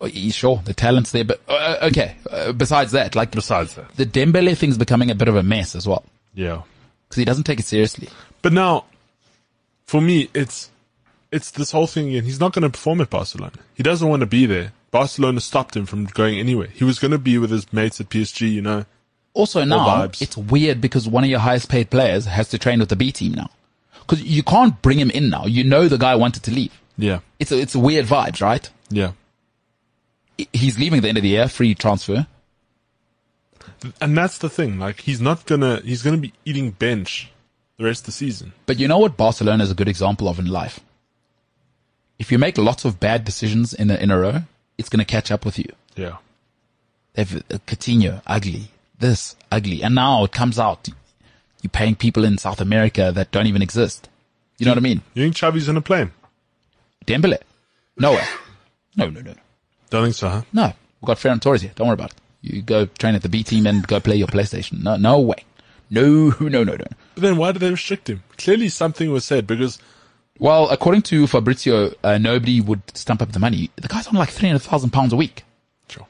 Oh, 0.00 0.08
Sure, 0.08 0.62
the 0.64 0.72
talent's 0.72 1.10
there, 1.10 1.24
but 1.24 1.40
uh, 1.48 1.76
okay. 1.82 2.16
Uh, 2.30 2.52
besides 2.52 2.92
that, 2.92 3.14
like 3.14 3.32
Besides 3.32 3.74
that, 3.74 3.94
the 3.96 4.06
Dembele 4.06 4.56
thing's 4.56 4.78
becoming 4.78 5.10
a 5.10 5.14
bit 5.14 5.28
of 5.28 5.36
a 5.36 5.42
mess 5.42 5.74
as 5.74 5.86
well 5.86 6.04
yeah. 6.32 6.62
because 7.08 7.18
he 7.18 7.24
doesn't 7.26 7.44
take 7.44 7.60
it 7.60 7.66
seriously. 7.66 8.08
But 8.40 8.54
now, 8.54 8.86
for 9.84 10.00
me, 10.00 10.30
it's 10.32 10.69
it's 11.32 11.50
this 11.50 11.72
whole 11.72 11.86
thing 11.86 12.08
again. 12.08 12.24
He's 12.24 12.40
not 12.40 12.52
going 12.52 12.62
to 12.62 12.70
perform 12.70 13.00
at 13.00 13.10
Barcelona. 13.10 13.52
He 13.74 13.82
doesn't 13.82 14.08
want 14.08 14.20
to 14.20 14.26
be 14.26 14.46
there. 14.46 14.72
Barcelona 14.90 15.40
stopped 15.40 15.76
him 15.76 15.86
from 15.86 16.06
going 16.06 16.38
anywhere. 16.38 16.66
He 16.68 16.84
was 16.84 16.98
going 16.98 17.12
to 17.12 17.18
be 17.18 17.38
with 17.38 17.50
his 17.50 17.72
mates 17.72 18.00
at 18.00 18.08
PSG, 18.08 18.50
you 18.50 18.60
know. 18.62 18.84
Also 19.32 19.62
now 19.64 20.02
it's 20.20 20.36
weird 20.36 20.80
because 20.80 21.06
one 21.08 21.22
of 21.22 21.30
your 21.30 21.38
highest 21.38 21.68
paid 21.68 21.88
players 21.90 22.24
has 22.26 22.48
to 22.48 22.58
train 22.58 22.80
with 22.80 22.88
the 22.88 22.96
B 22.96 23.12
team 23.12 23.32
now 23.32 23.48
because 24.00 24.20
you 24.24 24.42
can't 24.42 24.82
bring 24.82 24.98
him 24.98 25.08
in 25.10 25.30
now. 25.30 25.46
You 25.46 25.62
know 25.62 25.86
the 25.86 25.98
guy 25.98 26.16
wanted 26.16 26.42
to 26.42 26.50
leave. 26.50 26.72
Yeah, 26.98 27.20
It's 27.38 27.52
a, 27.52 27.58
it's 27.60 27.76
a 27.76 27.78
weird 27.78 28.06
vibes, 28.06 28.42
right? 28.42 28.68
yeah. 28.90 29.12
He's 30.52 30.78
leaving 30.78 30.98
at 30.98 31.02
the 31.02 31.08
end 31.10 31.18
of 31.18 31.22
the 31.22 31.28
year, 31.30 31.48
free 31.48 31.74
transfer. 31.74 32.26
And 34.00 34.16
that's 34.16 34.38
the 34.38 34.48
thing. 34.48 34.78
Like, 34.78 35.00
he's 35.02 35.20
not 35.20 35.46
gonna. 35.46 35.80
He's 35.84 36.02
gonna 36.02 36.16
be 36.16 36.32
eating 36.44 36.70
bench 36.70 37.30
the 37.76 37.84
rest 37.84 38.02
of 38.02 38.06
the 38.06 38.12
season. 38.12 38.52
But 38.66 38.78
you 38.78 38.88
know 38.88 38.98
what 38.98 39.16
Barcelona 39.16 39.62
is 39.64 39.70
a 39.70 39.74
good 39.74 39.88
example 39.88 40.28
of 40.28 40.38
in 40.38 40.46
life? 40.46 40.80
If 42.20 42.30
you 42.30 42.38
make 42.38 42.58
lots 42.58 42.84
of 42.84 43.00
bad 43.00 43.24
decisions 43.24 43.72
in 43.72 43.90
a, 43.90 43.94
in 43.94 44.10
a 44.10 44.18
row, 44.18 44.42
it's 44.76 44.90
going 44.90 44.98
to 44.98 45.06
catch 45.06 45.30
up 45.30 45.46
with 45.46 45.58
you. 45.58 45.72
Yeah. 45.96 46.18
They've 47.14 47.36
uh, 47.36 47.56
Coutinho, 47.66 48.20
ugly. 48.26 48.70
This, 48.98 49.36
ugly. 49.50 49.82
And 49.82 49.94
now 49.94 50.22
it 50.24 50.30
comes 50.30 50.58
out. 50.58 50.86
You're 51.62 51.70
paying 51.70 51.96
people 51.96 52.24
in 52.24 52.36
South 52.36 52.60
America 52.60 53.10
that 53.14 53.30
don't 53.30 53.46
even 53.46 53.62
exist. 53.62 54.10
You 54.58 54.66
know 54.66 54.72
what 54.72 54.78
I 54.78 54.82
mean? 54.82 55.00
You 55.14 55.24
think 55.24 55.34
Xavi's 55.34 55.64
going 55.64 55.76
to 55.76 55.80
play 55.80 56.00
him? 56.00 56.12
Dembele. 57.06 57.38
No 57.96 58.12
way. 58.12 58.24
No, 58.96 59.08
no, 59.08 59.22
no. 59.22 59.34
Don't 59.88 60.04
think 60.04 60.14
so, 60.14 60.28
huh? 60.28 60.42
No. 60.52 60.74
We've 61.00 61.06
got 61.06 61.16
Ferran 61.16 61.40
Torres 61.40 61.62
here. 61.62 61.72
Don't 61.74 61.88
worry 61.88 61.94
about 61.94 62.10
it. 62.10 62.18
You 62.42 62.60
go 62.60 62.84
train 62.84 63.14
at 63.14 63.22
the 63.22 63.30
B 63.30 63.42
team 63.42 63.66
and 63.66 63.86
go 63.86 63.98
play 63.98 64.16
your 64.16 64.28
PlayStation. 64.28 64.82
No, 64.82 64.96
no 64.96 65.20
way. 65.20 65.42
No, 65.88 66.34
no, 66.40 66.64
no, 66.64 66.74
no. 66.74 66.84
But 67.14 67.22
then 67.22 67.38
why 67.38 67.52
did 67.52 67.60
they 67.60 67.70
restrict 67.70 68.10
him? 68.10 68.22
Clearly 68.36 68.68
something 68.68 69.10
was 69.10 69.24
said 69.24 69.46
because 69.46 69.78
Well, 70.40 70.68
according 70.70 71.02
to 71.02 71.26
Fabrizio, 71.26 71.92
uh, 72.02 72.16
nobody 72.18 72.60
would 72.60 72.80
stump 72.96 73.20
up 73.22 73.30
the 73.32 73.38
money. 73.38 73.70
The 73.76 73.88
guy's 73.88 74.06
on 74.08 74.14
like 74.14 74.30
300,000 74.30 74.90
pounds 74.90 75.12
a 75.12 75.16
week. 75.16 75.44
Sure. 75.88 76.06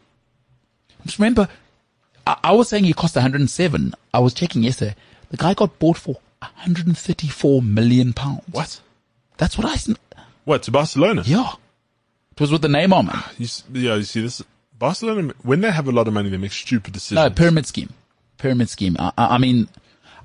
Just 1.04 1.18
remember, 1.18 1.48
I, 2.26 2.36
I 2.44 2.52
was 2.52 2.68
saying 2.68 2.84
he 2.84 2.92
cost 2.92 3.16
107. 3.16 3.92
I 4.14 4.18
was 4.20 4.32
checking 4.32 4.62
yesterday. 4.62 4.94
The 5.30 5.36
guy 5.36 5.54
got 5.54 5.78
bought 5.80 5.96
for 5.98 6.14
134 6.38 7.60
million 7.62 8.12
pounds. 8.12 8.42
What? 8.52 8.80
That's 9.36 9.58
what 9.58 9.66
I, 9.66 9.94
What, 10.44 10.62
to 10.62 10.70
Barcelona? 10.70 11.22
yeah. 11.26 11.52
It 12.32 12.40
was 12.40 12.52
with 12.52 12.62
the 12.62 12.68
Neymar 12.68 13.04
man. 13.04 13.22
You, 13.38 13.48
yeah, 13.82 13.96
you 13.96 14.02
see 14.04 14.22
this 14.22 14.42
Barcelona 14.78 15.34
when 15.42 15.60
they 15.60 15.70
have 15.70 15.88
a 15.88 15.92
lot 15.92 16.08
of 16.08 16.14
money 16.14 16.30
they 16.30 16.38
make 16.38 16.52
stupid 16.52 16.94
decisions. 16.94 17.16
No, 17.16 17.28
pyramid 17.28 17.66
scheme. 17.66 17.92
Pyramid 18.38 18.70
scheme. 18.70 18.96
I, 18.98 19.12
I, 19.18 19.34
I 19.34 19.38
mean, 19.38 19.68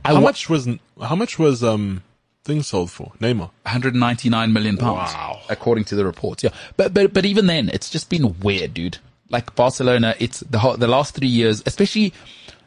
I 0.05 0.09
how 0.09 0.15
wa- 0.15 0.21
much 0.21 0.49
was 0.49 0.65
how 1.01 1.15
much 1.15 1.37
was 1.37 1.61
um 1.61 2.03
thing 2.45 2.61
sold 2.61 2.91
for? 2.91 3.11
Neymar. 3.19 3.49
199 3.63 4.53
million 4.53 4.77
pounds. 4.77 5.13
Wow. 5.13 5.41
According 5.49 5.83
to 5.85 5.95
the 5.95 6.05
reports. 6.05 6.43
Yeah. 6.43 6.51
But, 6.77 6.93
but, 6.93 7.13
but 7.13 7.25
even 7.25 7.47
then, 7.47 7.69
it's 7.69 7.89
just 7.89 8.09
been 8.09 8.39
weird, 8.39 8.73
dude. 8.73 8.99
Like 9.29 9.55
Barcelona, 9.55 10.15
it's 10.19 10.39
the 10.41 10.59
whole, 10.59 10.77
the 10.77 10.87
last 10.87 11.15
three 11.15 11.27
years, 11.27 11.63
especially, 11.65 12.13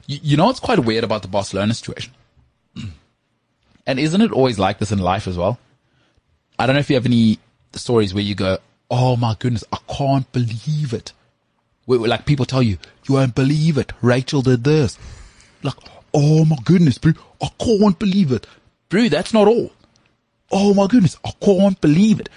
you, 0.07 0.18
you 0.22 0.37
know 0.37 0.47
what's 0.47 0.61
quite 0.61 0.81
weird 0.81 1.05
about 1.05 1.22
the 1.22 1.29
Barcelona 1.29 1.72
situation? 1.72 2.12
And 3.87 3.99
isn't 3.99 4.20
it 4.20 4.33
always 4.33 4.59
like 4.59 4.79
this 4.79 4.93
in 4.93 4.99
life 4.99 5.26
as 5.26 5.39
well? 5.39 5.59
I 6.59 6.66
don't 6.66 6.74
know 6.74 6.81
if 6.81 6.91
you 6.91 6.97
have 6.97 7.07
any 7.07 7.39
stories 7.72 8.12
where 8.12 8.22
you 8.22 8.35
go, 8.35 8.59
Oh 8.91 9.16
my 9.16 9.37
goodness, 9.39 9.64
I 9.72 9.79
can't 9.89 10.31
believe 10.33 10.93
it. 10.93 11.12
Where, 11.85 11.99
like 12.01 12.26
people 12.26 12.45
tell 12.45 12.62
you, 12.62 12.79
you 13.09 13.14
won't 13.14 13.35
believe 13.35 13.79
it. 13.79 13.93
Rachel 14.03 14.43
did 14.43 14.64
this. 14.64 14.99
Like, 15.62 15.74
oh 16.12 16.45
my 16.45 16.57
goodness, 16.64 16.99
bro, 16.99 17.12
I 17.43 17.49
can't 17.59 17.99
believe 17.99 18.33
it. 18.33 18.47
Bro, 18.89 19.09
that's 19.09 19.32
not 19.34 19.49
all. 19.49 19.72
Oh 20.51 20.72
my 20.74 20.86
goodness, 20.86 21.16
I 21.24 21.32
can't 21.43 21.80
believe 21.80 22.20
it. 22.20 22.28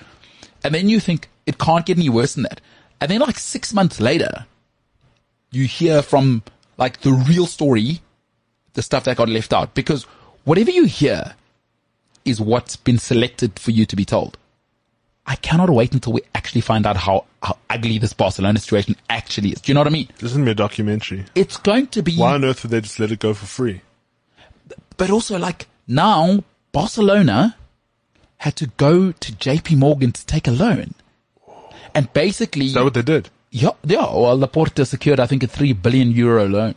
And 0.64 0.76
then 0.76 0.90
you 0.90 1.00
think 1.00 1.30
it 1.46 1.58
can't 1.58 1.86
get 1.86 1.98
any 1.98 2.10
worse 2.10 2.34
than 2.34 2.44
that. 2.44 2.62
And 3.00 3.10
then 3.10 3.22
like 3.22 3.40
six 3.40 3.74
months 3.74 4.00
later, 4.00 4.46
you 5.52 5.66
hear 5.66 6.02
from 6.02 6.44
like 6.78 7.02
the 7.02 7.12
real 7.12 7.46
story, 7.46 8.02
the 8.74 8.82
stuff 8.82 9.06
that 9.06 9.18
got 9.18 9.30
left 9.30 9.54
out. 9.54 9.74
Because 9.74 10.04
whatever 10.44 10.72
you 10.72 10.86
hear 10.86 11.36
is 12.26 12.40
what's 12.40 12.76
been 12.76 12.98
selected 13.00 13.58
for 13.58 13.72
you 13.72 13.86
to 13.86 13.96
be 13.96 14.06
told. 14.06 14.38
I 15.26 15.36
cannot 15.36 15.70
wait 15.70 15.94
until 15.94 16.14
we 16.14 16.22
actually 16.36 16.62
find 16.62 16.86
out 16.86 16.98
how, 16.98 17.26
how 17.42 17.58
ugly 17.70 17.98
this 18.00 18.14
Barcelona 18.14 18.60
situation 18.60 18.96
actually 19.10 19.50
is. 19.52 19.62
Do 19.62 19.72
you 19.72 19.74
know 19.76 19.80
what 19.82 19.88
I 19.88 19.92
mean? 19.92 20.10
This 20.18 20.32
isn't 20.32 20.48
a 20.48 20.56
documentary. 20.56 21.26
It's 21.36 21.58
going 21.58 21.88
to 21.88 22.02
be, 22.02 22.16
Why 22.16 22.34
on 22.34 22.44
earth 22.44 22.64
would 22.64 22.72
they 22.72 22.82
just 22.82 23.00
let 23.00 23.12
it 23.12 23.20
go 23.20 23.34
for 23.34 23.46
free? 23.46 23.82
but 24.98 25.10
also 25.10 25.38
like 25.40 25.68
now 25.88 26.44
Barcelona 26.72 27.56
had 28.38 28.56
to 28.58 28.68
go 28.78 29.12
to 29.12 29.32
JP 29.34 29.78
Morgan 29.78 30.12
to 30.12 30.26
take 30.26 30.48
a 30.48 30.52
loan. 30.52 30.94
And 31.94 32.12
basically, 32.14 32.68
Is 32.68 32.74
that 32.74 32.84
what 32.84 32.94
they 32.94 33.02
did? 33.02 33.30
yeah, 33.52 33.72
yeah, 33.84 34.00
well, 34.14 34.38
Laporta 34.38 34.88
secured, 34.88 35.20
I 35.20 35.28
think, 35.28 35.44
a 35.44 35.48
three 35.48 35.74
billion 35.74 36.12
euro 36.12 36.46
loan. 36.48 36.76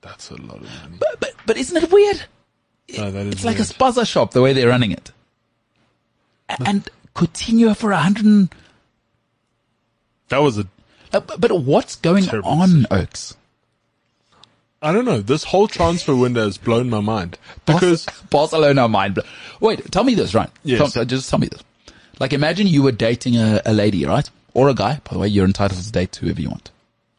That's 0.00 0.30
a 0.30 0.34
lot 0.36 0.56
of 0.56 0.62
money. 0.62 0.96
But, 0.98 1.20
but, 1.20 1.32
but 1.46 1.56
isn't 1.58 1.76
it 1.82 1.92
weird? 1.92 2.22
No, 2.96 3.10
that 3.10 3.26
is 3.26 3.32
It's 3.34 3.44
like 3.44 3.56
a 3.56 3.60
weird. 3.60 3.68
spaza 3.68 4.06
shop 4.06 4.32
the 4.32 4.40
way 4.42 4.52
they're 4.54 4.68
running 4.68 4.90
it. 4.92 5.12
And 6.48 6.88
Coutinho 7.14 7.76
for 7.76 7.92
a 7.92 7.98
hundred 7.98 8.24
and, 8.24 8.48
that 10.30 10.38
was 10.38 10.58
a 10.58 10.66
uh, 11.12 11.20
but 11.20 11.40
but 11.40 11.50
what's 11.62 11.96
going 11.96 12.28
on, 12.30 12.86
Oaks? 12.90 13.36
I 14.82 14.92
don't 14.92 15.04
know. 15.04 15.20
This 15.20 15.44
whole 15.44 15.68
transfer 15.68 16.16
window 16.16 16.44
has 16.44 16.56
blown 16.56 16.88
my 16.88 17.00
mind 17.00 17.36
because 17.66 18.06
Barcelona 18.30 18.88
mind 18.88 19.14
blow. 19.14 19.24
Wait, 19.60 19.90
tell 19.92 20.04
me 20.04 20.14
this, 20.14 20.34
right? 20.34 20.48
Yes. 20.64 20.92
Tell- 20.94 21.04
just 21.04 21.28
tell 21.28 21.38
me 21.38 21.48
this. 21.48 21.62
Like, 22.18 22.32
imagine 22.32 22.66
you 22.66 22.82
were 22.82 22.92
dating 22.92 23.36
a, 23.36 23.60
a 23.66 23.72
lady, 23.72 24.04
right? 24.06 24.28
Or 24.54 24.68
a 24.68 24.74
guy. 24.74 25.00
By 25.04 25.12
the 25.14 25.18
way, 25.18 25.28
you're 25.28 25.44
entitled 25.46 25.82
to 25.82 25.92
date 25.92 26.16
whoever 26.16 26.40
you 26.40 26.48
want. 26.48 26.70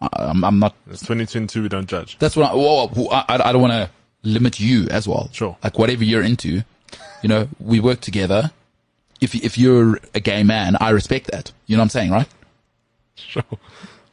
I, 0.01 0.09
I'm, 0.13 0.43
I'm 0.43 0.59
not. 0.59 0.75
it's 0.89 1.01
2022. 1.01 1.63
We 1.63 1.69
don't 1.69 1.87
judge. 1.87 2.17
That's 2.19 2.35
what 2.35 2.51
I. 2.51 2.55
Whoa, 2.55 2.87
whoa, 2.87 3.07
I, 3.11 3.25
I 3.49 3.51
don't 3.51 3.61
want 3.61 3.73
to 3.73 3.89
limit 4.23 4.59
you 4.59 4.87
as 4.89 5.07
well. 5.07 5.29
Sure. 5.31 5.55
Like 5.63 5.77
whatever 5.77 6.03
you're 6.03 6.23
into, 6.23 6.63
you 7.21 7.29
know, 7.29 7.47
we 7.59 7.79
work 7.79 8.01
together. 8.01 8.51
If 9.21 9.35
if 9.35 9.57
you're 9.57 9.99
a 10.15 10.19
gay 10.19 10.41
man, 10.43 10.77
I 10.81 10.89
respect 10.89 11.29
that. 11.31 11.51
You 11.67 11.77
know 11.77 11.81
what 11.81 11.85
I'm 11.85 11.89
saying, 11.89 12.11
right? 12.11 12.27
Sure. 13.15 13.43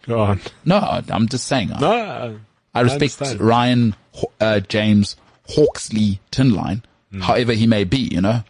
Go 0.03 0.21
on. 0.21 0.41
No, 0.67 0.79
I'm 1.11 1.29
just 1.29 1.47
saying. 1.47 1.73
I- 1.73 1.81
No, 1.81 2.41
I 2.75 2.81
respect 2.83 3.21
understand. 3.21 3.41
Ryan 3.41 3.95
uh, 4.41 4.61
James 4.61 5.17
Hawksley 5.49 6.21
Tinline, 6.31 6.83
Hmm. 7.11 7.21
however 7.21 7.55
he 7.55 7.67
may 7.67 7.85
be, 7.85 7.99
you 7.99 8.21
know, 8.21 8.45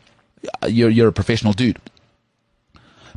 you're, 0.66 0.90
you're 0.90 1.08
a 1.08 1.12
professional 1.12 1.52
dude. 1.52 1.78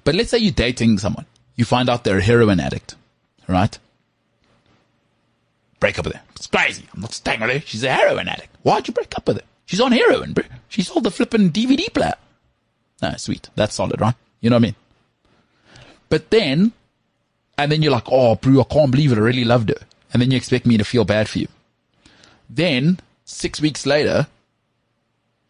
But 0.04 0.14
let's 0.16 0.30
say 0.30 0.38
you're 0.38 0.52
dating 0.52 0.99
someone. 0.99 1.26
You 1.56 1.66
find 1.66 1.89
out 1.89 2.04
they're 2.04 2.20
a 2.20 2.22
heroin 2.24 2.60
addict, 2.60 2.95
right? 3.47 3.78
Break 5.80 5.97
up 5.97 6.06
with 6.06 6.14
her. 6.16 6.22
It's 6.36 6.47
crazy. 6.47 6.88
I'm 6.93 7.02
not 7.02 7.14
staying 7.14 7.39
with 7.41 7.49
her. 7.49 7.60
She's 7.62 7.84
a 7.84 7.91
heroin 7.91 8.28
addict. 8.28 8.56
Why'd 8.62 8.88
you 8.88 8.93
break 8.93 9.16
up 9.18 9.28
with 9.28 9.38
her? 9.38 9.43
She's 9.66 9.82
on 9.82 9.91
heroin, 9.91 10.34
bro. 10.34 10.43
She 10.70 10.84
sold 10.84 11.04
the 11.04 11.12
flipping 11.12 11.49
DVD 11.52 11.91
player. 11.93 12.16
No, 13.02 13.14
sweet. 13.18 13.49
That's 13.56 13.74
solid, 13.76 13.99
right? 13.99 14.14
You 14.41 14.49
know 14.52 14.58
what 14.58 14.62
I 14.64 14.68
mean? 14.68 14.76
But 16.10 16.30
then, 16.30 16.72
and 17.58 17.72
then 17.72 17.82
you're 17.82 17.91
like, 17.91 18.08
oh, 18.12 18.36
bro, 18.36 18.62
I 18.62 18.64
can't 18.66 18.91
believe 18.91 19.12
it. 19.12 19.18
I 19.18 19.22
really 19.22 19.43
loved 19.45 19.70
her. 19.70 19.88
And 20.14 20.22
then 20.22 20.32
you 20.32 20.38
expect 20.38 20.66
me 20.66 20.78
to 20.78 20.84
feel 20.84 21.05
bad 21.05 21.30
for 21.30 21.39
you. 21.39 21.47
Then, 22.49 22.99
six 23.24 23.62
weeks 23.62 23.86
later, 23.86 24.28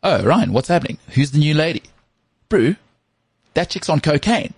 oh, 0.03 0.23
Ryan, 0.23 0.53
what's 0.53 0.67
happening? 0.67 0.99
Who's 1.09 1.31
the 1.31 1.39
new 1.39 1.53
lady? 1.53 1.83
Brew, 2.49 2.75
that 3.53 3.69
chick's 3.69 3.89
on 3.89 4.01
cocaine. 4.01 4.53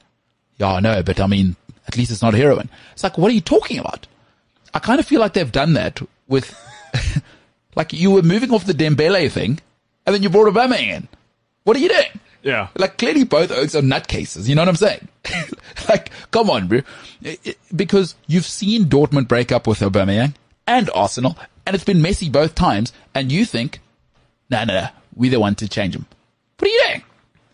Yeah, 0.58 0.74
I 0.74 0.80
know, 0.80 1.04
but 1.04 1.20
I 1.20 1.28
mean, 1.28 1.56
at 1.88 1.98
least 1.98 2.12
it's 2.12 2.22
not 2.22 2.34
heroin. 2.34 2.70
It's 2.94 3.04
like, 3.04 3.18
what 3.18 3.32
are 3.32 3.36
you 3.36 3.42
talking 3.42 3.80
about? 3.80 4.08
I 4.74 4.80
kind 4.80 5.00
of 5.00 5.06
feel 5.06 5.20
like 5.20 5.34
they've 5.34 5.52
done 5.52 5.74
that 5.74 6.02
with, 6.28 6.56
like 7.76 7.94
you 7.94 8.12
were 8.12 8.24
moving 8.24 8.52
off 8.52 8.66
the 8.66 8.74
Dembele 8.74 9.32
thing, 9.32 9.60
and 10.06 10.14
then 10.14 10.24
you 10.24 10.30
brought 10.30 10.54
Obama 10.54 10.78
in. 10.80 11.08
What 11.64 11.78
are 11.78 11.80
you 11.80 11.90
doing? 11.90 12.20
Yeah. 12.44 12.68
Like 12.78 12.98
clearly 12.98 13.24
both 13.24 13.52
Oaks 13.52 13.74
are 13.74 13.82
nutcases. 13.82 14.48
You 14.48 14.56
know 14.56 14.62
what 14.62 14.70
I'm 14.70 14.76
saying? 14.76 15.08
like, 15.90 16.12
come 16.32 16.50
on, 16.50 16.68
bro. 16.68 16.82
I- 17.26 17.38
I- 17.46 17.56
Because 17.76 18.16
you've 18.28 18.46
seen 18.46 18.86
Dortmund 18.86 19.28
break 19.28 19.52
up 19.52 19.66
with 19.66 19.80
Aubameyang 19.80 20.36
and 20.68 20.90
Arsenal, 20.94 21.38
and 21.66 21.74
it's 21.76 21.86
been 21.86 22.02
messy 22.02 22.30
both 22.30 22.54
times. 22.56 22.92
And 23.16 23.32
you 23.32 23.46
think, 23.46 23.80
no, 24.50 24.64
no, 24.66 24.74
no, 24.82 24.88
we 25.16 25.30
the 25.30 25.40
one 25.40 25.56
to 25.56 25.68
change 25.70 25.96
him. 25.96 26.06
What 26.60 26.70
are 26.70 26.74
you 26.74 26.84
doing? 26.88 27.04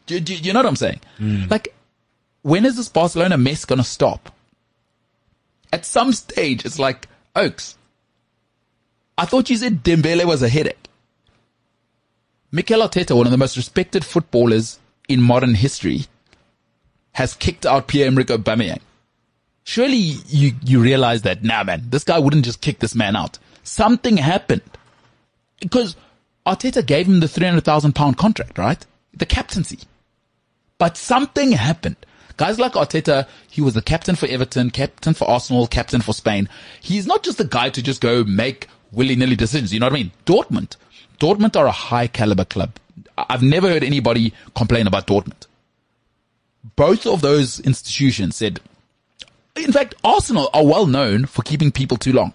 Do, 0.08 0.20
do, 0.20 0.36
you 0.36 0.54
know 0.54 0.60
what 0.60 0.66
I'm 0.66 0.76
saying? 0.76 1.00
Hmm. 1.18 1.44
Like, 1.50 1.74
when 2.42 2.66
is 2.66 2.76
this 2.78 2.90
Barcelona 2.90 3.38
mess 3.38 3.66
gonna 3.66 3.84
stop? 3.84 4.34
At 5.72 5.86
some 5.86 6.14
stage, 6.14 6.66
it's 6.66 6.80
like 6.80 7.08
Oaks. 7.36 7.78
I 9.20 9.26
thought 9.26 9.52
you 9.52 9.58
said 9.58 9.84
Dembele 9.84 10.26
was 10.26 10.42
a 10.42 10.50
headache. 10.50 10.88
Mikel 12.52 12.80
Arteta, 12.82 13.16
one 13.16 13.28
of 13.28 13.32
the 13.32 13.38
most 13.38 13.56
respected 13.58 14.04
footballers 14.04 14.79
in 15.10 15.22
modern 15.22 15.56
history, 15.56 16.06
has 17.12 17.34
kicked 17.34 17.66
out 17.66 17.88
Pierre-Emerick 17.88 18.28
Aubameyang. 18.28 18.80
Surely 19.66 19.98
you, 19.98 20.54
you 20.64 20.80
realize 20.80 21.24
that, 21.24 21.44
nah 21.44 21.64
man, 21.64 21.84
this 21.90 22.04
guy 22.04 22.18
wouldn't 22.18 22.46
just 22.46 22.62
kick 22.62 22.80
this 22.80 22.96
man 22.96 23.16
out. 23.16 23.38
Something 23.64 24.18
happened. 24.18 24.62
Because 25.60 25.96
Arteta 26.46 26.86
gave 26.86 27.08
him 27.08 27.20
the 27.20 27.28
300,000 27.28 27.94
pound 27.94 28.18
contract, 28.18 28.58
right? 28.58 28.84
The 29.14 29.26
captaincy. 29.26 29.80
But 30.78 30.96
something 30.96 31.52
happened. 31.52 31.98
Guys 32.38 32.58
like 32.58 32.72
Arteta, 32.72 33.28
he 33.50 33.62
was 33.62 33.74
the 33.74 33.82
captain 33.82 34.16
for 34.16 34.26
Everton, 34.28 34.70
captain 34.70 35.14
for 35.14 35.30
Arsenal, 35.30 35.68
captain 35.68 36.00
for 36.00 36.14
Spain. 36.14 36.48
He's 36.80 37.06
not 37.06 37.22
just 37.22 37.38
the 37.38 37.44
guy 37.44 37.70
to 37.70 37.84
just 37.84 38.00
go 38.00 38.24
make 38.24 38.68
willy-nilly 38.94 39.36
decisions. 39.36 39.74
You 39.74 39.82
know 39.82 39.88
what 39.88 39.94
I 39.94 39.98
mean? 39.98 40.12
Dortmund. 40.26 40.78
Dortmund 41.20 41.58
are 41.58 41.68
a 41.68 41.72
high 41.72 42.08
caliber 42.08 42.46
club. 42.46 42.72
I've 43.30 43.44
never 43.44 43.68
heard 43.68 43.84
anybody 43.84 44.34
complain 44.56 44.88
about 44.88 45.08
Dortmund. 45.08 45.48
Both 46.76 47.06
of 47.06 47.22
those 47.22 47.60
institutions 47.60 48.36
said, 48.36 48.60
in 49.56 49.72
fact, 49.72 49.96
Arsenal 50.04 50.50
are 50.54 50.66
well 50.66 50.86
known 50.86 51.26
for 51.26 51.42
keeping 51.42 51.72
people 51.72 51.98
too 51.98 52.14
long. 52.14 52.34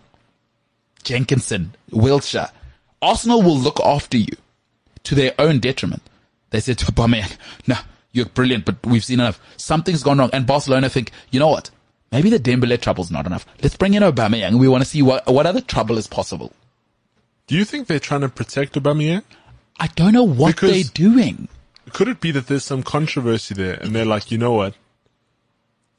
Jenkinson, 1.03 1.75
Wilshere. 1.91 2.51
Arsenal 3.01 3.43
will 3.43 3.57
look 3.59 3.79
after 3.81 4.17
you. 4.17 4.37
to 5.05 5.15
their 5.15 5.35
own 5.39 5.61
detriment. 5.61 6.03
They 6.51 6.61
said 6.61 6.79
to 6.79 6.87
Aubameyang, 6.87 7.37
no, 7.67 7.77
you're 8.13 8.27
brilliant, 8.27 8.65
but 8.65 8.77
we've 8.85 9.05
seen 9.05 9.21
enough. 9.21 9.41
Something's 9.57 10.03
gone 10.03 10.19
wrong. 10.19 10.31
And 10.33 10.47
Barcelona 10.47 10.89
think, 10.89 11.11
you 11.31 11.39
know 11.39 11.49
what? 11.49 11.71
Maybe 12.11 12.31
the 12.31 12.39
Dembele 12.39 12.81
trouble's 12.81 13.11
not 13.11 13.27
enough. 13.27 13.45
Let's 13.63 13.77
bring 13.77 13.95
in 13.95 14.03
Aubameyang. 14.03 14.59
We 14.59 14.69
want 14.69 14.83
to 14.83 14.89
see 14.89 15.03
what, 15.03 15.27
what 15.27 15.47
other 15.47 15.61
trouble 15.61 15.99
is 15.99 16.07
possible. 16.07 16.53
Do 17.47 17.57
you 17.57 17.65
think 17.65 17.87
they're 17.87 17.99
trying 18.01 18.23
to 18.23 18.29
protect 18.29 18.75
Aubameyang? 18.75 19.25
I 19.79 19.89
don't 19.89 20.13
know 20.13 20.25
what 20.25 20.55
Because- 20.57 20.71
they're 20.71 20.93
doing. 21.09 21.49
Could 21.93 22.09
it 22.09 22.21
be 22.21 22.31
that 22.33 22.47
there's 22.49 22.65
some 22.65 22.83
controversy 22.83 23.55
there 23.55 23.75
and 23.75 23.95
they're 23.95 24.05
like, 24.05 24.31
you 24.31 24.39
know 24.39 24.53
what? 24.53 24.75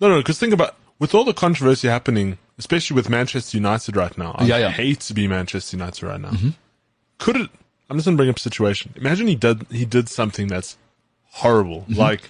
No, 0.01 0.09
no, 0.09 0.17
because 0.17 0.38
think 0.38 0.51
about, 0.53 0.76
with 0.99 1.13
all 1.13 1.23
the 1.23 1.34
controversy 1.34 1.88
happening, 1.88 2.38
especially 2.57 2.95
with 2.95 3.09
Manchester 3.09 3.55
United 3.55 3.95
right 3.95 4.17
now, 4.17 4.36
I 4.38 4.45
Yeah, 4.45 4.57
yeah. 4.57 4.69
hate 4.71 4.99
to 5.01 5.13
be 5.13 5.28
Manchester 5.28 5.78
United 5.78 6.03
right 6.03 6.19
now. 6.19 6.32
Mm-hmm. 6.32 6.49
Could 7.19 7.38
it, 7.38 7.49
I'm 7.89 7.97
just 7.97 8.05
going 8.05 8.17
to 8.17 8.19
bring 8.19 8.30
up 8.30 8.38
a 8.38 8.39
situation. 8.39 8.93
Imagine 8.97 9.28
he 9.28 9.36
did, 9.36 9.67
he 9.71 9.86
did 9.86 10.09
something 10.09 10.47
that's 10.47 10.76
horrible. 11.30 11.82
Mm-hmm. 11.82 11.93
Like, 11.99 12.30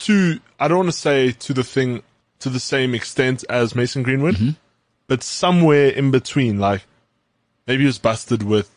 to, 0.00 0.40
I 0.60 0.68
don't 0.68 0.78
want 0.78 0.90
to 0.90 0.96
say 0.96 1.32
to 1.32 1.54
the 1.54 1.64
thing, 1.64 2.02
to 2.40 2.50
the 2.50 2.60
same 2.60 2.94
extent 2.94 3.44
as 3.48 3.74
Mason 3.74 4.02
Greenwood, 4.02 4.34
mm-hmm. 4.34 4.50
but 5.06 5.22
somewhere 5.22 5.88
in 5.88 6.10
between, 6.10 6.58
like, 6.58 6.82
maybe 7.66 7.84
he 7.84 7.86
was 7.86 7.98
busted 7.98 8.42
with, 8.42 8.74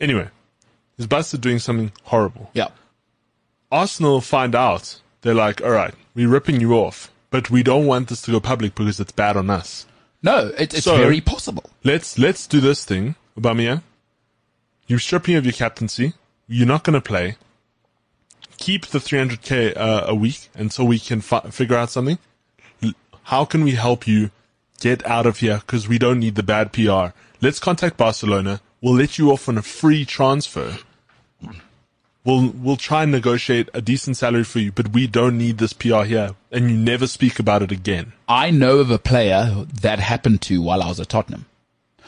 anyway, 0.00 0.28
his 0.96 1.04
was 1.04 1.06
busted 1.06 1.40
doing 1.40 1.58
something 1.58 1.92
horrible. 2.04 2.50
Yeah. 2.54 2.68
Arsenal 3.72 4.20
find 4.20 4.54
out, 4.54 5.00
they're 5.22 5.34
like, 5.34 5.62
all 5.62 5.70
right, 5.70 5.94
we're 6.14 6.28
ripping 6.28 6.60
you 6.60 6.74
off, 6.74 7.10
but 7.30 7.50
we 7.50 7.62
don't 7.62 7.86
want 7.86 8.08
this 8.08 8.22
to 8.22 8.30
go 8.32 8.40
public 8.40 8.74
because 8.74 8.98
it's 9.00 9.12
bad 9.12 9.36
on 9.36 9.48
us. 9.50 9.86
No, 10.22 10.48
it, 10.58 10.74
it's 10.74 10.84
So- 10.84 10.96
very 10.96 11.20
possible. 11.20 11.64
Let's 11.84 12.18
let's 12.18 12.46
do 12.46 12.60
this 12.60 12.84
thing, 12.84 13.14
Aubameyang. 13.38 13.82
You're 14.86 14.98
stripping 14.98 15.36
of 15.36 15.44
your 15.46 15.52
captaincy. 15.52 16.14
You're 16.48 16.66
not 16.66 16.82
going 16.84 16.94
to 16.94 17.00
play. 17.00 17.36
Keep 18.58 18.86
the 18.86 18.98
300k 18.98 19.76
uh, 19.76 20.04
a 20.08 20.14
week 20.14 20.48
until 20.54 20.86
we 20.86 20.98
can 20.98 21.20
fi- 21.20 21.48
figure 21.50 21.76
out 21.76 21.90
something. 21.90 22.18
How 23.24 23.44
can 23.44 23.62
we 23.62 23.72
help 23.72 24.06
you 24.08 24.30
get 24.80 25.06
out 25.06 25.24
of 25.26 25.38
here? 25.38 25.58
Because 25.64 25.88
we 25.88 25.98
don't 25.98 26.18
need 26.18 26.34
the 26.34 26.42
bad 26.42 26.72
PR. 26.72 27.14
Let's 27.40 27.60
contact 27.60 27.96
Barcelona. 27.96 28.60
We'll 28.82 28.94
let 28.94 29.18
you 29.18 29.30
off 29.30 29.48
on 29.48 29.58
a 29.58 29.62
free 29.62 30.04
transfer. 30.04 30.78
We'll 32.24 32.50
we'll 32.50 32.76
try 32.76 33.02
and 33.02 33.12
negotiate 33.12 33.68
a 33.72 33.80
decent 33.80 34.16
salary 34.16 34.44
for 34.44 34.58
you, 34.58 34.72
but 34.72 34.88
we 34.88 35.06
don't 35.06 35.38
need 35.38 35.58
this 35.58 35.72
PR 35.72 36.02
here, 36.02 36.34
and 36.50 36.70
you 36.70 36.76
never 36.76 37.06
speak 37.06 37.38
about 37.38 37.62
it 37.62 37.72
again. 37.72 38.12
I 38.28 38.50
know 38.50 38.78
of 38.78 38.90
a 38.90 38.98
player 38.98 39.64
that 39.80 40.00
happened 40.00 40.42
to 40.42 40.60
while 40.60 40.82
I 40.82 40.88
was 40.88 41.00
at 41.00 41.08
Tottenham. 41.08 41.46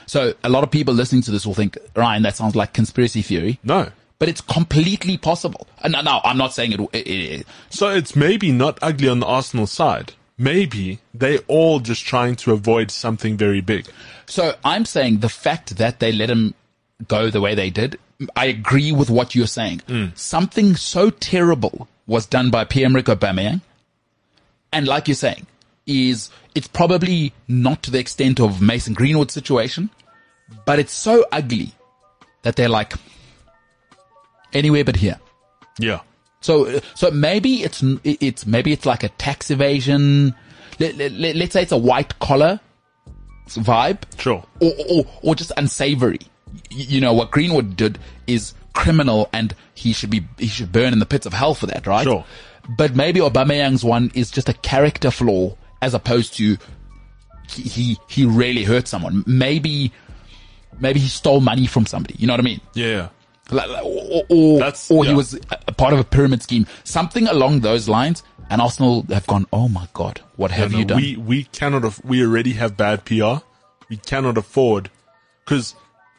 So 0.06 0.34
a 0.44 0.48
lot 0.48 0.64
of 0.64 0.70
people 0.70 0.92
listening 0.92 1.22
to 1.22 1.30
this 1.30 1.46
will 1.46 1.54
think, 1.54 1.78
Ryan, 1.96 2.22
that 2.24 2.36
sounds 2.36 2.56
like 2.56 2.74
conspiracy 2.74 3.22
theory, 3.22 3.58
No, 3.62 3.90
but 4.18 4.28
it's 4.28 4.40
completely 4.40 5.16
possible. 5.16 5.66
Uh, 5.78 5.90
and 5.94 6.04
now 6.04 6.20
I'm 6.24 6.38
not 6.38 6.52
saying 6.52 6.72
it, 6.72 6.80
it, 6.92 7.08
it 7.08 7.46
So 7.70 7.88
it's 7.88 8.14
maybe 8.14 8.52
not 8.52 8.78
ugly 8.82 9.08
on 9.08 9.20
the 9.20 9.26
Arsenal 9.26 9.66
side. 9.66 10.12
Maybe 10.38 11.00
they 11.14 11.38
all 11.48 11.80
just 11.80 12.04
trying 12.04 12.36
to 12.36 12.52
avoid 12.52 12.90
something 12.90 13.36
very 13.36 13.60
big. 13.60 13.86
So 14.26 14.56
I'm 14.64 14.84
saying 14.84 15.20
the 15.20 15.28
fact 15.28 15.76
that 15.76 16.00
they 16.00 16.12
let 16.12 16.30
him 16.30 16.54
go 17.08 17.30
the 17.30 17.40
way 17.40 17.54
they 17.54 17.70
did, 17.70 17.98
I 18.36 18.46
agree 18.46 18.92
with 18.92 19.10
what 19.10 19.34
you're 19.34 19.46
saying. 19.46 19.82
Mm. 19.88 20.16
Something 20.16 20.76
so 20.76 21.10
terrible 21.10 21.88
was 22.06 22.26
done 22.26 22.50
by 22.50 22.64
Pierre-Emerick 22.64 23.06
Aubameyang. 23.06 23.60
And 24.72 24.86
like 24.86 25.08
you're 25.08 25.14
saying, 25.14 25.46
is 25.86 26.30
it's 26.54 26.68
probably 26.68 27.32
not 27.48 27.82
to 27.84 27.90
the 27.90 27.98
extent 27.98 28.40
of 28.40 28.62
Mason 28.62 28.94
Greenwood's 28.94 29.34
situation, 29.34 29.90
but 30.64 30.78
it's 30.78 30.92
so 30.92 31.24
ugly 31.32 31.72
that 32.42 32.56
they're 32.56 32.68
like 32.68 32.94
anywhere 34.52 34.84
but 34.84 34.96
here. 34.96 35.18
Yeah. 35.78 36.00
So, 36.40 36.80
so 36.94 37.10
maybe 37.10 37.62
it's 37.62 37.84
it's 38.02 38.46
maybe 38.46 38.72
it's 38.72 38.84
like 38.84 39.04
a 39.04 39.08
tax 39.10 39.50
evasion. 39.50 40.34
Let, 40.80 40.96
let, 40.96 41.12
let, 41.12 41.36
let's 41.36 41.52
say 41.52 41.62
it's 41.62 41.72
a 41.72 41.76
white 41.78 42.18
collar 42.18 42.60
vibe 43.48 43.98
Sure. 44.18 44.42
or, 44.60 44.72
or, 44.90 45.04
or 45.22 45.34
just 45.34 45.52
unsavory. 45.56 46.20
You 46.70 47.00
know, 47.00 47.12
what 47.12 47.30
Greenwood 47.30 47.76
did 47.76 47.98
is 48.26 48.54
criminal 48.72 49.28
and 49.32 49.54
he 49.74 49.92
should 49.92 50.10
be, 50.10 50.26
he 50.38 50.46
should 50.48 50.72
burn 50.72 50.92
in 50.92 50.98
the 50.98 51.06
pits 51.06 51.26
of 51.26 51.32
hell 51.32 51.54
for 51.54 51.66
that, 51.66 51.86
right? 51.86 52.04
Sure. 52.04 52.24
But 52.76 52.94
maybe 52.94 53.20
Aubameyang's 53.20 53.84
one 53.84 54.10
is 54.14 54.30
just 54.30 54.48
a 54.48 54.54
character 54.54 55.10
flaw 55.10 55.56
as 55.80 55.94
opposed 55.94 56.34
to 56.34 56.56
he, 57.48 57.62
he, 57.62 57.98
he 58.08 58.24
really 58.24 58.64
hurt 58.64 58.86
someone. 58.88 59.24
Maybe, 59.26 59.92
maybe 60.78 61.00
he 61.00 61.08
stole 61.08 61.40
money 61.40 61.66
from 61.66 61.86
somebody. 61.86 62.14
You 62.18 62.26
know 62.26 62.34
what 62.34 62.40
I 62.40 62.44
mean? 62.44 62.60
Yeah. 62.74 63.08
Like, 63.50 63.68
or, 63.84 64.22
or, 64.28 64.58
That's- 64.60 64.90
or 64.90 65.04
he 65.04 65.12
was 65.12 65.34
a, 65.34 65.38
a 65.68 65.72
part 65.72 65.92
of 65.92 65.98
a 65.98 66.04
pyramid 66.04 66.42
scheme. 66.42 66.66
Something 66.84 67.26
along 67.28 67.60
those 67.60 67.88
lines. 67.88 68.22
And 68.50 68.60
Arsenal 68.60 69.06
have 69.08 69.26
gone, 69.26 69.46
oh 69.50 69.68
my 69.68 69.88
God, 69.94 70.20
what 70.36 70.50
have 70.50 70.72
No, 70.72 70.78
you 70.78 70.84
done? 70.84 70.96
We 71.00 71.16
we 71.16 71.44
cannot. 71.44 71.86
Af- 71.86 72.04
we 72.04 72.22
already 72.22 72.52
have 72.52 72.76
bad 72.76 73.06
PR. 73.06 73.36
We 73.88 73.96
cannot 73.96 74.36
afford 74.36 74.90
because 75.44 75.74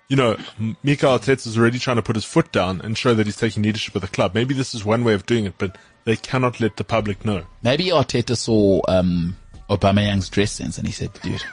you 0.10 0.16
know 0.16 0.38
Mikel 0.84 1.18
Arteta 1.18 1.47
is 1.47 1.58
already 1.58 1.80
trying 1.80 1.95
to 1.97 2.01
put 2.01 2.16
his 2.16 2.26
foot 2.26 2.51
down 2.51 2.82
and 2.82 2.97
show 2.97 3.14
that 3.14 3.26
he's 3.26 3.38
taking 3.38 3.64
leadership 3.64 3.95
of 3.95 4.01
the 4.01 4.08
club. 4.08 4.34
Maybe 4.34 4.54
this 4.54 4.74
is 4.76 4.84
one 4.86 5.04
way 5.04 5.14
of 5.14 5.26
doing 5.26 5.45
it, 5.45 5.56
but 5.58 5.78
they 6.06 6.16
cannot 6.16 6.60
let 6.60 6.78
the 6.78 6.84
public 6.84 7.24
know. 7.26 7.43
Maybe 7.62 7.86
Arteta 7.86 8.36
saw 8.38 8.82
um, 8.88 9.38
Aubameyang's 9.70 10.30
dress 10.30 10.51
sense 10.51 10.78
and 10.78 10.86
he 10.86 10.93
said, 10.93 11.14
dude, 11.22 11.43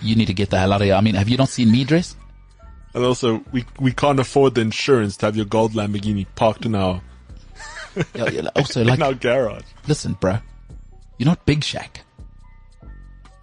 you 0.00 0.16
need 0.16 0.26
to 0.26 0.34
get 0.34 0.50
the 0.50 0.58
hell 0.58 0.72
out 0.72 0.80
of 0.80 0.86
here. 0.86 0.94
I 0.94 1.00
mean, 1.00 1.14
have 1.14 1.28
you 1.28 1.36
not 1.36 1.48
seen 1.48 1.70
me 1.70 1.84
dress? 1.84 2.16
And 2.94 3.04
also, 3.04 3.42
we 3.52 3.64
we 3.78 3.92
can't 3.92 4.20
afford 4.20 4.54
the 4.54 4.60
insurance 4.60 5.16
to 5.18 5.26
have 5.26 5.36
your 5.36 5.46
gold 5.46 5.72
Lamborghini 5.72 6.26
parked 6.34 6.66
in 6.66 6.74
our 6.74 7.00
Yeah, 8.14 8.28
yeah, 8.30 8.48
Also, 8.56 8.84
like, 8.84 8.98
in 8.98 9.02
our 9.02 9.14
garage. 9.14 9.64
listen, 9.86 10.12
bro, 10.14 10.38
you're 11.18 11.26
not 11.26 11.44
Big 11.46 11.60
Shaq. 11.60 12.00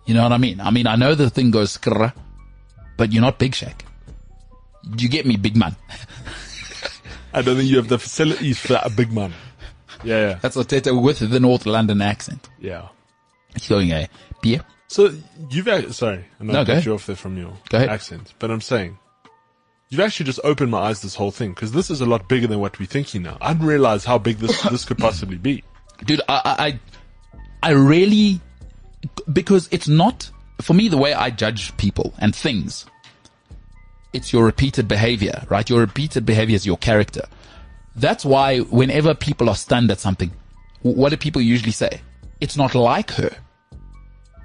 You 0.06 0.14
know 0.16 0.24
what 0.24 0.32
I 0.32 0.38
mean? 0.38 0.60
I 0.60 0.70
mean, 0.72 0.88
I 0.88 0.96
know 0.96 1.16
the 1.16 1.30
thing 1.30 1.52
goes 1.52 1.78
skrrr, 1.78 2.14
but 3.00 3.12
you're 3.12 3.22
not 3.24 3.40
Big 3.40 3.54
Shaq. 3.54 3.82
You 4.98 5.10
get 5.10 5.26
me, 5.26 5.36
big 5.38 5.56
man. 5.56 5.76
I 7.34 7.42
don't 7.42 7.58
think 7.58 7.70
you 7.70 7.78
have 7.78 7.88
the 7.88 7.98
facilities 8.00 8.60
for 8.60 8.80
a 8.84 8.90
big 8.90 9.12
man. 9.12 9.34
Yeah, 10.04 10.20
yeah, 10.30 10.40
That's 10.42 10.56
Arteta 10.56 11.00
with 11.02 11.20
the 11.20 11.40
North 11.40 11.66
London 11.66 12.02
accent. 12.02 12.48
yeah. 12.60 12.90
He's 13.56 13.68
going 13.68 13.92
a 13.92 14.08
beer. 14.44 14.62
So 14.88 15.12
you've 15.50 15.68
act- 15.68 15.94
sorry, 15.94 16.24
I'm 16.40 16.48
not 16.48 16.68
go 16.68 16.78
you 16.78 16.94
off 16.94 17.06
there 17.08 17.16
from 17.16 17.36
your 17.38 17.54
accent, 17.74 18.34
but 18.40 18.52
I'm 18.52 18.62
saying 18.62 18.98
you've 19.90 20.02
actually 20.02 20.28
just 20.28 20.40
opened 20.44 20.70
my 20.72 20.80
eyes 20.80 21.02
this 21.02 21.16
whole 21.16 21.32
thing 21.32 21.50
because 21.52 21.72
this 21.72 21.90
is 21.90 22.00
a 22.02 22.06
lot 22.06 22.30
bigger 22.30 22.46
than 22.48 22.60
what 22.60 22.78
we're 22.80 22.86
thinking 22.86 23.24
now. 23.24 23.38
I 23.42 23.54
didn't 23.54 23.68
realize 23.68 24.06
how 24.06 24.18
big 24.20 24.38
this 24.38 24.62
this 24.64 24.86
could 24.86 24.98
possibly 25.00 25.38
be. 25.38 25.64
dude, 26.06 26.22
I, 26.30 26.42
I, 26.46 26.66
I- 26.68 26.80
I 27.62 27.72
really, 27.72 28.40
because 29.34 29.68
it's 29.72 29.88
not, 29.88 30.30
for 30.62 30.74
me, 30.74 30.88
the 30.88 30.98
way 30.98 31.14
I 31.14 31.30
judge 31.30 31.76
people 31.78 32.14
and 32.20 32.36
things, 32.36 32.86
it's 34.14 34.34
your 34.34 34.46
repeated 34.46 34.88
behavior, 34.88 35.46
right? 35.50 35.70
Your 35.70 35.80
repeated 35.80 36.26
behavior 36.26 36.56
is 36.56 36.66
your 36.66 36.78
character. 36.78 37.26
That's 37.96 38.26
why 38.26 38.60
whenever 38.60 39.14
people 39.14 39.50
are 39.50 39.56
stunned 39.56 39.92
at 39.92 40.00
something, 40.00 40.32
what 40.82 41.10
do 41.10 41.18
people 41.18 41.42
usually 41.42 41.72
say? 41.72 42.02
It's 42.40 42.58
not 42.58 42.76
like 42.76 43.12
her. 43.12 43.36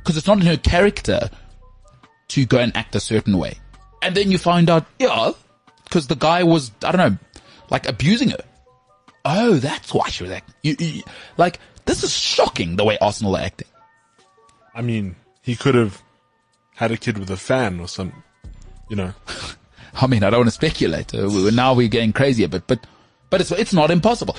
Cause 0.05 0.17
it's 0.17 0.27
not 0.27 0.39
in 0.39 0.47
her 0.47 0.57
character 0.57 1.31
to 2.29 2.45
go 2.45 2.59
and 2.59 2.77
act 2.77 2.95
a 2.95 3.01
certain 3.01 3.39
way. 3.39 3.55
And 4.03 4.15
then 4.15 4.31
you 4.31 4.37
find 4.37 4.69
out, 4.69 4.85
yeah, 4.99 5.33
cause 5.91 6.09
the 6.09 6.17
guy 6.17 6.43
was, 6.43 6.73
I 6.85 6.93
don't 6.93 7.13
know, 7.13 7.19
like 7.71 7.89
abusing 7.89 8.31
her. 8.31 8.45
Oh, 9.25 9.55
that's 9.55 9.95
why 9.95 10.11
she 10.11 10.25
was 10.25 10.33
acting. 10.33 11.03
Like, 11.39 11.59
this 11.87 12.05
is 12.05 12.15
shocking 12.15 12.77
the 12.77 12.85
way 12.85 12.99
Arsenal 12.99 13.37
are 13.37 13.43
acting. 13.43 13.69
I 14.75 14.83
mean, 14.83 15.17
he 15.41 15.57
could 15.57 15.75
have 15.75 16.03
had 16.75 16.91
a 16.93 16.97
kid 16.97 17.19
with 17.19 17.31
a 17.31 17.37
fan 17.37 17.81
or 17.81 17.89
some, 17.89 18.13
you 18.89 18.97
know. 18.97 19.13
I 19.95 20.07
mean, 20.07 20.25
I 20.25 20.31
don't 20.31 20.41
want 20.41 20.49
to 20.49 20.55
speculate. 20.55 21.15
Uh, 21.15 21.29
now 21.53 21.73
we're 21.75 21.89
getting 21.89 22.13
crazy 22.13 22.43
a 22.45 22.49
bit, 22.49 22.65
but, 22.67 22.85
but 23.31 23.41
it's, 23.41 23.53
it's 23.53 23.73
not 23.73 23.91
impossible. 23.91 24.37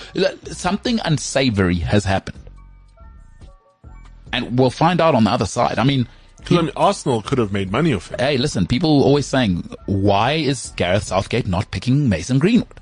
Something 0.51 0.99
unsavory 1.05 1.75
has 1.77 2.03
happened. 2.03 2.37
And 4.33 4.59
we'll 4.59 4.69
find 4.69 4.99
out 4.99 5.15
on 5.15 5.23
the 5.23 5.31
other 5.31 5.45
side. 5.45 5.79
I 5.79 5.85
mean, 5.85 6.09
I 6.51 6.61
mean, 6.61 6.71
Arsenal 6.75 7.21
could 7.21 7.37
have 7.37 7.53
made 7.53 7.71
money 7.71 7.93
off 7.93 8.11
it. 8.11 8.19
hey, 8.19 8.37
listen, 8.37 8.67
people 8.67 9.01
always 9.03 9.25
saying, 9.25 9.69
why 9.85 10.33
is 10.33 10.73
Gareth 10.75 11.03
Southgate 11.03 11.47
not 11.47 11.71
picking 11.71 12.09
Mason 12.09 12.37
Greenwood? 12.37 12.79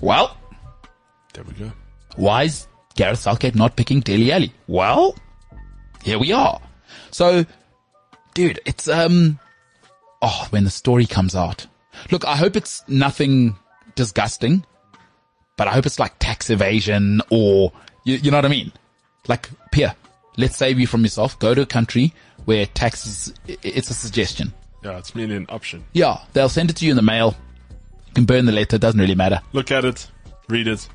Well, 0.00 0.36
There 1.32 1.44
we 1.44 1.52
go. 1.54 1.72
Why 2.16 2.44
is 2.44 2.66
Gareth 2.96 3.20
Southgate 3.20 3.54
not 3.54 3.76
picking 3.76 4.00
Dele 4.00 4.32
Alli? 4.32 4.52
Well, 4.66 5.14
here 6.02 6.18
we 6.18 6.32
are. 6.32 6.60
So, 7.10 7.46
dude, 8.36 8.60
it's, 8.66 8.86
um, 8.86 9.38
oh, 10.20 10.46
when 10.50 10.64
the 10.64 10.70
story 10.70 11.06
comes 11.06 11.34
out. 11.34 11.66
Look, 12.10 12.26
I 12.26 12.36
hope 12.36 12.54
it's 12.54 12.84
nothing 12.86 13.56
disgusting, 13.94 14.64
but 15.56 15.68
I 15.68 15.72
hope 15.72 15.86
it's 15.86 15.98
like 15.98 16.18
tax 16.18 16.50
evasion 16.50 17.22
or, 17.30 17.72
you, 18.04 18.16
you 18.16 18.30
know 18.30 18.36
what 18.36 18.44
I 18.44 18.48
mean? 18.48 18.72
Like, 19.26 19.48
Pierre, 19.72 19.96
let's 20.36 20.54
save 20.54 20.78
you 20.78 20.86
from 20.86 21.02
yourself. 21.02 21.38
Go 21.38 21.54
to 21.54 21.62
a 21.62 21.66
country 21.66 22.12
where 22.44 22.66
taxes, 22.66 23.32
it's 23.46 23.88
a 23.88 23.94
suggestion. 23.94 24.52
Yeah, 24.84 24.98
it's 24.98 25.14
merely 25.14 25.36
an 25.36 25.46
option. 25.48 25.82
Yeah, 25.94 26.18
they'll 26.34 26.50
send 26.50 26.68
it 26.68 26.76
to 26.76 26.84
you 26.84 26.90
in 26.90 26.96
the 26.96 27.02
mail. 27.02 27.34
You 28.08 28.12
can 28.12 28.26
burn 28.26 28.44
the 28.44 28.52
letter. 28.52 28.76
Doesn't 28.76 29.00
really 29.00 29.14
matter. 29.14 29.40
Look 29.54 29.70
at 29.70 29.86
it, 29.86 30.10
read 30.48 30.68
it. 30.68 30.86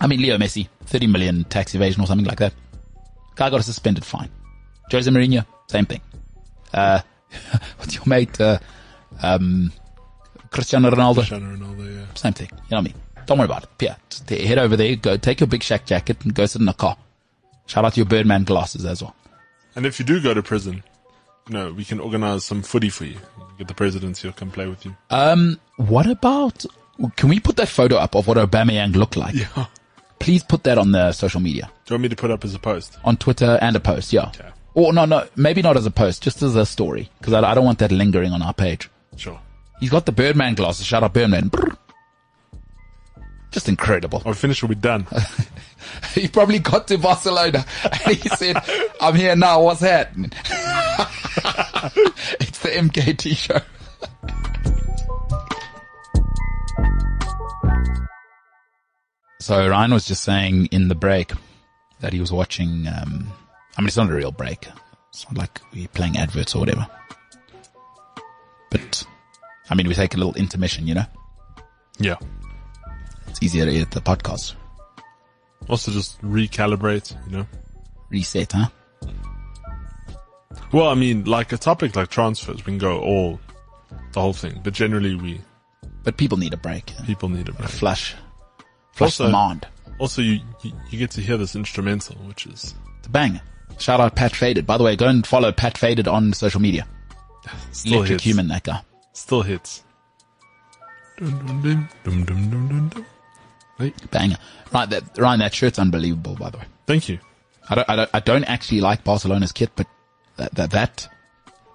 I 0.00 0.08
mean, 0.08 0.20
Leo 0.20 0.36
Messi, 0.38 0.66
30 0.86 1.06
million 1.06 1.44
tax 1.44 1.76
evasion 1.76 2.02
or 2.02 2.06
something 2.08 2.26
like 2.26 2.38
that. 2.40 2.52
Guy 3.36 3.48
got 3.48 3.60
a 3.60 3.62
suspended 3.62 4.04
fine. 4.04 4.28
Jose 4.90 5.08
Mourinho, 5.08 5.46
same 5.68 5.86
thing. 5.86 6.00
Uh, 6.72 7.00
what's 7.76 7.94
your 7.94 8.04
mate, 8.06 8.40
uh, 8.40 8.58
um, 9.22 9.72
Cristiano 10.50 10.90
Ronaldo? 10.90 11.16
Cristiano 11.16 11.56
Ronaldo, 11.56 11.94
yeah. 11.94 12.14
Same 12.14 12.32
thing. 12.32 12.48
You 12.52 12.56
know 12.56 12.76
what 12.76 12.78
I 12.78 12.82
mean? 12.82 12.94
Don't 13.26 13.38
worry 13.38 13.44
about 13.46 13.64
it. 13.64 13.70
Yeah, 13.80 13.96
just 14.08 14.28
head 14.30 14.58
over 14.58 14.76
there, 14.76 14.96
go 14.96 15.16
take 15.16 15.40
your 15.40 15.46
Big 15.46 15.60
Shaq 15.60 15.84
jacket 15.84 16.24
and 16.24 16.34
go 16.34 16.46
sit 16.46 16.62
in 16.62 16.68
a 16.68 16.74
car. 16.74 16.96
Shout 17.66 17.84
out 17.84 17.92
to 17.92 17.98
your 17.98 18.06
Birdman 18.06 18.44
glasses 18.44 18.86
as 18.86 19.02
well. 19.02 19.14
And 19.76 19.84
if 19.84 19.98
you 19.98 20.04
do 20.06 20.20
go 20.20 20.32
to 20.32 20.42
prison, 20.42 20.82
you 21.48 21.54
know, 21.54 21.72
we 21.72 21.84
can 21.84 22.00
organize 22.00 22.44
some 22.44 22.62
footy 22.62 22.88
for 22.88 23.04
you. 23.04 23.18
Get 23.58 23.68
the 23.68 23.74
presidency 23.74 24.26
will 24.26 24.32
come 24.32 24.50
play 24.50 24.66
with 24.66 24.84
you. 24.86 24.96
Um, 25.10 25.60
what 25.76 26.06
about, 26.06 26.64
can 27.16 27.28
we 27.28 27.40
put 27.40 27.56
that 27.56 27.68
photo 27.68 27.96
up 27.96 28.14
of 28.14 28.26
what 28.26 28.36
Obama 28.38 28.70
Aubameyang 28.70 28.96
looked 28.96 29.16
like? 29.16 29.34
Yeah. 29.34 29.66
Please 30.18 30.42
put 30.42 30.64
that 30.64 30.78
on 30.78 30.92
the 30.92 31.12
social 31.12 31.40
media. 31.40 31.70
Do 31.84 31.92
you 31.92 31.94
want 31.94 32.02
me 32.02 32.08
to 32.08 32.16
put 32.16 32.30
up 32.30 32.44
as 32.44 32.54
a 32.54 32.58
post? 32.58 32.98
on 33.04 33.16
Twitter 33.16 33.58
and 33.60 33.76
a 33.76 33.80
post, 33.80 34.12
yeah. 34.12 34.28
Okay. 34.28 34.48
Or 34.78 34.92
no, 34.92 35.06
no, 35.06 35.26
maybe 35.34 35.60
not 35.60 35.76
as 35.76 35.86
a 35.86 35.90
post, 35.90 36.22
just 36.22 36.40
as 36.40 36.54
a 36.54 36.64
story, 36.64 37.10
because 37.18 37.32
I, 37.32 37.42
I 37.42 37.52
don't 37.54 37.64
want 37.64 37.80
that 37.80 37.90
lingering 37.90 38.30
on 38.32 38.42
our 38.42 38.54
page. 38.54 38.88
Sure. 39.16 39.40
He's 39.80 39.90
got 39.90 40.06
the 40.06 40.12
Birdman 40.12 40.54
glasses. 40.54 40.86
Shout 40.86 41.02
out 41.02 41.12
Birdman. 41.12 41.50
Just 43.50 43.68
incredible. 43.68 44.22
I'll 44.24 44.34
finish, 44.34 44.62
we'll 44.62 44.68
be 44.68 44.76
done. 44.76 45.04
He 46.14 46.28
probably 46.28 46.58
got 46.58 46.86
to 46.88 46.98
Barcelona 46.98 47.64
and 47.82 48.16
he 48.16 48.28
said, 48.36 48.56
"I'm 49.00 49.14
here 49.14 49.34
now. 49.36 49.62
What's 49.62 49.80
happening?" 49.80 50.32
it's 52.40 52.58
the 52.58 52.68
MKT 52.68 53.36
show. 53.36 53.60
So 59.40 59.68
Ryan 59.68 59.94
was 59.94 60.04
just 60.06 60.24
saying 60.24 60.66
in 60.66 60.88
the 60.88 60.94
break 60.94 61.32
that 62.00 62.12
he 62.12 62.20
was 62.20 62.32
watching. 62.32 62.86
Um, 62.88 63.32
I 63.78 63.80
mean, 63.80 63.86
it's 63.86 63.96
not 63.96 64.10
a 64.10 64.14
real 64.14 64.32
break. 64.32 64.66
It's 65.10 65.24
not 65.30 65.38
like 65.38 65.60
we're 65.72 65.86
playing 65.88 66.18
adverts 66.18 66.54
or 66.54 66.58
whatever. 66.58 66.86
But 68.70 69.04
I 69.70 69.74
mean, 69.76 69.86
we 69.88 69.94
take 69.94 70.14
a 70.14 70.16
little 70.16 70.34
intermission. 70.34 70.86
You 70.86 70.94
know, 70.96 71.04
yeah. 71.98 72.16
it's 73.28 73.40
easier 73.42 73.64
to 73.64 73.70
edit 73.74 73.92
the 73.92 74.00
podcast. 74.00 74.54
Also 75.68 75.92
just 75.92 76.20
recalibrate, 76.22 77.14
you 77.30 77.38
know. 77.38 77.46
Reset, 78.10 78.50
huh? 78.52 78.68
Well, 80.72 80.88
I 80.88 80.94
mean, 80.94 81.24
like 81.24 81.52
a 81.52 81.58
topic 81.58 81.94
like 81.94 82.08
transfers, 82.08 82.56
we 82.56 82.62
can 82.62 82.78
go 82.78 83.00
all, 83.00 83.40
the 84.12 84.20
whole 84.20 84.32
thing. 84.32 84.60
But 84.64 84.72
generally 84.72 85.14
we, 85.14 85.40
But 86.04 86.16
people 86.16 86.38
need 86.38 86.52
a 86.54 86.56
break. 86.56 86.92
people 87.06 87.28
need 87.28 87.48
a 87.48 87.52
break. 87.52 87.68
Flush. 87.68 88.14
Flush 88.92 89.20
Also- 89.20 89.24
the 89.26 89.30
mind. 89.30 89.66
Also, 89.98 90.22
you, 90.22 90.40
you, 90.62 90.72
you 90.90 90.98
get 90.98 91.10
to 91.12 91.20
hear 91.20 91.36
this 91.36 91.56
instrumental, 91.56 92.14
which 92.26 92.46
is 92.46 92.74
It's 92.98 93.08
a 93.08 93.10
banger. 93.10 93.40
Shout 93.78 94.00
out 94.00 94.14
Pat 94.16 94.34
Faded. 94.34 94.66
By 94.66 94.76
the 94.78 94.84
way, 94.84 94.96
go 94.96 95.06
and 95.08 95.26
follow 95.26 95.52
Pat 95.52 95.78
Faded 95.78 96.08
on 96.08 96.32
social 96.32 96.60
media. 96.60 96.86
still 97.72 97.94
Electric 97.98 98.14
hits. 98.20 98.24
Human, 98.24 98.48
that 98.48 98.64
guy. 98.64 98.80
Still 99.12 99.42
hits. 99.42 99.82
Dun, 101.18 101.30
dun, 101.46 101.62
dun, 101.62 101.88
dun, 102.04 102.24
dun, 102.24 102.50
dun, 102.50 102.68
dun, 102.68 102.88
dun. 102.88 103.06
Hey, 103.78 103.92
Banger. 104.10 104.36
Right, 104.72 104.90
that, 104.90 105.16
Ryan, 105.18 105.40
that 105.40 105.54
shirt's 105.54 105.78
unbelievable, 105.78 106.34
by 106.36 106.50
the 106.50 106.58
way. 106.58 106.64
thank 106.86 107.08
you. 107.08 107.18
I 107.70 107.74
don't, 107.76 107.90
I 107.90 107.96
don't, 107.96 108.10
I 108.14 108.20
don't 108.20 108.44
actually 108.44 108.80
like 108.80 109.04
Barcelona's 109.04 109.52
kit, 109.52 109.70
but 109.76 109.86
that, 110.36 110.54
that, 110.54 110.70
that, 110.70 111.08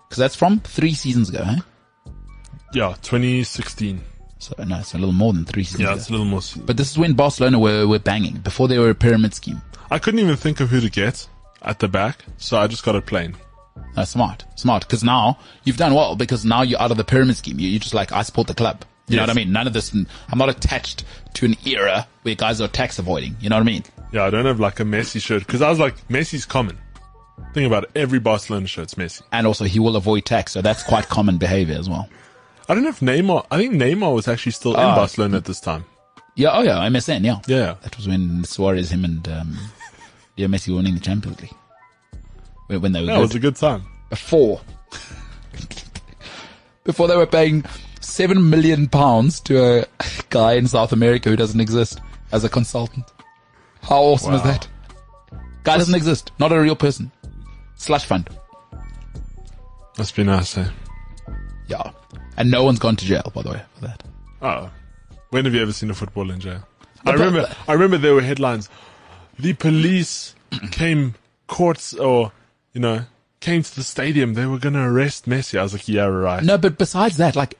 cause 0.10 0.18
that's 0.18 0.36
from 0.36 0.60
three 0.62 0.94
seasons 0.94 1.30
ago, 1.30 1.44
huh? 1.44 1.62
Yeah, 2.74 2.96
2016. 3.04 4.02
So, 4.39 4.56
no, 4.66 4.80
it's 4.80 4.94
a 4.94 4.98
little 4.98 5.14
more 5.14 5.32
than 5.34 5.46
three 5.46 5.64
seasons 5.64 5.82
Yeah, 5.82 5.88
ago. 5.89 5.98
it's 5.98 6.10
a 6.10 6.12
little 6.12 6.26
more. 6.26 6.41
But 6.66 6.78
this 6.78 6.89
is 6.91 6.98
when 6.98 7.14
Barcelona 7.14 7.60
were, 7.60 7.88
were 7.88 8.00
banging, 8.00 8.38
before 8.38 8.68
they 8.68 8.80
were 8.80 8.89
a 8.89 8.96
pyramid 8.96 9.34
scheme. 9.34 9.62
I 9.91 10.00
couldn't 10.00 10.20
even 10.20 10.36
think 10.36 10.60
of 10.60 10.70
who 10.70 10.82
to 10.82 10.89
get 10.89 11.28
at 11.64 11.80
the 11.80 11.88
back, 11.88 12.24
so 12.38 12.57
I 12.57 12.68
just 12.68 12.84
got 12.84 12.95
it 12.95 13.05
plain. 13.05 13.36
That's 13.95 14.11
smart, 14.11 14.45
smart. 14.55 14.86
Because 14.88 15.03
now 15.03 15.38
you've 15.64 15.78
done 15.78 15.93
well 15.93 16.16
because 16.16 16.45
now 16.45 16.61
you're 16.61 16.82
out 16.82 16.91
of 16.91 16.97
the 16.97 17.03
pyramid 17.03 17.38
scheme. 17.38 17.59
You, 17.59 17.68
you're 17.70 17.80
just 17.80 17.93
like, 17.93 18.11
I 18.11 18.22
support 18.24 18.47
the 18.47 18.53
club. 18.53 18.84
You 19.07 19.18
know 19.18 19.24
what 19.24 19.30
I 19.30 19.34
mean? 19.34 19.51
None 19.51 19.68
of 19.68 19.74
this. 19.74 19.93
I'm 19.93 20.38
not 20.38 20.49
attached 20.49 21.03
to 21.34 21.45
an 21.45 21.55
era 21.66 22.07
where 22.22 22.36
guys 22.36 22.61
are 22.61 22.68
tax 22.70 22.97
avoiding. 22.99 23.36
You 23.41 23.49
know 23.49 23.57
what 23.57 23.61
I 23.64 23.66
mean? 23.66 23.84
Yeah, 24.14 24.24
I 24.24 24.30
don't 24.30 24.45
have 24.45 24.59
like 24.59 24.80
a 24.80 24.84
Messi 24.84 25.22
shirt 25.22 25.45
because 25.45 25.61
I 25.61 25.70
was 25.70 25.78
like, 25.80 25.95
Messi's 26.07 26.45
common. 26.45 26.78
Think 27.53 27.68
about 27.68 27.84
it. 27.86 27.91
Every 27.95 28.20
Barcelona 28.20 28.66
shirt's 28.68 28.93
Messi. 28.93 29.22
And 29.32 29.45
also, 29.45 29.66
he 29.66 29.80
will 29.80 29.95
avoid 29.95 30.26
tax, 30.26 30.53
so 30.53 30.61
that's 30.61 30.84
quite 30.84 31.09
common 31.09 31.38
behavior 31.38 31.76
as 31.78 31.89
well. 31.89 32.07
I 32.70 32.74
don't 32.76 32.84
know 32.84 32.89
if 32.89 33.01
Neymar. 33.01 33.45
I 33.51 33.57
think 33.57 33.74
Neymar 33.74 34.14
was 34.16 34.28
actually 34.28 34.53
still 34.53 34.74
in 34.74 34.80
Ah. 34.80 34.95
Barcelona 34.95 35.38
at 35.38 35.45
this 35.45 35.59
time. 35.59 35.84
Yeah. 36.36 36.51
Oh 36.53 36.61
yeah. 36.61 36.78
MSN. 36.88 37.26
Yeah. 37.26 37.39
Yeah. 37.47 37.76
That 37.82 37.97
was 37.97 38.07
when 38.07 38.43
Suarez, 38.45 38.91
him, 38.91 39.03
and 39.03 39.28
um, 39.28 39.57
Leo 40.38 40.48
Messi 40.48 40.76
winning 40.76 40.94
the 40.96 41.00
Champions 41.00 41.40
League. 41.42 41.54
When 42.68 42.82
when 42.82 42.92
they 42.92 43.02
were 43.02 43.06
That 43.08 43.16
good. 43.16 43.22
was 43.22 43.36
a 43.36 43.40
good 43.40 43.56
time. 43.56 43.84
before 44.10 44.62
before 46.84 47.08
they 47.08 47.16
were 47.18 47.26
paying 47.28 47.64
seven 48.02 48.50
million 48.50 48.88
pounds 48.88 49.40
to 49.42 49.64
a 49.64 49.86
guy 50.30 50.54
in 50.54 50.68
South 50.68 50.92
America 50.92 51.30
who 51.30 51.36
doesn't 51.36 51.60
exist 51.62 52.00
as 52.32 52.44
a 52.44 52.50
consultant. 52.50 53.06
How 53.82 54.02
awesome 54.02 54.34
is 54.34 54.44
that? 54.44 54.68
Guy 55.64 55.78
doesn't 55.78 55.96
exist. 55.96 56.32
Not 56.40 56.52
a 56.52 56.60
real 56.60 56.76
person. 56.76 57.12
Slush 57.76 58.06
fund. 58.06 58.30
Must 59.98 60.16
be 60.16 60.24
nice. 60.24 60.58
Eh? 60.58 60.68
Yeah. 61.68 61.92
And 62.38 62.50
no 62.50 62.64
one's 62.64 62.80
gone 62.80 62.96
to 62.96 63.06
jail, 63.06 63.32
by 63.34 63.44
the 63.44 63.52
way, 63.52 63.62
for 63.76 63.82
that. 63.88 64.04
Oh, 64.42 64.70
when 65.30 65.46
have 65.46 65.54
you 65.54 65.62
ever 65.62 65.72
seen 65.72 65.90
a 65.90 65.94
football 65.94 66.32
in 66.32 66.40
jail? 66.40 66.68
I 67.06 67.12
remember. 67.12 67.54
I 67.68 67.74
remember 67.74 67.98
there 67.98 68.14
were 68.16 68.22
headlines. 68.22 68.70
The 69.40 69.54
police 69.54 70.36
came 70.72 71.16
courts 71.48 71.94
or 71.94 72.32
you 72.74 72.82
know 72.82 73.06
came 73.40 73.64
to 73.64 73.76
the 73.76 73.84
stadium. 73.84 74.34
They 74.36 74.46
were 74.46 74.60
going 74.60 74.74
to 74.74 74.82
arrest 74.84 75.26
Messi. 75.28 75.60
I 75.60 75.64
was 75.64 75.74
like, 75.74 75.88
yeah, 75.90 76.06
right. 76.06 76.42
No, 76.44 76.58
but 76.58 76.78
besides 76.78 77.18
that, 77.18 77.36
like, 77.36 77.56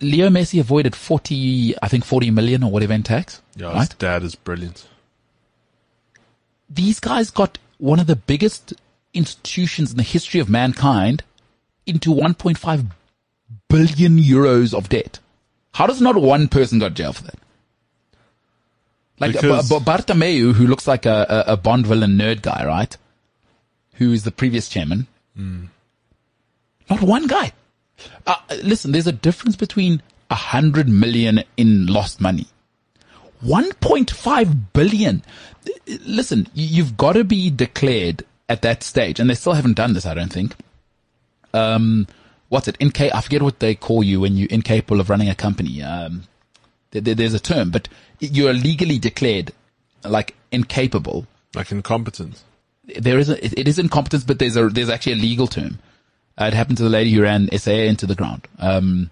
Leo 0.00 0.30
Messi 0.30 0.58
avoided 0.58 0.96
40, 0.96 1.74
I 1.82 1.88
think 1.88 2.04
40 2.06 2.30
million 2.30 2.62
or 2.62 2.70
whatever 2.70 2.94
in 2.94 3.02
tax. 3.02 3.42
Yeah, 3.56 3.68
his 3.68 3.76
right? 3.76 3.98
dad 3.98 4.22
is 4.22 4.34
brilliant. 4.34 4.86
these 6.70 7.00
guys 7.00 7.30
got 7.30 7.58
one 7.78 8.00
of 8.00 8.06
the 8.06 8.16
biggest 8.16 8.72
institutions 9.12 9.90
in 9.90 9.96
the 9.98 10.02
history 10.02 10.40
of 10.40 10.48
mankind 10.48 11.22
into 11.86 12.10
1.5 12.14 12.86
billion 13.68 14.18
euros 14.18 14.72
of 14.72 14.88
debt. 14.88 15.18
How 15.74 15.86
does 15.86 16.00
not 16.00 16.16
one 16.16 16.48
person 16.48 16.78
got 16.78 16.94
jail 16.94 17.12
for 17.12 17.24
that? 17.24 17.38
Like 19.18 19.32
Because- 19.34 19.68
B- 19.68 19.78
B- 19.78 19.84
Bartomeu, 19.84 20.52
who 20.54 20.66
looks 20.66 20.86
like 20.86 21.06
a, 21.06 21.44
a, 21.46 21.56
Bond 21.56 21.86
villain 21.86 22.16
nerd 22.18 22.42
guy, 22.42 22.64
right? 22.66 22.96
Who 23.94 24.12
is 24.12 24.24
the 24.24 24.32
previous 24.32 24.68
chairman? 24.68 25.06
Not 26.90 27.00
one 27.02 27.26
guy. 27.26 27.52
Uh, 28.26 28.34
listen, 28.62 28.92
there's 28.92 29.06
a 29.06 29.12
difference 29.12 29.54
between 29.56 30.02
a 30.30 30.34
hundred 30.34 30.88
million 30.88 31.44
in 31.56 31.86
lost 31.86 32.20
money 32.20 32.46
1.5 33.44 34.72
billion. 34.72 35.22
Listen, 36.06 36.48
you- 36.54 36.66
you've 36.66 36.96
got 36.96 37.12
to 37.14 37.24
be 37.24 37.50
declared 37.50 38.24
at 38.48 38.62
that 38.62 38.82
stage, 38.82 39.18
and 39.20 39.28
they 39.28 39.34
still 39.34 39.52
haven't 39.54 39.74
done 39.74 39.92
this, 39.94 40.06
I 40.06 40.14
don't 40.14 40.32
think. 40.32 40.54
Um, 41.54 42.06
what's 42.48 42.68
it? 42.68 42.76
Inca- 42.80 43.14
I 43.16 43.20
forget 43.20 43.42
what 43.42 43.58
they 43.60 43.74
call 43.74 44.02
you 44.02 44.20
when 44.20 44.36
you're 44.36 44.48
incapable 44.48 45.00
of 45.00 45.10
running 45.10 45.28
a 45.28 45.34
company. 45.34 45.82
Um, 45.82 46.24
there, 46.92 47.00
there- 47.02 47.14
there's 47.14 47.34
a 47.34 47.40
term, 47.40 47.70
but 47.70 47.88
you're 48.20 48.52
legally 48.52 48.98
declared 48.98 49.52
like 50.04 50.34
incapable. 50.50 51.26
Like 51.54 51.70
incompetent. 51.72 52.42
There 52.98 53.18
is 53.18 53.28
a, 53.28 53.44
it, 53.44 53.68
is 53.68 53.78
incompetence, 53.78 54.24
but 54.24 54.38
there's 54.38 54.56
a, 54.56 54.68
there's 54.68 54.88
actually 54.90 55.12
a 55.12 55.16
legal 55.16 55.46
term. 55.46 55.78
Uh, 56.40 56.46
it 56.46 56.54
happened 56.54 56.78
to 56.78 56.82
the 56.82 56.88
lady 56.88 57.10
who 57.12 57.22
ran 57.22 57.48
SAA 57.56 57.72
into 57.72 58.06
the 58.06 58.14
ground. 58.14 58.48
Um, 58.58 59.10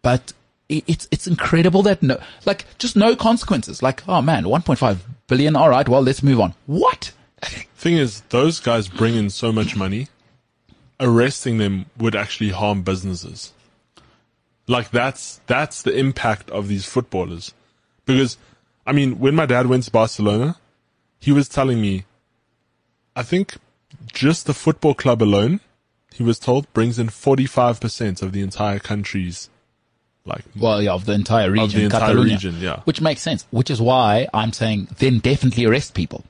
but 0.00 0.32
it, 0.68 0.84
it's, 0.86 1.08
it's 1.10 1.26
incredible 1.26 1.82
that 1.82 2.02
no, 2.02 2.18
like 2.46 2.64
just 2.78 2.96
no 2.96 3.16
consequences. 3.16 3.82
Like, 3.82 4.06
oh 4.08 4.22
man, 4.22 4.44
1.5 4.44 4.98
billion. 5.26 5.56
All 5.56 5.68
right. 5.68 5.88
Well, 5.88 6.02
let's 6.02 6.22
move 6.22 6.40
on. 6.40 6.54
What? 6.66 7.12
Thing 7.42 7.96
is, 7.96 8.22
those 8.30 8.60
guys 8.60 8.88
bring 8.88 9.14
in 9.14 9.28
so 9.30 9.52
much 9.52 9.76
money. 9.76 10.08
Arresting 11.00 11.58
them 11.58 11.86
would 11.98 12.16
actually 12.16 12.50
harm 12.50 12.82
businesses. 12.82 13.52
Like 14.68 14.90
that's 14.90 15.40
that's 15.46 15.82
the 15.82 15.96
impact 15.96 16.50
of 16.50 16.68
these 16.68 16.84
footballers. 16.84 17.54
Because 18.04 18.36
I 18.86 18.92
mean, 18.92 19.18
when 19.18 19.34
my 19.34 19.46
dad 19.46 19.66
went 19.66 19.84
to 19.84 19.90
Barcelona, 19.90 20.56
he 21.18 21.32
was 21.32 21.48
telling 21.48 21.80
me 21.80 22.04
I 23.16 23.22
think 23.22 23.56
just 24.12 24.46
the 24.46 24.54
football 24.54 24.94
club 24.94 25.22
alone, 25.22 25.60
he 26.14 26.22
was 26.22 26.38
told 26.38 26.72
brings 26.72 26.98
in 26.98 27.08
45% 27.08 28.22
of 28.22 28.32
the 28.32 28.42
entire 28.42 28.78
country's 28.78 29.48
like 30.24 30.44
Well, 30.54 30.82
yeah, 30.82 30.92
of 30.92 31.06
the 31.06 31.14
entire 31.14 31.50
region, 31.50 31.64
of 31.64 31.72
the 31.72 31.84
entire 31.84 32.00
Catalonia. 32.00 32.34
region, 32.34 32.56
yeah. 32.60 32.80
Which 32.84 33.00
makes 33.00 33.22
sense. 33.22 33.46
Which 33.50 33.70
is 33.70 33.80
why 33.80 34.28
I'm 34.34 34.52
saying 34.52 34.88
then 34.98 35.18
definitely 35.20 35.64
arrest 35.64 35.94
people. 35.94 36.24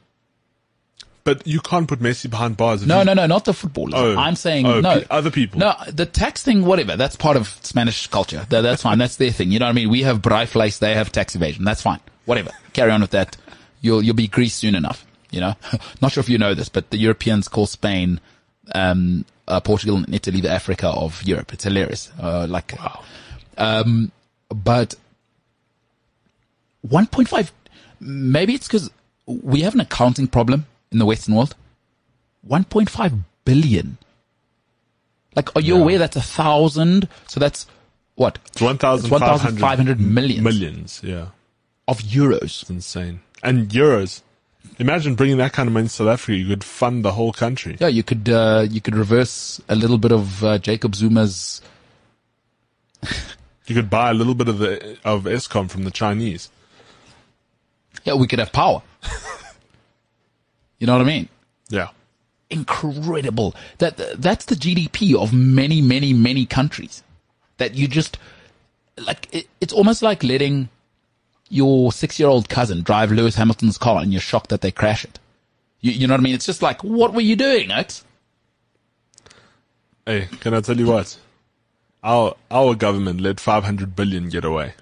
But 1.29 1.47
you 1.47 1.61
can't 1.61 1.87
put 1.87 2.01
Messi 2.01 2.31
behind 2.31 2.57
bars. 2.57 2.87
No, 2.87 3.01
you, 3.01 3.05
no, 3.05 3.13
no, 3.13 3.27
not 3.27 3.45
the 3.45 3.53
footballers. 3.53 3.93
Oh. 3.95 4.17
I'm 4.17 4.35
saying 4.35 4.65
Oh, 4.65 4.81
no. 4.81 5.03
other 5.11 5.31
people. 5.31 5.61
No, 5.61 5.75
the 5.93 6.07
tax 6.07 6.43
thing, 6.43 6.65
whatever. 6.65 6.97
That's 6.97 7.17
part 7.17 7.37
of 7.37 7.49
Spanish 7.63 8.07
culture. 8.07 8.47
That, 8.49 8.63
that's 8.63 8.81
fine. 8.81 8.97
That's 8.97 9.17
their 9.17 9.31
thing. 9.31 9.53
You 9.53 9.59
know 9.59 9.67
what 9.67 9.73
I 9.73 9.75
mean? 9.75 9.91
We 9.91 10.05
have 10.05 10.23
braaivleis, 10.23 10.79
they 10.79 10.95
have 10.95 11.13
tax 11.13 11.35
evasion. 11.35 11.65
That's 11.65 11.83
fine. 11.83 12.01
Whatever. 12.25 12.53
Carry 12.73 12.93
on 12.93 13.03
with 13.03 13.11
that. 13.11 13.37
You'll 13.83 14.03
you'll 14.03 14.15
be 14.15 14.27
Greece 14.27 14.55
soon 14.55 14.75
enough. 14.75 15.05
You 15.31 15.41
know. 15.41 15.55
Not 16.01 16.13
sure 16.13 16.23
if 16.23 16.31
you 16.31 16.39
know 16.39 16.55
this, 16.55 16.71
but 16.71 16.89
the 16.89 16.97
Europeans 16.97 17.47
call 17.47 17.67
Spain, 17.67 18.21
um, 18.75 19.27
uh, 19.47 19.61
Portugal 19.61 19.97
and 19.99 20.15
Italy 20.15 20.41
the 20.41 20.51
Africa 20.51 20.89
of 20.89 21.23
Europe. 21.25 21.53
It's 21.53 21.65
hilarious. 21.65 22.11
Uh, 22.19 22.47
like, 22.49 22.73
um, 23.59 24.13
but 24.49 24.95
1.5. 26.87 27.51
Maybe 28.01 28.55
it's 28.55 28.67
because 28.67 28.91
we 29.27 29.61
have 29.61 29.75
an 29.75 29.81
accounting 29.81 30.27
problem 30.27 30.65
in 30.93 30.99
the 30.99 31.07
Western 31.07 31.35
world. 31.35 31.55
1.5 32.49 33.21
billion. 33.45 33.99
Like, 35.37 35.55
are 35.57 35.61
you 35.61 35.77
Yeah. 35.77 35.83
aware 35.83 35.99
that's 35.99 36.17
a 36.17 36.23
thousand? 36.23 37.09
So 37.27 37.39
that's 37.41 37.67
what? 38.15 38.39
It's 38.47 38.61
1,500 38.61 39.11
1,500 39.11 40.01
millions 40.01 40.43
millions. 40.45 41.01
Yeah. 41.05 41.29
of 41.87 42.01
euros. 42.01 42.63
It's 42.63 42.71
insane. 42.71 43.21
And 43.43 43.69
euros. 43.71 44.23
Imagine 44.79 45.15
bringing 45.15 45.39
that 45.39 45.53
kind 45.53 45.67
of 45.67 45.73
money 45.73 45.87
to 45.87 45.93
South 45.93 46.09
Africa. 46.09 46.37
You 46.37 46.47
could 46.47 46.63
fund 46.65 47.05
the 47.05 47.13
whole 47.13 47.33
country. 47.33 47.77
Yeah, 47.81 47.89
you 47.89 48.03
could, 48.03 48.29
uh, 48.29 48.67
you 48.69 48.81
could 48.81 48.95
reverse 48.95 49.61
a 49.69 49.75
little 49.75 49.99
bit 49.99 50.13
of, 50.13 50.45
uh, 50.45 50.59
Jacob 50.59 50.93
Zuma's, 50.95 51.63
You 53.67 53.75
could 53.75 53.91
buy 53.91 54.11
a 54.11 54.15
little 54.15 54.35
bit 54.35 54.49
of 54.49 54.59
the 54.59 54.97
of 55.05 55.25
Eskom 55.25 55.69
from 55.71 55.85
the 55.85 55.91
Chinese. 55.91 56.51
yeah, 58.05 58.15
we 58.15 58.27
could 58.27 58.39
have 58.39 58.51
power. 58.53 58.83
you 60.79 60.87
know 60.87 60.93
what 60.95 61.03
I 61.03 61.05
mean? 61.05 61.29
Yeah. 61.69 61.89
incredible. 62.51 63.55
That 63.79 63.97
that's 64.21 64.47
the 64.47 64.55
GDP 64.55 65.15
of 65.15 65.33
many, 65.33 65.81
many, 65.83 66.13
many 66.13 66.47
countries. 66.47 67.03
That 67.59 67.75
you 67.75 67.89
just 67.89 68.19
like 68.97 69.29
it, 69.33 69.49
it's 69.61 69.73
almost 69.73 70.03
like 70.03 70.23
letting 70.23 70.69
your 71.51 71.93
six-year-old 71.93 72.49
cousin 72.49 72.83
drive 72.83 73.11
Lewis 73.11 73.35
Hamilton's 73.37 73.79
car, 73.79 74.01
and 74.03 74.13
you're 74.13 74.21
shocked 74.21 74.51
that 74.51 74.61
they 74.61 74.71
crash 74.71 75.05
it. 75.05 75.19
You, 75.81 75.93
you 75.93 76.07
know 76.07 76.15
what 76.15 76.21
I 76.21 76.23
mean? 76.23 76.35
It's 76.35 76.47
just 76.47 76.63
like, 76.63 76.83
what 76.85 77.15
were 77.15 77.21
you 77.21 77.37
doing, 77.37 77.71
Oaks? 77.73 78.05
Hey, 80.07 80.29
can 80.41 80.55
I 80.55 80.61
tell 80.61 80.77
you 80.79 80.87
what? 80.87 81.19
Our 82.03 82.35
our 82.51 82.75
government 82.75 83.21
let 83.21 83.41
500 83.41 83.95
billion 83.97 84.29
get 84.29 84.45
away. 84.45 84.75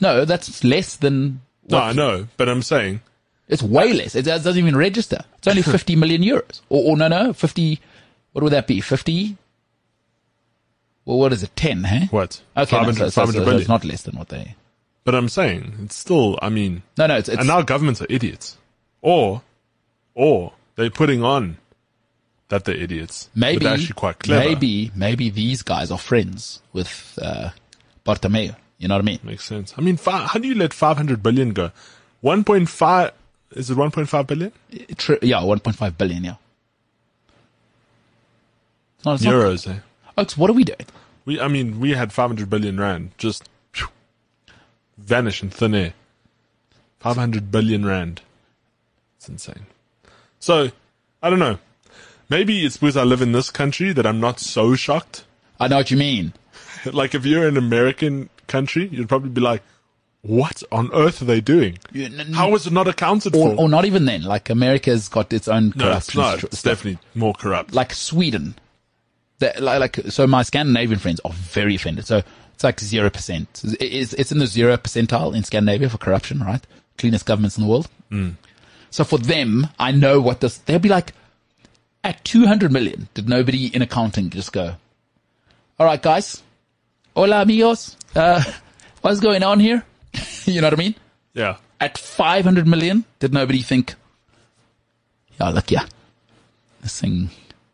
No, 0.00 0.24
that's 0.24 0.62
less 0.64 0.96
than. 0.96 1.40
No, 1.68 1.78
I 1.78 1.92
know, 1.92 2.28
but 2.36 2.48
I'm 2.48 2.62
saying 2.62 3.00
It's 3.48 3.62
way 3.62 3.92
less. 3.92 4.14
It 4.14 4.22
doesn't 4.24 4.56
even 4.56 4.76
register. 4.76 5.20
It's 5.38 5.46
only 5.46 5.62
50 5.76 5.96
million 5.96 6.22
euros. 6.22 6.60
Or, 6.68 6.90
or 6.92 6.96
no, 6.96 7.08
no, 7.08 7.32
50. 7.32 7.80
What 8.32 8.42
would 8.44 8.52
that 8.52 8.66
be? 8.66 8.80
50? 8.80 9.36
Well, 11.04 11.18
what 11.18 11.32
is 11.32 11.42
it? 11.42 11.54
10, 11.54 11.84
hey? 11.84 12.06
what? 12.10 12.42
Okay, 12.56 12.76
no, 12.76 12.82
500, 12.92 12.96
so, 12.96 13.08
so- 13.08 13.20
500 13.22 13.32
so- 13.32 13.38
so 13.38 13.44
billion. 13.44 13.60
it's 13.60 13.68
not 13.68 13.84
less 13.84 14.02
than 14.02 14.16
what 14.16 14.28
they. 14.28 14.54
But 15.04 15.14
I'm 15.14 15.28
saying 15.28 15.74
it's 15.84 15.94
still. 15.96 16.36
I 16.42 16.48
mean, 16.48 16.82
No, 16.98 17.06
no, 17.06 17.16
it's, 17.16 17.28
it's 17.28 17.40
and 17.40 17.48
our 17.48 17.62
governments 17.62 18.02
are 18.02 18.06
idiots, 18.10 18.56
or 19.02 19.42
or 20.14 20.52
they're 20.74 20.90
putting 20.90 21.22
on 21.22 21.58
that 22.48 22.64
they're 22.64 22.74
idiots. 22.74 23.28
but 23.32 23.40
maybe 23.40 23.64
they're 23.66 23.74
actually 23.74 23.94
quite 23.94 24.18
clever. 24.18 24.44
Maybe 24.44 24.90
maybe 24.96 25.30
these 25.30 25.62
guys 25.62 25.92
are 25.92 25.98
friends 25.98 26.60
with 26.72 27.16
uh, 27.22 27.50
Bartomeu. 28.04 28.56
You 28.78 28.88
know 28.88 28.96
what 28.96 29.02
I 29.02 29.04
mean? 29.04 29.20
makes 29.22 29.44
sense. 29.44 29.72
I 29.78 29.80
mean, 29.80 29.96
fi- 29.96 30.26
how 30.26 30.40
do 30.40 30.48
you 30.48 30.56
let 30.56 30.74
500 30.74 31.22
billion 31.22 31.50
go? 31.52 31.70
1.5 32.24 33.12
is 33.52 33.70
it 33.70 33.76
1.5 33.76 34.26
billion 34.26 34.52
Tri- 34.96 35.18
yeah, 35.22 35.38
1.5 35.38 35.98
billion. 35.98 36.24
Yeah. 36.24 36.34
No, 39.04 39.14
it's 39.14 39.22
not. 39.22 39.34
euros? 39.34 39.68
Eh? 39.70 39.78
Oaks, 40.18 40.36
what 40.36 40.50
are 40.50 40.54
we 40.54 40.64
doing? 40.64 40.86
We, 41.24 41.40
I 41.40 41.48
mean, 41.48 41.80
we 41.80 41.92
had 41.92 42.12
500 42.12 42.48
billion 42.50 42.78
rand 42.78 43.10
just 43.18 43.48
phew, 43.72 43.88
vanish 44.98 45.42
in 45.42 45.50
thin 45.50 45.74
air. 45.74 45.94
500 47.00 47.50
billion 47.52 47.84
rand. 47.84 48.22
It's 49.16 49.28
insane. 49.28 49.66
So, 50.40 50.70
I 51.22 51.30
don't 51.30 51.38
know. 51.38 51.58
Maybe 52.28 52.64
it's 52.64 52.76
because 52.76 52.96
I 52.96 53.04
live 53.04 53.22
in 53.22 53.32
this 53.32 53.50
country 53.50 53.92
that 53.92 54.06
I'm 54.06 54.20
not 54.20 54.40
so 54.40 54.74
shocked. 54.74 55.24
I 55.60 55.68
know 55.68 55.76
what 55.76 55.90
you 55.90 55.96
mean. 55.96 56.32
Like, 56.92 57.16
if 57.16 57.26
you're 57.26 57.48
an 57.48 57.56
American 57.56 58.28
country, 58.46 58.86
you'd 58.92 59.08
probably 59.08 59.30
be 59.30 59.40
like, 59.40 59.60
what 60.26 60.62
on 60.72 60.90
earth 60.92 61.22
are 61.22 61.26
they 61.26 61.40
doing? 61.40 61.78
How 62.34 62.54
is 62.54 62.66
it 62.66 62.72
not 62.72 62.88
accounted 62.88 63.34
Or, 63.34 63.54
for? 63.54 63.62
or 63.62 63.68
not 63.68 63.84
even 63.84 64.04
then. 64.06 64.22
Like 64.22 64.50
America's 64.50 65.08
got 65.08 65.32
its 65.32 65.46
own 65.48 65.72
no, 65.76 65.92
it's 65.92 66.10
corruption. 66.10 66.20
not. 66.20 66.38
stru- 66.38 66.44
It's 66.44 66.58
stuff. 66.58 66.72
definitely 66.78 66.98
more 67.14 67.34
corrupt. 67.34 67.74
like 67.74 67.92
Sweden. 67.92 68.54
Like, 69.40 69.60
like 69.60 69.96
so 70.08 70.26
my 70.26 70.42
Scandinavian 70.42 70.98
friends 70.98 71.20
are 71.24 71.32
very 71.32 71.74
offended. 71.74 72.06
So 72.06 72.22
it's 72.54 72.64
like 72.64 72.80
zero 72.80 73.10
percent. 73.10 73.60
It's 73.80 74.14
it's 74.14 74.32
in 74.32 74.38
the 74.38 74.46
zero 74.46 74.76
percentile 74.78 75.34
in 75.36 75.42
Scandinavia 75.44 75.88
for 75.90 75.98
corruption, 75.98 76.40
right? 76.40 76.66
Cleanest 76.98 77.26
governments 77.26 77.58
in 77.58 77.64
the 77.64 77.68
world. 77.68 77.88
So 78.90 79.04
for 79.04 79.18
them, 79.18 79.66
I 79.78 79.92
know 79.92 80.20
what 80.22 80.40
this. 80.40 80.56
They'll 80.58 80.78
be 80.78 80.88
like, 80.88 81.12
at 82.02 82.24
two 82.24 82.46
hundred 82.46 82.72
million, 82.72 83.08
did 83.12 83.28
nobody 83.28 83.66
in 83.66 83.82
accounting 83.82 84.30
just 84.30 84.52
go? 84.54 84.76
All 85.78 85.84
right, 85.86 86.00
guys. 86.00 86.42
Hola, 87.14 87.42
amigos. 87.42 87.94
Uh, 88.14 88.42
what's 89.02 89.20
going 89.20 89.42
on 89.42 89.60
here? 89.60 89.84
you 90.46 90.60
know 90.60 90.66
what 90.66 90.74
I 90.74 90.76
mean? 90.76 90.94
yeah. 91.34 91.56
At 91.78 91.98
five 91.98 92.44
hundred 92.44 92.66
million, 92.66 93.04
did 93.18 93.34
nobody 93.34 93.60
think? 93.60 93.94
Yeah, 95.38 95.50
look, 95.50 95.70
yeah, 95.70 95.84
this 96.80 97.00
thing. 97.00 97.30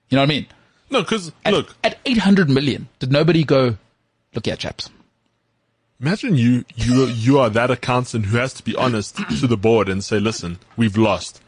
You 0.08 0.16
know 0.16 0.22
what 0.22 0.30
I 0.30 0.34
mean? 0.34 0.46
No, 0.90 1.00
because, 1.00 1.32
look, 1.48 1.74
at 1.82 1.98
800 2.04 2.50
million, 2.50 2.88
did 2.98 3.10
nobody 3.10 3.44
go, 3.44 3.78
look 4.34 4.44
here, 4.44 4.56
chaps. 4.56 4.90
Imagine 6.00 6.36
you 6.36 6.64
you 6.74 7.06
you 7.06 7.38
are 7.38 7.48
that 7.48 7.70
accountant 7.70 8.26
who 8.26 8.36
has 8.36 8.52
to 8.54 8.62
be 8.64 8.74
honest 8.76 9.16
to 9.40 9.46
the 9.46 9.56
board 9.56 9.88
and 9.88 10.02
say, 10.04 10.18
listen, 10.18 10.58
we've 10.76 10.96
lost 10.98 11.40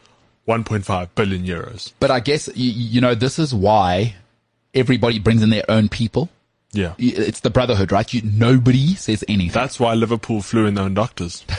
1.5 0.47 1.09
billion 1.13 1.43
euros. 1.43 1.91
But 1.99 2.09
I 2.09 2.21
guess, 2.21 2.47
you, 2.55 2.71
you 2.71 3.01
know, 3.01 3.13
this 3.13 3.37
is 3.37 3.53
why 3.53 4.15
everybody 4.73 5.19
brings 5.19 5.43
in 5.43 5.49
their 5.49 5.69
own 5.69 5.89
people. 5.89 6.29
Yeah. 6.75 6.93
It's 6.97 7.39
the 7.39 7.49
brotherhood, 7.49 7.91
right? 7.91 8.11
You, 8.13 8.21
nobody 8.23 8.95
says 8.95 9.23
anything. 9.27 9.53
That's 9.53 9.79
why 9.79 9.93
Liverpool 9.93 10.41
flew 10.41 10.65
in 10.65 10.73
their 10.75 10.85
own 10.85 10.93
doctors. 10.93 11.45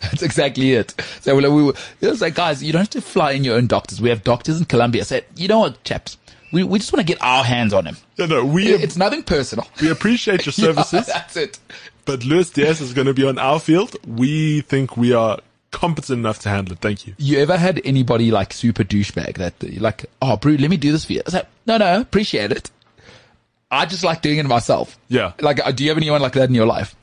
That's 0.00 0.22
exactly 0.22 0.72
it. 0.72 0.94
So 1.20 1.34
we 1.36 1.48
were, 1.48 1.72
it 2.00 2.08
was 2.08 2.20
like, 2.20 2.34
guys, 2.34 2.62
you 2.62 2.72
don't 2.72 2.80
have 2.82 2.90
to 2.90 3.00
fly 3.00 3.32
in 3.32 3.44
your 3.44 3.56
own 3.56 3.66
doctors. 3.66 4.00
We 4.00 4.08
have 4.10 4.24
doctors 4.24 4.58
in 4.58 4.66
Colombia. 4.66 5.02
I 5.02 5.04
said, 5.04 5.24
you 5.36 5.48
know 5.48 5.60
what, 5.60 5.82
chaps? 5.84 6.18
We, 6.52 6.62
we 6.64 6.78
just 6.78 6.92
want 6.92 7.06
to 7.06 7.12
get 7.12 7.22
our 7.22 7.44
hands 7.44 7.72
on 7.72 7.86
him. 7.86 7.96
No, 8.18 8.26
no, 8.26 8.44
we 8.44 8.68
It's 8.68 8.96
nothing 8.96 9.22
personal. 9.22 9.66
we 9.80 9.90
appreciate 9.90 10.44
your 10.46 10.52
Yeah, 10.56 10.74
services, 10.74 11.06
that's 11.06 11.36
it. 11.36 11.58
but 12.04 12.24
Luis 12.24 12.50
Diaz 12.50 12.80
is 12.80 12.92
going 12.94 13.06
to 13.06 13.14
be 13.14 13.26
on 13.26 13.38
our 13.38 13.58
field. 13.60 13.96
We 14.06 14.60
think 14.62 14.96
we 14.96 15.12
are 15.12 15.38
competent 15.70 16.18
enough 16.18 16.38
to 16.40 16.48
handle 16.48 16.72
it. 16.72 16.80
Thank 16.80 17.06
you. 17.06 17.14
You 17.18 17.38
ever 17.38 17.56
had 17.56 17.80
anybody 17.84 18.30
like 18.30 18.52
super 18.52 18.84
douchebag 18.84 19.36
that 19.38 19.80
like, 19.80 20.06
oh, 20.22 20.36
bro, 20.36 20.52
let 20.52 20.70
me 20.70 20.76
do 20.76 20.92
this 20.92 21.04
for 21.04 21.12
you? 21.12 21.20
I 21.20 21.22
was 21.26 21.34
like, 21.34 21.48
no, 21.66 21.78
no, 21.78 22.00
appreciate 22.00 22.52
it. 22.52 22.70
I 23.70 23.86
just 23.86 24.04
like 24.04 24.22
doing 24.22 24.38
it 24.38 24.46
myself. 24.46 24.98
Yeah. 25.08 25.32
Like, 25.40 25.64
uh, 25.64 25.72
do 25.72 25.84
you 25.84 25.90
have 25.90 25.98
anyone 25.98 26.22
like 26.22 26.32
that 26.34 26.48
in 26.48 26.54
your 26.54 26.66
life? 26.66 26.94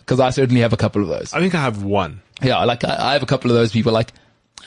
Because 0.00 0.20
I 0.20 0.30
certainly 0.30 0.60
have 0.60 0.72
a 0.72 0.76
couple 0.76 1.00
of 1.02 1.08
those. 1.08 1.32
I 1.32 1.40
think 1.40 1.54
I 1.54 1.60
have 1.60 1.82
one. 1.82 2.20
Yeah, 2.42 2.62
like 2.64 2.84
I, 2.84 3.10
I 3.10 3.12
have 3.14 3.22
a 3.22 3.26
couple 3.26 3.50
of 3.50 3.56
those 3.56 3.72
people 3.72 3.92
like, 3.92 4.12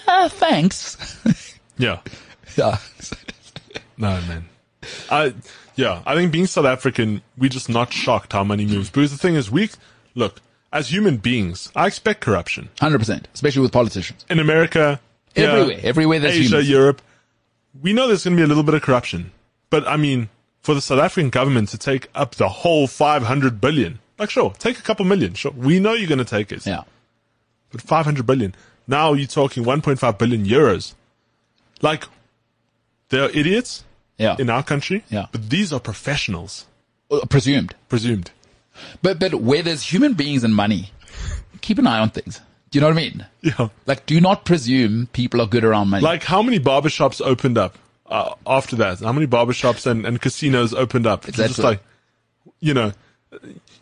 ah, 0.08 0.28
thanks. 0.30 0.98
Yeah. 1.78 2.00
yeah. 2.56 2.78
No, 3.98 4.10
man. 4.28 4.46
I 5.10 5.34
yeah, 5.76 6.02
I 6.06 6.16
think 6.16 6.32
being 6.32 6.48
South 6.48 6.66
African, 6.66 7.22
we're 7.38 7.50
just 7.50 7.70
not 7.70 7.92
shocked 7.94 8.34
how 8.34 8.44
money 8.44 8.66
moves. 8.66 8.90
Because 8.90 9.12
the 9.12 9.18
thing 9.18 9.36
is, 9.36 9.52
we 9.52 9.70
look 10.16 10.42
as 10.76 10.92
human 10.92 11.18
beings. 11.18 11.72
I 11.76 11.88
expect 11.88 12.20
corruption 12.22 12.70
100%, 12.78 13.24
especially 13.34 13.62
with 13.62 13.72
politicians. 13.72 14.26
in 14.30 14.40
America, 14.40 15.00
yeah, 15.36 15.44
Everywhere, 15.46 15.80
everywhere 15.84 16.20
there's 16.20 16.36
Asia, 16.36 16.48
humans. 16.50 16.70
Europe. 16.70 17.02
We 17.82 17.94
know 17.94 18.08
there's 18.08 18.24
going 18.24 18.36
to 18.38 18.42
be 18.42 18.44
a 18.44 18.48
little 18.48 18.64
bit 18.64 18.74
of 18.76 18.82
corruption, 18.82 19.32
but 19.70 19.88
I 19.88 19.98
mean, 19.98 20.30
for 20.62 20.74
the 20.74 20.82
South 20.82 21.00
African 21.00 21.30
government 21.30 21.70
to 21.70 21.78
take 21.78 22.08
up 22.16 22.36
the 22.36 22.48
whole 22.50 22.88
500 22.88 23.60
billion, 23.62 24.00
like 24.18 24.30
sure, 24.30 24.54
take 24.60 24.80
a 24.80 24.82
couple 24.82 25.06
million, 25.06 25.34
sure. 25.34 25.52
We 25.52 25.80
know 25.80 25.94
you're 25.94 26.08
going 26.08 26.20
to 26.20 26.26
take 26.26 26.52
it, 26.52 26.66
Yeah. 26.66 26.84
but 27.72 27.82
500 27.82 28.26
billion. 28.26 28.56
Now 28.88 29.14
you're 29.14 29.28
talking 29.28 29.64
1.5 29.66 30.18
billion 30.18 30.46
euros. 30.46 30.94
Like, 31.82 32.06
they're 33.10 33.30
idiots 33.30 33.84
Yeah. 34.18 34.36
in 34.40 34.50
our 34.50 34.64
country, 34.64 35.04
Yeah. 35.10 35.26
but 35.32 35.50
these 35.50 35.74
are 35.74 35.80
professionals, 35.80 36.66
Uh, 37.12 37.26
Presumed. 37.30 37.76
presumed. 37.90 38.32
But, 39.02 39.20
but 39.20 39.36
where 39.36 39.62
there's 39.64 39.84
human 39.84 40.14
beings 40.14 40.44
and 40.44 40.54
money, 40.56 40.92
keep 41.62 41.78
an 41.80 41.88
eye 41.88 42.00
on 42.00 42.10
things. 42.10 42.40
Do 42.72 42.78
you 42.78 42.82
know 42.82 42.88
what 42.88 42.98
I 42.98 43.02
mean? 43.02 43.26
Yeah. 43.42 43.70
Like, 43.86 44.06
do 44.06 44.20
not 44.20 44.44
presume 44.46 45.08
people 45.14 45.42
are 45.42 45.48
good 45.48 45.64
around 45.64 45.90
money. 45.90 46.04
Like, 46.04 46.24
how 46.24 46.42
many 46.42 46.60
barbershops 46.60 47.22
opened 47.22 47.58
up 47.58 47.78
uh, 48.08 48.34
after 48.46 48.76
that? 48.78 49.00
How 49.00 49.14
many 49.14 49.28
barbershops 49.28 49.86
and, 49.86 50.06
and 50.06 50.20
casinos 50.22 50.74
opened 50.74 51.08
up? 51.08 51.28
It's 51.28 51.38
just 51.38 51.60
like, 51.60 51.82
you 52.60 52.74
know, 52.74 52.92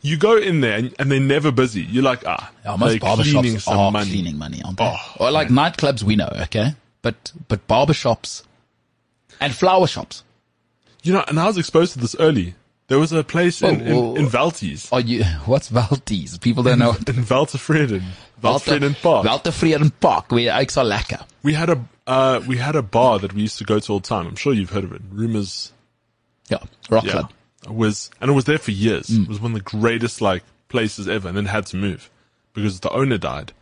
you 0.01 0.17
go 0.17 0.37
in 0.37 0.61
there 0.61 0.77
and, 0.77 0.93
and 0.99 1.11
they're 1.11 1.19
never 1.19 1.51
busy. 1.51 1.81
You're 1.81 2.03
like, 2.03 2.23
ah, 2.27 2.51
Yeah, 2.65 2.75
most 2.75 2.99
barbershops 2.99 3.67
are 3.67 3.91
money. 3.91 4.09
cleaning 4.11 4.37
money, 4.37 4.61
aren't 4.63 4.77
they? 4.77 4.85
Oh, 4.85 5.15
or 5.19 5.31
like 5.31 5.47
nightclubs, 5.47 6.03
we 6.03 6.15
know, 6.15 6.29
okay? 6.43 6.75
But, 7.01 7.31
but 7.47 7.67
barbershops 7.67 8.43
and 9.39 9.55
flower 9.55 9.87
shops. 9.87 10.23
You 11.03 11.13
know, 11.13 11.23
and 11.27 11.39
I 11.39 11.47
was 11.47 11.57
exposed 11.57 11.93
to 11.93 11.99
this 11.99 12.15
early. 12.19 12.55
There 12.87 12.99
was 12.99 13.11
a 13.11 13.23
place 13.23 13.61
in, 13.61 13.79
Whoa, 13.79 14.01
whoa, 14.01 14.15
in, 14.15 14.25
in 14.25 14.29
Valties. 14.29 14.91
Are 14.91 14.99
you, 14.99 15.23
what's 15.45 15.69
Valties? 15.69 16.39
People 16.39 16.63
don't 16.63 16.79
know. 16.79 16.91
In 16.91 17.23
Weltevreden. 17.25 18.03
Weltevreden 18.41 19.01
Park. 19.01 19.25
Weltevreden 19.25 19.91
Park, 19.99 20.31
where 20.31 20.51
ek 20.59 20.69
sal 20.71 20.85
lekker. 20.85 21.23
we 21.43 21.53
had 21.53 21.69
a, 21.69 21.83
uh, 22.07 22.41
we 22.47 22.57
had 22.57 22.75
a 22.75 22.81
bar 22.81 23.19
that 23.19 23.33
we 23.33 23.41
used 23.41 23.57
to 23.59 23.63
go 23.63 23.79
to 23.79 23.93
all 23.93 23.99
the 23.99 24.07
time. 24.07 24.27
I'm 24.27 24.35
sure 24.35 24.53
you've 24.53 24.69
heard 24.71 24.83
of 24.83 24.91
it. 24.91 25.01
Rumors. 25.11 25.71
Yeah, 26.49 26.57
rock 26.89 27.05
Yeah. 27.05 27.11
club. 27.11 27.31
It 27.63 27.73
was, 27.73 28.11
and 28.19 28.29
it 28.29 28.33
was 28.33 28.43
there 28.45 28.57
for 28.57 28.71
years. 28.71 29.07
Mm. 29.07 29.23
It 29.23 29.29
was 29.29 29.39
one 29.39 29.53
of 29.53 29.57
the 29.63 29.63
greatest, 29.63 30.19
like, 30.19 30.43
places 30.67 31.07
ever, 31.07 31.29
and 31.29 31.37
then 31.37 31.45
had 31.45 31.65
to 31.67 31.77
move 31.77 32.09
because 32.53 32.81
the 32.81 32.89
owner 32.91 33.17
died. 33.17 33.53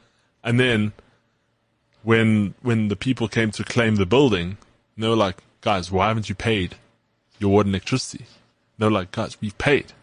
And 0.43 0.59
then 0.59 0.93
when, 2.01 2.55
when 2.63 2.87
the 2.87 2.95
people 2.95 3.27
came 3.27 3.51
to 3.51 3.63
claim 3.63 3.97
the 3.97 4.07
building, 4.07 4.57
they 4.97 5.07
were 5.07 5.15
like, 5.15 5.37
guys, 5.61 5.91
why 5.91 6.07
haven't 6.07 6.29
you 6.29 6.33
paid 6.35 6.75
your 7.37 7.51
water 7.51 7.67
and 7.67 7.75
electricity? 7.75 8.25
They 8.81 8.87
were 8.87 8.91
like, 8.91 9.11
guys, 9.11 9.39
we've 9.39 9.55
paid. 9.59 9.93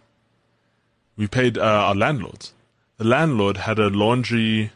We 1.17 1.27
paid, 1.27 1.59
uh, 1.59 1.63
our 1.63 1.97
landlords. 1.97 2.53
The 2.99 3.05
landlord 3.05 3.57
had 3.57 3.81
a 3.81 3.89
laundry, 3.89 4.71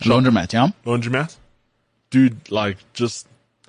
Laundromat, 0.00 0.54
yeah? 0.54 0.70
laundromat. 0.86 1.36
Dude, 2.08 2.50
like, 2.50 2.78
just, 2.94 3.26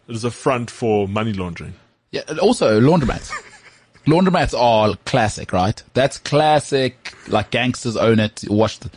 it 0.07 0.13
was 0.13 0.23
a 0.23 0.31
front 0.31 0.71
for 0.71 1.09
money 1.09 1.33
laundering. 1.33 1.73
Yeah, 2.11 2.21
and 2.29 2.39
also 2.39 2.79
laundromats. 2.79 3.33
laundromats 4.05 4.57
are 4.57 4.95
classic, 5.03 5.51
right? 5.51 5.83
That's 5.93 6.19
classic, 6.19 7.13
like 7.27 7.51
gangsters 7.51 7.97
own 7.97 8.21
it, 8.21 8.45
wash 8.47 8.77
the, 8.77 8.89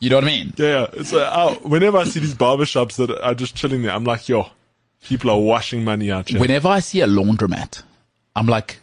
you 0.00 0.10
know 0.10 0.16
what 0.16 0.24
I 0.24 0.26
mean? 0.26 0.54
Yeah, 0.56 0.66
yeah. 0.66 0.86
It's 0.94 1.12
like, 1.12 1.30
oh, 1.32 1.54
whenever 1.62 1.98
I 1.98 2.04
see 2.04 2.18
these 2.18 2.34
barbershops 2.34 2.96
that 2.96 3.16
are 3.22 3.34
just 3.34 3.54
chilling 3.54 3.82
there, 3.82 3.92
I'm 3.92 4.02
like, 4.02 4.28
yo, 4.28 4.50
people 5.04 5.30
are 5.30 5.38
washing 5.38 5.84
money 5.84 6.10
out 6.10 6.30
here. 6.30 6.40
Whenever 6.40 6.66
I 6.66 6.80
see 6.80 7.00
a 7.00 7.06
laundromat, 7.06 7.84
I'm 8.34 8.46
like, 8.46 8.80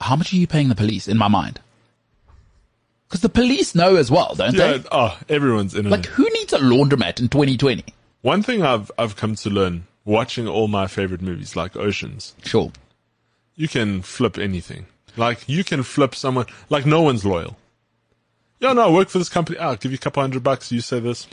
how 0.00 0.16
much 0.16 0.32
are 0.32 0.36
you 0.36 0.46
paying 0.46 0.68
the 0.68 0.74
police 0.74 1.08
in 1.08 1.16
my 1.18 1.28
mind? 1.28 1.60
Because 3.08 3.20
the 3.22 3.28
police 3.28 3.74
know 3.74 3.96
as 3.96 4.10
well, 4.10 4.34
don't 4.34 4.54
yeah, 4.54 4.78
they? 4.78 4.88
oh, 4.92 5.18
everyone's 5.28 5.74
in 5.74 5.86
it. 5.86 5.90
Like, 5.90 6.06
who 6.06 6.24
needs 6.34 6.52
a 6.52 6.58
laundromat 6.58 7.20
in 7.20 7.28
2020? 7.28 7.84
One 8.20 8.42
thing 8.42 8.62
I've 8.62 8.90
I've 8.98 9.16
come 9.16 9.34
to 9.36 9.50
learn 9.50 9.86
watching 10.04 10.46
all 10.46 10.68
my 10.68 10.86
favorite 10.88 11.22
movies, 11.22 11.56
like 11.56 11.76
Oceans, 11.76 12.34
Sure. 12.44 12.70
you 13.56 13.68
can 13.68 14.02
flip 14.02 14.36
anything. 14.38 14.86
Like 15.16 15.48
you 15.48 15.64
can 15.64 15.82
flip 15.82 16.14
someone. 16.14 16.46
Like 16.68 16.84
no 16.84 17.00
one's 17.02 17.24
loyal. 17.24 17.56
Yeah, 18.60 18.72
no, 18.72 18.88
I 18.88 18.92
work 18.92 19.08
for 19.08 19.18
this 19.18 19.28
company. 19.28 19.58
Ah, 19.58 19.68
I'll 19.70 19.76
give 19.76 19.92
you 19.92 19.96
a 19.96 20.00
couple 20.00 20.20
hundred 20.22 20.42
bucks. 20.42 20.70
You 20.72 20.80
say 20.80 21.00
this. 21.00 21.26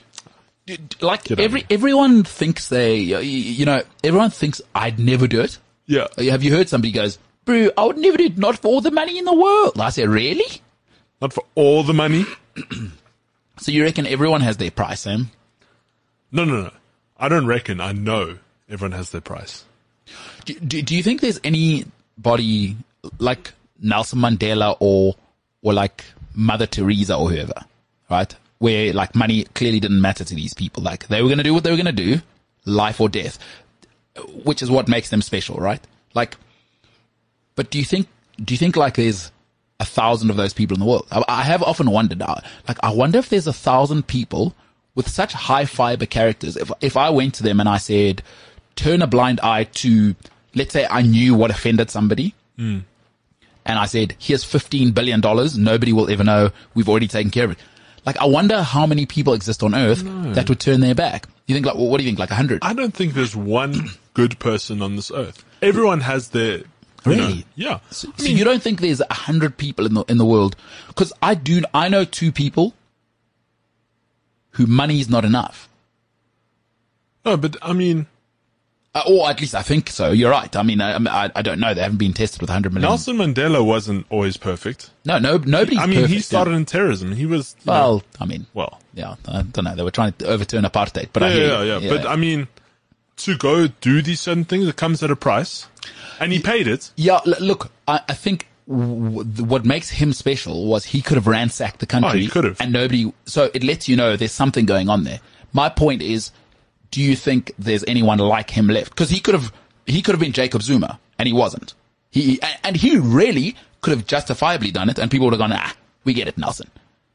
Like, 1.01 1.23
Get 1.25 1.33
out 1.33 1.39
of 1.39 1.39
every, 1.39 1.65
everyone 1.69 2.23
thinks 2.23 2.69
they, 2.69 2.97
you 2.97 3.65
know, 3.65 3.81
everyone 4.03 4.31
thinks 4.31 4.61
I'd 4.73 4.97
never 4.99 5.27
do 5.27 5.41
it. 5.41 5.59
Yeah, 5.85 6.07
Have 6.17 6.43
you 6.43 6.51
heard 6.51 6.69
somebody 6.69 6.91
goes, 6.91 7.19
bro, 7.45 7.69
I 7.77 7.85
would 7.85 7.97
never 7.97 8.17
do 8.17 8.25
it, 8.25 8.37
not 8.37 8.57
for 8.57 8.67
all 8.67 8.81
the 8.81 8.91
money 8.91 9.17
in 9.17 9.25
the 9.25 9.33
world. 9.33 9.79
I 9.79 9.89
said, 9.89 10.09
really? 10.09 10.61
not 11.21 11.33
for 11.33 11.43
all 11.55 11.83
the 11.83 11.93
money. 11.93 12.25
So 13.57 13.71
you 13.71 13.83
reckon 13.83 14.05
everyone 14.05 14.41
has 14.41 14.57
their 14.57 14.69
price, 14.69 14.99
Sam? 14.99 15.31
No, 16.29 16.43
no, 16.43 16.63
no. 16.63 16.71
I 17.17 17.29
don't 17.29 17.45
reckon. 17.47 17.79
I 17.79 17.93
know 17.93 18.37
everyone 18.69 18.91
has 18.91 19.11
their 19.11 19.21
price. 19.21 19.63
Do, 20.43 20.55
do, 20.59 20.81
do 20.81 20.93
you 20.93 21.01
think 21.01 21.21
there's 21.21 21.39
anybody 21.41 22.75
like 23.17 23.53
Nelson 23.79 24.19
Mandela 24.19 24.75
or 24.81 25.15
or 25.61 25.73
like 25.73 26.03
Mother 26.33 26.67
Teresa 26.67 27.15
or 27.15 27.29
whoever, 27.29 27.53
right? 28.09 28.35
Where 28.59 28.91
like 28.91 29.15
money 29.15 29.45
clearly 29.53 29.79
didn't 29.79 30.01
matter 30.01 30.25
to 30.25 30.35
these 30.35 30.53
people. 30.53 30.83
Like 30.83 31.07
they 31.07 31.21
were 31.21 31.29
going 31.29 31.37
to 31.37 31.43
do 31.43 31.53
what 31.53 31.63
they 31.63 31.71
were 31.71 31.77
going 31.77 31.85
to 31.85 31.91
do, 31.93 32.19
life 32.65 32.99
or 32.99 33.07
death, 33.07 33.39
which 34.43 34.61
is 34.61 34.69
what 34.69 34.89
makes 34.89 35.09
them 35.09 35.21
special, 35.21 35.55
right? 35.59 35.81
Like, 36.13 36.35
but 37.55 37.69
do 37.69 37.77
you 37.79 37.85
think 37.85 38.07
do 38.43 38.53
you 38.53 38.57
think 38.57 38.75
like 38.75 38.95
there's 38.95 39.31
a 39.79 39.85
thousand 39.85 40.29
of 40.29 40.37
those 40.37 40.53
people 40.53 40.75
in 40.75 40.79
the 40.79 40.85
world? 40.85 41.07
I, 41.11 41.23
I 41.27 41.43
have 41.43 41.61
often 41.63 41.89
wondered, 41.91 42.21
uh, 42.21 42.35
like 42.67 42.77
I 42.83 42.91
wonder 42.91 43.19
if 43.19 43.29
there's 43.29 43.47
a 43.47 43.53
thousand 43.53 44.07
people 44.07 44.53
with 44.95 45.07
such 45.09 45.33
high 45.33 45.65
fiber 45.65 46.05
characters. 46.05 46.55
If 46.57 46.71
if 46.81 46.95
I 46.97 47.09
went 47.09 47.33
to 47.35 47.43
them 47.43 47.59
and 47.59 47.67
I 47.67 47.77
said, 47.77 48.21
turn 48.75 49.01
a 49.01 49.07
blind 49.07 49.39
eye 49.41 49.65
to, 49.65 50.15
let's 50.53 50.73
say 50.73 50.87
I 50.89 51.01
knew 51.01 51.33
what 51.35 51.51
offended 51.51 51.89
somebody. 51.89 52.33
And 53.67 53.79
I 53.79 53.85
said, 53.87 54.15
here's 54.19 54.45
$15 54.45 54.93
billion. 54.93 55.21
Nobody 55.21 55.91
will 55.91 56.09
ever 56.09 56.23
know. 56.23 56.51
We've 56.75 56.87
already 56.87 57.07
taken 57.07 57.31
care 57.31 57.45
of 57.45 57.51
it. 57.51 57.57
Like, 58.05 58.17
I 58.17 58.25
wonder 58.25 58.61
how 58.61 58.85
many 58.85 59.05
people 59.07 59.33
exist 59.33 59.63
on 59.63 59.73
earth 59.73 60.03
that 60.35 60.47
would 60.47 60.59
turn 60.59 60.81
their 60.81 60.93
back. 60.93 61.27
You 61.47 61.55
think 61.55 61.65
like, 61.65 61.75
what 61.75 61.97
do 61.97 62.03
you 62.03 62.09
think? 62.09 62.19
Like 62.19 62.29
a 62.31 62.35
hundred? 62.35 62.59
I 62.61 62.73
don't 62.73 62.93
think 62.93 63.13
there's 63.15 63.35
one 63.35 63.89
good 64.13 64.37
person 64.39 64.81
on 64.83 64.95
this 64.95 65.11
earth. 65.11 65.43
Everyone 65.61 66.01
has 66.01 66.29
their. 66.29 66.63
You 67.05 67.15
know- 67.15 67.27
Really? 67.27 67.45
yeah. 67.55 67.79
So, 67.91 68.11
so 68.17 68.25
you 68.27 68.43
don't 68.43 68.61
think 68.61 68.81
there's 68.81 69.01
a 69.01 69.13
hundred 69.13 69.57
people 69.57 69.85
in 69.85 69.93
the, 69.93 70.03
in 70.03 70.17
the 70.17 70.25
world? 70.25 70.55
Cause 70.95 71.11
I 71.21 71.35
do, 71.35 71.61
I 71.73 71.89
know 71.89 72.03
two 72.05 72.31
people 72.31 72.73
who 74.51 74.65
money 74.65 74.99
is 74.99 75.09
not 75.09 75.25
enough. 75.25 75.67
No, 77.25 77.37
but 77.37 77.57
I 77.61 77.73
mean, 77.73 78.07
Uh, 78.93 79.01
or 79.09 79.29
at 79.29 79.41
least 79.41 79.53
I 79.55 79.61
think 79.61 79.89
so. 79.89 80.11
You're 80.11 80.31
right. 80.31 80.55
I 80.55 80.63
mean, 80.63 80.79
I, 80.79 80.95
I, 80.95 81.29
I 81.35 81.41
don't 81.41 81.59
know. 81.59 81.73
They 81.73 81.81
haven't 81.81 81.97
been 81.97 82.13
tested 82.13 82.39
with 82.39 82.49
100 82.49 82.71
million. 82.73 82.87
Nelson 82.89 83.17
Mandela 83.17 83.65
wasn't 83.65 84.05
always 84.09 84.37
perfect. 84.37 84.91
no, 85.03 85.17
no, 85.19 85.37
nobody. 85.37 85.77
I 85.77 85.85
mean, 85.85 86.05
he 86.07 86.19
started 86.21 86.51
in 86.51 86.63
terrorism. 86.65 87.11
He 87.11 87.25
was. 87.25 87.55
you 87.65 87.71
know, 87.71 87.73
Well, 87.73 88.03
I 88.21 88.25
mean, 88.25 88.45
well. 88.53 88.79
yeah, 88.93 89.15
I 89.27 89.41
don't 89.41 89.65
know. 89.65 89.75
They 89.75 89.83
were 89.83 89.91
trying 89.91 90.13
to 90.19 90.27
overturn 90.27 90.63
apartheid, 90.63 91.09
but 91.11 91.23
I 91.23 91.33
Yeah, 91.33 91.35
yeah, 91.63 91.77
you. 91.79 91.87
yeah, 91.87 91.97
But 91.97 92.05
I 92.07 92.15
mean, 92.15 92.47
to 93.17 93.37
go 93.37 93.67
do 93.67 94.01
these 94.01 94.21
certain 94.21 94.45
things, 94.45 94.65
it 94.67 94.77
comes 94.77 95.03
at 95.03 95.11
a 95.11 95.15
price. 95.17 95.67
And 96.19 96.31
he 96.31 96.39
paid 96.39 96.67
it. 96.67 96.91
yeah, 96.95 97.19
look, 97.25 97.71
I, 97.87 98.01
I 98.09 98.13
think 98.13 98.47
what 98.67 99.63
makes 99.65 99.89
him 99.89 100.11
special 100.13 100.65
was 100.67 100.85
he 100.85 101.01
could 101.01 101.15
have 101.17 101.27
ransacked 101.27 101.79
the 101.79 101.85
country. 101.85 102.09
Oh, 102.09 102.13
he 102.13 102.27
could 102.27 102.43
have. 102.45 102.59
And 102.59 102.71
nobody, 102.73 103.13
so 103.25 103.49
it 103.53 103.63
lets 103.63 103.87
you 103.87 103.95
know 103.95 104.15
there's 104.15 104.31
something 104.31 104.65
going 104.65 104.89
on 104.89 105.03
there. 105.03 105.19
My 105.53 105.69
point 105.69 106.01
is, 106.01 106.31
do 106.91 107.01
you 107.01 107.15
think 107.15 107.51
there's 107.59 107.83
anyone 107.87 108.17
like 108.17 108.49
him 108.49 108.67
left? 108.67 108.89
Because 108.91 109.09
he 109.09 109.19
could 109.19 109.35
have, 109.35 109.51
he 109.85 110.01
could 110.01 110.13
have 110.13 110.19
been 110.19 110.31
Jacob 110.31 110.61
Zuma, 110.63 110.99
and 111.19 111.27
he 111.27 111.33
wasn't. 111.33 111.73
He, 112.11 112.39
and 112.63 112.75
he 112.75 112.97
really 112.97 113.55
could 113.81 113.91
have 113.91 114.07
justifiably 114.07 114.71
done 114.71 114.89
it, 114.89 114.97
and 114.97 115.11
people 115.11 115.27
would 115.27 115.33
have 115.33 115.39
gone, 115.39 115.53
ah, 115.53 115.73
we 116.03 116.13
get 116.13 116.27
it, 116.27 116.37
Nelson. 116.37 116.69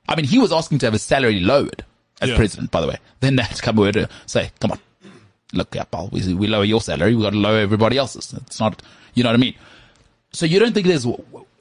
I 0.09 0.14
mean, 0.16 0.27
he 0.27 0.39
was 0.39 0.52
asking 0.52 0.78
to 0.81 0.86
have 0.86 0.93
his 0.93 1.02
salary 1.02 1.40
lowered 1.40 1.85
as 2.20 2.31
Yeah. 2.31 2.36
president, 2.36 2.70
by 2.70 2.81
the 2.81 2.86
way. 2.89 2.97
Then 3.20 3.36
that's 3.36 3.60
come 3.66 3.78
over 3.78 3.93
to 3.93 4.09
say, 4.27 4.51
come 4.60 4.72
on, 4.72 4.78
look, 5.52 5.74
yeah, 5.74 5.85
pal, 5.85 6.09
we, 6.12 6.35
we 6.35 6.47
lower 6.47 6.64
your 6.64 6.81
salary, 6.81 7.14
we 7.14 7.22
got 7.22 7.31
to 7.31 7.36
lower 7.39 7.59
everybody 7.59 7.97
else's. 7.98 8.32
It's 8.32 8.60
not, 8.60 8.81
you 9.14 9.22
know 9.22 9.31
what 9.31 9.35
I 9.36 9.39
mean? 9.40 9.55
So 10.32 10.47
you 10.47 10.59
don't 10.60 10.72
think 10.72 10.86
there's 10.86 11.06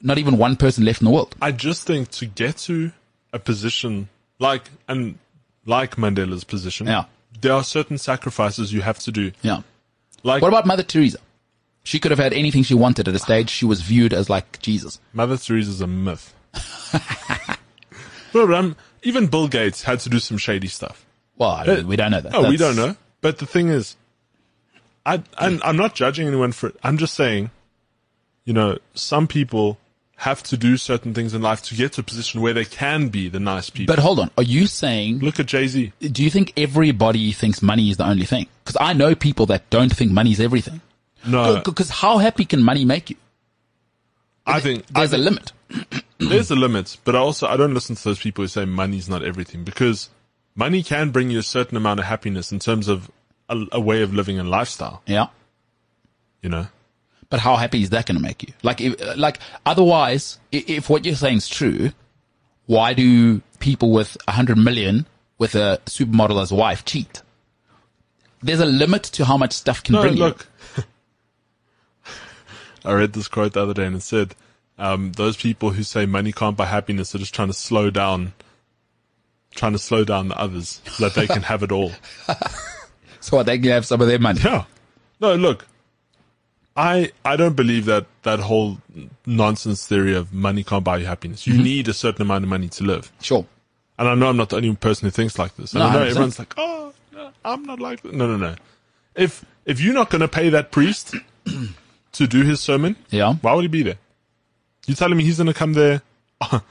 not 0.01 0.17
even 0.17 0.37
one 0.37 0.55
person 0.55 0.85
left 0.85 1.01
in 1.01 1.05
the 1.05 1.11
world? 1.11 1.35
I 1.41 1.51
just 1.51 1.85
think 1.87 2.09
to 2.11 2.25
get 2.25 2.57
to 2.59 2.91
a 3.33 3.39
position 3.39 4.09
like, 4.37 4.69
and 4.87 5.17
like 5.65 5.95
Mandela's 5.95 6.43
position, 6.43 6.87
Yeah. 6.87 7.05
there 7.41 7.53
are 7.53 7.63
certain 7.63 7.97
sacrifices 7.97 8.71
you 8.71 8.81
have 8.81 8.99
to 8.99 9.11
do. 9.11 9.31
Yeah. 9.41 9.61
Like, 10.23 10.41
What 10.41 10.49
about 10.49 10.65
Mother 10.67 10.83
Teresa? 10.83 11.19
She 11.83 11.99
could 11.99 12.11
have 12.11 12.19
had 12.19 12.33
anything 12.33 12.63
she 12.63 12.73
wanted 12.75 13.07
at 13.07 13.15
a 13.15 13.19
stage. 13.19 13.49
She 13.49 13.65
was 13.65 13.81
viewed 13.81 14.13
as 14.13 14.29
like 14.29 14.59
Jesus. 14.61 14.99
Mother 15.13 15.37
Teresa's 15.37 15.81
a 15.81 15.87
myth. 15.87 16.35
no, 18.33 18.45
but 18.47 18.53
um, 18.53 18.75
even 19.03 19.27
Bill 19.27 19.47
Gates 19.47 19.83
had 19.83 19.99
to 20.01 20.09
do 20.09 20.19
some 20.19 20.37
shady 20.37 20.67
stuff. 20.67 21.05
Well, 21.37 21.51
I 21.51 21.65
mean, 21.65 21.87
we 21.87 21.95
don't 21.95 22.11
know 22.11 22.21
that. 22.21 22.35
Oh, 22.35 22.49
we 22.49 22.57
don't 22.57 22.75
know. 22.75 22.95
But 23.21 23.37
the 23.39 23.45
thing 23.45 23.69
is, 23.69 23.95
I, 25.05 25.23
I'm, 25.37 25.59
I'm 25.63 25.77
not 25.77 25.95
judging 25.95 26.27
anyone 26.27 26.51
for 26.51 26.67
it. 26.69 26.75
I'm 26.83 26.97
just 26.97 27.13
saying, 27.13 27.51
you 28.45 28.53
know, 28.53 28.77
some 28.93 29.27
people 29.27 29.77
have 30.17 30.43
to 30.43 30.57
do 30.57 30.75
certain 30.75 31.13
things 31.13 31.33
in 31.33 31.41
life 31.41 31.61
to 31.63 31.75
get 31.75 31.93
to 31.93 32.01
a 32.01 32.03
position 32.03 32.41
where 32.41 32.53
they 32.53 32.65
can 32.65 33.07
be 33.07 33.29
the 33.29 33.39
nice 33.39 33.69
people. 33.69 33.93
But 33.95 34.01
hold 34.01 34.19
on. 34.19 34.29
Are 34.37 34.43
you 34.43 34.67
saying, 34.67 35.19
Look 35.19 35.39
at 35.39 35.45
Jay 35.45 35.67
Z. 35.67 35.93
do 35.99 36.23
you 36.23 36.29
think 36.29 36.51
everybody 36.57 37.31
thinks 37.31 37.61
money 37.61 37.89
is 37.89 37.97
the 37.97 38.05
only 38.05 38.25
thing? 38.25 38.47
Because 38.63 38.77
I 38.81 38.93
know 38.93 39.15
people 39.15 39.45
that 39.47 39.69
don't 39.69 39.95
think 39.95 40.11
money 40.11 40.31
is 40.31 40.41
everything. 40.41 40.81
No, 41.25 41.61
Because 41.63 41.89
how 41.89 42.17
happy 42.17 42.45
can 42.45 42.61
money 42.61 42.85
make 42.85 43.09
you? 43.09 43.15
I 44.45 44.59
think 44.59 44.83
I 44.95 44.99
There's 45.01 45.13
a 45.13 45.17
limit. 45.17 45.51
there's 46.17 46.49
a 46.51 46.55
limit. 46.55 46.97
But 47.03 47.15
I 47.15 47.19
also 47.19 47.47
I 47.47 47.55
don't 47.55 47.73
listen 47.73 47.95
to 47.95 48.03
those 48.03 48.19
people 48.19 48.43
who 48.43 48.47
say 48.47 48.65
money's 48.65 49.07
not 49.09 49.23
everything 49.23 49.63
because 49.63 50.09
money 50.59 50.83
can 50.83 51.09
bring 51.09 51.31
you 51.31 51.39
a 51.39 51.43
certain 51.43 51.77
amount 51.77 51.99
of 51.99 52.05
happiness 52.05 52.51
in 52.51 52.59
terms 52.59 52.87
of 52.87 53.09
a, 53.47 53.65
a 53.71 53.79
way 53.79 54.03
of 54.03 54.13
living 54.13 54.37
and 54.37 54.49
lifestyle. 54.49 55.01
Yeah. 55.07 55.27
You 56.41 56.49
know. 56.49 56.67
But 57.29 57.39
how 57.39 57.55
happy 57.55 57.81
is 57.81 57.91
that 57.91 58.05
going 58.05 58.17
to 58.17 58.21
make 58.21 58.43
you? 58.43 58.53
Like, 58.61 58.81
if, 58.81 59.17
like 59.17 59.39
otherwise, 59.65 60.39
if 60.51 60.89
what 60.89 61.05
you're 61.05 61.15
saying 61.15 61.37
is 61.37 61.47
true, 61.47 61.91
why 62.65 62.93
do 62.93 63.41
people 63.59 63.91
with 63.91 64.17
a 64.27 64.31
hundred 64.31 64.57
million 64.57 65.07
with 65.37 65.55
a 65.55 65.79
supermodel 65.85 66.41
as 66.41 66.51
a 66.51 66.55
wife 66.55 66.85
cheat? 66.85 67.21
There's 68.41 68.59
a 68.59 68.65
limit 68.65 69.03
to 69.03 69.25
how 69.25 69.37
much 69.37 69.53
stuff 69.53 69.83
can 69.83 69.93
No, 69.93 70.01
bring 70.01 70.15
look. 70.15 70.47
I 72.85 72.93
read 72.93 73.13
this 73.13 73.27
quote 73.27 73.53
the 73.53 73.61
other 73.61 73.73
day 73.73 73.85
and 73.85 73.95
it 73.97 74.01
said, 74.01 74.35
um, 74.77 75.11
those 75.11 75.35
people 75.37 75.71
who 75.71 75.83
say 75.83 76.05
money 76.05 76.31
can't 76.31 76.55
buy 76.57 76.65
happiness 76.65 77.13
are 77.13 77.19
just 77.19 77.35
trying 77.35 77.49
to 77.49 77.53
slow 77.53 77.89
down, 77.89 78.33
trying 79.59 79.73
to 79.73 79.79
slow 79.79 80.03
down 80.03 80.29
the 80.29 80.37
others 80.39 80.81
so 80.89 81.03
that 81.09 81.15
they 81.15 81.27
can 81.27 81.43
have 81.43 81.61
it 81.63 81.71
all. 81.71 81.91
So 83.21 83.35
what, 83.35 83.45
they 83.47 83.59
can 83.59 83.69
have 83.71 83.85
some 83.85 83.99
of 84.01 84.07
their 84.07 84.17
money. 84.17 84.39
Yeah. 84.41 84.63
No, 85.19 85.35
look, 85.35 85.67
I 86.77 87.11
I 87.25 87.35
don't 87.35 87.55
believe 87.55 87.83
that 87.85 88.05
that 88.23 88.39
whole 88.39 88.77
nonsense 89.25 89.85
theory 89.85 90.15
of 90.15 90.31
money 90.33 90.63
can't 90.63 90.85
buy 90.85 90.97
you 90.99 91.05
happiness. 91.05 91.41
Mm-hmm. 91.43 91.57
You 91.57 91.63
need 91.63 91.87
a 91.89 91.93
certain 91.93 92.21
amount 92.21 92.45
of 92.45 92.49
money 92.49 92.69
to 92.69 92.83
live. 92.85 93.11
Sure. 93.21 93.45
And 93.97 94.07
I 94.07 94.15
know 94.15 94.29
I'm 94.29 94.37
not 94.37 94.49
the 94.49 94.55
only 94.55 94.73
person 94.77 95.05
who 95.07 95.11
thinks 95.11 95.37
like 95.37 95.53
this. 95.57 95.73
And 95.73 95.79
No, 95.81 95.87
I 95.89 95.93
know 95.93 95.99
100%. 96.05 96.09
everyone's 96.11 96.39
like, 96.39 96.53
oh, 96.55 96.93
no, 97.13 97.31
I'm 97.43 97.63
not 97.63 97.81
like 97.81 98.01
that. 98.03 98.13
No, 98.13 98.25
no, 98.25 98.37
no. 98.37 98.55
If 99.15 99.43
if 99.65 99.81
you're 99.81 99.93
not 99.93 100.09
going 100.09 100.21
to 100.21 100.29
pay 100.29 100.47
that 100.49 100.71
priest 100.71 101.13
to 102.13 102.25
do 102.27 102.43
his 102.43 102.61
sermon, 102.61 102.95
Yeah. 103.09 103.33
why 103.41 103.53
would 103.53 103.63
he 103.63 103.67
be 103.67 103.83
there? 103.83 103.97
You 104.87 104.95
telling 104.95 105.17
me 105.17 105.25
he's 105.25 105.37
going 105.37 105.47
to 105.47 105.53
come 105.53 105.73
there? 105.73 106.01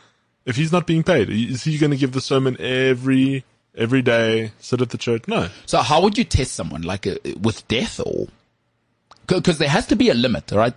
if 0.48 0.56
he's 0.56 0.72
not 0.72 0.86
being 0.86 1.02
paid, 1.02 1.28
is 1.30 1.62
he 1.64 1.76
going 1.78 1.90
to 1.90 1.96
give 1.96 2.12
the 2.12 2.20
sermon 2.20 2.56
every 2.58 3.44
every 3.76 4.02
day? 4.02 4.52
Sit 4.58 4.80
at 4.80 4.90
the 4.90 4.98
church? 4.98 5.28
No. 5.28 5.48
So 5.66 5.78
how 5.78 6.00
would 6.02 6.16
you 6.18 6.24
test 6.24 6.52
someone 6.54 6.82
like 6.82 7.06
uh, 7.06 7.16
with 7.40 7.68
death 7.68 8.00
or? 8.04 8.26
Because 9.26 9.58
there 9.58 9.68
has 9.68 9.86
to 9.88 9.94
be 9.96 10.08
a 10.08 10.14
limit, 10.14 10.50
right? 10.52 10.74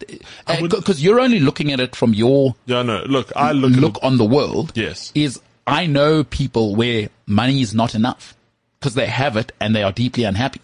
Because 0.59 1.01
you're 1.01 1.21
only 1.21 1.39
looking 1.39 1.71
at 1.71 1.79
it 1.79 1.95
from 1.95 2.13
your 2.13 2.53
Yeah, 2.65 2.81
no. 2.83 3.01
Look, 3.03 3.31
I 3.33 3.53
look. 3.53 3.71
look 3.71 3.97
At 3.99 4.03
on 4.03 4.17
the 4.17 4.25
world. 4.25 4.73
Yes. 4.75 5.13
Is 5.15 5.39
I 5.65 5.85
know 5.85 6.25
people 6.25 6.75
where 6.75 7.07
money 7.25 7.61
is 7.61 7.73
not 7.73 7.95
enough 7.95 8.35
because 8.77 8.93
they 8.95 9.07
have 9.07 9.37
it 9.37 9.53
and 9.61 9.73
they 9.73 9.83
are 9.83 9.93
deeply 9.93 10.25
unhappy, 10.25 10.59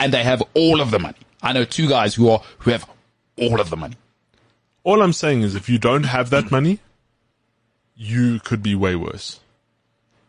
and 0.00 0.12
they 0.12 0.24
have 0.24 0.42
all 0.54 0.80
of 0.80 0.90
the 0.90 0.98
money. 0.98 1.18
I 1.42 1.52
know 1.52 1.64
two 1.64 1.88
guys 1.88 2.16
who 2.16 2.28
are 2.28 2.42
who 2.58 2.72
have 2.72 2.84
all 3.36 3.60
of 3.60 3.70
the 3.70 3.76
money. 3.76 3.94
all 4.82 5.00
I'm 5.00 5.12
saying 5.12 5.42
is, 5.42 5.54
if 5.54 5.68
you 5.68 5.78
don't 5.78 6.04
have 6.04 6.30
that 6.30 6.50
money, 6.50 6.80
you 8.00 8.40
could 8.40 8.62
be 8.62 8.74
way 8.74 8.96
worse. 8.96 9.40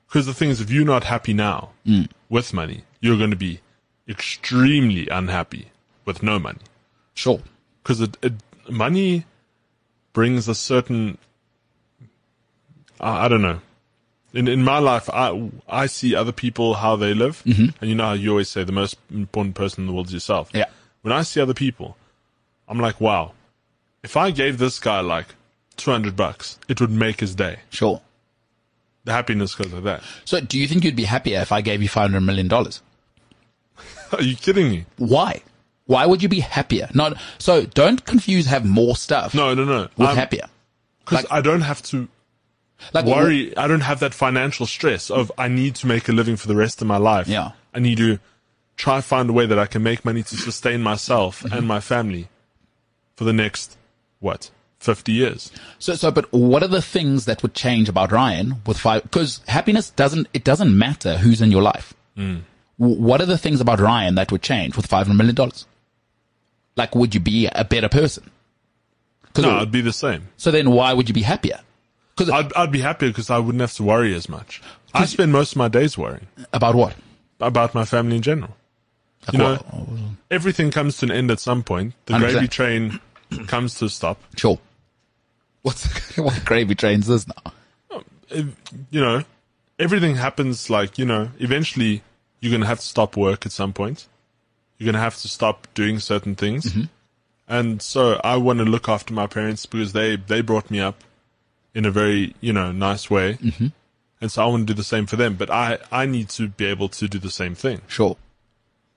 Because 0.07 0.25
the 0.25 0.33
thing 0.33 0.49
is, 0.49 0.59
if 0.59 0.69
you're 0.69 0.83
not 0.83 1.05
happy 1.05 1.33
now 1.33 1.69
mm. 1.85 2.09
with 2.27 2.53
money, 2.53 2.83
you're 2.99 3.17
going 3.17 3.29
to 3.31 3.37
be 3.37 3.61
extremely 4.09 5.07
unhappy 5.07 5.71
with 6.03 6.21
no 6.21 6.37
money. 6.37 6.59
Sure. 7.13 7.39
because 7.81 8.01
it, 8.01 8.17
it 8.21 8.33
money 8.69 9.25
brings 10.13 10.47
a 10.47 10.55
certain 10.55 11.17
I, 12.99 13.25
I 13.25 13.27
don't 13.27 13.41
know 13.41 13.59
in 14.33 14.47
in 14.47 14.63
my 14.63 14.79
life 14.79 15.09
i 15.09 15.49
i 15.67 15.85
see 15.87 16.15
other 16.15 16.31
people 16.31 16.75
how 16.75 16.95
they 16.95 17.13
live 17.13 17.43
mm-hmm. 17.45 17.75
and 17.79 17.89
you 17.89 17.95
know 17.95 18.05
how 18.05 18.13
you 18.13 18.29
always 18.31 18.49
say 18.49 18.63
the 18.63 18.71
most 18.71 18.97
important 19.11 19.55
person 19.55 19.81
in 19.81 19.87
the 19.87 19.93
world 19.93 20.07
is 20.07 20.13
yourself 20.13 20.49
Yeah. 20.53 20.65
when 21.01 21.11
i 21.11 21.21
see 21.21 21.41
other 21.41 21.53
people 21.53 21.97
i'm 22.67 22.79
like 22.79 23.01
wow 23.01 23.33
if 24.03 24.15
i 24.15 24.31
gave 24.31 24.57
this 24.57 24.79
guy 24.79 25.01
like 25.01 25.35
200 25.77 26.15
bucks 26.15 26.59
it 26.67 26.79
would 26.81 26.91
make 26.91 27.19
his 27.19 27.33
day 27.35 27.59
Sure. 27.69 28.01
the 29.05 29.11
happiness 29.13 29.55
goes 29.55 29.71
like 29.73 29.83
that 29.83 30.03
So 30.25 30.39
do 30.39 30.57
you 30.59 30.67
think 30.67 30.83
you'd 30.83 30.95
be 30.95 31.05
happier 31.05 31.39
if 31.41 31.51
I 31.51 31.61
gave 31.61 31.81
you 31.81 31.87
five 31.89 32.11
hundred 32.11 32.21
million 32.21 32.47
dollars? 32.47 32.81
are 34.13 34.21
you 34.21 34.35
kidding 34.35 34.69
me 34.69 34.85
Why? 34.97 35.41
Why 35.85 36.05
would 36.05 36.21
you 36.23 36.29
be 36.29 36.39
happier? 36.39 36.87
Not 36.93 37.17
so. 37.37 37.65
Don't 37.65 38.05
confuse 38.05 38.45
have 38.45 38.63
more 38.65 38.95
stuff 38.95 39.33
no 39.33 39.53
no 39.53 39.65
no 39.65 39.87
with 39.97 40.09
I'm, 40.09 40.15
happier. 40.15 40.47
because 40.99 41.23
like- 41.23 41.31
i 41.31 41.41
don't 41.41 41.61
have 41.61 41.81
to 41.83 42.07
Like 42.93 43.05
worry. 43.05 43.55
I 43.57 43.67
don't 43.67 43.81
have 43.81 43.99
that 43.99 44.13
financial 44.13 44.65
stress 44.65 45.09
of 45.11 45.31
I 45.37 45.47
need 45.47 45.75
to 45.75 45.87
make 45.87 46.07
a 46.09 46.11
living 46.11 46.35
for 46.35 46.47
the 46.47 46.55
rest 46.55 46.81
of 46.81 46.87
my 46.87 46.97
life. 46.97 47.27
Yeah. 47.27 47.51
I 47.75 47.79
need 47.79 47.97
to 47.97 48.19
try 48.75 49.01
find 49.01 49.29
a 49.29 49.33
way 49.33 49.45
that 49.45 49.59
I 49.59 49.67
can 49.67 49.83
make 49.83 50.03
money 50.03 50.23
to 50.23 50.35
sustain 50.35 50.81
myself 50.81 51.43
and 51.45 51.67
my 51.67 51.79
family 51.79 52.27
for 53.15 53.23
the 53.25 53.33
next 53.33 53.77
what 54.19 54.49
fifty 54.81 55.11
years. 55.13 55.51
So, 55.79 55.95
so, 55.95 56.11
but 56.11 56.31
what 56.33 56.63
are 56.63 56.67
the 56.67 56.81
things 56.81 57.25
that 57.25 57.41
would 57.43 57.53
change 57.53 57.87
about 57.87 58.11
Ryan 58.11 58.61
with 58.65 58.77
five? 58.77 59.03
Because 59.03 59.41
happiness 59.47 59.89
doesn't, 59.91 60.27
it 60.33 60.43
doesn't 60.43 60.77
matter 60.77 61.17
who's 61.17 61.41
in 61.41 61.51
your 61.51 61.61
life. 61.61 61.93
Mm. 62.17 62.41
W- 62.79 62.99
What 63.01 63.21
are 63.21 63.25
the 63.27 63.37
things 63.37 63.61
about 63.61 63.79
Ryan 63.79 64.15
that 64.15 64.31
would 64.31 64.41
change 64.41 64.75
with 64.75 64.87
$500 64.89 65.15
million? 65.15 65.35
Like, 66.75 66.95
would 66.95 67.13
you 67.13 67.19
be 67.21 67.47
a 67.47 67.63
better 67.63 67.89
person? 67.89 68.29
No, 69.37 69.51
I'd 69.59 69.71
be 69.71 69.81
the 69.81 69.93
same. 69.93 70.27
so 70.35 70.51
then 70.51 70.71
why 70.71 70.91
would 70.93 71.07
you 71.07 71.13
be 71.13 71.21
happier? 71.21 71.59
Because 72.15 72.29
I'd 72.29 72.51
I'd 72.53 72.71
be 72.71 72.81
happier 72.81 73.09
because 73.09 73.29
I 73.29 73.37
wouldn't 73.39 73.61
have 73.61 73.73
to 73.75 73.83
worry 73.83 74.13
as 74.13 74.27
much. 74.27 74.61
I 74.93 75.05
spend 75.05 75.31
most 75.31 75.53
of 75.53 75.57
my 75.57 75.69
days 75.69 75.97
worrying 75.97 76.27
about 76.53 76.75
what? 76.75 76.95
about 77.39 77.73
my 77.73 77.85
family 77.85 78.17
in 78.17 78.21
general. 78.21 78.55
You 79.31 79.39
know, 79.39 79.59
Well, 79.71 79.87
everything 80.29 80.69
comes 80.69 80.97
to 80.97 81.05
an 81.05 81.11
end 81.11 81.31
at 81.31 81.39
some 81.39 81.63
point. 81.63 81.93
The 82.05 82.13
100%. 82.13 82.19
gravy 82.19 82.47
train 82.47 82.99
comes 83.47 83.75
to 83.79 83.85
a 83.85 83.89
stop. 83.89 84.19
sure. 84.37 84.59
What's 85.63 86.17
what 86.17 86.43
gravy 86.43 86.75
trains 86.75 87.07
this 87.07 87.27
now? 87.27 87.53
you 88.33 89.01
know, 89.01 89.23
everything 89.77 90.15
happens 90.15 90.69
like, 90.69 90.97
you 90.97 91.05
know, 91.05 91.29
eventually 91.39 92.01
you're 92.39 92.51
going 92.51 92.61
to 92.61 92.67
have 92.67 92.79
to 92.79 92.85
stop 92.85 93.17
work 93.17 93.45
at 93.45 93.51
some 93.51 93.73
point. 93.73 94.07
You're 94.77 94.85
going 94.85 94.95
to 94.95 95.01
have 95.01 95.17
to 95.17 95.27
stop 95.27 95.67
doing 95.73 95.99
certain 95.99 96.35
things. 96.35 96.65
Mm-hmm. 96.65 96.83
And 97.47 97.81
so 97.81 98.19
I 98.23 98.37
want 98.37 98.59
to 98.59 98.65
look 98.65 98.87
after 98.87 99.13
my 99.13 99.27
parents 99.27 99.65
because 99.65 99.93
they, 99.93 100.15
they 100.15 100.41
brought 100.41 100.71
me 100.71 100.79
up 100.79 101.03
in 101.73 101.85
a 101.85 101.91
very, 101.91 102.35
you 102.41 102.53
know, 102.53 102.71
nice 102.71 103.09
way. 103.09 103.33
Mm-hmm. 103.33 103.67
And 104.21 104.31
so 104.31 104.43
I 104.43 104.45
want 104.47 104.67
to 104.67 104.73
do 104.73 104.77
the 104.77 104.83
same 104.83 105.05
for 105.05 105.15
them, 105.15 105.35
but 105.35 105.49
I, 105.49 105.79
I 105.91 106.05
need 106.05 106.29
to 106.29 106.47
be 106.47 106.65
able 106.65 106.89
to 106.89 107.07
do 107.07 107.19
the 107.19 107.31
same 107.31 107.55
thing. 107.55 107.81
Sure. 107.87 108.17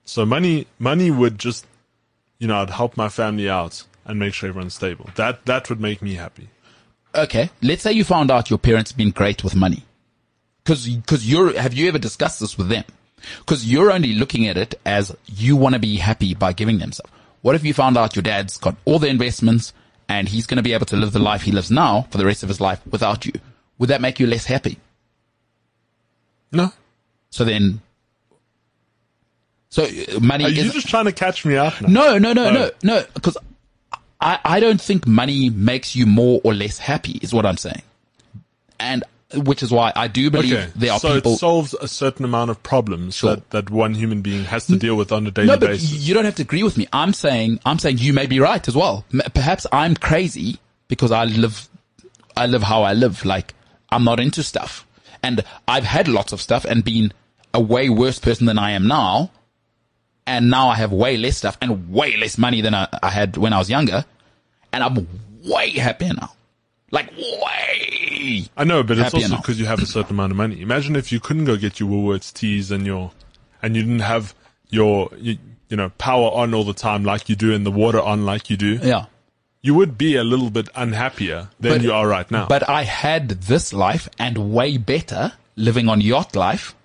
So 0.05 0.25
money, 0.25 0.67
money 0.79 1.11
would 1.11 1.39
just, 1.39 1.65
you 2.39 2.47
know, 2.47 2.57
I'd 2.61 2.69
help 2.69 2.95
my 2.95 3.09
family 3.09 3.49
out 3.49 3.83
and 4.05 4.19
make 4.19 4.33
sure 4.33 4.49
everyone's 4.49 4.75
stable. 4.75 5.09
That, 5.15 5.45
that 5.45 5.67
would 5.69 5.81
make 5.81 6.01
me 6.01 6.13
happy. 6.13 6.49
Okay. 7.15 7.49
Let's 7.61 7.81
say 7.83 7.91
you 7.93 8.03
found 8.03 8.29
out 8.31 8.49
your 8.49 8.59
parents 8.59 8.91
have 8.91 8.97
been 8.97 9.11
great 9.11 9.43
with 9.43 9.55
money. 9.55 9.83
Cause, 10.65 10.89
cause 11.05 11.25
you're, 11.25 11.59
have 11.59 11.73
you 11.73 11.87
ever 11.87 11.99
discussed 11.99 12.39
this 12.39 12.57
with 12.57 12.69
them? 12.69 12.83
Cause 13.45 13.65
you're 13.65 13.91
only 13.91 14.13
looking 14.13 14.47
at 14.47 14.57
it 14.57 14.75
as 14.85 15.15
you 15.25 15.55
want 15.55 15.73
to 15.73 15.79
be 15.79 15.97
happy 15.97 16.33
by 16.33 16.53
giving 16.53 16.79
them 16.79 16.91
stuff. 16.91 17.09
What 17.41 17.55
if 17.55 17.63
you 17.63 17.73
found 17.73 17.97
out 17.97 18.15
your 18.15 18.23
dad's 18.23 18.57
got 18.57 18.75
all 18.85 18.99
the 18.99 19.07
investments 19.07 19.73
and 20.09 20.27
he's 20.27 20.45
going 20.47 20.57
to 20.57 20.63
be 20.63 20.73
able 20.73 20.85
to 20.87 20.95
live 20.95 21.11
the 21.13 21.19
life 21.19 21.43
he 21.43 21.51
lives 21.51 21.71
now 21.71 22.07
for 22.09 22.17
the 22.17 22.25
rest 22.25 22.43
of 22.43 22.49
his 22.49 22.59
life 22.59 22.81
without 22.87 23.25
you? 23.25 23.33
Would 23.77 23.89
that 23.89 24.01
make 24.01 24.19
you 24.19 24.27
less 24.27 24.45
happy? 24.45 24.77
No. 26.51 26.71
So 27.29 27.43
then, 27.45 27.81
so 29.69 29.83
uh, 29.83 30.19
money 30.19 30.45
Are 30.45 30.49
you 30.49 30.63
is, 30.63 30.73
just 30.73 30.87
trying 30.87 31.05
to 31.05 31.11
catch 31.11 31.45
me 31.45 31.57
out 31.57 31.81
now? 31.81 31.87
no, 31.89 32.17
no, 32.17 32.33
no, 32.33 32.47
Oh. 32.47 32.51
no, 32.53 32.71
no, 32.83 33.05
because 33.13 33.37
I, 34.25 34.39
I 34.43 34.59
don't 34.59 34.81
think 34.81 35.05
money 35.07 35.49
makes 35.49 35.95
you 35.95 36.05
more 36.05 36.41
or 36.43 36.53
less 36.53 36.77
happy 36.79 37.19
is 37.21 37.33
what 37.33 37.45
I'm 37.45 37.57
saying. 37.57 37.83
And 38.79 39.03
which 39.35 39.61
is 39.63 39.71
why 39.71 39.91
I 39.95 40.07
do 40.07 40.29
believe 40.31 40.53
Okay. 40.53 40.71
there 40.75 40.91
are 40.93 40.99
so 40.99 41.13
people. 41.15 41.31
So 41.31 41.35
it 41.35 41.39
solves 41.39 41.73
a 41.75 41.87
certain 41.87 42.25
amount 42.25 42.51
of 42.51 42.61
problems 42.63 43.15
Sure. 43.15 43.35
that, 43.35 43.49
that 43.51 43.69
one 43.69 43.93
human 43.93 44.21
being 44.21 44.45
has 44.45 44.65
to 44.67 44.77
deal 44.77 44.95
with 44.95 45.11
on 45.11 45.27
a 45.27 45.31
daily 45.31 45.47
no, 45.47 45.57
but 45.57 45.69
basis. 45.71 45.91
you 46.07 46.13
don't 46.13 46.25
have 46.25 46.35
to 46.35 46.41
agree 46.43 46.63
with 46.63 46.77
me. 46.77 46.87
I'm 46.91 47.13
saying, 47.13 47.59
I'm 47.65 47.77
saying 47.79 47.97
you 47.99 48.13
may 48.13 48.25
be 48.27 48.39
right 48.39 48.65
as 48.67 48.75
well. 48.75 49.05
Perhaps 49.33 49.67
I'm 49.71 49.95
crazy 49.95 50.57
because 50.87 51.11
I 51.11 51.25
live, 51.25 51.67
I 52.35 52.47
live 52.47 52.63
how 52.63 52.83
I 52.83 52.93
live. 52.93 53.25
Like 53.25 53.53
I'm 53.89 54.03
not 54.03 54.19
into 54.19 54.41
stuff 54.43 54.87
and 55.21 55.43
I've 55.67 55.83
had 55.85 56.07
lots 56.07 56.31
of 56.33 56.41
stuff 56.41 56.65
and 56.65 56.83
been 56.83 57.11
a 57.53 57.59
way 57.61 57.89
worse 57.89 58.19
person 58.19 58.45
than 58.47 58.57
I 58.57 58.71
am 58.71 58.87
now. 58.87 59.31
And 60.27 60.49
now 60.49 60.69
I 60.69 60.75
have 60.75 60.91
way 60.91 61.17
less 61.17 61.37
stuff 61.37 61.57
and 61.61 61.91
way 61.91 62.15
less 62.17 62.37
money 62.39 62.61
than 62.61 62.73
I, 62.73 62.87
I 63.03 63.09
had 63.11 63.37
when 63.37 63.53
I 63.53 63.59
was 63.59 63.69
younger. 63.69 64.05
And 64.75 64.83
I'm 64.83 65.07
way 65.49 65.69
happier 65.71 66.13
now. 66.13 66.33
Like 66.91 67.09
way. 67.15 68.43
I 68.57 68.65
know, 68.65 68.83
but 68.83 68.97
it's 68.97 69.13
also 69.13 69.37
because 69.37 69.57
you 69.57 69.65
have 69.67 69.81
a 69.81 69.85
certain 69.85 70.11
amount 70.15 70.31
of 70.31 70.37
money. 70.37 70.59
Imagine 70.59 70.97
if 70.97 71.13
you 71.13 71.21
couldn't 71.21 71.45
go 71.45 71.55
get 71.55 71.79
your 71.79 71.87
Woolworths 71.89 72.33
teas 72.33 72.71
and 72.71 72.85
your, 72.85 73.11
and 73.61 73.73
you 73.75 73.83
didn't 73.83 74.01
have 74.01 74.35
your, 74.69 75.09
you, 75.17 75.37
you 75.69 75.77
know, 75.77 75.91
power 75.97 76.29
on 76.29 76.53
all 76.53 76.65
the 76.65 76.73
time 76.73 77.05
like 77.05 77.29
you 77.29 77.37
do 77.37 77.53
and 77.53 77.65
the 77.65 77.71
water 77.71 78.01
on 78.01 78.25
like 78.25 78.49
you 78.49 78.57
do. 78.57 78.79
Yeah. 78.83 79.05
You 79.61 79.75
would 79.75 79.97
be 79.97 80.17
a 80.17 80.25
little 80.25 80.49
bit 80.49 80.67
unhappier 80.75 81.47
than 81.61 81.71
But- 81.71 81.81
you 81.81 81.93
are 81.93 82.05
right 82.07 82.29
now. 82.29 82.47
But 82.47 82.69
I 82.69 82.83
had 82.83 83.29
this 83.29 83.71
life 83.71 84.09
and 84.19 84.51
way 84.53 84.77
better 84.77 85.31
living 85.55 85.87
on 85.87 86.01
yacht 86.01 86.35
life. 86.35 86.75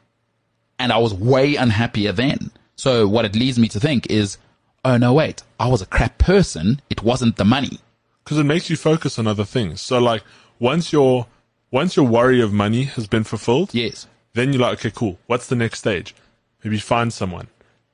And 0.78 0.92
I 0.92 0.98
was 0.98 1.12
way 1.12 1.56
unhappier 1.56 2.12
then. 2.12 2.52
So 2.76 3.08
what 3.08 3.24
it 3.24 3.34
leads 3.34 3.58
me 3.58 3.66
to 3.68 3.80
think 3.80 4.06
is, 4.06 4.38
oh 4.84 4.96
no, 4.96 5.12
wait, 5.12 5.42
I 5.58 5.68
was 5.68 5.82
a 5.82 5.86
crap 5.86 6.18
person. 6.18 6.80
It 6.90 7.02
wasn't 7.02 7.36
the 7.36 7.44
money. 7.44 7.78
because 8.24 8.38
it 8.38 8.44
makes 8.44 8.70
you 8.70 8.76
focus 8.76 9.18
on 9.18 9.26
other 9.26 9.44
things. 9.44 9.80
So 9.80 9.98
like 9.98 10.22
once 10.58 10.92
your, 10.92 11.26
once 11.70 11.96
your 11.96 12.06
worry 12.06 12.40
of 12.40 12.52
money 12.52 12.84
has 12.84 13.06
been 13.06 13.24
fulfilled, 13.24 13.70
Yes. 13.74 14.06
then 14.34 14.52
you're 14.52 14.62
like, 14.62 14.78
okay, 14.78 14.90
cool. 14.90 15.18
What's 15.26 15.46
the 15.48 15.56
next 15.56 15.78
stage? 15.80 16.14
Maybe 16.62 16.78
find 16.78 17.12
someone. 17.12 17.48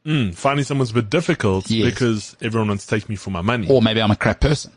Mm, 0.05 0.35
finding 0.35 0.65
someone's 0.65 0.91
a 0.91 0.95
bit 0.95 1.11
difficult 1.11 1.71
Yes. 1.71 1.85
because 1.93 2.37
everyone 2.43 2.69
wants 2.69 2.87
to 2.87 2.95
take 2.95 3.09
me 3.09 3.17
for 3.17 3.31
my 3.31 3.41
money. 3.41 3.67
Or 3.69 3.81
maybe 3.83 4.01
I'm 4.03 4.11
a 4.11 4.17
crap 4.17 4.41
person. 4.41 4.73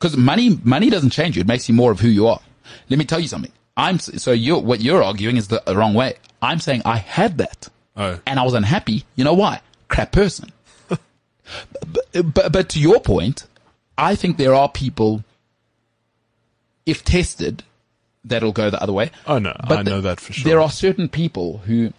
Cause 0.00 0.16
money, 0.16 0.58
money 0.64 0.90
doesn't 0.90 1.10
change 1.10 1.36
you. 1.36 1.40
It 1.42 1.46
makes 1.46 1.68
you 1.68 1.74
more 1.74 1.92
of 1.92 2.00
who 2.00 2.08
you 2.08 2.26
are. 2.26 2.40
Let 2.88 2.98
me 2.98 3.04
tell 3.04 3.20
you 3.20 3.28
something. 3.28 3.52
I'm, 3.76 3.98
so 3.98 4.32
you're, 4.32 4.58
what 4.60 4.80
you're 4.80 5.02
arguing 5.02 5.36
is 5.36 5.48
the 5.48 5.62
wrong 5.68 5.94
way. 5.94 6.14
I'm 6.40 6.58
saying 6.58 6.82
I 6.84 6.96
had 6.96 7.38
that. 7.38 7.68
Oh. 7.96 8.18
and 8.26 8.40
I 8.40 8.42
was 8.42 8.54
unhappy. 8.54 9.04
You 9.16 9.24
know 9.24 9.34
why? 9.34 9.60
Crap 9.88 10.12
person. 10.12 10.50
But, 11.86 12.34
but, 12.34 12.52
but 12.52 12.68
to 12.70 12.80
your 12.80 13.00
point, 13.00 13.46
I 13.98 14.14
think 14.14 14.36
there 14.36 14.54
are 14.54 14.68
people 14.68 15.24
if 16.86 17.04
tested, 17.04 17.62
that'll 18.24 18.52
go 18.52 18.70
the 18.70 18.82
other 18.82 18.92
way. 18.92 19.10
Oh 19.26 19.38
no, 19.38 19.54
But 19.68 19.78
I 19.78 19.82
know 19.82 20.00
that 20.00 20.20
for 20.20 20.32
sure. 20.32 20.48
There 20.48 20.60
are 20.60 20.70
certain 20.70 21.08
people 21.08 21.58
who, 21.58 21.92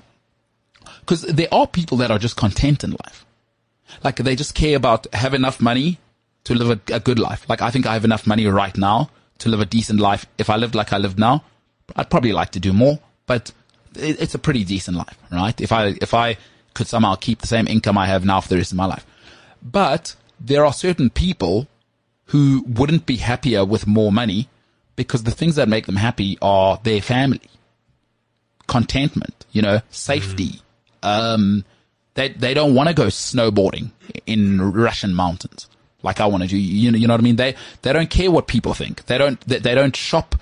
because 1.00 1.22
there 1.24 1.48
are 1.52 1.68
people 1.68 1.98
that 1.98 2.12
are 2.12 2.20
just 2.20 2.36
content 2.36 2.84
in 2.84 2.92
life. 2.92 3.26
Like 4.04 4.18
they 4.18 4.36
just 4.36 4.56
care 4.56 4.76
about 4.76 5.14
have 5.14 5.34
enough 5.34 5.62
money 5.62 6.00
to 6.46 6.56
live 6.56 6.82
a, 6.90 6.96
a 6.96 7.00
good 7.00 7.20
life. 7.20 7.48
Like 7.48 7.62
I 7.62 7.70
think 7.70 7.86
I 7.86 7.94
have 7.94 8.06
enough 8.06 8.28
money 8.28 8.46
right 8.48 8.76
now 8.78 9.10
to 9.40 9.50
live 9.50 9.60
a 9.60 9.66
decent 9.66 10.00
life. 10.00 10.26
If 10.38 10.50
I 10.50 10.58
lived 10.58 10.76
like 10.76 10.92
I 10.92 10.98
live 10.98 11.18
now, 11.18 11.44
I'd 11.96 12.10
probably 12.10 12.34
like 12.34 12.52
to 12.52 12.60
do 12.60 12.74
more, 12.74 13.00
but 13.26 13.52
it, 13.96 14.20
it's 14.22 14.36
a 14.36 14.40
pretty 14.40 14.64
decent 14.64 14.98
life, 14.98 15.18
right? 15.32 15.60
If 15.62 15.72
I, 15.72 15.96
if 16.02 16.14
I 16.14 16.38
could 16.74 16.88
somehow 16.88 17.16
keep 17.16 17.40
the 17.40 17.48
same 17.48 17.68
income 17.68 17.98
I 17.98 18.08
have 18.08 18.26
now 18.26 18.42
for 18.42 18.50
the 18.50 18.58
rest 18.58 18.72
of 18.72 18.78
my 18.78 18.86
life. 18.86 19.06
But 19.64 20.16
there 20.40 20.66
are 20.66 20.74
certain 20.74 21.10
people 21.10 21.68
who 22.26 22.64
wouldn't 22.68 23.06
be 23.06 23.18
happier 23.18 23.64
with 23.66 23.88
more 23.88 24.12
money 24.12 24.50
because 24.96 25.24
the 25.24 25.32
things 25.32 25.56
that 25.56 25.68
make 25.70 25.86
them 25.86 25.96
happy 25.96 26.38
are 26.42 26.80
their 26.84 27.02
family, 27.02 27.42
contentment, 28.68 29.46
you 29.52 29.62
know, 29.62 29.82
safety. 29.90 30.62
Um, 31.02 31.66
they, 32.14 32.30
they 32.30 32.54
don't 32.54 32.76
want 32.76 32.90
to 32.90 32.96
go 32.96 33.08
snowboarding 33.08 33.92
in 34.26 34.72
Russian 34.72 35.14
mountains 35.14 35.68
like 36.04 36.20
I 36.20 36.26
want 36.26 36.44
to 36.44 36.50
do. 36.50 36.58
You 36.58 36.92
know, 36.92 36.98
you 36.98 37.08
know 37.08 37.14
what 37.14 37.22
I 37.22 37.24
mean? 37.24 37.38
They, 37.38 37.56
they 37.82 37.94
don't 37.94 38.10
care 38.10 38.30
what 38.30 38.48
people 38.48 38.74
think. 38.74 39.06
They 39.06 39.18
don't, 39.18 39.40
they, 39.42 39.60
they 39.60 39.74
don't 39.74 39.96
shop 39.96 40.36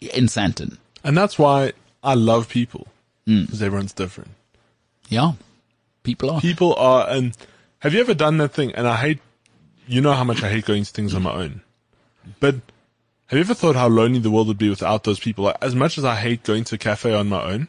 in 0.00 0.26
Sandton. 0.26 0.78
and 1.02 1.16
that's 1.16 1.38
why 1.38 1.72
I 2.04 2.14
love 2.14 2.48
people 2.48 2.86
because 3.26 3.62
everyone's 3.62 3.92
different. 3.92 4.30
Yeah. 5.08 5.32
People 6.02 6.30
are. 6.30 6.40
People 6.40 6.74
are, 6.76 7.08
and 7.10 7.36
have 7.80 7.94
you 7.94 8.00
ever 8.00 8.14
done 8.14 8.38
that 8.38 8.52
thing? 8.52 8.72
And 8.74 8.86
I 8.86 8.96
hate, 8.96 9.20
you 9.86 10.00
know 10.00 10.12
how 10.12 10.24
much 10.24 10.42
I 10.42 10.50
hate 10.50 10.64
going 10.64 10.84
to 10.84 10.92
things 10.92 11.14
on 11.14 11.22
my 11.22 11.32
own, 11.32 11.62
but 12.40 12.56
have 13.26 13.36
you 13.36 13.40
ever 13.40 13.54
thought 13.54 13.76
how 13.76 13.88
lonely 13.88 14.18
the 14.18 14.30
world 14.30 14.48
would 14.48 14.58
be 14.58 14.70
without 14.70 15.04
those 15.04 15.20
people? 15.20 15.44
Like, 15.44 15.56
as 15.60 15.74
much 15.74 15.98
as 15.98 16.04
I 16.04 16.16
hate 16.16 16.42
going 16.44 16.64
to 16.64 16.74
a 16.76 16.78
cafe 16.78 17.14
on 17.14 17.28
my 17.28 17.42
own, 17.42 17.68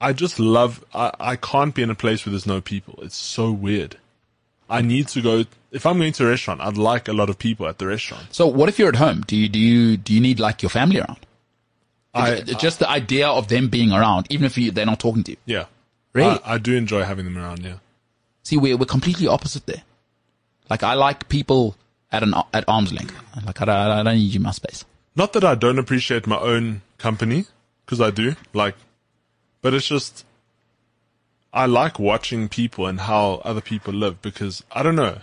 I 0.00 0.12
just 0.12 0.38
love, 0.38 0.84
I, 0.92 1.12
I 1.18 1.36
can't 1.36 1.74
be 1.74 1.82
in 1.82 1.90
a 1.90 1.94
place 1.94 2.26
where 2.26 2.30
there's 2.32 2.46
no 2.46 2.60
people. 2.60 2.98
It's 3.02 3.16
so 3.16 3.50
weird. 3.50 3.96
I 4.68 4.82
need 4.82 5.08
to 5.08 5.22
go, 5.22 5.44
if 5.70 5.86
I'm 5.86 5.98
going 5.98 6.12
to 6.14 6.26
a 6.26 6.30
restaurant, 6.30 6.60
I'd 6.60 6.76
like 6.76 7.06
a 7.08 7.12
lot 7.12 7.30
of 7.30 7.38
people 7.38 7.66
at 7.68 7.78
the 7.78 7.86
restaurant. 7.86 8.26
So 8.34 8.46
what 8.48 8.68
if 8.68 8.78
you're 8.78 8.88
at 8.88 8.96
home? 8.96 9.22
Do 9.26 9.36
you, 9.36 9.48
do 9.48 9.58
you, 9.58 9.96
do 9.96 10.12
you 10.12 10.20
need 10.20 10.40
like 10.40 10.62
your 10.62 10.70
family 10.70 10.98
around? 10.98 11.18
I, 12.12 12.40
Ju- 12.40 12.54
just 12.54 12.78
the 12.80 12.90
idea 12.90 13.28
of 13.28 13.48
them 13.48 13.68
being 13.68 13.92
around, 13.92 14.26
even 14.30 14.44
if 14.46 14.58
you, 14.58 14.70
they're 14.72 14.84
not 14.86 14.98
talking 15.00 15.22
to 15.24 15.30
you. 15.32 15.36
yeah. 15.46 15.64
Really? 16.12 16.40
I, 16.44 16.54
I 16.54 16.58
do 16.58 16.74
enjoy 16.74 17.02
having 17.04 17.26
them 17.26 17.36
around, 17.36 17.62
yeah. 17.62 17.74
See, 18.46 18.56
we're, 18.56 18.76
we're 18.76 18.86
completely 18.86 19.26
opposite 19.26 19.66
there. 19.66 19.82
Like 20.70 20.84
I 20.84 20.94
like 20.94 21.28
people 21.28 21.74
at 22.12 22.22
an, 22.22 22.32
at 22.54 22.62
arm's 22.68 22.92
length. 22.92 23.12
Like 23.44 23.60
I 23.60 23.64
don't, 23.64 23.76
I 23.76 24.02
don't 24.04 24.14
need 24.14 24.32
you 24.32 24.38
in 24.38 24.42
my 24.44 24.52
space. 24.52 24.84
Not 25.16 25.32
that 25.32 25.42
I 25.42 25.56
don't 25.56 25.80
appreciate 25.80 26.28
my 26.28 26.38
own 26.38 26.82
company, 26.96 27.46
because 27.84 28.00
I 28.00 28.12
do, 28.12 28.36
like, 28.52 28.76
but 29.62 29.74
it's 29.74 29.88
just, 29.88 30.24
I 31.52 31.66
like 31.66 31.98
watching 31.98 32.48
people 32.48 32.86
and 32.86 33.00
how 33.00 33.42
other 33.44 33.60
people 33.60 33.92
live 33.92 34.22
because 34.22 34.62
I 34.70 34.84
don't 34.84 34.94
know. 34.94 35.18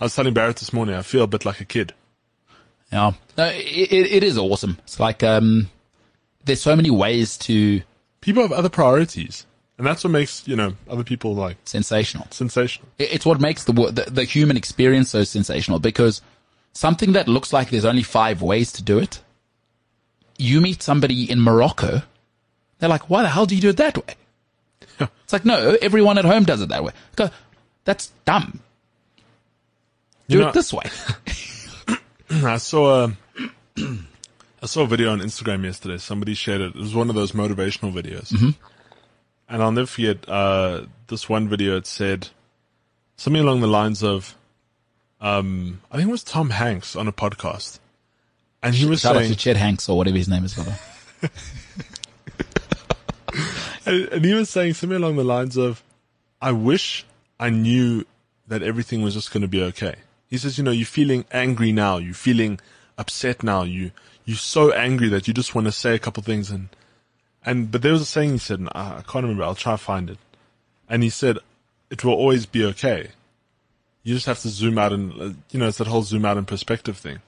I 0.00 0.04
was 0.04 0.16
telling 0.16 0.32
Barrett 0.32 0.56
this 0.56 0.72
morning, 0.72 0.94
I 0.94 1.02
feel 1.02 1.24
a 1.24 1.26
bit 1.26 1.44
like 1.44 1.60
a 1.60 1.66
kid. 1.66 1.92
Yeah. 2.90 3.12
No, 3.36 3.44
it, 3.44 3.92
it, 3.92 4.06
it 4.10 4.24
is 4.24 4.38
awesome. 4.38 4.78
It's 4.84 4.98
like, 4.98 5.22
um, 5.22 5.68
there's 6.46 6.62
so 6.62 6.74
many 6.74 6.90
ways 6.90 7.36
to 7.38 7.82
People 8.20 8.42
have 8.42 8.52
other 8.52 8.68
priorities, 8.68 9.46
and 9.80 9.86
that's 9.86 10.04
what 10.04 10.10
makes, 10.10 10.46
you 10.46 10.56
know, 10.56 10.74
other 10.90 11.02
people 11.02 11.34
like 11.34 11.56
sensational. 11.64 12.26
sensational. 12.30 12.86
It's 12.98 13.24
what 13.24 13.40
makes 13.40 13.64
the, 13.64 13.72
the, 13.72 14.10
the 14.10 14.24
human 14.24 14.58
experience 14.58 15.08
so 15.08 15.24
sensational 15.24 15.78
because 15.78 16.20
something 16.74 17.12
that 17.12 17.28
looks 17.28 17.50
like 17.50 17.70
there's 17.70 17.86
only 17.86 18.02
five 18.02 18.42
ways 18.42 18.72
to 18.72 18.82
do 18.82 18.98
it. 18.98 19.22
You 20.36 20.60
meet 20.60 20.82
somebody 20.82 21.30
in 21.30 21.40
Morocco. 21.40 22.02
They're 22.78 22.90
like, 22.90 23.08
why 23.08 23.22
the 23.22 23.30
hell 23.30 23.46
do 23.46 23.54
you 23.54 23.62
do 23.62 23.70
it 23.70 23.78
that 23.78 23.96
way? 23.96 25.08
It's 25.24 25.32
like, 25.32 25.46
no, 25.46 25.78
everyone 25.80 26.18
at 26.18 26.26
home 26.26 26.44
does 26.44 26.60
it 26.60 26.68
that 26.68 26.84
way. 26.84 26.92
Go, 27.16 27.30
that's 27.86 28.08
dumb. 28.26 28.60
Do 30.28 30.36
You 30.36 30.42
know- 30.42 30.48
it 30.48 30.52
this 30.52 30.74
way. 30.74 30.84
I 32.30 32.58
saw 32.58 33.04
uh, 33.04 33.12
a, 33.78 33.82
I 34.62 34.66
saw 34.66 34.82
a 34.82 34.86
video 34.86 35.10
on 35.10 35.20
Instagram 35.20 35.64
yesterday. 35.64 35.96
Somebody 35.96 36.34
shared 36.34 36.60
it. 36.60 36.74
It 36.74 36.80
was 36.80 36.94
one 36.94 37.08
of 37.08 37.14
those 37.14 37.32
motivational 37.32 37.94
videos. 37.94 38.30
Mm-hmm. 38.34 38.50
And 39.50 39.62
I'll 39.62 39.72
never 39.72 39.86
forget, 39.86 40.28
uh, 40.28 40.82
this 41.08 41.28
one 41.28 41.48
video, 41.48 41.76
it 41.76 41.86
said 41.86 42.28
something 43.16 43.42
along 43.42 43.60
the 43.60 43.66
lines 43.66 44.02
of, 44.04 44.36
um, 45.20 45.80
I 45.90 45.96
think 45.96 46.08
it 46.08 46.12
was 46.12 46.22
Tom 46.22 46.50
Hanks 46.50 46.94
on 46.94 47.08
a 47.08 47.12
podcast. 47.12 47.80
And 48.62 48.76
he 48.76 48.86
was 48.86 49.00
Shout 49.00 49.16
out 49.16 49.22
saying, 49.22 49.32
to 49.32 49.36
Chet 49.36 49.56
Hanks 49.56 49.88
or 49.88 49.98
whatever 49.98 50.16
his 50.16 50.28
name 50.28 50.44
is. 50.44 50.54
brother. 50.54 50.78
and 53.86 54.08
and 54.12 54.24
he 54.24 54.34
was 54.34 54.48
saying 54.50 54.74
something 54.74 54.96
along 54.96 55.16
the 55.16 55.24
lines 55.24 55.56
of, 55.56 55.82
I 56.40 56.52
wish 56.52 57.04
I 57.40 57.50
knew 57.50 58.06
that 58.46 58.62
everything 58.62 59.02
was 59.02 59.14
just 59.14 59.32
going 59.32 59.42
to 59.42 59.48
be 59.48 59.62
okay. 59.62 59.96
He 60.28 60.38
says, 60.38 60.58
you 60.58 60.64
know, 60.64 60.70
you're 60.70 60.86
feeling 60.86 61.24
angry 61.32 61.72
now. 61.72 61.96
You're 61.96 62.14
feeling 62.14 62.60
upset 62.96 63.42
now. 63.42 63.64
You, 63.64 63.90
you're 64.24 64.36
so 64.36 64.72
angry 64.72 65.08
that 65.08 65.26
you 65.26 65.34
just 65.34 65.54
want 65.56 65.66
to 65.66 65.72
say 65.72 65.94
a 65.96 65.98
couple 65.98 66.22
things 66.22 66.50
and, 66.50 66.68
and, 67.44 67.70
but 67.70 67.82
there 67.82 67.92
was 67.92 68.02
a 68.02 68.06
saying 68.06 68.32
he 68.32 68.38
said, 68.38 68.58
and 68.60 68.68
I, 68.74 68.98
I 68.98 69.02
can't 69.02 69.22
remember. 69.24 69.44
I'll 69.44 69.54
try 69.54 69.72
to 69.72 69.78
find 69.78 70.10
it. 70.10 70.18
And 70.88 71.02
he 71.02 71.10
said, 71.10 71.38
it 71.90 72.04
will 72.04 72.14
always 72.14 72.46
be 72.46 72.64
okay. 72.66 73.08
You 74.02 74.14
just 74.14 74.26
have 74.26 74.40
to 74.40 74.48
zoom 74.48 74.78
out 74.78 74.92
and, 74.92 75.12
uh, 75.20 75.32
you 75.50 75.58
know, 75.60 75.68
it's 75.68 75.78
that 75.78 75.86
whole 75.86 76.02
zoom 76.02 76.24
out 76.24 76.36
and 76.38 76.46
perspective 76.46 76.96
thing. 76.96 77.20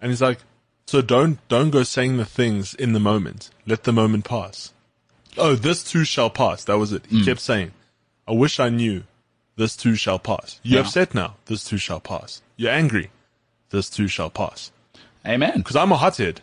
And 0.00 0.10
he's 0.10 0.22
like, 0.22 0.38
so 0.86 1.02
don't, 1.02 1.46
don't 1.48 1.70
go 1.70 1.82
saying 1.82 2.16
the 2.16 2.24
things 2.24 2.74
in 2.74 2.92
the 2.92 3.00
moment. 3.00 3.50
Let 3.66 3.84
the 3.84 3.92
moment 3.92 4.24
pass. 4.24 4.72
Oh, 5.38 5.54
this 5.54 5.84
too 5.84 6.04
shall 6.04 6.30
pass. 6.30 6.64
That 6.64 6.78
was 6.78 6.92
it. 6.92 7.06
He 7.08 7.24
kept 7.24 7.40
saying, 7.40 7.72
I 8.26 8.32
wish 8.32 8.58
I 8.58 8.68
knew 8.68 9.04
this 9.56 9.76
too 9.76 9.94
shall 9.94 10.18
pass. 10.18 10.58
You're 10.62 10.80
Yeah. 10.80 10.86
upset 10.86 11.14
now. 11.14 11.36
This 11.46 11.64
too 11.64 11.76
shall 11.78 12.00
pass. 12.00 12.42
You're 12.56 12.72
angry. 12.72 13.10
This 13.70 13.88
too 13.90 14.08
shall 14.08 14.30
pass. 14.30 14.72
Amen. 15.26 15.62
Cause 15.62 15.76
I'm 15.76 15.92
a 15.92 15.96
hothead. 15.96 16.40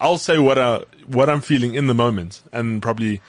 I'll 0.00 0.18
say 0.18 0.38
what 0.38 0.58
I, 0.58 0.84
what 1.06 1.28
I'm 1.28 1.40
feeling 1.40 1.74
in 1.74 1.86
the 1.86 1.94
moment 1.94 2.42
and 2.52 2.80
probably, 2.80 3.20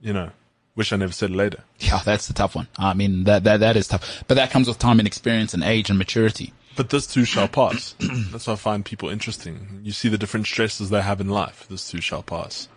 you 0.00 0.12
know, 0.12 0.30
wish 0.74 0.92
I 0.92 0.96
never 0.96 1.12
said 1.12 1.30
it 1.30 1.36
later. 1.36 1.62
Yeah, 1.78 2.00
that's 2.04 2.26
the 2.26 2.34
tough 2.34 2.54
one. 2.54 2.68
I 2.76 2.94
mean, 2.94 3.24
that, 3.24 3.44
that, 3.44 3.60
that 3.60 3.76
is 3.76 3.88
tough. 3.88 4.24
But 4.26 4.34
that 4.34 4.50
comes 4.50 4.68
with 4.68 4.78
time 4.78 4.98
and 4.98 5.06
experience 5.06 5.54
and 5.54 5.62
age 5.62 5.90
and 5.90 5.98
maturity. 5.98 6.52
But 6.76 6.90
this 6.90 7.06
too 7.06 7.24
shall 7.24 7.48
pass. 7.48 7.96
That's 8.30 8.46
why 8.46 8.52
I 8.52 8.56
find 8.56 8.84
people 8.84 9.08
interesting. 9.08 9.80
You 9.82 9.90
see 9.90 10.08
the 10.08 10.16
different 10.16 10.46
stresses 10.46 10.90
they 10.90 11.02
have 11.02 11.20
in 11.20 11.28
life. 11.28 11.66
This 11.68 11.90
too 11.90 12.00
shall 12.00 12.22
pass. 12.22 12.68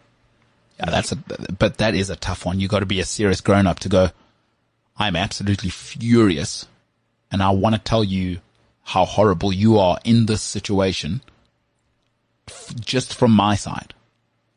Yeah, 0.79 0.89
that's 0.89 1.11
a, 1.11 1.17
but 1.59 1.77
that 1.77 1.93
is 1.93 2.09
a 2.09 2.15
tough 2.15 2.43
one. 2.43 2.59
You 2.59 2.67
got 2.67 2.79
to 2.79 2.87
be 2.87 2.99
a 2.99 3.05
serious 3.05 3.41
grown 3.41 3.67
up 3.67 3.77
to 3.79 3.89
go, 3.89 4.09
I'm 4.97 5.15
absolutely 5.15 5.69
furious 5.69 6.65
and 7.31 7.41
I 7.41 7.51
want 7.51 7.75
to 7.75 7.81
tell 7.81 8.03
you 8.03 8.39
how 8.83 9.05
horrible 9.05 9.53
you 9.53 9.79
are 9.79 9.99
in 10.03 10.25
this 10.25 10.41
situation 10.41 11.21
f- 12.47 12.73
just 12.79 13.15
from 13.15 13.31
my 13.31 13.55
side. 13.55 13.93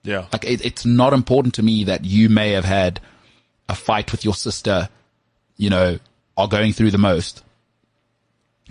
Yeah. 0.02 0.26
Like 0.32 0.44
it, 0.44 0.64
it's 0.64 0.84
not 0.84 1.12
important 1.12 1.54
to 1.54 1.62
me 1.62 1.84
that 1.84 2.04
you 2.04 2.28
may 2.28 2.52
have 2.52 2.64
had 2.64 3.00
a 3.68 3.74
fight 3.74 4.12
with 4.12 4.24
your 4.24 4.34
sister, 4.34 4.88
you 5.56 5.70
know, 5.70 5.98
are 6.36 6.48
going 6.48 6.72
through 6.72 6.90
the 6.90 6.98
most. 6.98 7.42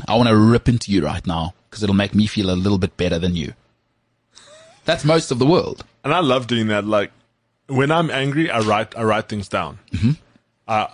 I 0.07 0.15
want 0.15 0.29
to 0.29 0.35
rip 0.35 0.67
into 0.67 0.91
you 0.91 1.03
right 1.03 1.25
now 1.25 1.53
because 1.69 1.83
it'll 1.83 1.95
make 1.95 2.15
me 2.15 2.27
feel 2.27 2.49
a 2.49 2.55
little 2.55 2.77
bit 2.77 2.97
better 2.97 3.19
than 3.19 3.35
you. 3.35 3.53
That's 4.85 5.05
most 5.05 5.31
of 5.31 5.39
the 5.39 5.45
world. 5.45 5.85
And 6.03 6.13
I 6.13 6.19
love 6.19 6.47
doing 6.47 6.67
that. 6.67 6.85
Like 6.85 7.11
when 7.67 7.91
I'm 7.91 8.11
angry, 8.11 8.49
I 8.49 8.59
write 8.59 8.97
I 8.97 9.03
write 9.03 9.29
things 9.29 9.47
down. 9.47 9.79
Mm-hmm. 9.91 10.11
Uh, 10.67 10.87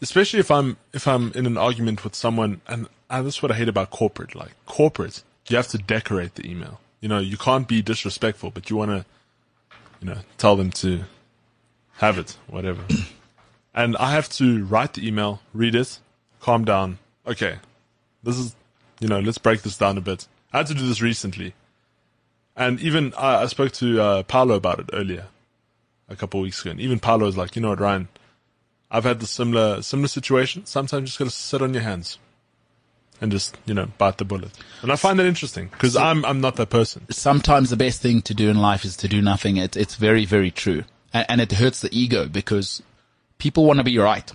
especially 0.00 0.40
if 0.40 0.50
I'm 0.50 0.76
if 0.92 1.08
I'm 1.08 1.32
in 1.34 1.46
an 1.46 1.56
argument 1.56 2.04
with 2.04 2.14
someone, 2.14 2.60
and 2.66 2.86
uh, 3.10 3.22
that's 3.22 3.42
what 3.42 3.50
I 3.50 3.54
hate 3.56 3.68
about 3.68 3.90
corporate. 3.90 4.34
Like 4.34 4.52
corporate, 4.66 5.22
you 5.48 5.56
have 5.56 5.68
to 5.68 5.78
decorate 5.78 6.36
the 6.36 6.48
email. 6.48 6.80
You 7.04 7.08
know, 7.08 7.18
you 7.18 7.36
can't 7.36 7.68
be 7.68 7.82
disrespectful, 7.82 8.50
but 8.50 8.70
you 8.70 8.76
want 8.76 8.90
to, 8.90 9.04
you 10.00 10.08
know, 10.08 10.20
tell 10.38 10.56
them 10.56 10.70
to 10.70 11.04
have 11.96 12.16
it, 12.16 12.38
whatever. 12.46 12.82
and 13.74 13.94
I 13.98 14.12
have 14.12 14.30
to 14.30 14.64
write 14.64 14.94
the 14.94 15.06
email, 15.06 15.42
read 15.52 15.74
it, 15.74 15.98
calm 16.40 16.64
down. 16.64 16.98
Okay, 17.26 17.58
this 18.22 18.38
is, 18.38 18.56
you 19.00 19.08
know, 19.08 19.20
let's 19.20 19.36
break 19.36 19.60
this 19.60 19.76
down 19.76 19.98
a 19.98 20.00
bit. 20.00 20.26
I 20.50 20.56
had 20.56 20.66
to 20.68 20.74
do 20.74 20.88
this 20.88 21.02
recently. 21.02 21.52
And 22.56 22.80
even 22.80 23.12
I, 23.18 23.42
I 23.42 23.46
spoke 23.48 23.72
to 23.72 24.00
uh, 24.00 24.22
Paolo 24.22 24.54
about 24.54 24.78
it 24.78 24.88
earlier, 24.94 25.26
a 26.08 26.16
couple 26.16 26.40
of 26.40 26.44
weeks 26.44 26.62
ago. 26.62 26.70
And 26.70 26.80
even 26.80 27.00
Paolo 27.00 27.26
was 27.26 27.36
like, 27.36 27.54
you 27.54 27.60
know 27.60 27.68
what, 27.68 27.80
Ryan, 27.80 28.08
I've 28.90 29.04
had 29.04 29.20
the 29.20 29.26
similar 29.26 29.82
similar 29.82 30.08
situation. 30.08 30.64
Sometimes 30.64 31.02
you 31.02 31.06
just 31.08 31.18
gotta 31.18 31.30
sit 31.30 31.60
on 31.60 31.74
your 31.74 31.82
hands 31.82 32.18
and 33.20 33.32
just 33.32 33.56
you 33.66 33.74
know 33.74 33.86
bite 33.98 34.18
the 34.18 34.24
bullet. 34.24 34.50
And 34.82 34.92
I 34.92 34.96
find 34.96 35.18
that 35.18 35.26
interesting 35.26 35.68
because 35.68 35.96
I'm 35.96 36.24
I'm 36.24 36.40
not 36.40 36.56
that 36.56 36.70
person. 36.70 37.06
sometimes 37.10 37.70
the 37.70 37.76
best 37.76 38.00
thing 38.00 38.22
to 38.22 38.34
do 38.34 38.50
in 38.50 38.58
life 38.58 38.84
is 38.84 38.96
to 38.98 39.08
do 39.08 39.22
nothing. 39.22 39.56
It, 39.56 39.76
it's 39.76 39.94
very, 39.94 40.24
very 40.24 40.50
true. 40.50 40.84
And, 41.12 41.26
and 41.28 41.40
it 41.40 41.52
hurts 41.52 41.80
the 41.80 41.96
ego 41.96 42.26
because 42.28 42.82
people 43.38 43.64
want 43.64 43.78
to 43.78 43.84
be 43.84 43.98
right. 43.98 44.30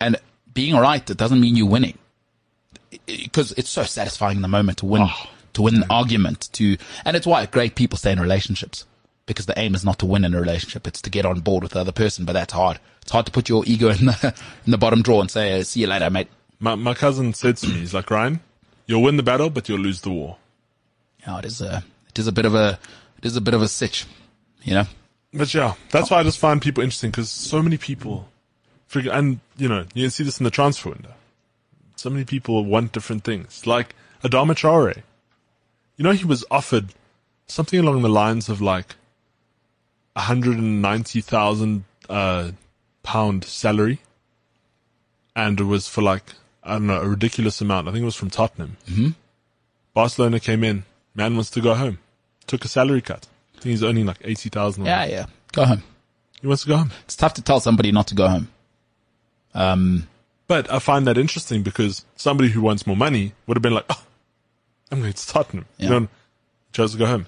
And 0.00 0.16
being 0.52 0.74
right, 0.76 1.08
it 1.08 1.16
doesn't 1.16 1.40
mean 1.40 1.56
you're 1.56 1.66
winning. 1.66 1.98
Because 3.06 3.52
it's 3.52 3.70
so 3.70 3.84
satisfying 3.84 4.36
in 4.36 4.42
the 4.42 4.48
moment 4.48 4.78
to 4.78 4.86
win, 4.86 5.02
oh. 5.02 5.30
to 5.54 5.62
win 5.62 5.76
an 5.76 5.84
argument, 5.88 6.50
to, 6.52 6.76
and 7.04 7.16
it's 7.16 7.26
why 7.26 7.44
great 7.46 7.74
people 7.74 7.96
stay 7.96 8.12
in 8.12 8.20
relationships 8.20 8.84
because 9.26 9.46
the 9.46 9.58
aim 9.58 9.74
is 9.74 9.84
not 9.84 9.98
to 10.00 10.06
win 10.06 10.24
in 10.24 10.34
a 10.34 10.40
relationship. 10.40 10.86
It's 10.86 11.00
to 11.02 11.10
get 11.10 11.24
on 11.24 11.40
board 11.40 11.62
with 11.62 11.72
the 11.72 11.80
other 11.80 11.92
person, 11.92 12.24
but 12.24 12.34
that's 12.34 12.52
hard. 12.52 12.78
It's 13.00 13.12
hard 13.12 13.26
to 13.26 13.32
put 13.32 13.48
your 13.48 13.64
ego 13.66 13.88
in 13.88 14.06
the, 14.06 14.34
in 14.66 14.70
the 14.70 14.78
bottom 14.78 15.02
drawer 15.02 15.20
and 15.20 15.30
say, 15.30 15.62
see 15.62 15.80
you 15.80 15.86
later, 15.86 16.10
mate. 16.10 16.28
My, 16.62 16.76
my 16.76 16.94
cousin 16.94 17.34
said 17.34 17.56
to 17.58 17.66
me, 17.66 17.80
he's 17.80 17.92
like, 17.92 18.08
Ryan, 18.10 18.40
you'll 18.86 19.02
win 19.02 19.16
the 19.16 19.22
battle, 19.22 19.50
but 19.50 19.68
you'll 19.68 19.80
lose 19.80 20.00
the 20.00 20.10
war. 20.10 20.36
Yeah, 21.26 21.40
it 21.40 21.44
is 21.44 21.60
a, 21.60 21.82
it 22.08 22.18
is 22.18 22.26
a 22.28 22.32
bit 22.32 22.46
of 22.46 22.54
a, 22.54 22.78
it 23.18 23.26
is 23.26 23.36
a 23.36 23.40
bit 23.40 23.52
of 23.52 23.62
a 23.62 23.68
sitch, 23.68 24.06
you 24.62 24.74
know? 24.74 24.84
But 25.34 25.52
yeah, 25.52 25.74
that's 25.90 26.10
why 26.10 26.20
I 26.20 26.22
just 26.22 26.38
find 26.38 26.62
people 26.62 26.82
interesting 26.82 27.10
because 27.10 27.30
so 27.30 27.62
many 27.62 27.78
people 27.78 28.28
figure, 28.86 29.10
and 29.10 29.40
you 29.56 29.68
know, 29.68 29.86
you 29.92 30.04
can 30.04 30.10
see 30.10 30.22
this 30.22 30.38
in 30.38 30.44
the 30.44 30.50
transfer 30.50 30.90
window. 30.90 31.14
So 31.96 32.10
many 32.10 32.24
people 32.24 32.64
want 32.64 32.92
different 32.92 33.24
things. 33.24 33.66
Like 33.66 33.94
Adama 34.22 34.54
Traore. 34.54 35.02
You 35.96 36.04
know, 36.04 36.12
he 36.12 36.24
was 36.24 36.44
offered 36.50 36.94
something 37.46 37.78
along 37.78 38.02
the 38.02 38.08
lines 38.08 38.48
of 38.48 38.60
like 38.60 38.94
190,000 40.14 41.84
uh, 42.08 42.50
pound 43.02 43.44
salary. 43.44 44.00
And 45.34 45.58
it 45.58 45.64
was 45.64 45.88
for 45.88 46.02
like, 46.02 46.24
I 46.64 46.72
don't 46.74 46.86
know, 46.86 47.00
a 47.00 47.08
ridiculous 47.08 47.60
amount. 47.60 47.88
I 47.88 47.92
think 47.92 48.02
it 48.02 48.06
was 48.06 48.14
from 48.16 48.30
Tottenham. 48.30 48.76
Mm-hmm. 48.88 49.08
Barcelona 49.94 50.40
came 50.40 50.62
in. 50.64 50.84
Man 51.14 51.34
wants 51.34 51.50
to 51.50 51.60
go 51.60 51.74
home. 51.74 51.98
Took 52.46 52.64
a 52.64 52.68
salary 52.68 53.00
cut. 53.02 53.26
I 53.56 53.60
think 53.60 53.70
he's 53.72 53.82
earning 53.84 54.06
like 54.06 54.18
80,000. 54.22 54.84
Yeah, 54.86 55.04
yeah. 55.04 55.26
Go 55.52 55.64
home. 55.64 55.82
He 56.40 56.46
wants 56.46 56.62
to 56.62 56.68
go 56.68 56.76
home. 56.78 56.90
It's 57.04 57.16
tough 57.16 57.34
to 57.34 57.42
tell 57.42 57.60
somebody 57.60 57.92
not 57.92 58.06
to 58.08 58.14
go 58.14 58.28
home. 58.28 58.48
Um, 59.54 60.08
But 60.48 60.70
I 60.72 60.78
find 60.78 61.06
that 61.06 61.18
interesting 61.18 61.62
because 61.62 62.04
somebody 62.16 62.48
who 62.50 62.60
wants 62.62 62.86
more 62.86 62.96
money 62.96 63.32
would 63.46 63.56
have 63.56 63.62
been 63.62 63.74
like, 63.74 63.84
oh, 63.90 64.02
I'm 64.90 65.00
going 65.00 65.12
to 65.12 65.26
Tottenham. 65.26 65.66
Yeah. 65.78 65.84
You 65.84 66.00
know, 66.00 66.08
chose 66.72 66.92
to 66.92 66.98
go 66.98 67.06
home. 67.06 67.26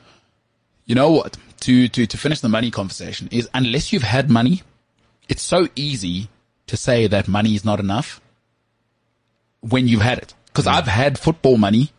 you 0.87 0.95
know 0.95 1.11
what? 1.11 1.37
To, 1.61 1.89
to, 1.89 2.07
to 2.07 2.19
finish 2.19 2.41
the 2.41 2.49
money 2.49 2.71
conversation 2.71 3.29
is 3.33 3.49
unless 3.55 3.93
you've 3.93 4.03
had 4.03 4.31
money, 4.31 4.63
it's 5.29 5.43
so 5.43 5.69
easy 5.77 6.29
to 6.67 6.77
say 6.77 7.07
that 7.07 7.27
money 7.29 7.55
is 7.55 7.65
not 7.65 7.81
enough 7.81 8.21
when 9.69 9.89
you've 9.89 10.03
had 10.03 10.19
it. 10.19 10.35
Cause 10.53 10.67
mm. 10.67 10.73
I've 10.73 10.87
had 10.87 11.19
football 11.19 11.57
money 11.57 11.91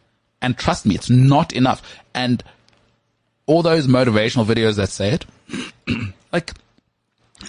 and 0.42 0.58
trust 0.58 0.86
me, 0.86 0.96
it's 0.96 1.10
not 1.10 1.54
enough. 1.54 1.82
And 2.14 2.44
all 3.48 3.62
those 3.62 3.88
motivational 3.88 4.46
videos 4.46 4.76
that 4.76 4.90
say 4.90 5.12
it, 5.12 5.26
like 6.34 6.54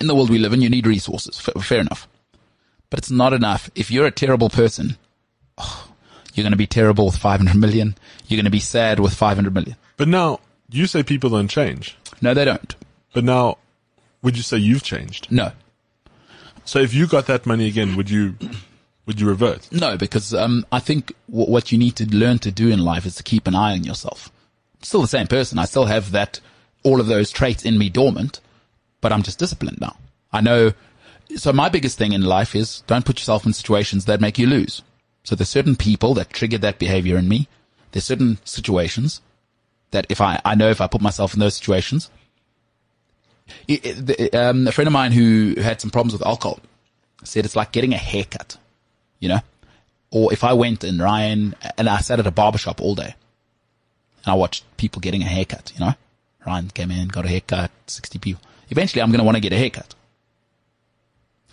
in 0.01 0.07
the 0.07 0.15
world 0.15 0.31
we 0.31 0.39
live 0.39 0.53
in, 0.53 0.63
you 0.63 0.71
need 0.71 0.87
resources. 0.87 1.41
F- 1.47 1.65
fair 1.65 1.81
enough. 1.81 2.09
But 2.91 2.99
it's 2.99 3.11
not 3.11 3.33
enough. 3.33 3.71
If 3.75 3.91
you're 3.91 4.07
a 4.07 4.11
terrible 4.11 4.49
person, 4.49 4.97
oh, 5.59 5.89
you're 6.35 6.45
going 6.45 6.53
to 6.53 6.57
be 6.57 6.67
terrible 6.67 7.07
with 7.07 7.17
500 7.17 7.57
million. 7.57 7.97
You're 8.29 8.37
going 8.37 8.45
to 8.45 8.51
be 8.51 8.61
sad 8.61 9.01
with 9.01 9.15
500 9.15 9.53
million. 9.53 9.77
But 9.97 10.09
now 10.09 10.41
you 10.71 10.87
say 10.87 11.03
people 11.03 11.31
don't 11.31 11.49
change. 11.49 11.97
No, 12.21 12.35
they 12.35 12.45
don't. 12.45 12.75
But 13.13 13.25
now 13.25 13.59
would 14.23 14.37
you 14.37 14.43
say 14.43 14.59
you've 14.59 14.83
changed? 14.83 15.31
No, 15.31 15.53
So 16.65 16.79
if 16.81 16.93
you 16.93 17.07
got 17.07 17.27
that 17.27 17.47
money 17.47 17.69
again, 17.69 17.97
would 17.97 18.11
you, 18.11 18.35
would 19.07 19.21
you 19.21 19.29
revert? 19.29 19.71
no, 19.73 19.97
because 19.97 20.35
um, 20.35 20.67
I 20.73 20.81
think 20.81 21.13
w- 21.31 21.51
what 21.51 21.73
you 21.73 21.79
need 21.79 21.97
to 21.97 22.07
learn 22.07 22.39
to 22.41 22.51
do 22.51 22.69
in 22.69 22.81
life 22.85 23.07
is 23.07 23.15
to 23.17 23.23
keep 23.23 23.47
an 23.47 23.55
eye 23.55 23.73
on 23.73 23.85
yourself. 23.85 24.31
I'm 24.77 24.83
still 24.83 25.03
the 25.03 25.09
same 25.09 25.27
person. 25.27 25.59
I 25.59 25.65
still 25.65 25.87
have 25.87 26.13
that, 26.13 26.41
all 26.83 27.01
of 27.01 27.07
those 27.07 27.31
traits 27.31 27.65
in 27.65 27.79
me 27.79 27.89
dormant, 27.89 28.41
but 29.01 29.13
I'm 29.13 29.23
just 29.23 29.39
disciplined 29.39 29.81
now. 29.81 29.97
I 30.33 30.41
know. 30.41 30.73
So 31.37 31.53
my 31.53 31.69
biggest 31.69 31.99
thing 31.99 32.13
in 32.13 32.23
life 32.23 32.55
is 32.55 32.83
don't 32.87 33.05
put 33.05 33.19
yourself 33.19 33.47
in 33.47 33.53
situations 33.53 34.05
that 34.05 34.21
make 34.21 34.39
you 34.39 34.47
lose. 34.47 34.83
So 35.25 35.35
there's 35.35 35.49
certain 35.49 35.77
people 35.77 36.15
that 36.15 36.31
trigger 36.31 36.59
that 36.59 36.79
behavior 36.79 37.17
in 37.17 37.29
me. 37.29 37.49
There's 37.93 38.05
certain 38.05 38.39
situations 38.45 39.21
that 39.91 40.07
if 40.09 40.21
I, 40.21 40.41
I 40.45 40.55
know 40.55 40.69
if 40.71 40.81
I 40.81 40.87
put 40.87 41.01
myself 41.01 41.35
in 41.35 41.41
those 41.41 41.57
situations, 41.57 42.11
it, 43.69 44.11
it, 44.11 44.35
um, 44.35 44.67
a 44.67 44.73
friend 44.73 44.87
of 44.87 44.93
mine 44.93 45.13
who 45.13 45.55
had 45.61 45.81
some 45.81 45.91
problems 45.91 46.13
with 46.13 46.27
alcohol 46.27 46.61
said 47.25 47.45
it's 47.45 47.57
like 47.57 47.73
getting 47.73 47.93
a 47.93 47.99
haircut, 47.99 48.57
you 49.21 49.29
know? 49.29 49.41
Or 50.11 50.33
if 50.33 50.45
I 50.45 50.53
went 50.53 50.85
and 50.85 51.01
Ryan, 51.01 51.55
and 51.77 51.89
I 51.89 51.99
sat 51.99 52.21
at 52.21 52.27
a 52.27 52.31
barbershop 52.31 52.81
all 52.81 52.95
day 52.95 53.15
and 54.25 54.33
I 54.33 54.35
watched 54.35 54.65
people 54.77 55.01
getting 55.01 55.23
a 55.23 55.27
haircut, 55.27 55.73
you 55.75 55.85
know? 55.85 55.95
Ryan 56.47 56.69
came 56.69 56.91
in, 56.91 57.09
got 57.09 57.25
a 57.25 57.29
haircut, 57.29 57.71
60 57.87 58.19
people. 58.19 58.43
Eventually 58.71 59.03
I'm 59.03 59.11
going 59.11 59.19
to 59.19 59.25
want 59.25 59.37
to 59.37 59.41
get 59.41 59.53
a 59.53 59.59
haircut. 59.59 59.95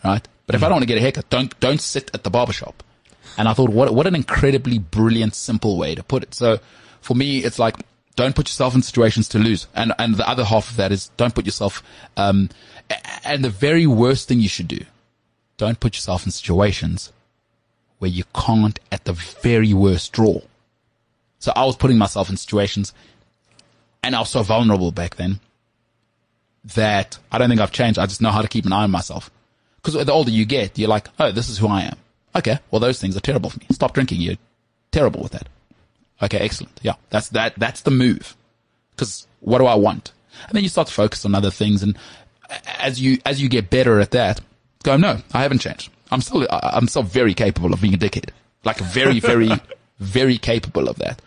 Right? 0.03 0.27
But 0.45 0.55
if 0.55 0.63
I 0.63 0.67
don't 0.67 0.75
want 0.75 0.83
to 0.83 0.87
get 0.87 0.97
a 0.97 1.01
haircut, 1.01 1.29
don't, 1.29 1.57
don't 1.59 1.81
sit 1.81 2.11
at 2.13 2.23
the 2.23 2.29
barbershop. 2.29 2.83
And 3.37 3.47
I 3.47 3.53
thought, 3.53 3.69
what, 3.69 3.93
what 3.93 4.05
an 4.05 4.15
incredibly 4.15 4.77
brilliant, 4.77 5.33
simple 5.33 5.77
way 5.77 5.95
to 5.95 6.03
put 6.03 6.23
it. 6.23 6.33
So 6.33 6.59
for 7.01 7.15
me, 7.15 7.39
it's 7.39 7.57
like, 7.57 7.75
don't 8.15 8.35
put 8.35 8.47
yourself 8.47 8.75
in 8.75 8.81
situations 8.81 9.27
to 9.29 9.39
lose. 9.39 9.67
And, 9.73 9.93
and 9.97 10.15
the 10.15 10.27
other 10.27 10.43
half 10.43 10.69
of 10.69 10.77
that 10.77 10.91
is 10.91 11.09
don't 11.17 11.33
put 11.33 11.45
yourself, 11.45 11.81
um, 12.17 12.49
and 13.23 13.43
the 13.43 13.49
very 13.49 13.87
worst 13.87 14.27
thing 14.27 14.39
you 14.39 14.49
should 14.49 14.67
do, 14.67 14.85
don't 15.57 15.79
put 15.79 15.95
yourself 15.95 16.25
in 16.25 16.31
situations 16.31 17.11
where 17.99 18.11
you 18.11 18.23
can't 18.35 18.79
at 18.91 19.05
the 19.05 19.13
very 19.13 19.73
worst 19.73 20.11
draw. 20.11 20.41
So 21.39 21.51
I 21.55 21.65
was 21.65 21.75
putting 21.75 21.97
myself 21.97 22.29
in 22.29 22.37
situations 22.37 22.93
and 24.01 24.15
I 24.15 24.19
was 24.19 24.29
so 24.29 24.43
vulnerable 24.43 24.91
back 24.91 25.15
then 25.15 25.39
that 26.75 27.17
I 27.31 27.37
don't 27.37 27.49
think 27.49 27.61
I've 27.61 27.71
changed. 27.71 27.99
I 27.99 28.05
just 28.05 28.21
know 28.21 28.31
how 28.31 28.41
to 28.41 28.47
keep 28.47 28.65
an 28.65 28.73
eye 28.73 28.83
on 28.83 28.91
myself. 28.91 29.29
Because 29.81 30.05
the 30.05 30.13
older 30.13 30.31
you 30.31 30.45
get, 30.45 30.77
you're 30.77 30.89
like, 30.89 31.09
oh, 31.19 31.31
this 31.31 31.49
is 31.49 31.57
who 31.57 31.67
I 31.67 31.81
am. 31.81 31.97
Okay, 32.35 32.59
well, 32.71 32.79
those 32.79 32.99
things 32.99 33.15
are 33.15 33.21
terrible 33.21 33.49
for 33.49 33.59
me. 33.59 33.67
Stop 33.71 33.93
drinking. 33.93 34.21
You're 34.21 34.37
terrible 34.91 35.21
with 35.21 35.33
that. 35.33 35.49
Okay, 36.21 36.39
excellent. 36.39 36.79
Yeah, 36.81 36.95
that's 37.09 37.29
that. 37.29 37.53
That's 37.57 37.81
the 37.81 37.91
move. 37.91 38.35
Because 38.91 39.27
what 39.41 39.59
do 39.59 39.65
I 39.65 39.75
want? 39.75 40.13
And 40.47 40.55
then 40.55 40.63
you 40.63 40.69
start 40.69 40.87
to 40.87 40.93
focus 40.93 41.25
on 41.25 41.35
other 41.35 41.51
things, 41.51 41.83
and 41.83 41.97
as 42.79 42.99
you 42.99 43.19
as 43.25 43.41
you 43.41 43.49
get 43.49 43.69
better 43.69 43.99
at 43.99 44.11
that, 44.11 44.41
go, 44.83 44.97
no, 44.97 45.19
I 45.33 45.41
haven't 45.41 45.59
changed. 45.59 45.91
I'm 46.11 46.21
still 46.21 46.47
I'm 46.51 46.87
still 46.87 47.03
very 47.03 47.33
capable 47.33 47.73
of 47.73 47.81
being 47.81 47.93
a 47.93 47.97
dickhead. 47.97 48.29
Like 48.63 48.77
very, 48.77 49.19
very, 49.19 49.49
very 49.99 50.37
capable 50.37 50.87
of 50.87 50.97
that. 50.97 51.21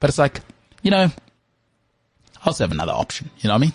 But 0.00 0.10
it's 0.10 0.18
like, 0.18 0.40
you 0.82 0.90
know, 0.90 1.04
I 1.04 2.46
also 2.46 2.64
have 2.64 2.72
another 2.72 2.92
option. 2.92 3.30
You 3.38 3.48
know 3.48 3.54
what 3.54 3.58
I 3.62 3.66
mean? 3.66 3.72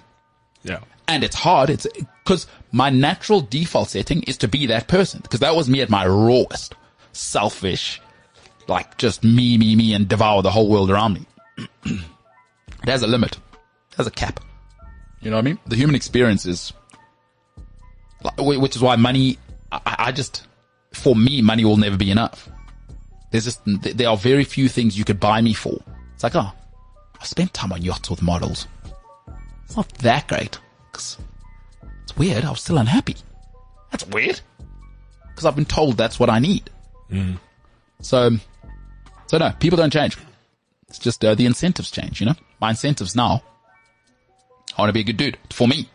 Yeah. 0.63 0.79
and 1.07 1.23
it's 1.23 1.35
hard. 1.35 1.69
It's 1.69 1.87
because 2.23 2.45
my 2.71 2.89
natural 2.89 3.41
default 3.41 3.89
setting 3.89 4.21
is 4.23 4.37
to 4.37 4.47
be 4.47 4.67
that 4.67 4.87
person 4.87 5.21
because 5.21 5.39
that 5.39 5.55
was 5.55 5.69
me 5.69 5.81
at 5.81 5.89
my 5.89 6.05
rawest, 6.05 6.75
selfish, 7.13 7.99
like 8.67 8.97
just 8.97 9.23
me, 9.23 9.57
me, 9.57 9.75
me, 9.75 9.93
and 9.93 10.07
devour 10.07 10.41
the 10.43 10.51
whole 10.51 10.69
world 10.69 10.91
around 10.91 11.13
me. 11.15 11.25
There's 12.85 13.01
a 13.01 13.07
limit. 13.07 13.39
There's 13.97 14.07
a 14.07 14.11
cap. 14.11 14.39
You 15.21 15.31
know 15.31 15.37
what 15.37 15.41
I 15.41 15.45
mean? 15.45 15.59
The 15.65 15.75
human 15.75 15.95
experience 15.95 16.45
is, 16.45 16.73
which 18.37 18.75
is 18.75 18.81
why 18.81 18.95
money. 18.95 19.37
I, 19.71 19.95
I 19.99 20.11
just, 20.11 20.47
for 20.93 21.15
me, 21.15 21.41
money 21.41 21.65
will 21.65 21.77
never 21.77 21.97
be 21.97 22.11
enough. 22.11 22.49
There's 23.31 23.45
just 23.45 23.61
there 23.65 24.09
are 24.09 24.17
very 24.17 24.43
few 24.43 24.67
things 24.69 24.97
you 24.97 25.05
could 25.05 25.19
buy 25.19 25.41
me 25.41 25.53
for. 25.53 25.77
It's 26.15 26.23
like, 26.23 26.35
oh, 26.35 26.51
I 27.21 27.23
spent 27.25 27.53
time 27.53 27.71
on 27.71 27.81
yachts 27.81 28.09
with 28.09 28.21
models. 28.21 28.67
It's 29.65 29.75
not 29.77 29.87
that 29.99 30.27
great. 30.27 30.57
'Cause 30.91 31.17
It's 32.03 32.17
weird. 32.17 32.43
I 32.43 32.49
was 32.49 32.61
still 32.61 32.79
unhappy. 32.79 33.15
That's 33.91 34.05
weird. 34.07 34.39
Because 35.27 35.45
I've 35.45 35.55
been 35.55 35.65
told 35.65 35.95
that's 35.97 36.19
what 36.19 36.29
I 36.29 36.39
need. 36.39 36.69
So, 38.01 38.31
so 39.27 39.37
no, 39.37 39.51
people 39.59 39.77
don't 39.77 39.93
change. 39.93 40.17
It's 40.87 40.97
just 40.99 41.23
uh, 41.23 41.35
the 41.35 41.45
incentives 41.45 41.91
change. 41.91 42.19
You 42.19 42.27
know, 42.27 42.35
my 42.59 42.71
incentives 42.71 43.15
now. 43.15 43.43
I 44.75 44.81
want 44.81 44.89
to 44.89 44.93
be 44.93 45.01
a 45.01 45.03
good 45.03 45.17
dude 45.17 45.37
for 45.51 45.67
me. 45.67 45.87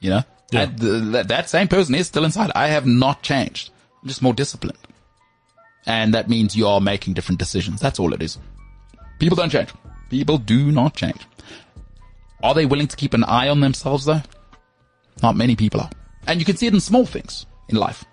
You 0.00 0.10
know, 0.10 0.22
Yeah. 0.50 0.66
Th- 0.66 1.02
that, 1.12 1.28
that 1.28 1.50
same 1.50 1.68
person 1.68 1.94
is 1.94 2.06
still 2.06 2.24
inside. 2.24 2.50
I 2.54 2.68
have 2.68 2.86
not 2.86 3.22
changed. 3.22 3.70
I'm 4.02 4.08
just 4.08 4.22
more 4.22 4.32
disciplined, 4.32 4.78
and 5.86 6.14
that 6.14 6.28
means 6.28 6.56
you 6.56 6.66
are 6.66 6.80
making 6.80 7.14
different 7.14 7.38
decisions. 7.38 7.80
That's 7.80 7.98
all 7.98 8.12
it 8.14 8.22
is. 8.22 8.38
People 9.18 9.36
don't 9.36 9.50
change. 9.50 9.70
People 10.10 10.38
do 10.38 10.70
not 10.72 10.94
change. 10.94 11.20
Are 12.42 12.54
they 12.54 12.66
willing 12.66 12.86
to 12.86 12.96
keep 12.96 13.14
an 13.14 13.24
eye 13.24 13.48
on 13.48 13.60
themselves 13.60 14.04
though? 14.04 14.22
Not 15.22 15.36
many 15.36 15.56
people 15.56 15.80
are. 15.80 15.90
And 16.26 16.38
you 16.40 16.46
can 16.46 16.56
see 16.56 16.66
it 16.68 16.74
in 16.74 16.80
small 16.80 17.04
things 17.04 17.44
in 17.68 17.76
life. 17.76 18.04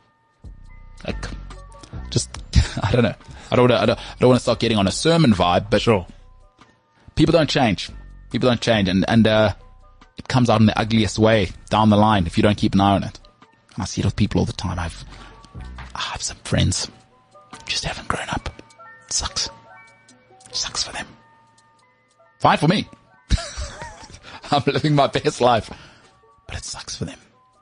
Like, 1.06 1.26
just, 2.10 2.30
I 2.84 2.92
don't 2.92 3.04
know. 3.04 3.14
I 3.52 3.56
don't, 3.56 3.70
wanna, 3.70 3.82
I 3.82 3.86
don't, 3.86 4.00
I 4.00 4.16
don't 4.20 4.30
want 4.30 4.40
to 4.40 4.44
start 4.44 4.60
getting 4.60 4.78
on 4.78 4.88
a 4.88 4.92
sermon 4.92 5.32
vibe, 5.34 5.70
but 5.70 5.82
Sure. 5.82 6.08
people 7.16 7.32
don't 7.34 7.50
change. 7.50 7.92
People 8.32 8.50
don't 8.50 8.60
change. 8.62 8.90
And, 8.90 9.06
and, 9.08 9.28
uh, 9.28 9.54
it 10.18 10.28
comes 10.28 10.50
out 10.50 10.60
in 10.60 10.68
the 10.68 10.80
ugliest 10.80 11.20
way 11.20 11.50
down 11.70 11.90
the 11.90 11.98
line 11.98 12.26
if 12.26 12.38
you 12.38 12.44
don't 12.44 12.58
keep 12.58 12.74
an 12.74 12.82
eye 12.82 12.96
on 12.96 13.04
it. 13.04 13.20
And 13.74 13.84
I 13.84 13.86
see 13.86 14.02
it 14.02 14.06
with 14.06 14.16
people 14.16 14.40
all 14.40 14.46
the 14.46 14.54
time. 14.54 14.80
I've, 14.80 15.04
I 15.94 16.00
have 16.00 16.22
some 16.22 16.38
friends 16.38 16.90
just 17.66 17.86
haven't 17.86 18.08
grown 18.08 18.28
up. 18.30 18.50
It 19.06 19.14
sucks. 19.14 19.50
It 20.48 20.56
sucks 20.56 20.84
for 20.84 20.94
them. 20.94 21.08
Fine 22.40 22.58
for 22.58 22.68
me. 22.68 22.88
I'm 24.52 24.64
living 24.66 24.96
my 24.96 25.08
best 25.08 25.42
life. 25.42 25.70
But 26.48 26.58
it 26.58 26.64
sucks 26.64 26.96
for 26.96 27.06
them. 27.06 27.20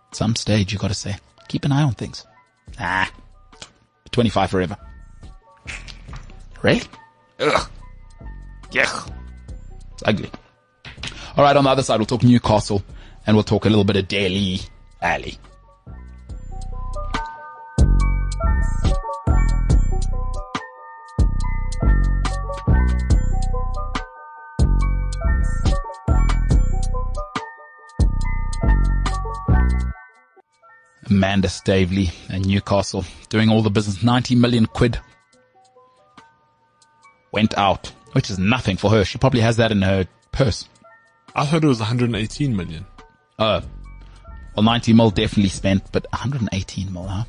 At 0.10 0.16
some 0.16 0.36
stage 0.36 0.74
you 0.74 0.80
gotta 0.80 0.94
say, 0.94 1.16
keep 1.48 1.66
an 1.66 1.72
eye 1.72 1.84
on 1.84 1.94
things. 1.94 2.26
Ah. 2.80 3.12
25 4.12 4.52
forever. 4.52 4.78
Really? 6.62 6.82
Ugh. 7.40 7.70
Yeah. 8.72 9.06
It's 9.94 10.04
ugly. 10.06 10.30
All 11.36 11.44
right, 11.44 11.58
on 11.58 11.64
the 11.64 11.70
other 11.72 11.82
side, 11.82 11.98
we'll 11.98 12.06
talk 12.06 12.24
Newcastle 12.24 12.84
and 13.26 13.36
we'll 13.36 13.44
talk 13.44 13.66
a 13.66 13.70
little 13.70 13.84
bit 13.84 13.96
of 13.96 14.08
Dele 14.08 14.60
Alli. 15.02 15.40
Amanda 31.10 31.48
Staveley 31.50 32.12
and 32.30 32.46
Newcastle 32.46 33.06
doing 33.30 33.50
all 33.50 33.64
the 33.64 33.72
business. 33.72 34.04
90 34.04 34.36
million 34.36 34.68
quid 34.68 35.00
went 37.32 37.58
out, 37.58 37.92
which 38.12 38.30
is 38.30 38.38
nothing 38.38 38.78
for 38.78 38.92
her. 38.92 39.04
She 39.04 39.18
probably 39.18 39.42
has 39.42 39.58
that 39.58 39.72
in 39.72 39.82
her 39.82 40.08
purse. 40.32 40.70
I 41.36 41.46
thought 41.46 41.64
it 41.64 41.68
was 41.68 41.80
118 41.80 42.56
million. 42.56 42.86
Uh, 43.40 43.62
well, 44.56 44.64
90 44.64 44.94
mil 44.94 45.10
definitely 45.10 45.50
spent, 45.50 45.92
but 45.92 46.06
118 46.12 46.94
mil, 46.94 47.08
huh? 47.08 47.24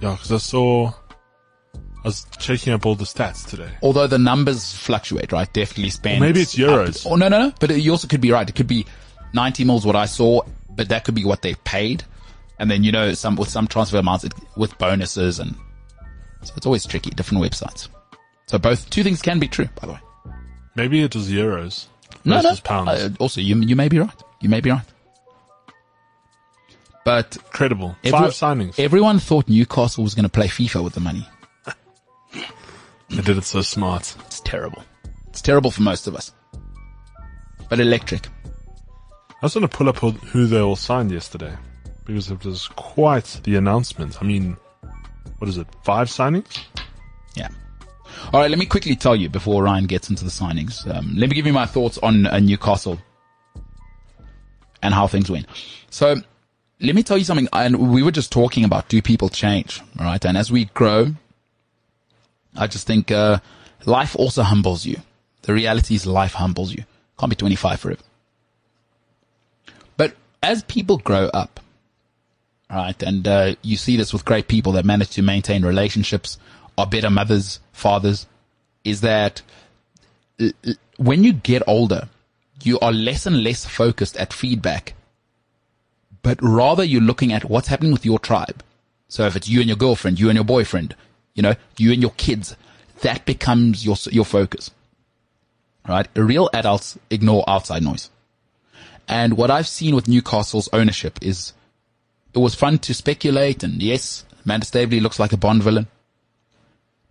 Yeah, 0.00 0.12
because 0.12 0.32
I 0.32 0.38
saw, 0.38 0.88
I 0.88 1.80
was 2.04 2.26
checking 2.38 2.72
up 2.72 2.86
all 2.86 2.94
the 2.94 3.04
stats 3.04 3.46
today. 3.46 3.70
Although 3.82 4.06
the 4.06 4.18
numbers 4.18 4.72
fluctuate, 4.72 5.30
right? 5.32 5.50
Definitely 5.52 5.90
spent. 5.90 6.18
Or 6.18 6.26
maybe 6.26 6.40
it's 6.40 6.54
euros. 6.54 7.04
Up, 7.04 7.12
oh, 7.12 7.16
no, 7.16 7.28
no, 7.28 7.48
no. 7.48 7.54
But 7.60 7.76
you 7.76 7.90
also 7.90 8.08
could 8.08 8.22
be 8.22 8.32
right. 8.32 8.48
It 8.48 8.54
could 8.54 8.66
be 8.66 8.86
90 9.34 9.64
mils 9.64 9.84
what 9.84 9.96
I 9.96 10.06
saw, 10.06 10.40
but 10.70 10.88
that 10.88 11.04
could 11.04 11.14
be 11.14 11.24
what 11.24 11.42
they 11.42 11.54
paid. 11.54 12.02
And 12.58 12.70
then, 12.70 12.82
you 12.82 12.92
know, 12.92 13.12
some, 13.12 13.36
with 13.36 13.50
some 13.50 13.66
transfer 13.66 13.98
amounts, 13.98 14.24
it, 14.24 14.32
with 14.56 14.76
bonuses 14.78 15.38
and, 15.38 15.54
so 16.42 16.54
it's 16.56 16.66
always 16.66 16.86
tricky, 16.86 17.10
different 17.10 17.42
websites. 17.42 17.88
So 18.46 18.58
both, 18.58 18.88
two 18.88 19.02
things 19.02 19.20
can 19.20 19.38
be 19.38 19.48
true, 19.48 19.68
by 19.80 19.86
the 19.86 19.92
way. 19.94 20.00
Maybe 20.76 21.02
it 21.02 21.14
was 21.14 21.30
euros 21.30 21.86
No, 22.24 22.40
no. 22.40 22.54
pounds. 22.64 22.88
Uh, 22.90 23.10
also, 23.20 23.40
you, 23.40 23.56
you 23.60 23.76
may 23.76 23.88
be 23.88 23.98
right. 23.98 24.22
You 24.40 24.48
may 24.48 24.60
be 24.60 24.70
right. 24.70 24.84
But 27.04 27.36
Credible. 27.50 27.96
every- 28.02 28.18
Five 28.18 28.30
signings. 28.30 28.78
everyone 28.78 29.18
thought 29.18 29.48
Newcastle 29.48 30.02
was 30.04 30.14
going 30.14 30.22
to 30.24 30.30
play 30.30 30.46
FIFA 30.46 30.82
with 30.82 30.94
the 30.94 31.00
money. 31.00 31.28
they 33.10 33.20
did 33.22 33.36
it 33.36 33.44
so 33.44 33.60
smart. 33.60 34.14
It's 34.26 34.40
terrible. 34.40 34.82
It's 35.28 35.42
terrible 35.42 35.70
for 35.70 35.82
most 35.82 36.06
of 36.06 36.14
us. 36.16 36.32
But 37.68 37.80
electric. 37.80 38.26
I 39.42 39.46
was 39.46 39.52
going 39.54 39.68
to 39.68 39.76
pull 39.76 39.88
up 39.90 39.98
who- 39.98 40.12
who 40.12 40.46
they 40.46 40.60
all 40.60 40.76
signed 40.76 41.10
yesterday 41.10 41.54
because 42.06 42.30
it 42.30 42.42
was 42.44 42.68
quite 42.68 43.40
the 43.44 43.56
announcement. 43.56 44.16
I 44.22 44.24
mean, 44.24 44.56
what 45.38 45.48
is 45.48 45.58
it? 45.58 45.66
Five 45.84 46.08
signings? 46.08 46.58
Yeah. 47.36 47.48
All 48.32 48.40
right, 48.40 48.50
let 48.50 48.58
me 48.58 48.66
quickly 48.66 48.96
tell 48.96 49.16
you 49.16 49.28
before 49.28 49.62
Ryan 49.62 49.86
gets 49.86 50.10
into 50.10 50.24
the 50.24 50.30
signings. 50.30 50.86
Um, 50.92 51.14
let 51.16 51.28
me 51.28 51.36
give 51.36 51.46
you 51.46 51.52
my 51.52 51.66
thoughts 51.66 51.98
on 51.98 52.26
uh, 52.26 52.38
Newcastle 52.38 52.98
and 54.82 54.94
how 54.94 55.06
things 55.06 55.30
went. 55.30 55.46
So, 55.90 56.16
let 56.80 56.94
me 56.94 57.02
tell 57.02 57.16
you 57.16 57.24
something. 57.24 57.48
And 57.52 57.92
we 57.92 58.02
were 58.02 58.10
just 58.10 58.32
talking 58.32 58.64
about 58.64 58.88
do 58.88 59.00
people 59.00 59.28
change, 59.28 59.80
all 59.98 60.04
right? 60.04 60.24
And 60.24 60.36
as 60.36 60.50
we 60.50 60.66
grow, 60.66 61.14
I 62.56 62.66
just 62.66 62.86
think 62.86 63.10
uh, 63.10 63.38
life 63.86 64.14
also 64.16 64.42
humbles 64.42 64.84
you. 64.84 64.98
The 65.42 65.52
reality 65.52 65.94
is 65.94 66.06
life 66.06 66.34
humbles 66.34 66.72
you. 66.72 66.84
Can't 67.18 67.30
be 67.30 67.36
25 67.36 67.80
forever. 67.80 68.02
But 69.96 70.14
as 70.42 70.62
people 70.64 70.98
grow 70.98 71.26
up, 71.26 71.60
right, 72.70 73.00
and 73.02 73.26
uh, 73.26 73.54
you 73.62 73.76
see 73.76 73.96
this 73.96 74.12
with 74.12 74.24
great 74.24 74.48
people 74.48 74.72
that 74.72 74.84
manage 74.84 75.10
to 75.10 75.22
maintain 75.22 75.64
relationships, 75.64 76.38
are 76.76 76.86
better 76.86 77.10
mothers, 77.10 77.60
fathers, 77.72 78.26
is 78.84 79.00
that 79.00 79.42
when 80.96 81.24
you 81.24 81.32
get 81.32 81.62
older, 81.66 82.08
you 82.62 82.78
are 82.80 82.92
less 82.92 83.26
and 83.26 83.42
less 83.42 83.64
focused 83.64 84.16
at 84.16 84.32
feedback, 84.32 84.94
but 86.22 86.38
rather 86.40 86.84
you're 86.84 87.00
looking 87.00 87.32
at 87.32 87.48
what's 87.48 87.68
happening 87.68 87.92
with 87.92 88.04
your 88.04 88.18
tribe. 88.18 88.62
So 89.08 89.26
if 89.26 89.36
it's 89.36 89.48
you 89.48 89.60
and 89.60 89.68
your 89.68 89.76
girlfriend, 89.76 90.18
you 90.18 90.28
and 90.28 90.36
your 90.36 90.44
boyfriend, 90.44 90.96
you 91.34 91.42
know, 91.42 91.54
you 91.76 91.92
and 91.92 92.00
your 92.00 92.12
kids, 92.12 92.56
that 93.00 93.24
becomes 93.26 93.84
your 93.84 93.96
your 94.10 94.24
focus. 94.24 94.70
Right? 95.86 96.08
Real 96.16 96.48
adults 96.54 96.98
ignore 97.10 97.44
outside 97.46 97.82
noise. 97.82 98.10
And 99.06 99.36
what 99.36 99.50
I've 99.50 99.68
seen 99.68 99.94
with 99.94 100.08
Newcastle's 100.08 100.68
ownership 100.72 101.18
is 101.20 101.52
it 102.32 102.38
was 102.38 102.54
fun 102.54 102.78
to 102.78 102.94
speculate 102.94 103.62
and 103.62 103.82
yes, 103.82 104.24
Amanda 104.44 104.66
Staveley 104.66 105.00
looks 105.00 105.18
like 105.18 105.32
a 105.32 105.36
Bond 105.36 105.62
villain. 105.62 105.86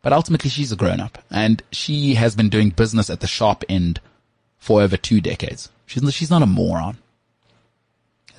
But 0.04 0.14
ultimately 0.14 0.52
she's 0.52 0.72
a 0.72 0.76
grown 0.76 1.00
up 1.00 1.18
and 1.32 1.64
she 1.72 2.14
has 2.14 2.36
been 2.36 2.50
doing 2.50 2.70
business 2.70 3.10
at 3.10 3.22
the 3.22 3.28
sharp 3.28 3.64
end 3.68 4.00
for 4.60 4.82
over 4.82 4.98
two 4.98 5.20
decades. 5.20 5.70
She's, 5.88 6.14
she's 6.14 6.30
not 6.30 6.44
a 6.44 6.46
moron. 6.46 6.98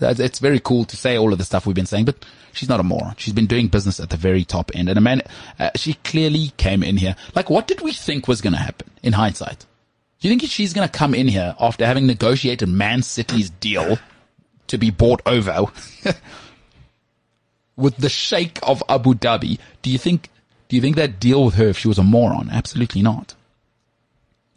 It's 0.00 0.38
very 0.38 0.60
cool 0.60 0.84
to 0.84 0.96
say 0.96 1.16
all 1.16 1.32
of 1.32 1.38
the 1.38 1.44
stuff 1.44 1.66
we've 1.66 1.74
been 1.74 1.86
saying, 1.86 2.04
but 2.04 2.24
she's 2.52 2.68
not 2.68 2.80
a 2.80 2.84
moron. 2.84 3.14
She's 3.16 3.32
been 3.32 3.46
doing 3.46 3.68
business 3.68 3.98
at 3.98 4.10
the 4.10 4.16
very 4.16 4.44
top 4.44 4.70
end. 4.74 4.88
And 4.88 4.98
a 4.98 5.00
man, 5.00 5.22
uh, 5.58 5.70
she 5.74 5.94
clearly 5.94 6.52
came 6.56 6.82
in 6.82 6.96
here. 6.96 7.16
Like, 7.34 7.48
what 7.48 7.66
did 7.66 7.80
we 7.80 7.92
think 7.92 8.28
was 8.28 8.40
going 8.40 8.52
to 8.52 8.58
happen 8.58 8.90
in 9.02 9.14
hindsight? 9.14 9.66
Do 10.20 10.28
you 10.28 10.36
think 10.36 10.50
she's 10.50 10.72
going 10.72 10.86
to 10.88 10.98
come 10.98 11.14
in 11.14 11.28
here 11.28 11.54
after 11.60 11.86
having 11.86 12.06
negotiated 12.06 12.68
Man 12.68 13.02
City's 13.02 13.50
deal 13.50 13.98
to 14.66 14.78
be 14.78 14.90
bought 14.90 15.22
over 15.26 15.66
with 17.76 17.96
the 17.96 18.08
Sheikh 18.08 18.58
of 18.62 18.82
Abu 18.88 19.14
Dhabi? 19.14 19.58
Do 19.82 19.90
you 19.90 19.98
think, 19.98 20.28
do 20.74 20.76
you 20.76 20.82
think 20.82 20.96
that 20.96 21.20
deal 21.20 21.44
with 21.44 21.54
her 21.54 21.68
if 21.68 21.78
she 21.78 21.86
was 21.86 21.98
a 21.98 22.02
moron? 22.02 22.50
Absolutely 22.50 23.00
not. 23.00 23.36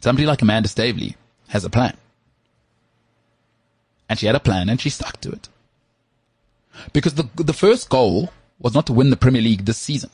Somebody 0.00 0.26
like 0.26 0.42
Amanda 0.42 0.68
Staveley 0.68 1.14
has 1.46 1.64
a 1.64 1.70
plan. 1.70 1.96
And 4.08 4.18
she 4.18 4.26
had 4.26 4.34
a 4.34 4.40
plan 4.40 4.68
and 4.68 4.80
she 4.80 4.90
stuck 4.90 5.20
to 5.20 5.30
it. 5.30 5.48
Because 6.92 7.14
the, 7.14 7.28
the 7.36 7.52
first 7.52 7.88
goal 7.88 8.32
was 8.58 8.74
not 8.74 8.84
to 8.86 8.92
win 8.92 9.10
the 9.10 9.16
Premier 9.16 9.40
League 9.40 9.64
this 9.64 9.78
season. 9.78 10.10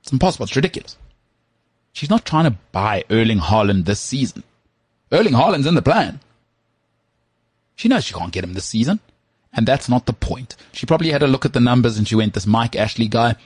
It's 0.00 0.10
impossible. 0.10 0.44
It's 0.44 0.56
ridiculous. 0.56 0.96
She's 1.92 2.08
not 2.08 2.24
trying 2.24 2.50
to 2.50 2.56
buy 2.72 3.04
Erling 3.10 3.40
Haaland 3.40 3.84
this 3.84 4.00
season. 4.00 4.42
Erling 5.12 5.34
Haaland's 5.34 5.66
in 5.66 5.74
the 5.74 5.82
plan. 5.82 6.20
She 7.76 7.88
knows 7.88 8.04
she 8.06 8.14
can't 8.14 8.32
get 8.32 8.44
him 8.44 8.54
this 8.54 8.64
season. 8.64 9.00
And 9.52 9.68
that's 9.68 9.86
not 9.86 10.06
the 10.06 10.14
point. 10.14 10.56
She 10.72 10.86
probably 10.86 11.10
had 11.10 11.22
a 11.22 11.26
look 11.26 11.44
at 11.44 11.52
the 11.52 11.60
numbers 11.60 11.98
and 11.98 12.08
she 12.08 12.14
went, 12.14 12.32
this 12.32 12.46
Mike 12.46 12.74
Ashley 12.74 13.08
guy, 13.08 13.36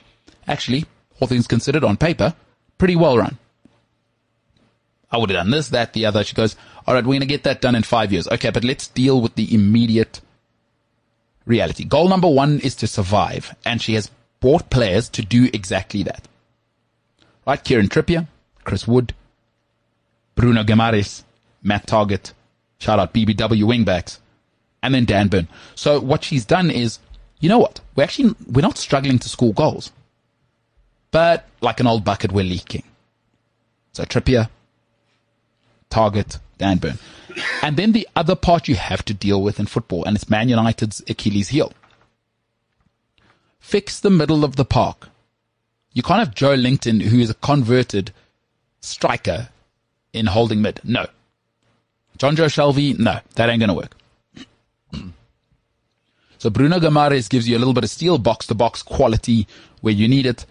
actually, 0.46 0.86
all 1.20 1.28
things 1.28 1.46
considered 1.46 1.84
on 1.84 1.96
paper, 1.96 2.34
pretty 2.78 2.96
well 2.96 3.18
run. 3.18 3.38
I 5.10 5.18
would 5.18 5.30
have 5.30 5.40
done 5.44 5.50
this, 5.50 5.68
that, 5.68 5.92
the 5.92 6.06
other. 6.06 6.24
She 6.24 6.34
goes, 6.34 6.56
all 6.86 6.94
right, 6.94 7.04
we're 7.04 7.10
going 7.10 7.20
to 7.20 7.26
get 7.26 7.44
that 7.44 7.60
done 7.60 7.74
in 7.74 7.82
five 7.82 8.12
years. 8.12 8.26
Okay, 8.28 8.50
but 8.50 8.64
let's 8.64 8.88
deal 8.88 9.20
with 9.20 9.34
the 9.34 9.54
immediate 9.54 10.20
reality. 11.44 11.84
Goal 11.84 12.08
number 12.08 12.28
one 12.28 12.60
is 12.60 12.74
to 12.76 12.86
survive. 12.86 13.54
And 13.64 13.82
she 13.82 13.94
has 13.94 14.10
bought 14.40 14.70
players 14.70 15.08
to 15.10 15.22
do 15.22 15.50
exactly 15.52 16.02
that. 16.04 16.26
Right? 17.46 17.62
Kieran 17.62 17.88
Trippier, 17.88 18.26
Chris 18.64 18.88
Wood, 18.88 19.14
Bruno 20.34 20.62
Guimaraes, 20.62 21.24
Matt 21.62 21.86
Targett, 21.86 22.32
shout 22.78 22.98
out 22.98 23.12
BBW 23.12 23.64
wingbacks, 23.64 24.18
and 24.82 24.94
then 24.94 25.04
Dan 25.04 25.28
Burn. 25.28 25.48
So 25.74 26.00
what 26.00 26.24
she's 26.24 26.44
done 26.44 26.70
is, 26.70 26.98
you 27.40 27.48
know 27.48 27.58
what? 27.58 27.80
We're 27.94 28.04
actually, 28.04 28.34
we're 28.50 28.62
not 28.62 28.78
struggling 28.78 29.18
to 29.18 29.28
score 29.28 29.52
goals. 29.52 29.92
But 31.12 31.46
like 31.60 31.78
an 31.78 31.86
old 31.86 32.04
bucket, 32.04 32.32
we're 32.32 32.44
leaking. 32.44 32.82
So 33.92 34.04
Trippier, 34.04 34.48
Targett, 35.90 36.40
Dan 36.58 36.78
Burn. 36.78 36.98
And 37.62 37.76
then 37.76 37.92
the 37.92 38.08
other 38.16 38.34
part 38.34 38.66
you 38.66 38.74
have 38.74 39.04
to 39.04 39.14
deal 39.14 39.40
with 39.42 39.60
in 39.60 39.66
football, 39.66 40.04
and 40.04 40.16
it's 40.16 40.28
Man 40.28 40.48
United's 40.48 41.02
Achilles 41.08 41.48
heel. 41.48 41.72
Fix 43.60 44.00
the 44.00 44.10
middle 44.10 44.44
of 44.44 44.56
the 44.56 44.64
park. 44.64 45.08
You 45.92 46.02
can't 46.02 46.18
have 46.18 46.34
Joelinton, 46.34 47.02
who 47.02 47.20
is 47.20 47.30
a 47.30 47.34
converted 47.34 48.12
striker, 48.80 49.50
in 50.12 50.26
holding 50.26 50.60
mid. 50.60 50.80
No. 50.84 51.06
Jonjo 52.18 52.46
Shelvey, 52.46 52.98
no, 52.98 53.20
that 53.34 53.48
ain't 53.48 53.60
gonna 53.60 53.74
work. 53.74 53.96
so 56.38 56.50
Bruno 56.50 56.78
Guimaraes 56.78 57.28
gives 57.28 57.48
you 57.48 57.56
a 57.56 57.60
little 57.60 57.74
bit 57.74 57.84
of 57.84 57.90
steel 57.90 58.18
box 58.18 58.46
to 58.46 58.54
box 58.54 58.82
quality 58.82 59.46
where 59.80 59.94
you 59.94 60.08
need 60.08 60.26
it. 60.26 60.46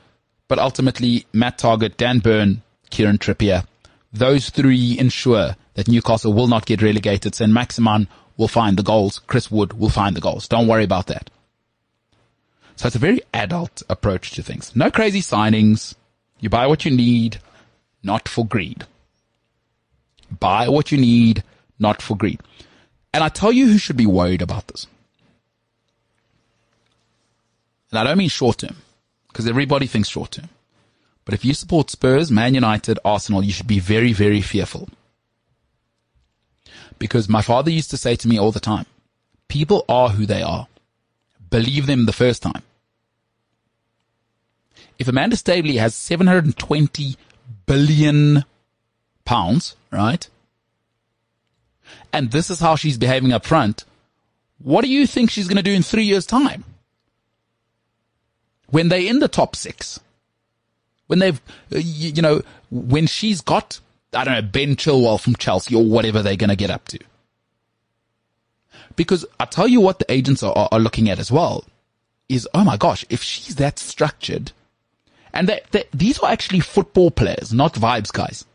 But 0.52 0.60
ultimately, 0.60 1.26
Matt 1.32 1.60
Targett, 1.60 1.96
Dan 1.96 2.20
Burn, 2.20 2.62
Kieran 2.90 3.20
Trippier, 3.20 3.66
those 4.12 4.50
three 4.50 5.00
ensure 5.00 5.56
that 5.76 5.88
Newcastle 5.88 6.34
will 6.34 6.48
not 6.48 6.66
get 6.66 6.82
relegated. 6.82 7.34
Saint 7.34 7.54
Maximin 7.54 8.10
will 8.36 8.50
find 8.50 8.76
the 8.76 8.84
goals. 8.84 9.20
Chris 9.28 9.50
Wood 9.50 9.72
will 9.80 9.88
find 9.88 10.14
the 10.14 10.20
goals. 10.20 10.50
Don't 10.50 10.68
worry 10.68 10.84
about 10.84 11.08
that. 11.08 11.30
So 12.76 12.88
it's 12.88 12.98
a 12.98 13.00
very 13.00 13.22
adult 13.34 13.82
approach 13.90 14.32
to 14.32 14.44
things. 14.44 14.76
No 14.76 14.92
crazy 14.92 15.22
signings. 15.22 15.96
You 16.42 16.50
buy 16.50 16.68
what 16.68 16.84
you 16.84 16.92
need, 16.92 17.40
not 18.04 18.28
for 18.28 18.46
greed. 18.46 18.84
Buy 20.38 20.68
what 20.68 20.92
you 20.92 20.98
need, 20.98 21.46
not 21.80 22.02
for 22.02 22.18
greed. 22.18 22.42
And 23.14 23.24
I 23.24 23.30
tell 23.30 23.54
you 23.54 23.68
who 23.68 23.78
should 23.78 23.96
be 23.96 24.06
worried 24.06 24.42
about 24.42 24.68
this. 24.68 24.86
And 27.90 28.00
I 28.00 28.04
don't 28.04 28.18
mean 28.18 28.28
short 28.28 28.58
term, 28.58 28.76
because 29.32 29.48
everybody 29.48 29.88
thinks 29.88 30.10
short 30.10 30.32
term. 30.32 30.50
But 31.24 31.34
if 31.34 31.46
you 31.46 31.54
support 31.54 31.90
Spurs, 31.90 32.32
Man 32.32 32.54
United, 32.54 33.00
Arsenal, 33.06 33.44
you 33.44 33.52
should 33.52 33.68
be 33.68 33.80
very, 33.80 34.12
very 34.12 34.42
fearful. 34.42 34.90
Because 37.00 37.30
my 37.30 37.42
father 37.42 37.72
used 37.72 37.90
to 37.92 37.98
say 37.98 38.16
to 38.16 38.28
me 38.28 38.38
all 38.40 38.52
the 38.52 38.60
time, 38.60 38.86
people 39.48 39.86
are 39.88 40.10
who 40.10 40.26
they 40.26 40.42
are. 40.42 40.68
Believe 41.50 41.88
them 41.88 42.06
the 42.06 42.14
first 42.14 42.42
time. 42.42 42.64
If 45.00 45.08
Amanda 45.08 45.36
Staveley 45.36 45.78
has 45.78 45.96
720 45.96 47.16
billion 47.66 48.44
pounds, 49.26 49.76
right? 49.92 50.28
And 52.14 52.32
this 52.32 52.50
is 52.50 52.60
how 52.60 52.76
she's 52.76 52.98
behaving 52.98 53.34
up 53.34 53.46
front. 53.46 53.86
What 54.60 54.84
do 54.84 54.92
you 54.92 55.08
think 55.08 55.30
she's 55.30 55.48
going 55.48 55.58
to 55.58 55.64
do 55.64 55.74
in 55.74 55.84
three 55.84 56.04
years 56.04 56.26
time? 56.26 56.64
When 58.72 58.90
they're 58.90 59.00
in 59.00 59.20
the 59.20 59.28
top 59.28 59.56
six, 59.56 60.00
when 61.08 61.20
they've, 61.20 61.42
uh, 61.74 61.78
you 61.78 62.22
know, 62.22 62.42
when 62.72 63.06
she's 63.06 63.42
got, 63.42 63.80
I 64.14 64.24
don't 64.24 64.34
know, 64.34 64.42
Ben 64.42 64.76
Chilwell 64.76 65.20
from 65.20 65.36
Chelsea 65.36 65.76
or 65.76 65.84
whatever 65.84 66.22
they're 66.22 66.36
going 66.36 66.50
to 66.50 66.56
get 66.56 66.70
up 66.72 66.88
to. 66.90 67.00
Because 68.96 69.26
I 69.40 69.46
tell 69.46 69.68
you 69.68 69.82
what 69.82 70.00
the 70.00 70.12
agents 70.12 70.42
are, 70.44 70.70
are 70.72 70.80
looking 70.80 71.10
at 71.10 71.20
as 71.20 71.32
well 71.32 71.66
is, 72.30 72.48
oh 72.54 72.64
my 72.64 72.78
gosh, 72.78 73.06
if 73.10 73.22
she's 73.22 73.56
that 73.56 73.78
structured, 73.78 74.52
and 75.34 75.48
they, 75.48 75.84
these 75.94 76.20
are 76.20 76.32
actually 76.32 76.62
football 76.62 77.12
players, 77.12 77.54
not 77.54 77.74
vibes 77.74 78.12
guys. 78.12 78.46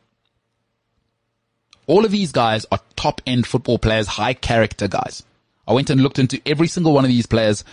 All 1.86 2.04
of 2.04 2.10
these 2.10 2.32
guys 2.32 2.66
are 2.72 2.80
top 2.96 3.20
end 3.26 3.46
football 3.46 3.78
players, 3.78 4.06
high 4.06 4.34
character 4.34 4.88
guys. 4.88 5.22
I 5.68 5.72
went 5.72 5.90
and 5.90 6.00
looked 6.00 6.18
into 6.18 6.40
every 6.46 6.68
single 6.68 6.92
one 6.92 7.04
of 7.04 7.10
these 7.10 7.26
players. 7.26 7.64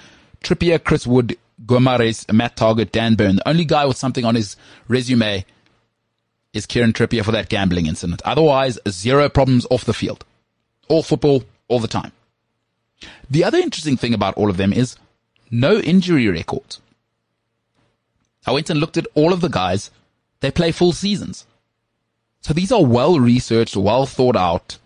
Trippier, 0.43 0.83
Chris 0.83 1.07
Wood, 1.07 1.37
Guimaraes, 1.65 2.31
Matt 2.31 2.55
Targett, 2.55 2.91
Dan 2.91 3.15
Burn. 3.15 3.37
The 3.37 3.47
only 3.47 3.65
guy 3.65 3.85
with 3.85 3.97
something 3.97 4.25
on 4.25 4.35
his 4.35 4.55
resume 4.87 5.45
is 6.53 6.65
Kieran 6.65 6.93
Trippier 6.93 7.23
for 7.23 7.31
that 7.31 7.49
gambling 7.49 7.87
incident. 7.87 8.21
Otherwise, 8.23 8.77
zero 8.87 9.29
problems 9.29 9.65
off 9.69 9.85
the 9.85 9.93
field. 9.93 10.25
All 10.87 11.01
football, 11.01 11.43
all 11.67 11.79
the 11.79 11.87
time. 11.87 12.11
The 13.29 13.43
other 13.43 13.57
interesting 13.57 13.97
thing 13.97 14.13
about 14.13 14.35
all 14.35 14.49
of 14.49 14.57
them 14.57 14.71
is 14.71 14.97
no 15.49 15.77
injury 15.77 16.27
records. 16.27 16.79
I 18.45 18.51
went 18.51 18.69
and 18.69 18.79
looked 18.79 18.97
at 18.97 19.07
all 19.15 19.33
of 19.33 19.41
the 19.41 19.49
guys. 19.49 19.89
They 20.41 20.51
play 20.51 20.71
full 20.71 20.91
seasons. 20.91 21.45
So 22.41 22.53
these 22.53 22.71
are 22.71 22.83
well 22.83 23.19
researched, 23.19 23.75
well 23.75 24.05
thought 24.05 24.35
out 24.35 24.77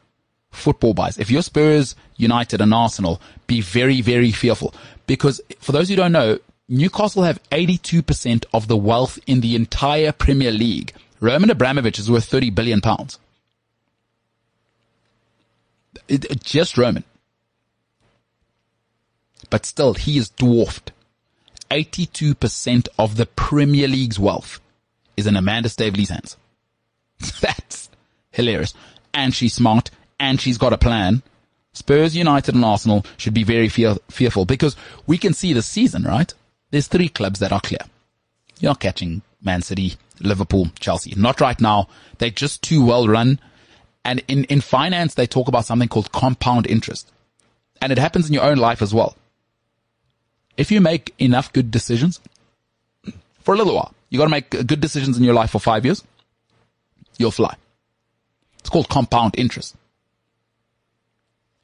football 0.57 0.93
buys. 0.93 1.17
If 1.17 1.31
you're 1.31 1.41
Spurs, 1.41 1.95
United 2.17 2.61
and 2.61 2.73
Arsenal, 2.73 3.21
be 3.45 3.61
very, 3.61 4.01
very 4.01 4.31
fearful 4.31 4.73
because 5.05 5.41
for 5.59 5.71
those 5.71 5.89
who 5.89 5.95
don't 5.95 6.11
know, 6.11 6.39
Newcastle 6.69 7.23
have 7.23 7.41
82% 7.49 8.45
of 8.53 8.67
the 8.67 8.75
wealth 8.77 9.17
in 9.25 9.39
the 9.41 9.55
entire 9.55 10.11
Premier 10.11 10.51
League. 10.51 10.93
Roman 11.19 11.49
Abramovich 11.49 11.97
is 11.97 12.11
worth 12.11 12.25
30 12.25 12.49
billion 12.51 12.81
pounds. 12.81 13.19
Just 16.43 16.77
Roman. 16.77 17.03
But 19.49 19.65
still, 19.65 19.93
he 19.93 20.17
is 20.17 20.29
dwarfed. 20.29 20.91
82% 21.71 22.88
of 22.99 23.15
the 23.15 23.25
Premier 23.25 23.88
League's 23.88 24.19
wealth 24.19 24.59
is 25.15 25.25
in 25.25 25.35
Amanda 25.35 25.69
Staveley's 25.69 26.09
hands. 26.09 26.38
That's 27.41 27.89
hilarious. 28.31 28.73
And 29.13 29.34
she's 29.34 29.53
smart 29.53 29.89
and 30.19 30.39
she's 30.39 30.57
got 30.57 30.73
a 30.73 30.77
plan. 30.77 31.23
Spurs, 31.73 32.15
United 32.15 32.56
and 32.56 32.65
Arsenal 32.65 33.06
should 33.18 33.34
be 33.34 33.44
very 33.44 33.69
fear- 33.69 33.98
fearful 34.10 34.45
because 34.45 34.76
we 35.06 35.18
can 35.18 35.34
see 35.34 35.53
the 35.53 35.61
season, 35.61 36.03
right? 36.03 36.34
There's 36.72 36.88
three 36.88 37.10
clubs 37.10 37.39
that 37.39 37.52
are 37.52 37.61
clear. 37.61 37.80
You're 38.60 38.72
not 38.72 38.80
catching 38.80 39.22
Man 39.41 39.61
City, 39.61 39.95
Liverpool, 40.19 40.72
Chelsea. 40.80 41.14
Not 41.15 41.39
right 41.39 41.60
now. 41.61 41.88
They're 42.18 42.31
just 42.31 42.64
too 42.64 42.84
well 42.84 43.07
run. 43.07 43.39
And 44.03 44.23
in, 44.27 44.45
in 44.45 44.61
finance, 44.61 45.14
they 45.14 45.27
talk 45.27 45.48
about 45.48 45.65
something 45.65 45.88
called 45.88 46.11
compound 46.11 46.65
interest. 46.65 47.11
And 47.81 47.91
it 47.91 47.99
happens 47.99 48.27
in 48.27 48.34
your 48.34 48.44
own 48.44 48.57
life 48.57 48.81
as 48.81 48.94
well. 48.94 49.15
If 50.56 50.72
you 50.72 50.81
make 50.81 51.14
enough 51.19 51.53
good 51.53 51.69
decisions 51.69 52.19
for 53.44 53.53
a 53.53 53.57
little 53.57 53.76
while, 53.76 53.94
you 54.10 54.18
got 54.18 54.26
to 54.26 54.31
make 54.31 54.49
good 54.49 54.81
decisions 54.81 55.18
in 55.18 55.23
your 55.23 55.35
life 55.35 55.52
for 55.52 55.60
five 55.60 55.85
years 55.85 56.03
you'll 57.18 57.31
fly. 57.31 57.56
It's 58.60 58.69
called 58.69 58.89
compound 58.89 59.35
interest. 59.38 59.76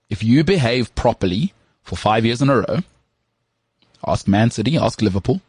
If 0.09 0.23
you 0.23 0.43
behave 0.43 0.93
properly 0.95 1.53
for 1.83 1.95
five 1.95 2.25
years 2.25 2.41
in 2.41 2.49
a 2.49 2.57
row, 2.57 2.79
ask 4.05 4.27
Man 4.27 4.51
City, 4.51 4.77
ask 4.77 5.01
Liverpool, 5.01 5.41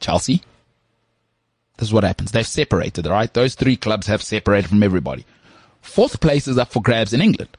Chelsea, 0.00 0.42
this 1.78 1.88
is 1.88 1.92
what 1.92 2.04
happens. 2.04 2.32
They've 2.32 2.46
separated, 2.46 3.06
right? 3.06 3.32
Those 3.32 3.54
three 3.54 3.76
clubs 3.76 4.06
have 4.06 4.22
separated 4.22 4.68
from 4.68 4.82
everybody. 4.82 5.24
Fourth 5.80 6.20
place 6.20 6.46
is 6.46 6.58
up 6.58 6.70
for 6.72 6.82
grabs 6.82 7.12
in 7.12 7.20
England. 7.20 7.56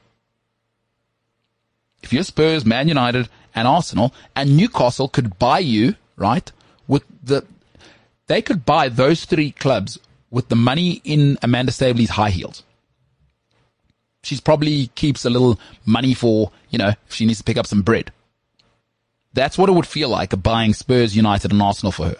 If 2.02 2.12
you're 2.12 2.22
Spurs, 2.22 2.64
Man 2.64 2.88
United, 2.88 3.28
and 3.54 3.68
Arsenal, 3.68 4.14
and 4.36 4.56
Newcastle 4.56 5.08
could 5.08 5.38
buy 5.38 5.58
you, 5.60 5.94
right, 6.16 6.50
with 6.86 7.04
the, 7.22 7.46
they 8.26 8.42
could 8.42 8.64
buy 8.66 8.88
those 8.88 9.24
three 9.24 9.52
clubs 9.52 9.98
with 10.30 10.48
the 10.48 10.56
money 10.56 11.00
in 11.04 11.38
Amanda 11.42 11.72
Staveley's 11.72 12.10
high 12.10 12.30
heels. 12.30 12.62
She's 14.24 14.40
probably 14.40 14.88
keeps 14.94 15.24
a 15.24 15.30
little 15.30 15.58
money 15.86 16.14
for, 16.14 16.50
you 16.70 16.78
know, 16.78 16.92
if 17.06 17.14
she 17.14 17.26
needs 17.26 17.38
to 17.38 17.44
pick 17.44 17.56
up 17.56 17.66
some 17.66 17.82
bread. 17.82 18.10
That's 19.34 19.58
what 19.58 19.68
it 19.68 19.72
would 19.72 19.86
feel 19.86 20.08
like 20.08 20.42
buying 20.42 20.74
Spurs, 20.74 21.16
United 21.16 21.52
and 21.52 21.60
Arsenal 21.60 21.92
for 21.92 22.06
her. 22.06 22.16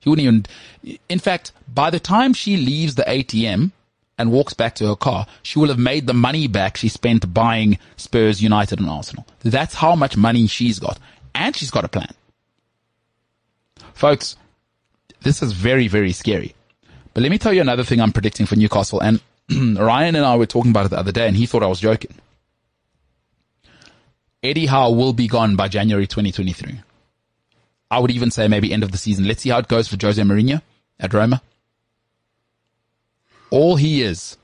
He 0.00 0.08
wouldn't 0.08 0.46
even, 0.82 0.98
in 1.08 1.18
fact, 1.18 1.52
by 1.72 1.90
the 1.90 2.00
time 2.00 2.32
she 2.32 2.56
leaves 2.56 2.94
the 2.94 3.02
ATM 3.02 3.72
and 4.18 4.32
walks 4.32 4.54
back 4.54 4.74
to 4.76 4.88
her 4.88 4.96
car, 4.96 5.26
she 5.42 5.58
will 5.58 5.68
have 5.68 5.78
made 5.78 6.06
the 6.06 6.14
money 6.14 6.46
back 6.46 6.76
she 6.76 6.88
spent 6.88 7.32
buying 7.32 7.78
Spurs, 7.96 8.42
United 8.42 8.80
and 8.80 8.88
Arsenal. 8.88 9.26
That's 9.40 9.74
how 9.74 9.94
much 9.94 10.16
money 10.16 10.46
she's 10.46 10.78
got. 10.78 10.98
And 11.34 11.54
she's 11.54 11.70
got 11.70 11.84
a 11.84 11.88
plan. 11.88 12.12
Folks, 13.94 14.36
this 15.22 15.42
is 15.42 15.52
very, 15.52 15.86
very 15.86 16.12
scary. 16.12 16.54
But 17.12 17.22
let 17.22 17.30
me 17.30 17.38
tell 17.38 17.52
you 17.52 17.60
another 17.60 17.84
thing 17.84 18.00
I'm 18.00 18.12
predicting 18.12 18.46
for 18.46 18.56
Newcastle. 18.56 19.00
And 19.00 19.20
Ryan 19.76 20.16
and 20.16 20.24
I 20.24 20.36
were 20.36 20.46
talking 20.46 20.70
about 20.70 20.86
it 20.86 20.90
the 20.90 20.98
other 20.98 21.12
day, 21.12 21.26
and 21.26 21.36
he 21.36 21.46
thought 21.46 21.62
I 21.62 21.66
was 21.66 21.80
joking. 21.80 22.14
Eddie 24.42 24.66
Howe 24.66 24.92
will 24.92 25.12
be 25.12 25.26
gone 25.26 25.56
by 25.56 25.68
January 25.68 26.06
2023. 26.06 26.80
I 27.90 27.98
would 27.98 28.10
even 28.10 28.30
say 28.30 28.48
maybe 28.48 28.72
end 28.72 28.82
of 28.82 28.92
the 28.92 28.98
season. 28.98 29.26
Let's 29.26 29.42
see 29.42 29.50
how 29.50 29.58
it 29.58 29.68
goes 29.68 29.88
for 29.88 29.96
Jose 30.00 30.22
Mourinho 30.22 30.62
at 30.98 31.12
Roma. 31.12 31.42
All 33.50 33.76
he 33.76 34.02
is, 34.02 34.36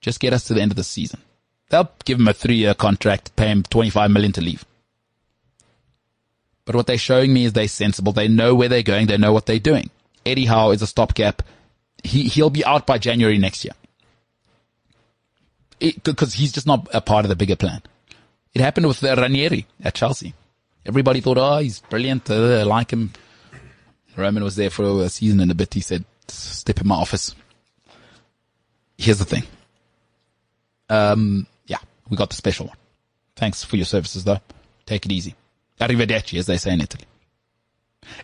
just 0.00 0.20
get 0.20 0.34
us 0.34 0.44
to 0.44 0.54
the 0.54 0.60
end 0.60 0.72
of 0.72 0.76
the 0.76 0.84
season. 0.84 1.20
They'll 1.70 1.90
give 2.04 2.20
him 2.20 2.28
a 2.28 2.34
three-year 2.34 2.74
contract, 2.74 3.34
pay 3.34 3.48
him 3.48 3.62
25 3.62 4.10
million 4.10 4.32
to 4.32 4.40
leave. 4.40 4.64
But 6.66 6.76
what 6.76 6.86
they're 6.86 6.98
showing 6.98 7.32
me 7.32 7.46
is 7.46 7.54
they're 7.54 7.68
sensible. 7.68 8.12
They 8.12 8.28
know 8.28 8.54
where 8.54 8.68
they're 8.68 8.82
going. 8.82 9.06
They 9.06 9.16
know 9.16 9.32
what 9.32 9.46
they're 9.46 9.58
doing. 9.58 9.90
Eddie 10.26 10.46
Howe 10.46 10.70
is 10.72 10.82
a 10.82 10.86
stopgap. 10.86 11.42
He, 12.06 12.28
he'll 12.28 12.50
be 12.50 12.64
out 12.64 12.86
by 12.86 12.98
January 12.98 13.38
next 13.38 13.64
year. 13.64 13.74
Because 15.78 16.34
he's 16.34 16.52
just 16.52 16.66
not 16.66 16.88
a 16.94 17.00
part 17.00 17.24
of 17.24 17.28
the 17.28 17.36
bigger 17.36 17.56
plan. 17.56 17.82
It 18.54 18.62
happened 18.62 18.86
with 18.86 19.04
uh, 19.04 19.14
Ranieri 19.16 19.66
at 19.82 19.94
Chelsea. 19.94 20.34
Everybody 20.86 21.20
thought, 21.20 21.36
oh, 21.36 21.58
he's 21.58 21.80
brilliant. 21.80 22.30
Uh, 22.30 22.60
I 22.60 22.62
like 22.62 22.92
him. 22.92 23.12
Roman 24.16 24.44
was 24.44 24.56
there 24.56 24.70
for 24.70 25.02
a 25.02 25.08
season 25.10 25.40
and 25.40 25.50
a 25.50 25.54
bit. 25.54 25.74
He 25.74 25.80
said, 25.80 26.04
step 26.28 26.80
in 26.80 26.88
my 26.88 26.94
office. 26.94 27.34
Here's 28.96 29.18
the 29.18 29.26
thing. 29.26 29.42
Um, 30.88 31.46
yeah, 31.66 31.78
we 32.08 32.16
got 32.16 32.30
the 32.30 32.36
special 32.36 32.68
one. 32.68 32.76
Thanks 33.34 33.62
for 33.62 33.76
your 33.76 33.84
services 33.84 34.24
though. 34.24 34.40
Take 34.86 35.04
it 35.04 35.12
easy. 35.12 35.34
Arrivederci, 35.80 36.38
as 36.38 36.46
they 36.46 36.56
say 36.56 36.72
in 36.72 36.80
Italy. 36.80 37.04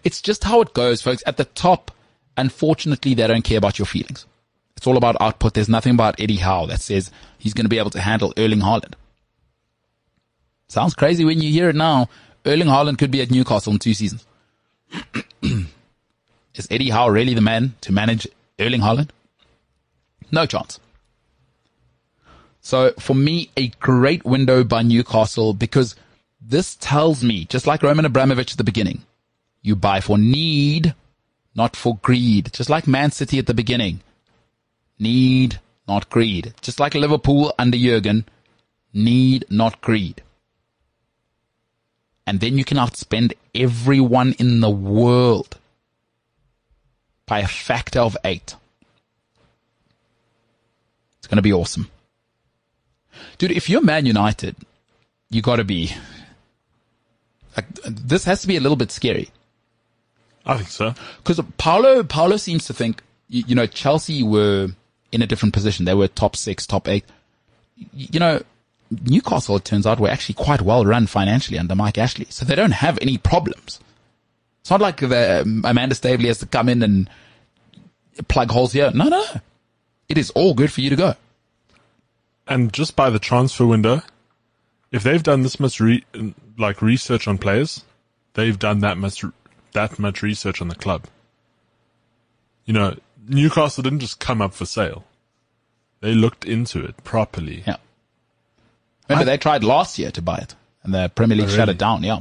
It's 0.05 0.23
just 0.23 0.45
how 0.45 0.61
it 0.63 0.73
goes, 0.73 1.03
folks. 1.03 1.23
At 1.27 1.37
the 1.37 1.45
top, 1.45 1.91
unfortunately, 2.37 3.15
they 3.15 3.27
don't 3.27 3.45
care 3.45 3.59
about 3.59 3.79
your 3.79 3.87
feelings. 3.87 4.27
It's 4.77 4.87
all 4.87 4.97
about 4.97 5.21
output. 5.21 5.55
There's 5.55 5.69
nothing 5.69 5.95
about 5.95 6.21
Eddie 6.21 6.37
Howe 6.37 6.67
that 6.67 6.81
says 6.81 7.11
he's 7.39 7.55
going 7.55 7.65
to 7.65 7.71
be 7.71 7.79
able 7.79 7.91
to 7.91 8.01
handle 8.01 8.33
Erling 8.37 8.61
Haaland. 8.61 8.95
Sounds 10.69 10.95
crazy 10.95 11.25
when 11.25 11.41
you 11.41 11.53
hear 11.53 11.69
it 11.69 11.77
now. 11.77 12.09
Erling 12.45 12.69
Haaland 12.69 12.99
could 12.99 13.11
be 13.11 13.23
at 13.23 13.31
Newcastle 13.31 13.73
in 13.73 13.79
two 13.79 13.95
seasons. 13.95 14.27
Is 15.43 16.69
Eddie 16.71 16.91
Howe 16.91 17.09
really 17.09 17.35
the 17.35 17.41
man 17.41 17.75
to 17.83 17.93
manage 17.93 18.27
Erling 18.59 18.81
Haaland? 18.81 19.11
No 20.31 20.47
chance. 20.47 20.81
So 22.61 22.93
for 22.99 23.15
me, 23.15 23.51
a 23.57 23.69
great 23.69 24.25
window 24.25 24.65
by 24.65 24.83
Newcastle 24.83 25.53
because 25.53 25.95
this 26.41 26.77
tells 26.77 27.23
me, 27.23 27.45
just 27.45 27.67
like 27.67 27.83
Roman 27.83 28.05
Abramovich 28.05 28.53
at 28.53 28.59
the 28.59 28.65
beginning, 28.65 29.03
you 29.63 29.77
buy 29.77 30.01
for 30.01 30.19
need, 30.19 30.95
not 31.55 31.77
for 31.77 31.97
greed. 31.97 32.51
Just 32.53 32.71
like 32.71 32.87
Man 32.87 33.11
City 33.11 33.39
at 33.39 33.47
the 33.47 33.55
beginning. 33.55 34.01
Need, 34.99 35.61
not 35.87 36.09
greed. 36.11 36.55
Just 36.61 36.81
like 36.81 36.95
Liverpool 36.95 37.53
under 37.59 37.77
Jurgen. 37.77 38.25
Need, 38.95 39.45
not 39.51 39.81
greed. 39.81 40.23
And 42.27 42.41
then 42.41 42.57
you 42.57 42.65
can 42.65 42.79
outspend 42.79 43.33
everyone 43.55 44.35
in 44.39 44.61
the 44.61 44.71
world. 44.71 45.59
by 47.27 47.41
a 47.41 47.49
factor 47.49 48.01
of 48.01 48.17
eight. 48.25 48.57
It's 51.19 51.27
going 51.27 51.37
to 51.37 51.43
be 51.43 51.53
awesome. 51.53 51.91
Dude, 53.39 53.53
if 53.53 53.71
you're 53.71 53.81
Man 53.81 54.05
United, 54.07 54.57
you 55.31 55.41
got 55.41 55.57
to 55.57 55.65
be. 55.65 55.95
Like, 57.57 57.67
this 57.85 58.25
has 58.25 58.43
to 58.43 58.49
be 58.49 58.57
a 58.57 58.61
little 58.61 58.77
bit 58.77 58.91
scary. 58.91 59.31
I 60.45 60.57
think 60.57 60.69
so. 60.69 60.95
Because 61.19 61.41
Paulo, 61.59 62.03
Paulo 62.03 62.37
seems 62.37 62.67
to 62.67 62.75
think, 62.75 63.03
you, 63.29 63.45
you 63.47 63.55
know, 63.55 63.67
Chelsea 63.67 64.23
were 64.23 64.69
in 65.13 65.23
a 65.23 65.27
different 65.27 65.55
position. 65.55 65.85
They 65.85 65.95
were 65.95 66.09
top 66.09 66.37
six, 66.37 66.67
top 66.67 66.89
eight. 66.89 67.05
You 67.95 68.21
know, 68.21 68.43
Newcastle, 68.91 69.57
it 69.57 69.65
turns 69.65 69.87
out, 69.87 70.01
were 70.01 70.09
actually 70.09 70.35
quite 70.35 70.63
well 70.63 70.85
run 70.85 71.07
financially 71.07 71.59
under 71.59 71.75
Mike 71.75 71.99
Ashley. 71.99 72.27
So 72.29 72.45
they 72.45 72.55
don't 72.55 72.73
have 72.73 72.99
any 73.01 73.19
problems. 73.19 73.81
It's 74.61 74.71
not 74.71 74.81
like 74.81 74.99
the, 74.99 75.43
um, 75.43 75.63
Amanda 75.65 75.95
Staveley 75.95 76.29
has 76.29 76.39
to 76.39 76.47
come 76.47 76.69
in 76.69 76.83
and 76.83 77.09
plug 78.29 78.51
holes 78.51 78.73
here. 78.73 78.91
No, 78.93 79.09
no. 79.09 79.25
It 80.09 80.19
is 80.19 80.31
all 80.31 80.55
good 80.55 80.73
for 80.73 80.81
you 80.81 80.91
to 80.91 80.97
go. 80.97 81.15
And 82.47 82.73
just 82.73 82.97
by 82.97 83.11
the 83.11 83.19
transfer 83.19 83.67
window, 83.67 84.03
if 84.91 85.03
they've 85.03 85.23
done 85.23 85.43
this 85.43 85.59
much 85.59 85.81
re- 85.81 86.05
like 86.59 86.83
research 86.83 87.27
on 87.27 87.39
players, 87.39 87.85
they've 88.35 88.59
done 88.59 88.81
that 88.81 88.99
much 88.99 89.25
that 89.73 89.99
much 89.99 90.23
research 90.23 90.61
on 90.61 90.69
the 90.69 90.75
club. 90.75 91.05
You 92.65 92.75
know, 92.75 92.97
Newcastle 93.27 93.83
didn't 93.83 94.01
just 94.01 94.21
come 94.21 94.41
up 94.41 94.55
for 94.55 94.67
sale; 94.67 95.05
they 96.01 96.15
looked 96.15 96.45
into 96.45 96.85
it 96.85 97.03
properly. 97.05 97.63
Yeah. 97.67 97.77
Remember, 99.09 99.23
I- 99.31 99.35
they 99.35 99.39
tried 99.39 99.65
last 99.65 99.99
year 99.99 100.11
to 100.13 100.23
buy 100.23 100.39
it 100.39 100.55
and 100.83 100.95
the 100.95 101.09
Premier 101.15 101.37
League 101.37 101.49
shut 101.49 101.59
really? 101.61 101.73
it 101.73 101.79
down. 101.79 102.03
Yeah. 102.03 102.21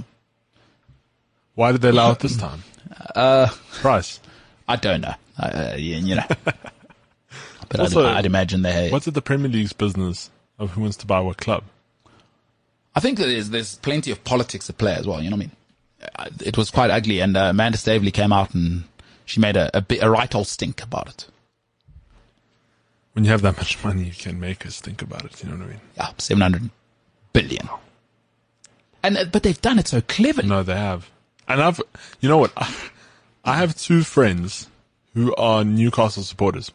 Why 1.55 1.71
did 1.71 1.81
they 1.81 1.89
allow 1.89 2.11
it 2.11 2.19
this 2.19 2.37
time? 2.37 2.63
Uh, 3.15 3.47
price. 3.79 4.19
I 4.67 4.75
don't 4.75 5.01
know. 5.01 5.13
Uh, 5.37 5.73
you, 5.77 5.95
you 5.95 6.15
know. 6.15 6.23
but 6.43 7.79
Also, 7.79 8.05
I'd, 8.05 8.17
I'd 8.17 8.25
imagine 8.25 8.61
they. 8.63 8.89
What's 8.89 9.07
it 9.07 9.13
the 9.13 9.21
Premier 9.21 9.49
League's 9.49 9.73
business 9.73 10.29
of 10.59 10.71
who 10.71 10.81
wants 10.81 10.97
to 10.97 11.05
buy 11.07 11.19
what 11.21 11.37
club? 11.37 11.63
I 12.93 12.99
think 12.99 13.17
that 13.17 13.25
there's 13.25 13.49
there's 13.49 13.75
plenty 13.77 14.11
of 14.11 14.23
politics 14.23 14.69
at 14.69 14.77
play 14.77 14.93
as 14.93 15.07
well. 15.07 15.21
You 15.21 15.29
know 15.29 15.37
what 15.37 15.43
I 15.43 15.47
mean? 15.47 15.51
Uh, 16.15 16.29
It 16.43 16.57
was 16.57 16.71
quite 16.71 16.91
ugly, 16.91 17.21
and 17.21 17.37
uh, 17.37 17.49
Amanda 17.51 17.77
Staveley 17.77 18.11
came 18.11 18.33
out 18.33 18.53
and 18.53 18.83
she 19.25 19.39
made 19.39 19.57
a 19.57 19.75
a, 19.77 19.81
bit, 19.81 20.03
a 20.03 20.09
right 20.09 20.33
old 20.35 20.47
stink 20.47 20.83
about 20.83 21.07
it. 21.09 21.27
When 23.13 23.25
you 23.25 23.31
have 23.31 23.41
that 23.41 23.57
much 23.57 23.83
money, 23.83 24.05
you 24.05 24.13
can 24.13 24.39
make 24.39 24.65
us 24.65 24.79
think 24.81 25.01
about 25.01 25.25
it. 25.25 25.43
You 25.43 25.49
know 25.49 25.57
what 25.57 25.65
I 25.65 25.69
mean? 25.69 25.81
Yeah, 25.97 26.11
seven 26.17 26.41
hundred 26.41 26.69
billion. 27.33 27.69
And 29.03 29.17
uh, 29.17 29.25
but 29.25 29.43
they've 29.43 29.61
done 29.61 29.79
it 29.79 29.87
so 29.87 30.01
cleverly. 30.01 30.47
No, 30.47 30.63
they 30.63 30.77
have. 30.77 31.09
And 31.47 31.61
I've, 31.61 31.81
you 32.21 32.29
know 32.29 32.37
what? 32.37 32.53
I, 32.55 32.73
I 33.43 33.57
have 33.57 33.75
two 33.75 34.03
friends 34.03 34.69
who 35.13 35.35
are 35.35 35.63
Newcastle 35.63 36.23
supporters. 36.23 36.71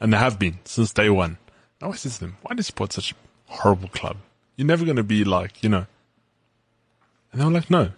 And 0.00 0.12
they 0.12 0.18
have 0.18 0.38
been 0.38 0.58
since 0.64 0.92
day 0.92 1.08
one. 1.08 1.38
I 1.80 1.86
always 1.86 2.00
say 2.00 2.10
to 2.10 2.20
them, 2.20 2.36
why 2.42 2.54
do 2.54 2.58
you 2.58 2.62
support 2.62 2.92
such 2.92 3.12
a 3.12 3.14
horrible 3.52 3.88
club? 3.88 4.16
You're 4.56 4.66
never 4.66 4.84
going 4.84 4.96
to 4.96 5.02
be 5.02 5.24
like, 5.24 5.62
you 5.62 5.68
know. 5.68 5.86
And 7.30 7.40
they 7.40 7.44
were 7.44 7.50
like, 7.50 7.70
no, 7.70 7.90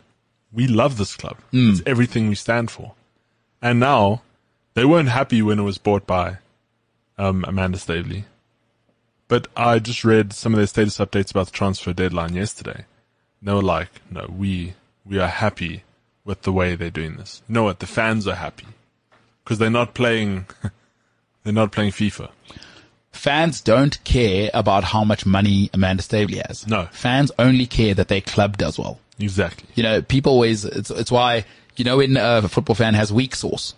we 0.56 0.66
love 0.66 0.96
this 0.96 1.14
club. 1.14 1.36
It's 1.70 1.82
everything 1.86 2.28
we 2.28 2.34
stand 2.34 2.70
for. 2.70 2.94
And 3.60 3.78
now 3.78 4.22
they 4.74 4.86
weren't 4.86 5.10
happy 5.10 5.42
when 5.42 5.58
it 5.58 5.62
was 5.62 5.78
bought 5.78 6.06
by 6.06 6.38
um, 7.18 7.44
Amanda 7.46 7.78
Staveley. 7.78 8.24
But 9.28 9.48
I 9.56 9.78
just 9.78 10.04
read 10.04 10.32
some 10.32 10.54
of 10.54 10.58
their 10.58 10.66
status 10.66 10.98
updates 10.98 11.30
about 11.30 11.46
the 11.46 11.52
transfer 11.52 11.92
deadline 11.92 12.34
yesterday. 12.34 12.86
They 13.42 13.52
were 13.52 13.62
like, 13.62 13.90
no, 14.10 14.26
we, 14.34 14.74
we 15.04 15.18
are 15.18 15.28
happy 15.28 15.82
with 16.24 16.42
the 16.42 16.52
way 16.52 16.74
they're 16.74 16.90
doing 16.90 17.16
this. 17.16 17.42
You 17.48 17.54
know 17.54 17.64
what? 17.64 17.80
The 17.80 17.86
fans 17.86 18.26
are 18.26 18.34
happy 18.34 18.66
because 19.44 19.58
they're 19.58 19.68
not 19.68 19.94
playing, 19.94 20.46
they're 21.44 21.52
not 21.52 21.70
playing 21.70 21.90
FIFA. 21.90 22.30
Fans 23.12 23.60
don't 23.60 24.02
care 24.04 24.50
about 24.54 24.84
how 24.84 25.04
much 25.04 25.26
money 25.26 25.68
Amanda 25.74 26.02
Staveley 26.02 26.40
has. 26.46 26.66
No. 26.66 26.88
Fans 26.92 27.30
only 27.38 27.66
care 27.66 27.94
that 27.94 28.08
their 28.08 28.20
club 28.20 28.56
does 28.56 28.78
well. 28.78 29.00
Exactly. 29.18 29.68
You 29.74 29.82
know, 29.82 30.02
people 30.02 30.32
always, 30.32 30.64
it's, 30.64 30.90
it's 30.90 31.10
why, 31.10 31.44
you 31.76 31.84
know, 31.84 31.98
when 31.98 32.16
a 32.16 32.48
football 32.48 32.74
fan 32.74 32.94
has 32.94 33.12
weak 33.12 33.34
sauce, 33.34 33.74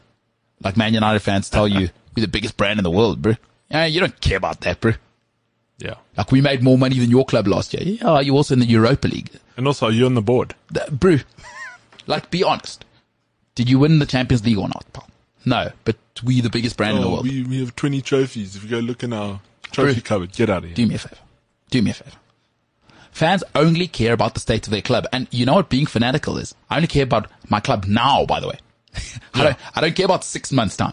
like 0.63 0.77
Man 0.77 0.95
United 0.95 1.21
fans 1.21 1.49
tell 1.49 1.69
you, 1.69 1.91
we're 2.17 2.23
the 2.23 2.29
biggest 2.29 2.57
brand 2.57 2.79
in 2.79 2.85
the 2.85 2.91
world, 2.91 3.23
bro. 3.23 3.35
Yeah, 3.71 3.85
you 3.87 4.01
don't 4.01 4.21
care 4.21 4.37
about 4.37 4.61
that, 4.63 4.81
bro. 4.81 4.93
Yeah. 5.79 5.95
Like 6.17 6.33
we 6.33 6.41
made 6.41 6.63
more 6.63 6.77
money 6.77 6.99
than 6.99 7.11
your 7.11 7.25
club 7.25 7.47
last 7.47 7.73
year. 7.73 7.83
Yeah, 7.85 8.19
you 8.21 8.35
also 8.35 8.55
in 8.55 8.61
the 8.61 8.67
Europa 8.67 9.07
League. 9.07 9.31
And 9.57 9.67
also, 9.67 9.87
are 9.87 9.93
you 9.93 10.07
on 10.07 10.15
the 10.15 10.23
board? 10.23 10.55
Bro, 10.91 11.19
like 12.07 12.31
be 12.31 12.43
honest. 12.43 12.85
Did 13.55 13.69
you 13.71 13.79
win 13.79 13.99
the 14.01 14.07
Champions 14.07 14.45
League 14.45 14.59
or 14.59 14.69
not, 14.69 14.85
pal? 14.93 15.09
No, 15.45 15.71
but 15.85 15.97
we 16.25 16.41
the 16.41 16.51
biggest 16.51 16.77
brand 16.77 16.97
in 16.97 17.03
the 17.03 17.09
Oh, 17.09 17.13
world. 17.13 17.25
we, 17.25 17.43
we 17.45 17.61
have 17.61 17.75
20 17.77 18.03
trophies. 18.03 18.57
If 18.57 18.65
you 18.65 18.71
go 18.71 18.79
look 18.81 19.03
in 19.05 19.13
our 19.13 19.41
trophy 19.71 19.95
True. 19.95 20.03
cupboard, 20.03 20.33
get 20.33 20.51
out 20.51 20.59
of 20.59 20.65
here. 20.65 20.75
Do 20.75 20.87
me 20.87 20.97
a 20.97 20.99
favor. 20.99 21.17
Do 21.71 21.83
me 21.83 21.91
a 21.93 21.95
favor. 21.95 22.17
Fans 23.19 23.43
only 23.57 23.89
care 23.89 24.13
about 24.13 24.35
the 24.35 24.41
state 24.41 24.65
of 24.69 24.71
their 24.71 24.81
club. 24.81 25.05
And 25.13 25.27
you 25.33 25.45
know 25.45 25.55
what 25.55 25.69
being 25.69 25.87
fanatical 25.87 26.39
is? 26.39 26.55
I 26.71 26.77
only 26.77 26.87
care 26.87 27.03
about 27.03 27.29
my 27.49 27.59
club 27.59 27.85
now, 27.85 28.25
by 28.27 28.39
the 28.39 28.47
way. 28.47 28.59
I 29.35 29.43
don't, 29.43 29.57
I 29.75 29.81
don't 29.81 29.97
care 29.97 30.05
about 30.05 30.23
six 30.23 30.53
months 30.53 30.77
time. 30.77 30.93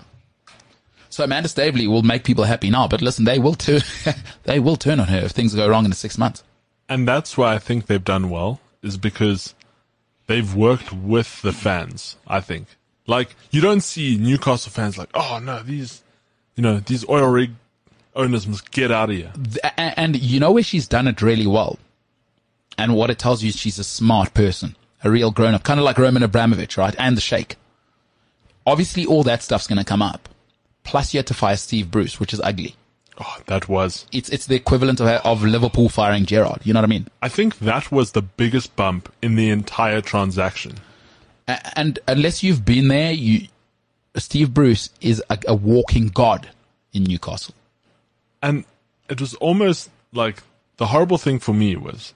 So 1.11 1.23
Amanda 1.23 1.47
Staveley 1.49 1.88
will 1.88 2.02
make 2.02 2.23
people 2.23 2.43
happy 2.43 2.72
now, 2.72 2.88
but 2.88 3.03
listen, 3.03 3.26
they 3.26 3.38
will 3.38 3.53
turn, 3.53 3.81
they 4.43 4.60
will 4.60 4.76
turn 4.76 4.99
on 4.99 5.07
her 5.07 5.19
if 5.19 5.34
things 5.34 5.53
go 5.53 5.69
wrong 5.69 5.84
in 5.85 5.91
the 5.91 5.95
six 5.95 6.18
months. 6.18 6.43
And 6.89 7.07
that's 7.07 7.38
why 7.38 7.53
I 7.53 7.60
think 7.60 7.85
they've 7.85 8.03
done 8.03 8.31
well, 8.31 8.60
is 8.81 8.97
because 8.97 9.53
they've 10.26 10.52
worked 10.56 10.91
with 10.91 11.43
the 11.43 11.53
fans, 11.53 12.18
I 12.27 12.39
think. 12.41 12.69
Like, 13.06 13.35
you 13.52 13.61
don't 13.61 13.81
see 13.81 14.18
Newcastle 14.18 14.72
fans 14.72 14.97
like, 14.97 15.10
oh 15.14 15.39
no, 15.43 15.61
these, 15.61 16.02
you 16.56 16.64
know, 16.64 16.80
these 16.80 17.07
oil 17.07 17.27
rig 17.30 17.52
owners 18.15 18.47
must 18.47 18.72
get 18.72 18.91
out 18.91 19.11
of 19.11 19.15
here. 19.15 19.31
Th- 19.35 19.60
a- 19.64 19.99
And 19.99 20.15
you 20.19 20.39
know 20.39 20.52
where 20.52 20.64
she's 20.64 20.88
done 20.88 21.07
it 21.07 21.22
really 21.22 21.45
well? 21.45 21.77
And 22.77 22.95
what 22.95 23.10
it 23.10 23.19
tells 23.19 23.43
you 23.43 23.49
is 23.49 23.56
she's 23.56 23.80
a 23.80 23.84
smart 23.84 24.34
person, 24.34 24.76
a 25.03 25.10
real 25.10 25.31
grown 25.31 25.53
up, 25.53 25.64
kind 25.64 25.80
of 25.80 25.85
like 25.85 25.97
Roman 25.97 26.23
Abramovich, 26.23 26.77
right? 26.77 26.95
And 26.97 27.15
the 27.15 27.22
Sheikh. 27.22 27.56
Obviously, 28.65 29.06
all 29.06 29.23
that 29.23 29.43
stuff's 29.43 29.68
going 29.68 29.77
to 29.77 29.85
come 29.85 30.02
up. 30.02 30.27
Plus, 30.84 31.14
you 31.14 31.19
had 31.19 31.27
to 31.27 31.34
fire 31.34 31.57
Steve 31.57 31.89
Bruce, 31.91 32.19
which 32.19 32.34
is 32.34 32.41
ugly. 32.41 32.76
Oh, 33.18 33.38
that 33.45 33.69
was. 33.69 34.06
It's 34.11 34.30
it's 34.30 34.45
the 34.45 34.56
equivalent 34.56 34.99
of, 34.99 35.07
of 35.07 35.43
Liverpool 35.43 35.88
firing 35.88 36.26
Gerrard. 36.26 36.61
You 36.65 36.73
know 36.73 36.80
what 36.80 36.85
I 36.85 36.88
mean? 36.88 37.07
I 37.22 37.30
think 37.30 37.60
that 37.60 37.91
was 37.91 38.11
the 38.11 38.22
biggest 38.22 38.76
bump 38.76 39.11
in 39.22 39.35
the 39.35 39.49
entire 39.49 40.02
transaction. 40.02 40.76
And 41.47 41.99
unless 42.07 42.43
you've 42.43 42.65
been 42.65 42.89
there, 42.89 43.14
you 43.14 43.47
Steve 44.18 44.53
Bruce 44.53 44.89
is 44.99 45.23
a, 45.30 45.38
a 45.47 45.56
walking 45.56 46.10
god 46.10 46.49
in 46.93 47.03
Newcastle. 47.03 47.56
And 48.41 48.65
it 49.10 49.22
was 49.22 49.34
almost 49.35 49.89
like 50.11 50.43
the 50.77 50.88
horrible 50.88 51.18
thing 51.18 51.39
for 51.39 51.53
me 51.53 51.76
was 51.76 52.14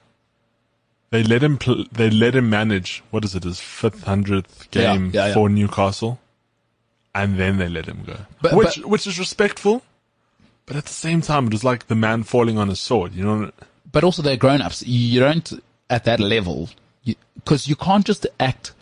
they 1.12 1.24
let 1.24 1.44
him 1.44 1.58
pl- 1.58 1.86
they 1.92 2.10
let 2.10 2.36
him 2.36 2.50
manage 2.50 3.04
what 3.12 3.24
is 3.26 3.36
it 3.36 3.44
his 3.44 3.60
fifth 3.60 4.04
hundredth 4.04 4.70
game 4.72 5.12
yeah, 5.14 5.28
yeah. 5.28 5.34
for 5.34 5.50
Newcastle, 5.50 6.20
and 7.16 7.40
then 7.40 7.58
they 7.58 7.68
let 7.70 7.86
him 7.86 8.04
go, 8.06 8.18
But- 8.42 8.54
which 8.56 8.82
but- 8.82 8.90
which 8.90 9.08
is 9.08 9.18
respectful, 9.20 9.84
but 10.66 10.76
at 10.76 10.86
the 10.86 10.94
same 10.94 11.22
time 11.22 11.48
it 11.48 11.54
was 11.54 11.64
like 11.64 11.88
the 11.88 11.96
man 11.96 12.24
falling 12.24 12.58
on 12.58 12.70
his 12.70 12.80
sword. 12.80 13.14
You 13.14 13.24
know, 13.24 13.52
but 13.92 14.04
also 14.04 14.22
they're 14.22 14.38
grown 14.38 14.62
ups. 14.62 14.84
You 14.86 15.20
don't 15.20 15.52
at 15.90 16.06
that 16.06 16.20
level 16.20 16.70
because 17.36 17.68
you, 17.68 17.76
can't 17.76 18.06
just 18.06 18.28
act 18.40 18.74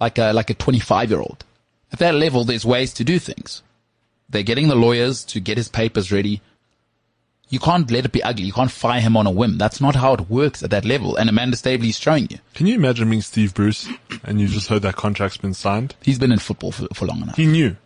like 0.00 0.16
a 0.18 0.32
like 0.32 0.48
a 0.50 0.54
25 0.54 1.10
year 1.10 1.20
old. 1.20 1.44
At 1.92 1.98
that 1.98 2.14
level, 2.14 2.44
there's 2.44 2.64
ways 2.64 2.92
to 2.94 3.04
do 3.04 3.18
things. 3.18 3.62
They're 4.28 4.42
getting 4.42 4.68
the 4.68 4.74
lawyers 4.74 5.22
to 5.26 5.40
get 5.40 5.58
his 5.58 5.68
papers 5.68 6.10
ready. 6.10 6.40
You 7.54 7.60
can't 7.60 7.88
let 7.88 8.04
it 8.04 8.10
be 8.10 8.20
ugly. 8.20 8.46
You 8.46 8.52
can't 8.52 8.70
fire 8.70 9.00
him 9.00 9.16
on 9.16 9.28
a 9.28 9.30
whim. 9.30 9.58
That's 9.58 9.80
not 9.80 9.94
how 9.94 10.12
it 10.14 10.28
works 10.28 10.64
at 10.64 10.70
that 10.70 10.84
level. 10.84 11.14
And 11.14 11.28
Amanda 11.30 11.56
Staveley's 11.56 11.96
showing 11.96 12.26
you. 12.28 12.38
can 12.54 12.66
you 12.66 12.74
imagine 12.74 13.08
being 13.08 13.22
Steve 13.22 13.54
Bruce 13.54 13.88
and 14.24 14.40
you 14.40 14.48
just 14.48 14.68
heard 14.68 14.82
that 14.82 14.96
contract's 14.96 15.36
been 15.36 15.54
signed? 15.54 15.94
He's 16.02 16.18
been 16.18 16.32
in 16.32 16.40
football 16.40 16.72
for, 16.72 16.88
for 16.92 17.06
long 17.06 17.22
enough. 17.22 17.36
He 17.36 17.46
knew, 17.46 17.76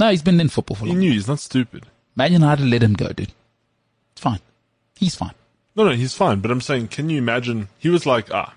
No, 0.00 0.10
he's 0.10 0.22
been 0.22 0.40
in 0.40 0.48
football 0.48 0.74
for 0.76 0.86
he 0.86 0.90
long. 0.90 1.00
He 1.00 1.06
knew. 1.06 1.12
He's 1.12 1.28
not 1.28 1.38
stupid. 1.38 1.86
Man 2.16 2.32
United 2.32 2.66
let 2.66 2.82
him 2.82 2.94
go, 2.94 3.08
dude. 3.12 3.30
It's 4.12 4.20
fine. 4.20 4.40
He's 4.98 5.14
fine. 5.14 5.34
No, 5.76 5.84
no, 5.84 5.92
he's 5.92 6.14
fine. 6.14 6.40
But 6.40 6.50
I'm 6.50 6.60
saying, 6.60 6.88
can 6.88 7.08
you 7.08 7.18
imagine? 7.18 7.68
He 7.78 7.88
was 7.90 8.04
like, 8.04 8.34
ah, 8.34 8.52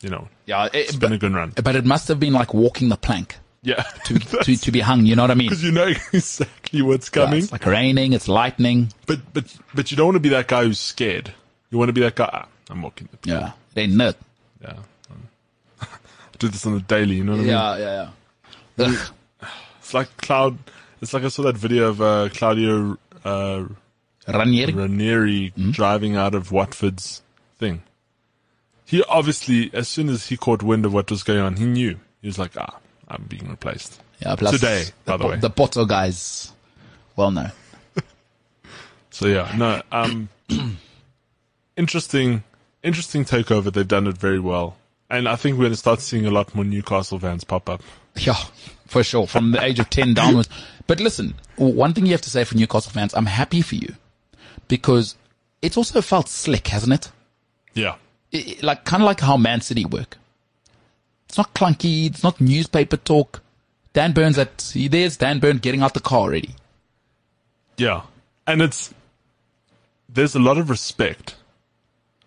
you 0.00 0.10
know, 0.10 0.28
Yeah, 0.46 0.66
it, 0.66 0.74
it's 0.74 0.96
been 0.96 1.12
a 1.12 1.18
good 1.18 1.34
run. 1.34 1.52
but 1.62 1.74
it 1.74 1.84
must 1.84 2.06
have 2.08 2.20
been 2.20 2.32
like 2.32 2.54
walking 2.54 2.88
the 2.88 2.96
plank 2.96 3.36
Yeah, 3.64 3.82
to, 4.04 4.18
to, 4.18 4.56
to 4.56 4.70
be 4.70 4.80
hung. 4.80 5.06
You 5.06 5.16
know 5.16 5.22
what 5.22 5.30
I 5.30 5.34
mean? 5.34 5.48
because 5.48 5.64
you 5.64 5.72
know 5.72 5.86
exactly 6.12 6.82
what's 6.82 7.10
Yeah, 7.14 7.24
coming. 7.24 7.38
it's 7.44 7.50
like 7.52 7.64
raining, 7.66 8.12
it's 8.12 8.28
lightning. 8.28 8.92
But 9.06 9.20
but 9.32 9.44
but 9.74 9.90
you 9.90 9.96
don't 9.96 10.06
want 10.06 10.16
to 10.16 10.20
be 10.20 10.28
that 10.28 10.48
guy 10.48 10.64
who's 10.64 10.78
scared. 10.78 11.32
You 11.70 11.78
want 11.78 11.88
to 11.88 11.92
be 11.94 12.02
that 12.02 12.14
guy. 12.14 12.28
Ah, 12.30 12.46
I'm 12.70 12.82
walking 12.82 13.08
the 13.10 13.18
Yeah, 13.30 13.52
it 13.74 13.80
ain't 13.80 13.94
nut. 13.94 14.16
yeah. 14.60 14.74
I 15.80 15.86
do 16.38 16.48
this 16.48 16.66
on 16.66 16.74
the 16.74 16.80
daily. 16.80 17.16
You 17.16 17.24
know 17.24 17.32
what 17.32 17.38
I 17.40 17.42
mean? 17.42 17.50
Yeah, 17.50 17.76
yeah, 17.78 18.10
yeah. 18.78 19.06
It's 19.78 19.94
like 19.94 20.14
Cloud. 20.18 20.58
It's 21.00 21.12
like 21.12 21.24
I 21.24 21.28
saw 21.28 21.42
that 21.42 21.56
video 21.56 21.88
of 21.88 22.00
uh, 22.02 22.28
Claudio 22.32 22.98
uh, 23.24 23.64
Ranieri. 24.28 24.72
Ranieri 24.72 25.48
Hmm? 25.56 25.70
driving 25.70 26.16
out 26.16 26.34
of 26.34 26.50
Watford's 26.52 27.22
thing. 27.58 27.82
He 28.86 29.02
obviously, 29.04 29.70
as 29.72 29.88
soon 29.88 30.08
as 30.08 30.26
he 30.28 30.36
caught 30.36 30.62
wind 30.62 30.84
of 30.86 30.92
what 30.92 31.10
was 31.10 31.22
going 31.22 31.40
on, 31.40 31.56
he 31.56 31.64
knew. 31.66 31.98
He 32.20 32.28
was 32.28 32.38
like, 32.38 32.52
ah, 32.56 32.78
I'm 33.14 33.24
being 33.24 33.48
replaced. 33.48 34.00
Yeah, 34.20 34.36
plus 34.36 34.52
Today, 34.54 34.84
by 35.04 35.16
the 35.16 35.26
way. 35.26 35.36
the 35.36 35.50
Porto 35.50 35.84
guys, 35.84 36.52
well 37.16 37.30
known. 37.30 37.52
So 39.10 39.26
yeah, 39.26 39.54
no, 39.56 39.80
um, 39.92 40.28
interesting, 41.76 42.42
interesting 42.82 43.24
takeover. 43.24 43.72
They've 43.72 43.86
done 43.86 44.06
it 44.06 44.18
very 44.18 44.40
well, 44.40 44.76
and 45.10 45.28
I 45.28 45.36
think 45.36 45.56
we're 45.58 45.66
gonna 45.66 45.76
start 45.76 46.00
seeing 46.00 46.26
a 46.26 46.30
lot 46.30 46.54
more 46.54 46.64
Newcastle 46.64 47.18
fans 47.18 47.44
pop 47.44 47.68
up. 47.68 47.82
Yeah, 48.16 48.34
for 48.86 49.02
sure. 49.04 49.26
From 49.26 49.52
the 49.52 49.62
age 49.62 49.78
of 49.78 49.90
10 49.90 50.14
downwards. 50.20 50.48
But 50.86 51.00
listen, 51.00 51.34
one 51.56 51.92
thing 51.94 52.06
you 52.06 52.12
have 52.12 52.20
to 52.22 52.30
say 52.30 52.44
for 52.44 52.56
Newcastle 52.56 52.92
fans, 52.92 53.14
I'm 53.14 53.26
happy 53.26 53.62
for 53.62 53.74
you 53.76 53.94
because 54.68 55.16
it's 55.62 55.76
also 55.76 56.00
felt 56.02 56.28
slick, 56.28 56.68
hasn't 56.68 56.92
it? 56.92 57.10
Yeah, 57.74 57.94
I- 58.32 58.56
I- 58.62 58.66
like, 58.66 58.84
kind 58.84 59.02
of 59.02 59.06
like 59.06 59.20
how 59.20 59.36
Man 59.36 59.60
City 59.60 59.84
work. 59.84 60.18
It's 61.28 61.36
not 61.36 61.54
clunky. 61.54 62.06
It's 62.06 62.22
not 62.22 62.40
newspaper 62.40 62.96
talk. 62.96 63.42
Dan 63.92 64.12
Burns 64.12 64.38
at, 64.38 64.60
see, 64.60 64.88
there's 64.88 65.16
Dan 65.16 65.38
Burns 65.38 65.60
getting 65.60 65.82
out 65.82 65.94
the 65.94 66.00
car 66.00 66.20
already. 66.22 66.50
yeah, 67.76 68.02
and 68.46 68.60
it's 68.62 68.92
there's 70.08 70.34
a 70.34 70.40
lot 70.40 70.58
of 70.58 70.70
respect. 70.70 71.36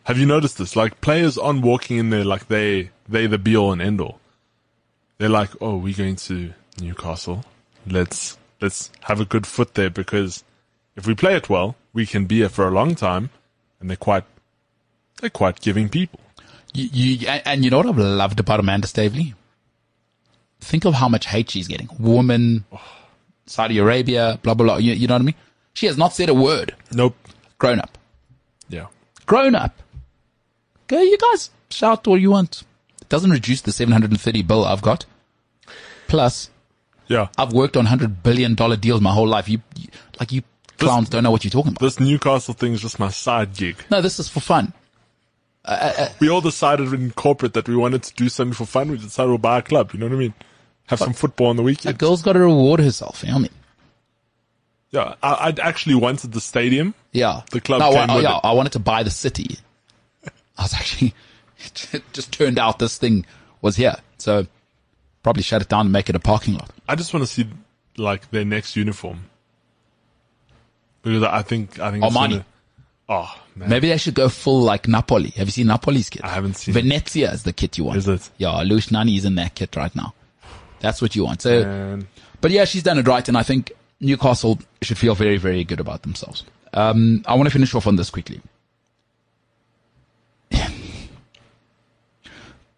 Have 0.04 0.18
you 0.18 0.26
noticed 0.26 0.58
this? 0.58 0.76
Like 0.76 1.02
players 1.02 1.38
aren't 1.38 1.64
walking 1.64 1.98
in 1.98 2.10
there 2.10 2.24
like 2.24 2.48
they 2.48 2.92
they 3.08 3.28
the 3.28 3.38
be 3.38 3.56
all 3.56 3.72
and 3.72 3.82
end 3.82 4.02
all. 4.02 4.20
They're 5.18 5.30
like, 5.30 5.50
oh, 5.62 5.78
we're 5.78 5.96
going 5.96 6.16
to 6.18 6.54
Newcastle. 6.82 7.44
Let's 7.86 8.38
let's 8.62 8.92
have 9.02 9.20
a 9.20 9.26
good 9.26 9.46
foot 9.48 9.74
there 9.76 9.90
because 9.90 10.44
if 10.96 11.06
we 11.08 11.16
play 11.16 11.36
it 11.36 11.50
well, 11.50 11.76
we 11.94 12.06
can 12.06 12.26
be 12.26 12.38
here 12.38 12.50
for 12.50 12.68
a 12.68 12.72
long 12.72 12.96
time, 12.96 13.30
and 13.80 13.90
they're 13.90 13.98
quite 13.98 14.24
they're 15.20 15.30
quite 15.30 15.60
giving 15.62 15.90
people. 15.90 16.20
You, 16.78 16.90
you, 16.94 17.28
and 17.28 17.42
and 17.46 17.64
you 17.66 17.72
know 17.72 17.78
what 17.78 17.88
I've 17.88 17.98
loved 17.98 18.40
about 18.40 18.60
Amanda 18.60 18.88
Staveley? 18.88 19.34
Think 20.62 20.86
of 20.86 20.94
how 20.94 21.10
much 21.10 21.26
hate 21.26 21.50
she's 21.50 21.68
getting. 21.68 21.90
Woman, 22.00 22.66
Saudi 23.46 23.78
Arabia, 23.80 24.40
blah, 24.44 24.54
blah, 24.54 24.66
blah. 24.66 24.78
You, 24.78 24.94
you 24.94 25.08
know 25.08 25.16
what 25.16 25.22
I 25.22 25.26
mean? 25.26 25.36
She 25.74 25.86
has 25.88 25.98
not 25.98 26.14
said 26.14 26.30
a 26.30 26.34
word. 26.34 26.76
Nope. 26.92 27.16
Grown 27.58 27.80
up. 27.80 27.98
Yeah. 28.70 28.88
grown 29.26 29.56
up. 29.56 29.82
Go, 30.88 31.02
you 31.02 31.18
guys 31.18 31.50
shout 31.70 32.08
all 32.08 32.18
you 32.18 32.32
want. 32.32 32.64
It 33.02 33.10
doesn't 33.10 33.32
reduce 33.32 33.62
the 33.62 33.72
730 33.72 34.42
bill 34.44 34.66
I've 34.66 34.82
got. 34.82 35.06
Plus, 36.08 36.50
Yeah. 37.08 37.28
I've 37.38 37.54
worked 37.54 37.78
on 37.78 37.86
hundred 37.86 38.22
billion 38.24 38.56
dollar 38.56 38.76
deals 38.76 39.02
my 39.02 39.12
whole 39.14 39.28
life. 39.28 39.48
You, 39.50 39.62
you 39.76 39.88
like 40.20 40.32
you 40.32 40.42
clowns 40.78 41.10
don't 41.10 41.24
know 41.24 41.32
what 41.32 41.44
you're 41.44 41.52
talking 41.52 41.72
about. 41.72 41.82
This 41.82 42.00
Newcastle 42.00 42.54
thing 42.54 42.74
is 42.74 42.82
just 42.82 43.00
my 43.00 43.10
side 43.10 43.54
gig. 43.56 43.78
No, 43.90 44.02
this 44.02 44.20
is 44.20 44.30
for 44.30 44.40
fun. 44.42 44.74
We 46.20 46.30
all 46.30 46.42
decided 46.42 46.94
in 46.94 47.12
corporate 47.12 47.54
that 47.54 47.68
we 47.68 47.76
wanted 47.76 48.04
to 48.04 48.14
do 48.14 48.30
something 48.30 48.54
for 48.54 48.66
fun. 48.66 48.90
We 48.90 48.98
decided 48.98 49.30
we'll 49.30 49.38
buy 49.38 49.60
a 49.60 49.62
club. 49.62 49.92
You 49.94 50.00
know 50.00 50.08
what 50.08 50.16
I 50.16 50.20
mean? 50.20 50.34
Have 50.88 51.00
some 51.00 51.14
football 51.14 51.48
on 51.48 51.58
the 51.58 51.64
weekend. 51.64 51.96
A 51.96 51.98
girl's 51.98 52.22
got 52.22 52.34
to 52.34 52.40
reward 52.40 52.80
herself. 52.80 53.22
You 53.24 53.30
know 53.30 53.36
what 53.36 53.40
I 53.40 53.42
mean? 53.44 53.52
Yeah. 54.92 55.16
I, 55.22 55.48
I'd 55.48 55.60
actually 55.60 55.96
wanted 55.96 56.32
the 56.32 56.40
stadium. 56.40 56.94
Yeah. 57.12 57.42
The 57.52 57.60
club 57.60 57.82
No, 57.82 57.92
I, 57.92 58.08
oh, 58.10 58.16
with 58.16 58.24
yeah, 58.24 58.38
it. 58.38 58.42
I 58.46 58.54
wanted 58.54 58.72
to 58.74 58.80
buy 58.80 59.04
the 59.04 59.10
city. 59.10 59.58
I 60.58 60.64
was 60.64 60.74
actually, 60.74 61.14
it 61.92 62.04
just 62.14 62.32
turned 62.32 62.58
out 62.58 62.80
this 62.80 62.98
thing 62.98 63.26
was 63.62 63.76
here. 63.76 63.96
So 64.18 64.48
probably 65.24 65.44
shut 65.44 65.62
it 65.62 65.68
down 65.68 65.88
and 65.88 65.92
make 65.92 66.10
it 66.10 66.16
a 66.16 66.20
parking 66.20 66.54
lot. 66.54 66.70
I 66.88 66.96
just 66.96 67.14
want 67.14 67.26
to 67.26 67.32
see 67.32 67.48
like 67.98 68.30
their 68.32 68.46
next 68.46 68.76
uniform 68.78 69.26
because 71.02 71.24
I 71.24 71.42
think 71.42 71.80
I 71.80 71.92
think 71.92 72.04
oh, 72.04 72.08
it's 72.08 72.16
Armani. 72.16 72.30
gonna- 72.30 72.46
oh 73.10 73.36
man, 73.58 73.70
Maybe 73.70 73.90
they 73.90 73.98
should 73.98 74.14
go 74.14 74.30
full 74.30 74.62
like 74.62 74.88
Napoli. 74.88 75.30
Have 75.32 75.48
you 75.48 75.52
seen 75.52 75.68
Napoli's 75.68 76.10
kit? 76.10 76.24
I 76.24 76.30
haven't 76.30 76.56
seen 76.56 76.76
it. 76.76 76.82
Venezia 76.82 77.32
is 77.32 77.44
the 77.44 77.54
kit 77.54 77.78
you 77.78 77.84
want. 77.86 77.98
Is 77.98 78.08
it? 78.08 78.30
Yeah, 78.38 78.62
Luis 78.62 78.92
Nani 78.92 79.16
is 79.16 79.26
in 79.26 79.36
that 79.36 79.56
kit 79.56 79.76
right 79.76 79.96
now. 79.96 80.14
That's 80.80 81.02
what 81.02 81.16
you 81.16 81.26
want. 81.26 81.42
So, 81.42 81.64
And 81.64 82.08
but 82.42 82.52
yeah, 82.52 82.66
she's 82.66 82.84
done 82.84 83.00
it 83.00 83.08
right, 83.08 83.28
and 83.28 83.38
I 83.38 83.44
think 83.44 83.72
Newcastle 84.00 84.60
should 84.82 84.98
feel 84.98 85.16
very, 85.16 85.38
very 85.38 85.64
good 85.64 85.80
about 85.80 86.04
themselves. 86.04 86.44
Um, 86.74 87.24
I 87.26 87.34
want 87.36 87.48
to 87.48 87.52
finish 87.52 87.74
off 87.74 87.88
on 87.88 87.96
this 87.96 88.10
quickly. 88.10 88.42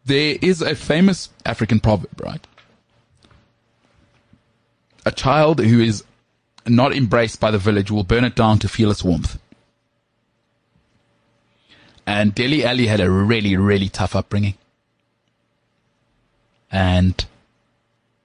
there 0.05 0.37
is 0.41 0.61
a 0.61 0.75
famous 0.75 1.29
African 1.45 1.79
proverb, 1.79 2.21
right? 2.21 2.45
A 5.05 5.11
child 5.11 5.59
who 5.59 5.81
is 5.81 6.03
not 6.67 6.93
embraced 6.93 7.39
by 7.39 7.51
the 7.51 7.57
village 7.57 7.91
will 7.91 8.03
burn 8.03 8.23
it 8.23 8.35
down 8.35 8.59
to 8.59 8.67
feel 8.69 8.91
its 8.91 9.03
warmth. 9.03 9.39
And 12.09 12.33
Dele 12.33 12.65
Alli 12.65 12.87
had 12.87 13.01
a 13.01 13.11
really, 13.11 13.55
really 13.55 13.87
tough 13.87 14.15
upbringing. 14.15 14.55
And 16.71 17.23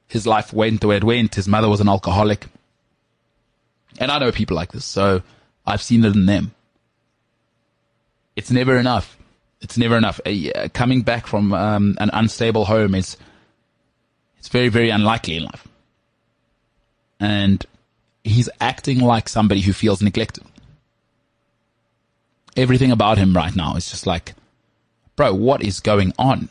his 0.09 0.27
life 0.27 0.55
went 0.55 0.81
the 0.81 0.86
way 0.86 0.97
it 0.97 1.05
went. 1.05 1.35
His 1.35 1.47
mother 1.47 1.69
was 1.69 1.82
an 1.82 1.89
alcoholic. 1.90 2.47
And 3.98 4.11
I 4.11 4.19
know 4.19 4.32
people 4.32 4.56
like 4.56 4.73
this, 4.73 4.86
so 4.86 5.20
I've 5.66 5.82
seen 5.82 6.02
it 6.02 6.15
in 6.15 6.24
them. 6.24 6.55
It's 8.36 8.51
never 8.51 8.78
enough. 8.78 9.19
It's 9.61 9.77
never 9.77 9.98
enough. 9.98 10.19
Uh, 10.24 10.69
coming 10.73 11.02
back 11.02 11.27
from 11.27 11.52
um, 11.52 11.98
an 12.01 12.09
unstable 12.15 12.65
home 12.65 12.94
is 12.94 13.19
it's 14.39 14.48
very, 14.48 14.70
very 14.70 14.89
unlikely 14.89 15.36
in 15.36 15.44
life. 15.44 15.69
And 17.20 17.66
he's 18.24 18.48
acting 18.62 19.01
like 19.01 19.28
somebody 19.28 19.61
who 19.61 19.74
feels 19.74 20.01
neglected. 20.01 20.44
Everything 22.56 22.93
about 22.93 23.18
him 23.18 23.35
right 23.35 23.55
now 23.55 23.76
is 23.76 23.90
just 23.90 24.06
like, 24.06 24.35
bro, 25.16 25.35
what 25.35 25.62
is 25.62 25.81
going 25.81 26.12
on? 26.18 26.48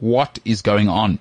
What 0.00 0.38
is 0.44 0.62
going 0.62 0.88
on? 0.88 1.18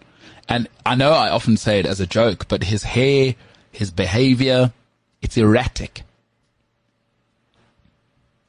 And 0.47 0.68
I 0.85 0.95
know 0.95 1.11
I 1.11 1.30
often 1.30 1.57
say 1.57 1.80
it 1.80 1.85
as 1.85 1.99
a 1.99 2.07
joke, 2.07 2.47
but 2.47 2.64
his 2.64 2.84
hair, 2.84 3.35
his 3.72 3.91
behavior, 3.91 4.73
it's 5.22 5.38
erratic. 5.38 6.03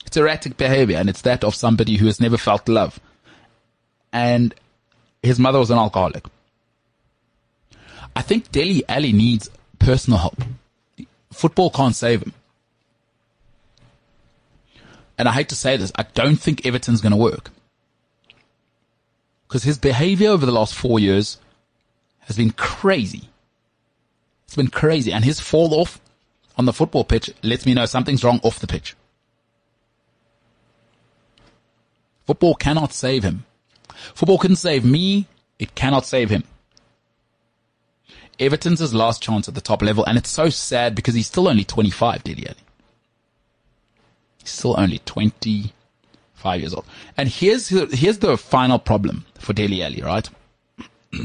It's 0.07 0.17
erratic 0.17 0.57
behavior, 0.57 0.97
and 0.97 1.09
it's 1.09 1.23
that 1.23 1.45
of 1.45 1.55
somebody 1.55 1.97
who 1.97 2.07
has 2.07 2.21
never 2.21 2.39
felt 2.39 2.69
love. 2.69 2.99
And 4.13 4.55
his 5.23 5.39
mother 5.39 5.59
was 5.59 5.71
an 5.71 5.79
alcoholic. 5.79 6.25
I 8.17 8.23
think 8.23 8.51
Dele 8.51 8.83
Alli 8.89 9.13
needs 9.13 9.51
personal 9.79 10.19
help. 10.19 10.43
Football 11.33 11.71
can't 11.71 11.95
save 11.95 12.23
him. 12.23 12.33
And 15.21 15.29
I 15.29 15.33
hate 15.33 15.51
to 15.51 15.55
say 15.55 15.77
this, 15.77 15.93
I 15.97 16.05
don't 16.15 16.37
think 16.37 16.65
Everton's 16.65 17.03
going 17.03 17.13
to 17.13 17.19
work. 17.19 17.51
Because 19.47 19.65
his 19.65 19.77
behavior 19.77 20.31
over 20.31 20.47
the 20.47 20.51
last 20.51 20.75
four 20.75 20.99
years 20.99 21.37
has 22.21 22.39
been 22.39 22.53
crazy. 22.53 23.29
It's 24.47 24.57
been 24.57 24.69
crazy. 24.69 25.13
And 25.13 25.23
his 25.23 25.39
fall 25.39 25.75
off 25.75 26.01
on 26.57 26.65
the 26.65 26.73
football 26.73 27.05
pitch 27.05 27.31
lets 27.43 27.67
me 27.67 27.75
know 27.75 27.85
something's 27.85 28.25
wrong 28.25 28.41
off 28.43 28.61
the 28.61 28.67
pitch. 28.67 28.97
Football 32.27 32.55
cannot 32.55 32.95
save 32.95 33.23
him. 33.23 33.45
Football 34.15 34.39
couldn't 34.39 34.57
save 34.57 34.87
me. 34.87 35.27
It 35.59 35.75
cannot 35.75 36.07
save 36.07 36.31
him. 36.31 36.45
Everton's 38.39 38.81
his 38.81 38.95
last 38.95 39.23
chance 39.23 39.49
at 39.49 39.55
the 39.55 39.61
top 39.61 39.83
level, 39.83 40.03
and 40.07 40.17
it's 40.17 40.31
so 40.31 40.49
sad 40.49 40.95
because 40.95 41.13
he's 41.13 41.27
still 41.27 41.47
only 41.47 41.65
25, 41.65 42.25
Dele 42.25 42.47
Alli. 42.49 42.57
He's 42.57 42.70
still 44.45 44.79
only 44.79 44.99
25 45.01 46.61
years 46.61 46.75
old. 46.75 46.85
And 47.17 47.29
here's, 47.29 47.69
here's 47.69 48.19
the 48.19 48.37
final 48.37 48.79
problem 48.79 49.25
for 49.39 49.53
Dele 49.53 49.83
Alli, 49.83 50.03
right? 50.03 50.29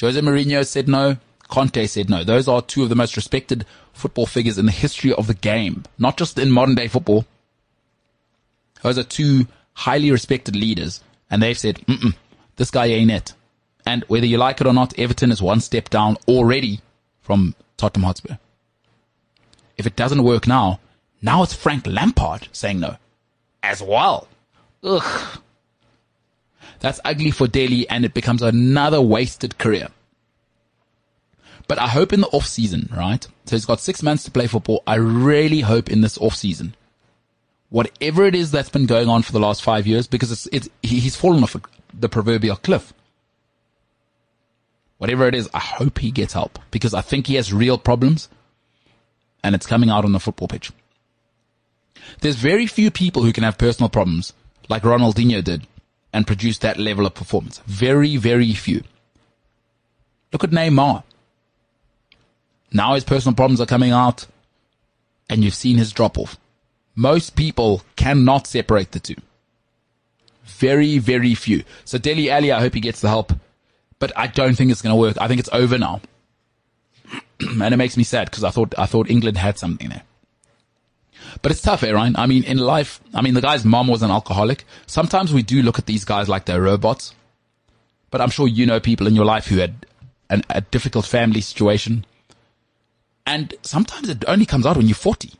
Jose 0.00 0.20
Mourinho 0.20 0.66
said 0.66 0.88
no. 0.88 1.16
Conte 1.48 1.86
said 1.86 2.10
no. 2.10 2.24
Those 2.24 2.48
are 2.48 2.60
two 2.60 2.82
of 2.82 2.88
the 2.88 2.94
most 2.94 3.14
respected 3.14 3.64
football 3.92 4.26
figures 4.26 4.58
in 4.58 4.66
the 4.66 4.72
history 4.72 5.12
of 5.12 5.26
the 5.26 5.34
game, 5.34 5.84
not 5.98 6.16
just 6.16 6.38
in 6.38 6.50
modern 6.50 6.74
day 6.74 6.88
football. 6.88 7.24
Those 8.82 8.98
are 8.98 9.04
two 9.04 9.46
highly 9.74 10.10
respected 10.10 10.56
leaders, 10.56 11.02
and 11.30 11.42
they've 11.42 11.58
said, 11.58 11.84
this 12.56 12.70
guy 12.70 12.86
ain't 12.86 13.10
it. 13.10 13.34
And 13.86 14.02
whether 14.04 14.26
you 14.26 14.38
like 14.38 14.60
it 14.60 14.66
or 14.66 14.72
not, 14.72 14.98
Everton 14.98 15.30
is 15.30 15.42
one 15.42 15.60
step 15.60 15.88
down 15.88 16.16
already 16.26 16.80
from 17.20 17.54
Tottenham 17.76 18.06
Hotspur. 18.06 18.38
If 19.76 19.86
it 19.86 19.96
doesn't 19.96 20.22
work 20.22 20.46
now, 20.46 20.80
now 21.22 21.42
it's 21.42 21.54
Frank 21.54 21.86
Lampard 21.86 22.48
saying 22.52 22.80
no 22.80 22.96
as 23.62 23.82
well. 23.82 24.28
Ugh. 24.82 25.38
That's 26.80 27.00
ugly 27.04 27.30
for 27.30 27.46
Dele 27.46 27.88
and 27.88 28.04
it 28.04 28.12
becomes 28.12 28.42
another 28.42 29.00
wasted 29.00 29.56
career. 29.58 29.88
But 31.68 31.78
I 31.78 31.86
hope 31.86 32.12
in 32.12 32.20
the 32.20 32.28
off 32.28 32.46
season, 32.46 32.90
right? 32.94 33.24
So 33.46 33.56
he's 33.56 33.66
got 33.66 33.80
six 33.80 34.02
months 34.02 34.24
to 34.24 34.30
play 34.30 34.48
football. 34.48 34.82
I 34.86 34.96
really 34.96 35.60
hope 35.60 35.90
in 35.90 36.00
this 36.00 36.18
off 36.18 36.34
season, 36.34 36.74
whatever 37.70 38.26
it 38.26 38.34
is 38.34 38.50
that's 38.50 38.68
been 38.68 38.86
going 38.86 39.08
on 39.08 39.22
for 39.22 39.32
the 39.32 39.40
last 39.40 39.62
five 39.62 39.86
years, 39.86 40.08
because 40.08 40.32
it's, 40.32 40.46
it's 40.46 40.68
he's 40.82 41.16
fallen 41.16 41.42
off 41.42 41.56
the 41.94 42.08
proverbial 42.08 42.56
cliff. 42.56 42.92
Whatever 44.98 45.26
it 45.28 45.34
is, 45.34 45.48
I 45.54 45.60
hope 45.60 45.98
he 45.98 46.10
gets 46.10 46.32
help 46.32 46.58
because 46.70 46.94
I 46.94 47.00
think 47.00 47.28
he 47.28 47.36
has 47.36 47.52
real 47.52 47.78
problems 47.78 48.28
and 49.42 49.54
it's 49.54 49.66
coming 49.66 49.88
out 49.88 50.04
on 50.04 50.12
the 50.12 50.20
football 50.20 50.48
pitch. 50.48 50.72
There's 52.20 52.36
very 52.36 52.66
few 52.66 52.90
people 52.90 53.22
who 53.22 53.32
can 53.32 53.44
have 53.44 53.58
personal 53.58 53.88
problems 53.88 54.32
like 54.68 54.82
Ronaldinho 54.82 55.42
did 55.42 55.66
and 56.12 56.26
produce 56.26 56.58
that 56.58 56.78
level 56.78 57.06
of 57.06 57.14
performance. 57.14 57.60
Very, 57.66 58.16
very 58.16 58.52
few. 58.52 58.82
Look 60.32 60.44
at 60.44 60.50
Neymar. 60.50 61.02
Now 62.72 62.94
his 62.94 63.04
personal 63.04 63.34
problems 63.34 63.60
are 63.60 63.66
coming 63.66 63.92
out 63.92 64.26
and 65.28 65.44
you've 65.44 65.54
seen 65.54 65.78
his 65.78 65.92
drop 65.92 66.18
off. 66.18 66.38
Most 66.94 67.36
people 67.36 67.82
cannot 67.96 68.46
separate 68.46 68.92
the 68.92 69.00
two. 69.00 69.16
Very, 70.44 70.98
very 70.98 71.34
few. 71.34 71.64
So 71.84 71.98
Dele 71.98 72.30
Alli, 72.30 72.52
I 72.52 72.60
hope 72.60 72.74
he 72.74 72.80
gets 72.80 73.00
the 73.00 73.08
help, 73.08 73.32
but 73.98 74.12
I 74.16 74.26
don't 74.26 74.54
think 74.54 74.70
it's 74.70 74.82
going 74.82 74.94
to 74.94 75.00
work. 75.00 75.16
I 75.20 75.28
think 75.28 75.40
it's 75.40 75.48
over 75.52 75.78
now. 75.78 76.00
and 77.40 77.74
it 77.74 77.76
makes 77.76 77.96
me 77.96 78.04
sad 78.04 78.30
because 78.30 78.44
I 78.44 78.50
thought, 78.50 78.74
I 78.78 78.86
thought 78.86 79.10
England 79.10 79.38
had 79.38 79.58
something 79.58 79.88
there. 79.88 80.02
But 81.40 81.52
it's 81.52 81.62
tough, 81.62 81.82
eh, 81.82 81.90
Ryan? 81.90 82.16
I 82.16 82.26
mean, 82.26 82.44
in 82.44 82.58
life, 82.58 83.00
I 83.14 83.22
mean, 83.22 83.34
the 83.34 83.40
guy's 83.40 83.64
mom 83.64 83.88
was 83.88 84.02
an 84.02 84.10
alcoholic. 84.10 84.64
Sometimes 84.86 85.32
we 85.32 85.42
do 85.42 85.62
look 85.62 85.78
at 85.78 85.86
these 85.86 86.04
guys 86.04 86.28
like 86.28 86.44
they're 86.44 86.60
robots, 86.60 87.14
but 88.10 88.20
I'm 88.20 88.30
sure 88.30 88.46
you 88.46 88.66
know 88.66 88.80
people 88.80 89.06
in 89.06 89.14
your 89.14 89.24
life 89.24 89.46
who 89.46 89.56
had 89.58 89.86
an, 90.28 90.42
a 90.50 90.60
difficult 90.60 91.06
family 91.06 91.40
situation. 91.40 92.04
And 93.24 93.54
sometimes 93.62 94.08
it 94.08 94.24
only 94.26 94.44
comes 94.46 94.66
out 94.66 94.76
when 94.76 94.86
you're 94.88 94.94
40. 94.94 95.32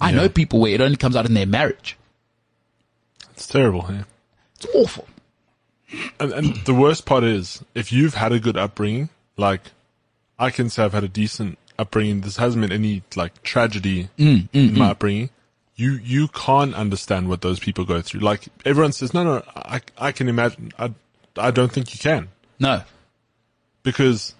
I 0.00 0.10
Yeah. 0.10 0.16
know 0.16 0.28
people 0.28 0.60
where 0.60 0.72
it 0.72 0.80
only 0.80 0.96
comes 0.96 1.16
out 1.16 1.26
in 1.26 1.34
their 1.34 1.46
marriage. 1.46 1.96
It's 3.32 3.46
terrible, 3.46 3.86
yeah. 3.90 4.04
It's 4.56 4.66
awful. 4.74 5.06
And, 6.20 6.32
and 6.32 6.56
the 6.66 6.74
worst 6.74 7.06
part 7.06 7.24
is, 7.24 7.62
if 7.74 7.92
you've 7.92 8.14
had 8.14 8.32
a 8.32 8.40
good 8.40 8.56
upbringing, 8.56 9.08
like 9.36 9.60
I 10.38 10.50
can 10.50 10.68
say 10.68 10.84
I've 10.84 10.92
had 10.92 11.04
a 11.04 11.08
decent 11.08 11.58
upbringing. 11.78 12.20
This 12.22 12.36
hasn't 12.36 12.62
been 12.62 12.72
any 12.72 13.02
like 13.14 13.42
tragedy 13.42 14.08
Mm, 14.18 14.48
in 14.52 14.78
my 14.78 14.90
upbringing. 14.90 15.30
You 15.74 15.92
you 16.02 16.28
can't 16.28 16.74
understand 16.74 17.28
what 17.28 17.42
those 17.42 17.58
people 17.60 17.84
go 17.84 18.00
through. 18.02 18.20
Like 18.20 18.48
everyone 18.64 18.92
says, 18.92 19.12
no, 19.12 19.24
no, 19.24 19.42
I 19.54 19.80
I 19.98 20.12
can 20.12 20.28
imagine. 20.28 20.72
I 20.78 20.92
I 21.36 21.50
don't 21.50 21.70
think 21.72 21.92
you 21.94 22.00
can 22.00 22.28
No. 22.58 22.82
because 23.82 24.34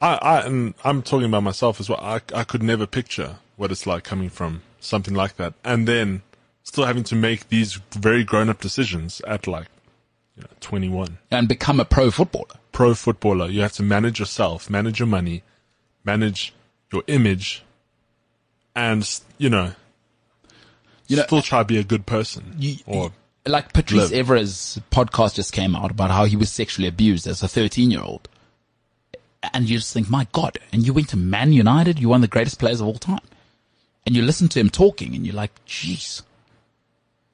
I 0.00 0.14
I 0.16 0.40
and 0.46 0.74
I'm 0.84 1.02
talking 1.02 1.26
about 1.26 1.42
myself 1.42 1.80
as 1.80 1.88
well. 1.88 2.00
I 2.00 2.20
I 2.34 2.44
could 2.44 2.62
never 2.62 2.86
picture 2.86 3.36
what 3.56 3.72
it's 3.72 3.86
like 3.86 4.04
coming 4.04 4.30
from 4.30 4.62
something 4.80 5.14
like 5.14 5.36
that, 5.36 5.54
and 5.64 5.88
then 5.88 6.22
still 6.62 6.84
having 6.84 7.02
to 7.04 7.16
make 7.16 7.48
these 7.48 7.74
very 7.92 8.22
grown 8.22 8.48
up 8.48 8.60
decisions 8.60 9.20
at 9.26 9.46
like 9.48 9.66
you 10.36 10.42
know, 10.44 10.48
21 10.60 11.18
And 11.32 11.48
become 11.48 11.80
a 11.80 11.84
pro 11.84 12.10
footballer. 12.12 12.54
pro 12.70 12.94
footballer, 12.94 13.48
you 13.48 13.62
have 13.62 13.72
to 13.72 13.82
manage 13.82 14.20
yourself, 14.20 14.70
manage 14.70 15.00
your 15.00 15.08
money, 15.08 15.42
manage 16.04 16.52
your 16.92 17.02
image, 17.06 17.62
and 18.74 19.08
you 19.38 19.50
know, 19.50 19.72
You 21.06 21.16
know, 21.16 21.24
still 21.24 21.42
try 21.42 21.60
to 21.60 21.64
be 21.64 21.78
a 21.78 21.84
good 21.84 22.06
person. 22.06 22.54
you, 22.58 22.76
or 22.86 23.12
like 23.46 23.72
Patrice 23.72 24.10
live. 24.10 24.26
Evra's 24.26 24.80
podcast 24.90 25.34
just 25.34 25.52
came 25.52 25.74
out 25.74 25.90
about 25.90 26.10
how 26.10 26.24
he 26.24 26.36
was 26.36 26.50
sexually 26.50 26.88
abused 26.88 27.26
as 27.26 27.42
a 27.42 27.48
13 27.48 27.90
year 27.90 28.02
old. 28.02 28.28
And 29.54 29.70
you 29.70 29.78
just 29.78 29.94
think, 29.94 30.10
my 30.10 30.26
God, 30.32 30.58
and 30.72 30.84
you 30.86 30.92
went 30.92 31.08
to 31.10 31.16
Man 31.16 31.52
United, 31.52 31.98
you're 31.98 32.10
one 32.10 32.18
of 32.18 32.22
the 32.22 32.28
greatest 32.28 32.58
players 32.58 32.80
of 32.80 32.88
all 32.88 32.98
time. 32.98 33.20
And 34.04 34.16
you 34.16 34.22
listen 34.22 34.48
to 34.48 34.60
him 34.60 34.68
talking 34.68 35.14
and 35.14 35.24
you're 35.24 35.34
like, 35.34 35.52
jeez, 35.64 36.22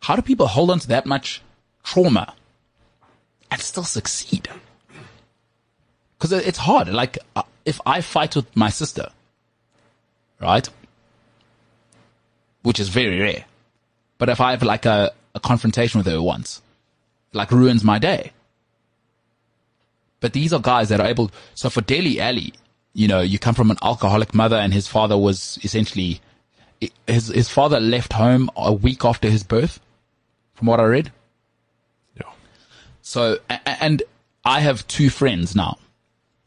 how 0.01 0.14
do 0.14 0.22
people 0.22 0.47
hold 0.47 0.70
on 0.70 0.78
to 0.81 0.89
that 0.89 1.06
much 1.06 1.40
trauma 1.82 2.35
and 3.51 3.60
still 3.60 3.85
succeed? 3.85 4.48
Cause 6.18 6.32
it's 6.32 6.59
hard. 6.59 6.89
Like, 6.89 7.18
uh, 7.35 7.43
if 7.64 7.81
I 7.86 8.01
fight 8.02 8.36
with 8.36 8.55
my 8.56 8.68
sister, 8.70 9.09
right? 10.44 10.68
Which 12.62 12.78
is 12.78 12.88
very 12.88 13.18
rare. 13.18 13.44
But 14.18 14.28
if 14.28 14.40
I 14.40 14.52
have 14.52 14.62
like 14.62 14.86
a, 14.86 15.12
a 15.34 15.40
confrontation 15.40 15.98
with 15.98 16.06
her 16.06 16.22
once, 16.22 16.62
like 17.32 17.50
ruins 17.50 17.82
my 17.82 17.98
day. 17.98 18.32
But 20.20 20.32
these 20.32 20.52
are 20.52 20.60
guys 20.60 20.88
that 20.90 21.00
are 21.00 21.06
able, 21.06 21.30
so 21.54 21.68
for 21.68 21.80
Dele 21.80 22.20
Alli, 22.20 22.52
you 22.92 23.08
know, 23.08 23.20
you 23.20 23.38
come 23.38 23.54
from 23.54 23.70
an 23.70 23.78
alcoholic 23.82 24.34
mother 24.34 24.56
and 24.56 24.72
his 24.72 24.86
father 24.86 25.18
was 25.18 25.58
essentially, 25.64 26.20
his, 27.06 27.28
his 27.28 27.48
father 27.50 27.80
left 27.80 28.12
home 28.12 28.48
a 28.56 28.72
week 28.72 29.04
after 29.04 29.28
his 29.28 29.42
birth, 29.42 29.80
from 30.54 30.68
what 30.68 30.80
I 30.80 30.84
read. 30.84 31.12
yeah, 32.16 32.30
So, 33.02 33.38
and 33.66 34.02
I 34.44 34.60
have 34.60 34.86
two 34.86 35.10
friends 35.10 35.56
now, 35.56 35.78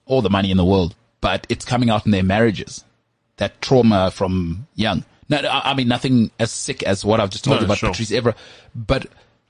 all 0.06 0.22
the 0.22 0.30
money 0.30 0.50
in 0.50 0.58
the 0.58 0.66
world, 0.66 0.96
but 1.22 1.46
it's 1.50 1.66
coming 1.66 1.90
out 1.90 2.06
in 2.06 2.12
their 2.12 2.24
marriages. 2.24 2.84
That 3.38 3.62
trauma 3.62 4.12
from 4.12 4.68
young. 4.76 5.04
No, 5.30 5.38
I 5.38 5.74
mean 5.74 5.88
nothing 5.88 6.32
as 6.40 6.52
sick 6.52 6.84
as 6.84 7.04
what 7.06 7.20
I've 7.20 7.30
just 7.30 7.44
told 7.44 7.58
No, 7.58 7.60
you 7.62 7.66
about 7.66 7.78
sure. 7.80 7.90
Patrice 7.90 8.12
Evra, 8.12 8.36
but 8.76 9.08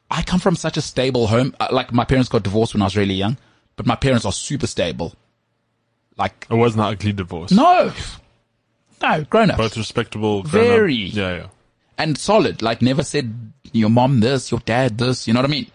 I 0.10 0.24
come 0.24 0.40
from 0.40 0.56
such 0.56 0.76
a 0.78 0.82
stable 0.82 1.28
home. 1.28 1.56
Uh, 1.60 1.68
Like 1.72 1.94
my 1.94 2.04
parents 2.04 2.30
got 2.30 2.44
divorced 2.44 2.74
when 2.74 2.82
I 2.82 2.86
was 2.86 2.98
really 2.98 3.14
young, 3.14 3.38
but 3.76 3.86
my 3.86 3.96
parents 3.96 4.26
are 4.26 4.32
super 4.32 4.68
stable. 4.68 5.14
Like 6.18 6.48
it 6.50 6.56
wasn't 6.56 6.82
an 6.86 6.94
ugly 6.94 7.14
divorce. 7.14 7.52
no, 7.52 7.94
no, 9.02 9.24
grown 9.26 9.52
up 9.52 9.58
both 9.58 9.78
respectable, 9.78 10.42
Very. 10.44 10.96
yeah, 10.96 11.36
yeah. 11.38 11.48
and 11.98 12.18
solid. 12.18 12.62
Like 12.64 12.82
never 12.82 13.04
said 13.04 13.52
your 13.72 13.90
mom 13.92 14.20
this, 14.22 14.50
your 14.52 14.62
dad 14.62 14.98
this. 14.98 15.28
You 15.28 15.34
know 15.36 15.42
what 15.42 15.50
I 15.50 15.52
mean? 15.52 15.68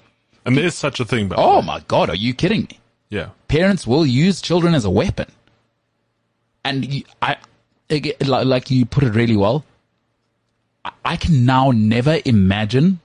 And 0.45 0.57
there 0.57 0.65
is 0.65 0.75
such 0.75 0.99
a 0.99 1.05
thing, 1.05 1.29
but 1.29 1.39
Oh 1.39 1.63
my 1.63 1.79
god, 1.87 2.11
are 2.11 2.17
you 2.17 2.35
kidding 2.35 2.63
me? 2.63 2.81
yeah, 3.09 3.29
parents 3.47 3.87
will 3.87 4.05
use 4.05 4.41
children 4.43 4.75
as 4.75 4.85
a 4.85 4.91
weapon. 4.91 5.29
And 6.65 7.05
I, 7.21 7.37
like, 8.25 8.71
you 8.71 8.87
put 8.87 9.05
it 9.05 9.15
really 9.15 9.37
well. 9.37 9.65
I, 11.05 11.17
can 11.17 11.45
now 11.45 11.71
never 11.71 12.19
imagine. 12.25 13.01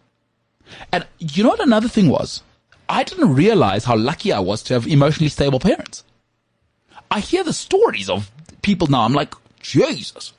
And 0.91 1.05
you 1.19 1.43
know 1.43 1.49
what 1.49 1.59
another 1.59 1.87
thing 1.87 2.09
was? 2.09 2.41
I 2.89 3.03
didn't 3.03 3.35
realize 3.35 3.85
how 3.85 3.95
lucky 3.95 4.31
I 4.31 4.39
was 4.39 4.63
to 4.63 4.73
have 4.73 4.87
emotionally 4.87 5.29
stable 5.29 5.59
parents. 5.59 6.03
I 7.11 7.19
hear 7.19 7.43
the 7.43 7.53
stories 7.53 8.09
of 8.09 8.31
people 8.61 8.87
now. 8.87 9.01
I'm 9.01 9.13
like, 9.13 9.33
Jesus. 9.59 10.33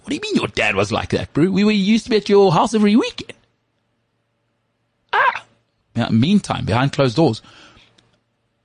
What 0.00 0.08
do 0.08 0.14
you 0.14 0.20
mean 0.20 0.36
your 0.36 0.48
dad 0.48 0.74
was 0.74 0.90
like 0.90 1.10
that, 1.10 1.32
bro? 1.32 1.50
We 1.50 1.64
were 1.64 1.70
used 1.70 2.04
to 2.04 2.10
be 2.10 2.16
at 2.16 2.28
your 2.28 2.52
house 2.52 2.74
every 2.74 2.96
weekend. 2.96 3.34
Ah. 5.12 5.44
Yeah, 5.94 6.08
meantime, 6.08 6.64
behind 6.64 6.92
closed 6.92 7.16
doors. 7.16 7.42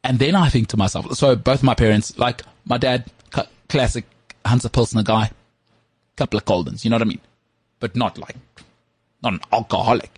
And 0.04 0.20
then 0.20 0.36
I 0.36 0.50
think 0.50 0.68
to 0.70 0.78
myself, 0.78 1.14
so 1.18 1.36
both 1.36 1.64
my 1.64 1.74
parents, 1.74 2.18
like 2.18 2.44
my 2.66 2.78
dad, 2.78 3.06
classic 3.68 4.06
Hunter 4.46 4.70
Pilsner 4.70 5.04
guy, 5.04 5.32
couple 6.16 6.38
of 6.38 6.46
Coldens, 6.46 6.84
you 6.84 6.90
know 6.90 6.96
what 6.96 7.02
I 7.02 7.06
mean? 7.06 7.22
But 7.80 7.96
not 7.96 8.18
like, 8.18 8.36
not 9.22 9.34
an 9.34 9.40
alcoholic. 9.52 10.12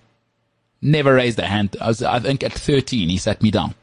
Never 0.82 1.16
raised 1.16 1.40
a 1.40 1.46
hand. 1.46 1.76
I 1.82 1.88
was, 1.88 2.04
I 2.04 2.20
think 2.20 2.44
at 2.44 2.54
13, 2.54 3.10
he 3.10 3.18
sat 3.18 3.42
me 3.42 3.52
down. 3.52 3.76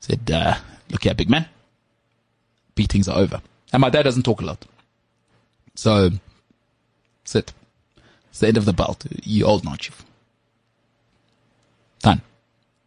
Said, 0.00 0.30
uh, 0.30 0.56
look 0.90 1.04
here, 1.04 1.14
big 1.14 1.30
man. 1.30 1.46
Beatings 2.74 3.08
are 3.08 3.18
over. 3.18 3.42
And 3.72 3.80
my 3.80 3.90
dad 3.90 4.04
doesn't 4.04 4.22
talk 4.22 4.40
a 4.40 4.44
lot. 4.44 4.64
So, 5.74 6.10
sit. 7.24 7.52
It's 8.30 8.40
the 8.40 8.48
end 8.48 8.56
of 8.56 8.64
the 8.64 8.72
belt. 8.72 9.06
You 9.22 9.44
old, 9.44 9.64
not 9.64 9.80
chief. 9.80 10.04
Done. 12.00 12.22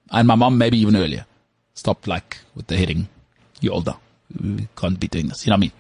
And 0.10 0.28
my 0.28 0.36
mom, 0.36 0.58
maybe 0.58 0.78
even 0.78 0.96
earlier, 0.96 1.26
stopped 1.74 2.08
like 2.08 2.40
with 2.56 2.68
the 2.68 2.76
hitting. 2.76 3.08
You 3.60 3.72
older. 3.72 3.96
We 4.40 4.68
can't 4.76 5.00
be 5.00 5.08
doing 5.08 5.28
this. 5.28 5.46
You 5.46 5.52
know 5.52 5.56
what 5.56 5.60
I 5.60 5.62
mean? 5.62 5.72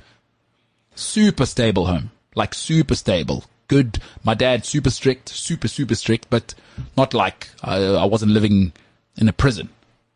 Super 0.95 1.45
stable 1.45 1.85
home. 1.85 2.11
Like 2.35 2.53
super 2.53 2.95
stable. 2.95 3.45
Good. 3.67 3.99
My 4.23 4.33
dad, 4.33 4.65
super 4.65 4.89
strict, 4.89 5.29
super, 5.29 5.67
super 5.67 5.95
strict, 5.95 6.29
but 6.29 6.53
not 6.97 7.13
like 7.13 7.49
I, 7.63 7.77
I 7.77 8.05
wasn't 8.05 8.31
living 8.31 8.73
in 9.17 9.27
a 9.29 9.33
prison. 9.33 9.69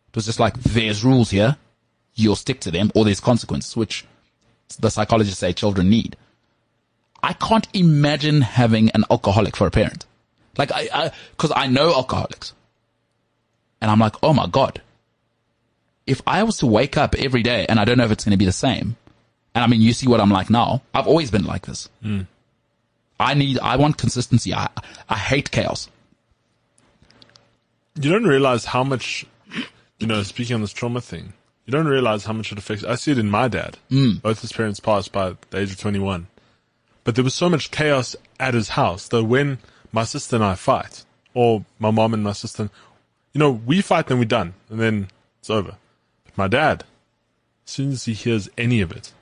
It 0.09 0.15
was 0.15 0.25
just 0.25 0.39
like, 0.39 0.55
there's 0.55 1.03
rules 1.03 1.29
here. 1.31 1.57
You'll 2.15 2.35
stick 2.35 2.61
to 2.61 2.71
them 2.71 2.91
or 2.95 3.05
there's 3.05 3.19
consequences, 3.19 3.75
which 3.75 4.05
the 4.79 4.89
psychologists 4.89 5.39
say 5.39 5.53
children 5.53 5.89
need. 5.89 6.15
I 7.21 7.33
can't 7.33 7.67
imagine 7.73 8.41
having 8.41 8.89
an 8.91 9.03
alcoholic 9.09 9.55
for 9.55 9.67
a 9.67 9.71
parent. 9.71 10.05
Like 10.57 10.71
I, 10.71 10.89
I, 10.93 11.11
cause 11.37 11.51
I 11.55 11.67
know 11.67 11.93
alcoholics. 11.93 12.53
And 13.81 13.91
I'm 13.91 13.99
like, 13.99 14.15
oh 14.23 14.33
my 14.33 14.47
God. 14.47 14.81
If 16.07 16.21
I 16.27 16.43
was 16.43 16.57
to 16.57 16.67
wake 16.67 16.97
up 16.97 17.15
every 17.15 17.41
day 17.43 17.65
and 17.67 17.79
I 17.79 17.85
don't 17.85 17.97
know 17.97 18.05
if 18.05 18.11
it's 18.11 18.23
going 18.23 18.31
to 18.31 18.37
be 18.37 18.45
the 18.45 18.51
same. 18.51 18.95
And 19.53 19.63
I 19.63 19.67
mean, 19.67 19.81
you 19.81 19.93
see 19.93 20.07
what 20.07 20.19
I'm 20.19 20.29
like 20.29 20.49
now. 20.49 20.81
I've 20.93 21.07
always 21.07 21.31
been 21.31 21.45
like 21.45 21.65
this. 21.65 21.89
I 23.19 23.33
need, 23.33 23.59
I 23.59 23.77
want 23.77 23.97
consistency. 23.97 24.53
I, 24.53 24.69
I 25.09 25.15
hate 25.15 25.49
chaos. 25.51 25.89
you 27.99 28.11
don't 28.11 28.25
realize 28.25 28.65
how 28.65 28.83
much, 28.83 29.25
you 29.99 30.07
know, 30.07 30.21
speaking 30.23 30.55
on 30.55 30.61
this 30.61 30.73
trauma 30.73 30.99
thing, 31.01 31.33
you 31.65 31.71
don't 31.71 31.87
realize 31.87 32.25
how 32.25 32.33
much 32.33 32.51
it 32.51 32.57
affects. 32.57 32.83
I 32.83 32.95
see 32.95 33.13
it 33.13 33.17
in 33.17 33.29
my 33.29 33.47
dad. 33.47 33.77
Mm. 33.89 34.21
Both 34.21 34.41
his 34.41 34.51
parents 34.51 34.79
passed 34.79 35.11
by 35.11 35.35
the 35.49 35.59
age 35.59 35.71
of 35.71 35.79
21. 35.79 36.27
But 37.03 37.15
there 37.15 37.23
was 37.23 37.33
so 37.33 37.49
much 37.49 37.71
chaos 37.71 38.15
at 38.39 38.53
his 38.53 38.69
house 38.69 39.07
that 39.07 39.23
when 39.23 39.59
my 39.91 40.03
sister 40.03 40.35
and 40.35 40.45
I 40.45 40.55
fight, 40.55 41.05
or 41.33 41.63
my 41.79 41.91
mom 41.91 42.13
and 42.13 42.23
my 42.23 42.33
sister, 42.33 42.69
you 43.33 43.39
know, 43.39 43.51
we 43.51 43.81
fight, 43.81 44.07
then 44.07 44.19
we're 44.19 44.25
done, 44.25 44.53
and 44.69 44.79
then 44.79 45.07
it's 45.39 45.49
over. 45.49 45.75
My 46.35 46.47
dad, 46.47 46.83
as 47.65 47.71
soon 47.71 47.91
as 47.91 48.05
he 48.05 48.13
hears 48.13 48.49
any 48.57 48.81
of 48.81 48.91
it, 48.91 49.13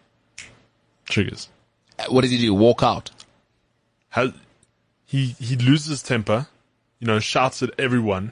triggers. 1.06 1.49
What 2.10 2.22
does 2.22 2.31
he 2.31 2.38
do? 2.38 2.53
Walk 2.53 2.81
out. 2.84 3.11
Has, 4.10 4.31
he, 5.06 5.27
he 5.40 5.56
loses 5.56 5.88
his 5.88 6.03
temper, 6.03 6.48
you 6.99 7.07
know, 7.07 7.19
shouts 7.19 7.61
at 7.64 7.72
everyone, 7.77 8.31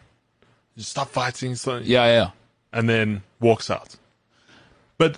stop 0.78 1.10
fighting, 1.10 1.56
so, 1.56 1.78
Yeah, 1.78 2.06
yeah. 2.06 2.32
and 2.74 2.90
then 2.90 3.24
walks 3.40 3.70
out. 3.70 3.96
But, 4.98 5.18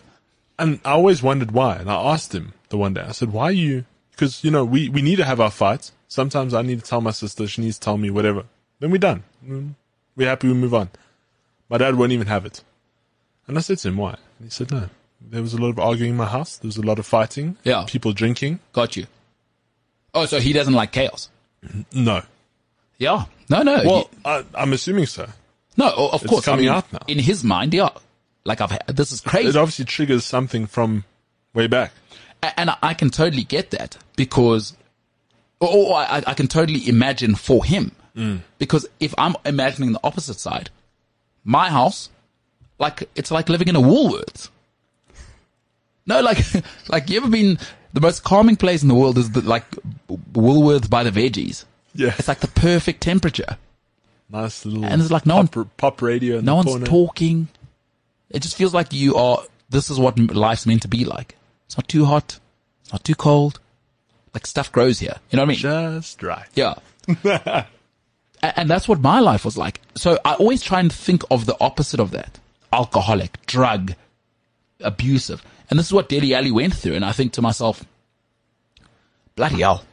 and 0.59 0.79
I 0.83 0.91
always 0.91 1.23
wondered 1.23 1.51
why. 1.51 1.77
And 1.77 1.89
I 1.89 1.95
asked 1.95 2.33
him 2.33 2.53
the 2.69 2.77
one 2.77 2.93
day, 2.93 3.01
I 3.01 3.11
said, 3.11 3.31
why 3.31 3.45
are 3.45 3.51
you, 3.51 3.85
because, 4.11 4.43
you 4.43 4.51
know, 4.51 4.65
we, 4.65 4.89
we 4.89 5.01
need 5.01 5.17
to 5.17 5.25
have 5.25 5.39
our 5.39 5.51
fights. 5.51 5.91
Sometimes 6.07 6.53
I 6.53 6.61
need 6.61 6.79
to 6.79 6.85
tell 6.85 7.01
my 7.01 7.11
sister, 7.11 7.47
she 7.47 7.61
needs 7.61 7.79
to 7.79 7.85
tell 7.85 7.97
me 7.97 8.09
whatever. 8.09 8.43
Then 8.79 8.91
we're 8.91 8.97
done. 8.97 9.23
We're 10.15 10.27
happy, 10.27 10.47
we 10.47 10.53
move 10.53 10.73
on. 10.73 10.89
My 11.69 11.77
dad 11.77 11.95
won't 11.95 12.11
even 12.11 12.27
have 12.27 12.45
it. 12.45 12.63
And 13.47 13.57
I 13.57 13.61
said 13.61 13.77
to 13.79 13.89
him, 13.89 13.97
why? 13.97 14.11
And 14.39 14.45
he 14.45 14.49
said, 14.49 14.71
no. 14.71 14.89
There 15.21 15.41
was 15.41 15.53
a 15.53 15.57
lot 15.57 15.69
of 15.69 15.79
arguing 15.79 16.11
in 16.11 16.17
my 16.17 16.25
house. 16.25 16.57
There 16.57 16.67
was 16.67 16.77
a 16.77 16.81
lot 16.81 16.99
of 16.99 17.05
fighting. 17.05 17.57
Yeah. 17.63 17.85
People 17.87 18.11
drinking. 18.13 18.59
Got 18.73 18.97
you. 18.97 19.07
Oh, 20.13 20.25
so 20.25 20.39
he 20.39 20.53
doesn't 20.53 20.73
like 20.73 20.91
chaos. 20.91 21.29
No. 21.93 22.21
Yeah. 22.97 23.25
No, 23.49 23.61
no. 23.63 23.81
Well, 23.85 24.09
he- 24.11 24.17
I, 24.25 24.43
I'm 24.55 24.73
assuming 24.73 25.05
so. 25.05 25.27
no, 25.77 25.89
of 25.89 26.25
course. 26.25 26.45
coming 26.45 26.69
I 26.69 26.73
mean, 26.73 26.77
out 26.77 26.93
now. 26.93 26.99
In 27.07 27.19
his 27.19 27.43
mind, 27.43 27.73
yeah. 27.73 27.89
Like 28.45 28.59
I've, 28.59 28.77
this 28.87 29.11
is 29.11 29.21
crazy. 29.21 29.49
It 29.49 29.55
obviously 29.55 29.85
triggers 29.85 30.25
something 30.25 30.67
from 30.67 31.05
way 31.53 31.67
back. 31.67 31.93
And 32.57 32.71
I- 32.81 32.93
can 32.93 33.09
totally 33.09 33.45
get 33.45 33.71
that 33.71 33.97
because, 34.17 34.75
or, 35.61 35.95
I, 35.95 36.23
I 36.27 36.33
can 36.33 36.47
totally 36.47 36.87
imagine 36.89 37.35
for 37.35 37.63
him 37.63 37.93
mm. 38.15 38.41
because 38.57 38.85
if 38.99 39.13
I'm 39.17 39.35
imagining 39.45 39.93
the 39.93 40.01
opposite 40.03 40.39
side, 40.39 40.69
my 41.45 41.69
house, 41.69 42.09
like 42.83 43.09
it's 43.15 43.31
like 43.31 43.49
living 43.49 43.67
in 43.69 43.75
a 43.75 43.81
Woolworths. 43.81 44.49
No, 46.05 46.19
like, 46.21 46.39
like 46.89 47.09
you 47.09 47.17
ever 47.17 47.29
been 47.29 47.57
the 47.93 48.01
most 48.01 48.23
calming 48.23 48.55
place 48.57 48.81
in 48.83 48.89
the 48.89 48.95
world 48.95 49.17
is 49.17 49.31
the, 49.31 49.41
like 49.41 49.65
Woolworths 50.33 50.89
by 50.89 51.03
the 51.03 51.11
veggies. 51.11 51.65
Yeah. 51.95 52.13
It's 52.19 52.27
like 52.27 52.39
the 52.41 52.47
perfect 52.49 53.01
temperature. 53.01 53.57
Nice 54.29 54.65
little 54.65 54.83
And 54.85 55.01
it's 55.01 55.11
like 55.11 55.25
no 55.25 55.37
one- 55.37 55.47
pop, 55.47 55.67
pop 55.77 56.01
radio 56.01 56.41
No 56.41 56.55
one's 56.55 56.67
corner. 56.71 56.85
talking. 56.85 57.47
It 58.29 58.41
just 58.41 58.55
feels 58.57 58.73
like 58.73 58.91
you 58.93 59.15
are, 59.15 59.39
this 59.69 59.89
is 59.89 59.99
what 59.99 60.17
life's 60.19 60.65
meant 60.65 60.81
to 60.81 60.87
be 60.87 61.05
like. 61.05 61.35
It's 61.67 61.77
not 61.77 61.87
too 61.87 62.05
hot. 62.05 62.39
It's 62.81 62.91
not 62.91 63.03
too 63.03 63.15
cold. 63.15 63.59
Like 64.33 64.45
stuff 64.47 64.71
grows 64.71 64.99
here. 64.99 65.15
You 65.29 65.37
know 65.37 65.43
what 65.43 65.49
I 65.49 65.53
mean? 65.53 65.99
Just 66.01 66.21
right. 66.23 66.47
Yeah. 66.55 66.75
And 68.45 68.69
that's 68.69 68.89
what 68.89 68.99
my 68.99 69.21
life 69.21 69.45
was 69.45 69.57
like. 69.57 69.79
So 69.95 70.19
I 70.25 70.33
always 70.33 70.61
try 70.61 70.81
and 70.81 70.91
think 70.91 71.23
of 71.31 71.45
the 71.45 71.55
opposite 71.61 72.01
of 72.01 72.11
that. 72.11 72.39
Alcoholic, 72.73 73.45
drug, 73.45 73.93
abusive. 74.81 75.43
And 75.69 75.77
this 75.77 75.85
is 75.85 75.93
what 75.93 76.09
Dele 76.09 76.33
Alli 76.33 76.51
went 76.51 76.73
through. 76.73 76.95
And 76.95 77.05
I 77.05 77.11
think 77.11 77.33
to 77.33 77.41
myself, 77.41 77.85
bloody 79.35 79.61
hell. 79.61 79.83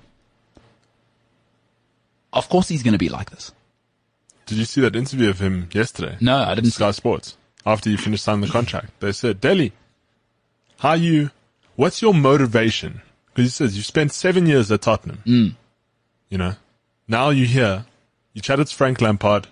Of 2.33 2.49
course 2.49 2.69
he's 2.69 2.83
going 2.83 2.93
to 2.93 2.99
be 2.99 3.11
like 3.11 3.31
this. 3.31 3.53
Did 4.47 4.57
you 4.57 4.65
see 4.65 4.81
that 4.81 4.97
interview 4.97 5.29
of 5.29 5.41
him 5.41 5.69
yesterday? 5.73 6.17
No, 6.21 6.39
I 6.39 6.55
didn't 6.55 6.71
see 6.71 6.77
Sky 6.77 6.91
Sports. 6.93 7.37
After 7.67 7.91
you 7.91 7.99
finished 7.99 8.25
signing 8.25 8.41
the 8.41 8.49
contract, 8.49 8.99
they 9.01 9.13
said, 9.13 9.43
Dele, 9.43 9.73
how 10.79 10.95
you, 10.95 11.31
what's 11.77 12.01
your 12.01 12.15
motivation? 12.15 13.03
Because 13.27 13.45
he 13.45 13.51
says 13.51 13.77
you 13.77 13.83
spent 13.83 14.13
seven 14.13 14.47
years 14.47 14.73
at 14.73 14.81
Tottenham. 14.81 15.23
Mm. 15.27 15.55
You 16.31 16.39
know, 16.39 16.55
now 17.07 17.29
you're 17.29 17.47
here. 17.47 17.85
You 18.33 18.41
chatted 18.41 18.69
to 18.69 18.75
Frank 18.75 19.03
Lampard. 19.03 19.49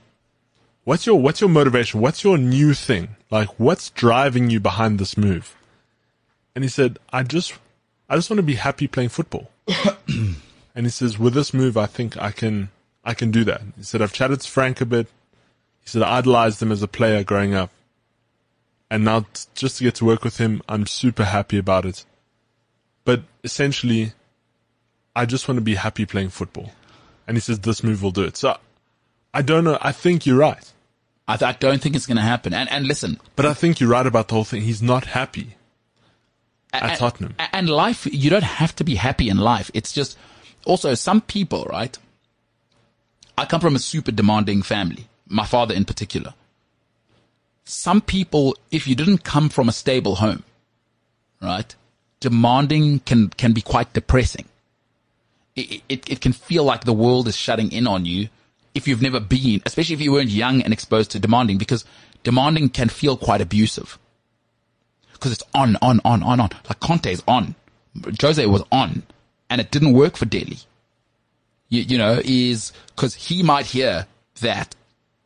What's 0.84 1.04
your, 1.04 1.20
what's 1.20 1.42
your 1.42 1.50
motivation? 1.50 2.00
What's 2.00 2.24
your 2.24 2.38
new 2.38 2.72
thing? 2.72 3.16
Like, 3.30 3.48
what's 3.58 3.90
driving 3.90 4.50
you 4.50 4.60
behind 4.60 4.98
this 4.98 5.16
move? 5.16 5.54
And 6.54 6.64
he 6.64 6.68
said, 6.68 6.98
I 7.12 7.22
just, 7.22 7.54
I 8.08 8.16
just 8.16 8.30
want 8.30 8.38
to 8.38 8.42
be 8.44 8.54
happy 8.54 8.86
playing 8.86 9.10
football. 9.10 9.50
and 10.08 10.86
he 10.86 10.88
says, 10.88 11.18
with 11.18 11.34
this 11.34 11.52
move, 11.52 11.76
I 11.76 11.86
think 11.86 12.16
I 12.16 12.30
can, 12.30 12.70
I 13.04 13.14
can 13.14 13.30
do 13.30 13.44
that. 13.44 13.60
He 13.76 13.82
said, 13.82 14.02
I've 14.02 14.12
chatted 14.12 14.40
to 14.40 14.50
Frank 14.50 14.80
a 14.80 14.86
bit. 14.86 15.06
He 15.82 15.88
said, 15.88 16.02
I 16.02 16.18
idolized 16.18 16.62
him 16.62 16.72
as 16.72 16.82
a 16.82 16.88
player 16.88 17.22
growing 17.22 17.54
up. 17.54 17.70
And 18.90 19.04
now 19.04 19.26
just 19.54 19.78
to 19.78 19.84
get 19.84 19.94
to 19.96 20.04
work 20.06 20.24
with 20.24 20.38
him, 20.38 20.62
I'm 20.68 20.86
super 20.86 21.24
happy 21.24 21.58
about 21.58 21.84
it. 21.84 22.06
But 23.04 23.22
essentially, 23.44 24.12
I 25.14 25.26
just 25.26 25.48
want 25.48 25.58
to 25.58 25.62
be 25.62 25.74
happy 25.74 26.06
playing 26.06 26.30
football. 26.30 26.72
And 27.26 27.36
he 27.36 27.40
says, 27.40 27.60
this 27.60 27.84
move 27.84 28.02
will 28.02 28.10
do 28.10 28.24
it. 28.24 28.36
So 28.38 28.56
I 29.34 29.42
don't 29.42 29.64
know. 29.64 29.78
I 29.80 29.92
think 29.92 30.24
you're 30.24 30.38
right. 30.38 30.72
I, 31.28 31.36
th- 31.36 31.48
I 31.48 31.52
don't 31.58 31.82
think 31.82 31.94
it's 31.94 32.06
going 32.06 32.16
to 32.16 32.22
happen. 32.22 32.54
And, 32.54 32.70
and 32.70 32.88
listen, 32.88 33.20
But 33.36 33.44
I 33.44 33.52
think 33.52 33.80
you're 33.80 33.90
right 33.90 34.06
about 34.06 34.28
the 34.28 34.34
whole 34.34 34.44
thing. 34.44 34.62
He's 34.62 34.82
not 34.82 35.04
happy 35.04 35.56
at 36.72 36.82
and, 36.82 36.98
Tottenham. 36.98 37.34
And 37.52 37.68
life, 37.68 38.08
you 38.10 38.30
don't 38.30 38.42
have 38.42 38.74
to 38.76 38.84
be 38.84 38.94
happy 38.94 39.28
in 39.28 39.36
life. 39.36 39.70
It's 39.74 39.92
just 39.92 40.16
also 40.64 40.94
some 40.94 41.20
people, 41.20 41.64
right? 41.64 41.96
I 43.36 43.44
come 43.44 43.60
from 43.60 43.76
a 43.76 43.78
super 43.78 44.10
demanding 44.10 44.62
family. 44.62 45.06
My 45.26 45.44
father 45.44 45.74
in 45.74 45.84
particular. 45.84 46.32
Some 47.64 48.00
people, 48.00 48.56
if 48.70 48.88
you 48.88 48.94
didn't 48.94 49.22
come 49.22 49.50
from 49.50 49.68
a 49.68 49.72
stable 49.72 50.16
home, 50.16 50.44
right? 51.42 51.74
Demanding 52.20 53.00
can, 53.00 53.28
can 53.28 53.52
be 53.52 53.60
quite 53.60 53.92
depressing. 53.92 54.46
It, 55.54 55.82
it, 55.90 56.10
it 56.10 56.20
can 56.22 56.32
feel 56.32 56.64
like 56.64 56.84
the 56.84 56.94
world 56.94 57.28
is 57.28 57.36
shutting 57.36 57.70
in 57.70 57.86
on 57.86 58.06
you 58.06 58.30
if 58.74 58.86
you've 58.86 59.02
never 59.02 59.20
been, 59.20 59.62
especially 59.66 59.94
if 59.94 60.00
you 60.00 60.12
weren't 60.12 60.30
young 60.30 60.62
and 60.62 60.72
exposed 60.72 61.10
to 61.12 61.18
demanding, 61.18 61.58
because 61.58 61.84
demanding 62.22 62.68
can 62.68 62.88
feel 62.88 63.16
quite 63.16 63.40
abusive 63.40 63.98
because 65.18 65.32
it's 65.32 65.42
on, 65.54 65.76
on, 65.82 66.00
on, 66.04 66.22
on, 66.22 66.40
on. 66.40 66.50
Like 66.68 66.80
Conte 66.80 67.10
is 67.10 67.22
on. 67.26 67.54
Jose 68.20 68.44
was 68.46 68.62
on 68.70 69.02
and 69.50 69.60
it 69.60 69.70
didn't 69.70 69.92
work 69.92 70.16
for 70.16 70.24
Dele. 70.24 70.58
You, 71.68 71.82
you 71.82 71.98
know, 71.98 72.20
is 72.24 72.72
because 72.94 73.14
he 73.14 73.42
might 73.42 73.66
hear 73.66 74.06
that. 74.40 74.74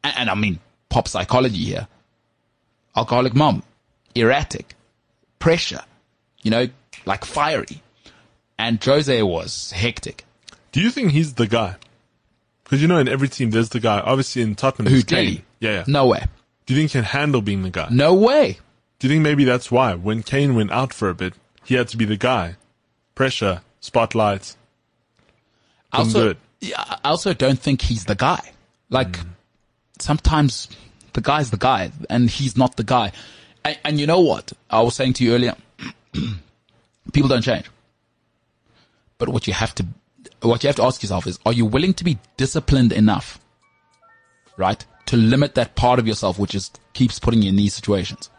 And, 0.02 0.14
and 0.16 0.30
I 0.30 0.34
mean, 0.34 0.58
pop 0.88 1.08
psychology 1.08 1.64
here. 1.64 1.88
Alcoholic 2.96 3.34
mom, 3.34 3.62
erratic, 4.14 4.74
pressure, 5.38 5.82
you 6.42 6.50
know, 6.50 6.68
like 7.06 7.24
fiery. 7.24 7.82
And 8.58 8.82
Jose 8.82 9.22
was 9.22 9.72
hectic. 9.72 10.24
Do 10.72 10.80
you 10.80 10.90
think 10.90 11.10
he's 11.10 11.34
the 11.34 11.46
guy? 11.46 11.76
Because 12.72 12.80
you 12.80 12.88
know, 12.88 12.96
in 12.96 13.06
every 13.06 13.28
team, 13.28 13.50
there's 13.50 13.68
the 13.68 13.80
guy. 13.80 14.00
Obviously, 14.00 14.40
in 14.40 14.54
Tottenham, 14.54 14.90
Who, 14.90 15.00
it's 15.00 15.04
Kane. 15.04 15.42
Yeah, 15.60 15.70
yeah. 15.72 15.84
No 15.86 16.06
way. 16.06 16.24
Do 16.64 16.72
you 16.72 16.80
think 16.80 16.90
he 16.90 16.98
can 17.00 17.04
handle 17.04 17.42
being 17.42 17.60
the 17.64 17.68
guy? 17.68 17.88
No 17.90 18.14
way. 18.14 18.60
Do 18.98 19.06
you 19.06 19.12
think 19.12 19.22
maybe 19.22 19.44
that's 19.44 19.70
why 19.70 19.92
when 19.92 20.22
Kane 20.22 20.54
went 20.54 20.70
out 20.70 20.94
for 20.94 21.10
a 21.10 21.14
bit, 21.14 21.34
he 21.64 21.74
had 21.74 21.88
to 21.88 21.98
be 21.98 22.06
the 22.06 22.16
guy? 22.16 22.56
Pressure, 23.14 23.60
spotlight. 23.80 24.56
I 25.92 25.98
also, 25.98 26.34
I 26.74 26.98
also 27.04 27.34
don't 27.34 27.58
think 27.58 27.82
he's 27.82 28.06
the 28.06 28.14
guy. 28.14 28.40
Like 28.88 29.18
mm. 29.18 29.26
sometimes 29.98 30.70
the 31.12 31.20
guy's 31.20 31.50
the 31.50 31.58
guy 31.58 31.92
and 32.08 32.30
he's 32.30 32.56
not 32.56 32.78
the 32.78 32.84
guy. 32.84 33.12
And, 33.66 33.78
and 33.84 34.00
you 34.00 34.06
know 34.06 34.20
what? 34.20 34.50
I 34.70 34.80
was 34.80 34.96
saying 34.96 35.12
to 35.14 35.24
you 35.24 35.34
earlier, 35.34 35.56
people 37.12 37.28
don't 37.28 37.42
change. 37.42 37.66
But 39.18 39.28
what 39.28 39.46
you 39.46 39.52
have 39.52 39.74
to, 39.74 39.86
what 40.42 40.62
you 40.62 40.68
have 40.68 40.76
to 40.76 40.84
ask 40.84 41.02
yourself 41.02 41.26
is, 41.26 41.38
are 41.46 41.52
you 41.52 41.64
willing 41.64 41.94
to 41.94 42.04
be 42.04 42.18
disciplined 42.36 42.92
enough, 42.92 43.38
right? 44.56 44.84
To 45.06 45.16
limit 45.16 45.54
that 45.54 45.74
part 45.76 45.98
of 45.98 46.06
yourself 46.06 46.38
which 46.38 46.54
is 46.54 46.70
keeps 46.92 47.18
putting 47.18 47.42
you 47.42 47.48
in 47.48 47.56
these 47.56 47.74
situations. 47.74 48.30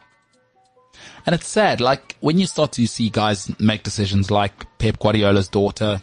And 1.25 1.33
it's 1.33 1.47
sad, 1.47 1.79
like 1.79 2.17
when 2.19 2.37
you 2.37 2.45
start 2.45 2.73
to 2.73 2.85
see 2.85 3.09
guys 3.09 3.57
make 3.59 3.83
decisions 3.83 4.29
like 4.29 4.65
Pep 4.77 4.99
Guardiola's 4.99 5.47
daughter, 5.47 6.01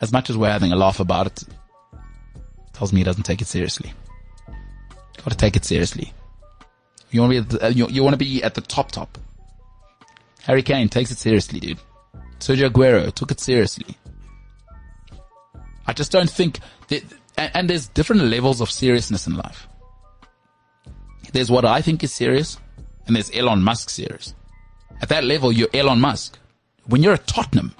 as 0.00 0.12
much 0.12 0.30
as 0.30 0.36
we're 0.36 0.50
having 0.50 0.72
a 0.72 0.76
laugh 0.76 1.00
about 1.00 1.26
it, 1.26 1.42
tells 2.72 2.92
me 2.92 3.00
he 3.00 3.04
doesn't 3.04 3.22
take 3.24 3.40
it 3.40 3.46
seriously. 3.46 3.92
Got 5.18 5.30
to 5.30 5.36
take 5.36 5.56
it 5.56 5.64
seriously. 5.64 6.12
You 7.10 7.20
want 7.20 7.32
to 7.32 7.42
be 7.42 7.56
at 7.56 7.60
the, 7.60 7.72
you, 7.72 7.88
you 7.88 8.02
want 8.02 8.14
to 8.14 8.18
be 8.18 8.42
at 8.42 8.54
the 8.54 8.60
top 8.60 8.90
top. 8.90 9.16
Harry 10.42 10.62
Kane 10.62 10.88
takes 10.88 11.10
it 11.10 11.18
seriously, 11.18 11.60
dude. 11.60 11.78
Sergio 12.38 12.68
Aguero 12.68 13.12
took 13.12 13.30
it 13.30 13.40
seriously. 13.40 13.96
I 15.86 15.92
just 15.92 16.12
don't 16.12 16.30
think 16.30 16.60
that, 16.88 17.02
and, 17.36 17.68
there's 17.68 17.88
different 17.88 18.22
levels 18.22 18.60
of 18.60 18.70
seriousness 18.70 19.26
in 19.26 19.36
life. 19.36 19.68
There's 21.32 21.50
what 21.50 21.64
I 21.64 21.82
think 21.82 22.02
is 22.04 22.12
serious, 22.12 22.58
and 23.06 23.16
there's 23.16 23.30
Elon 23.34 23.62
Musk 23.62 23.90
serious. 23.90 24.34
At 25.02 25.08
that 25.08 25.24
level, 25.24 25.52
you're 25.52 25.68
Elon 25.74 26.00
Musk. 26.00 26.38
When 26.86 27.02
you're 27.02 27.14
at 27.14 27.26
Tottenham, 27.26 27.74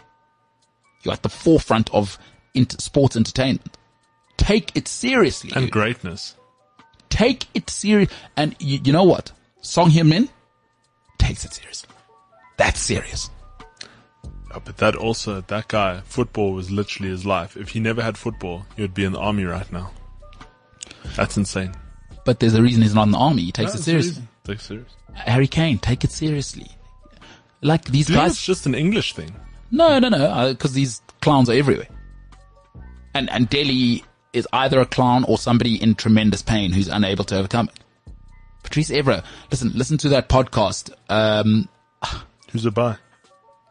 you're 1.02 1.14
at 1.14 1.22
the 1.22 1.28
forefront 1.28 1.92
of 1.94 2.18
sports 2.78 3.16
entertainment. 3.16 3.76
Take 4.36 4.76
it 4.76 4.88
seriously. 4.88 5.52
And 5.54 5.70
greatness. 5.70 6.34
Take 7.08 7.46
it 7.54 7.70
serious. 7.70 8.10
And 8.36 8.56
you, 8.58 8.80
you 8.82 8.92
know 8.92 9.04
what? 9.04 9.32
Son 9.60 9.90
Heung-min 9.90 10.28
takes 11.18 11.44
it 11.44 11.54
seriously. 11.54 11.90
That's 12.56 12.80
serious. 12.80 13.30
But 14.64 14.76
that 14.78 14.94
also, 14.96 15.40
that 15.40 15.68
guy, 15.68 16.00
football 16.04 16.52
was 16.52 16.70
literally 16.70 17.10
his 17.10 17.24
life. 17.24 17.56
If 17.56 17.70
he 17.70 17.80
never 17.80 18.02
had 18.02 18.16
football, 18.18 18.66
he 18.76 18.82
would 18.82 18.94
be 18.94 19.04
in 19.04 19.12
the 19.12 19.18
army 19.18 19.44
right 19.44 19.70
now. 19.72 19.92
That's 21.16 21.36
insane. 21.36 21.74
But 22.24 22.40
there's 22.40 22.54
a 22.54 22.62
reason 22.62 22.82
he's 22.82 22.94
not 22.94 23.04
in 23.04 23.12
the 23.12 23.18
army. 23.18 23.42
He 23.42 23.52
takes 23.52 23.74
it 23.74 23.82
seriously. 23.82 24.22
Take 24.44 24.56
it 24.58 24.62
serious. 24.62 24.96
Harry 25.14 25.46
Kane, 25.46 25.78
take 25.78 26.04
it 26.04 26.10
seriously. 26.10 26.66
Like 27.60 27.84
these 27.86 28.06
Do 28.06 28.14
guys. 28.14 28.32
it's 28.32 28.44
just 28.44 28.66
an 28.66 28.74
English 28.74 29.14
thing? 29.14 29.34
No, 29.70 29.98
no, 29.98 30.08
no, 30.08 30.52
because 30.52 30.72
these 30.72 31.00
clowns 31.20 31.48
are 31.48 31.54
everywhere. 31.54 31.88
And 33.14 33.30
and 33.30 33.48
Dele 33.48 34.02
is 34.32 34.46
either 34.52 34.80
a 34.80 34.86
clown 34.86 35.24
or 35.24 35.38
somebody 35.38 35.80
in 35.80 35.94
tremendous 35.94 36.42
pain 36.42 36.72
who's 36.72 36.88
unable 36.88 37.24
to 37.24 37.36
overcome 37.38 37.68
it. 37.72 38.12
Patrice 38.62 38.90
Evra. 38.90 39.24
Listen, 39.50 39.70
listen 39.74 39.98
to 39.98 40.08
that 40.10 40.28
podcast. 40.28 40.90
Um, 41.08 41.68
Who's 42.50 42.66
it 42.66 42.74
by? 42.74 42.96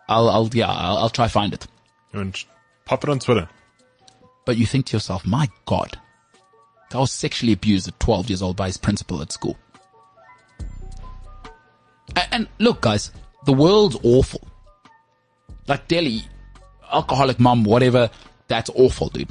I'll, 0.08 0.30
I'll, 0.30 0.50
yeah, 0.54 0.70
I'll, 0.70 0.98
I'll 0.98 1.10
try 1.10 1.28
find 1.28 1.54
it. 1.54 1.68
And 2.12 2.38
pop 2.86 3.04
it 3.04 3.10
on 3.10 3.20
Twitter. 3.20 3.48
But 4.46 4.58
you 4.58 4.66
think 4.66 4.88
to 4.88 4.98
yourself, 4.98 5.26
my 5.26 5.50
God, 5.66 5.98
I 6.94 6.98
was 6.98 7.12
sexually 7.12 7.54
abused 7.54 7.88
at 7.88 8.00
12 8.00 8.30
years 8.30 8.42
old 8.42 8.56
by 8.56 8.68
his 8.68 8.78
principal 8.78 9.22
at 9.22 9.32
school. 9.32 9.58
And, 12.16 12.28
and 12.32 12.48
look, 12.60 12.82
guys, 12.82 13.12
the 13.46 13.54
world's 13.54 13.98
awful. 14.04 14.42
Like 15.68 15.88
Dele, 15.88 16.22
alcoholic 16.92 17.40
mom, 17.40 17.64
whatever, 17.64 18.10
that's 18.48 18.70
awful, 18.76 19.10
dude. 19.10 19.30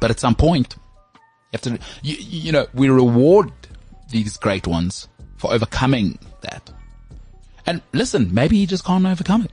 But 0.00 0.10
at 0.10 0.18
some 0.18 0.34
point, 0.34 0.76
you 1.14 1.20
have 1.52 1.62
to, 1.62 1.78
you, 2.02 2.16
you 2.18 2.52
know, 2.52 2.66
we 2.72 2.88
reward 2.88 3.52
these 4.10 4.36
great 4.38 4.66
ones 4.66 5.08
for 5.36 5.52
overcoming 5.52 6.18
that. 6.40 6.70
And 7.66 7.82
listen, 7.92 8.32
maybe 8.34 8.56
he 8.56 8.66
just 8.66 8.84
can't 8.84 9.06
overcome 9.06 9.48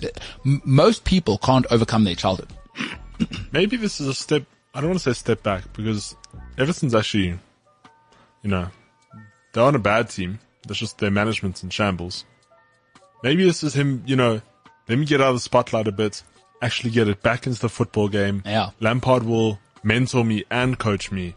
it. 0.00 0.20
Most 0.44 1.04
people 1.04 1.38
can't 1.38 1.66
overcome 1.70 2.04
their 2.04 2.14
childhood. 2.14 2.52
Maybe 3.52 3.76
this 3.76 4.00
is 4.00 4.08
a 4.08 4.14
step. 4.14 4.44
I 4.74 4.80
don't 4.80 4.90
want 4.90 5.00
to 5.00 5.14
say 5.14 5.18
step 5.18 5.42
back 5.42 5.72
because 5.72 6.14
Everton's 6.58 6.94
actually, 6.94 7.38
you 8.42 8.50
know, 8.50 8.68
they're 9.52 9.64
on 9.64 9.74
a 9.74 9.78
bad 9.78 10.10
team. 10.10 10.38
That's 10.66 10.78
just 10.78 10.98
their 10.98 11.10
management's 11.10 11.62
in 11.62 11.70
shambles. 11.70 12.24
Maybe 13.22 13.44
this 13.44 13.62
is 13.62 13.74
him. 13.74 14.02
You 14.06 14.16
know, 14.16 14.40
let 14.88 14.98
me 14.98 15.06
get 15.06 15.20
out 15.20 15.28
of 15.28 15.36
the 15.36 15.40
spotlight 15.40 15.88
a 15.88 15.92
bit. 15.92 16.22
Actually, 16.60 16.90
get 16.90 17.08
it 17.08 17.22
back 17.22 17.46
into 17.46 17.60
the 17.60 17.68
football 17.68 18.08
game. 18.08 18.42
Yeah. 18.44 18.70
Lampard 18.80 19.22
will 19.22 19.58
mentor 19.82 20.24
me 20.24 20.44
and 20.50 20.78
coach 20.78 21.10
me, 21.10 21.34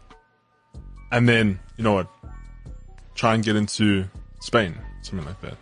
and 1.12 1.28
then 1.28 1.60
you 1.76 1.84
know 1.84 1.94
what? 1.94 2.08
Try 3.14 3.34
and 3.34 3.44
get 3.44 3.56
into 3.56 4.06
Spain, 4.40 4.78
something 5.02 5.26
like 5.26 5.40
that. 5.42 5.56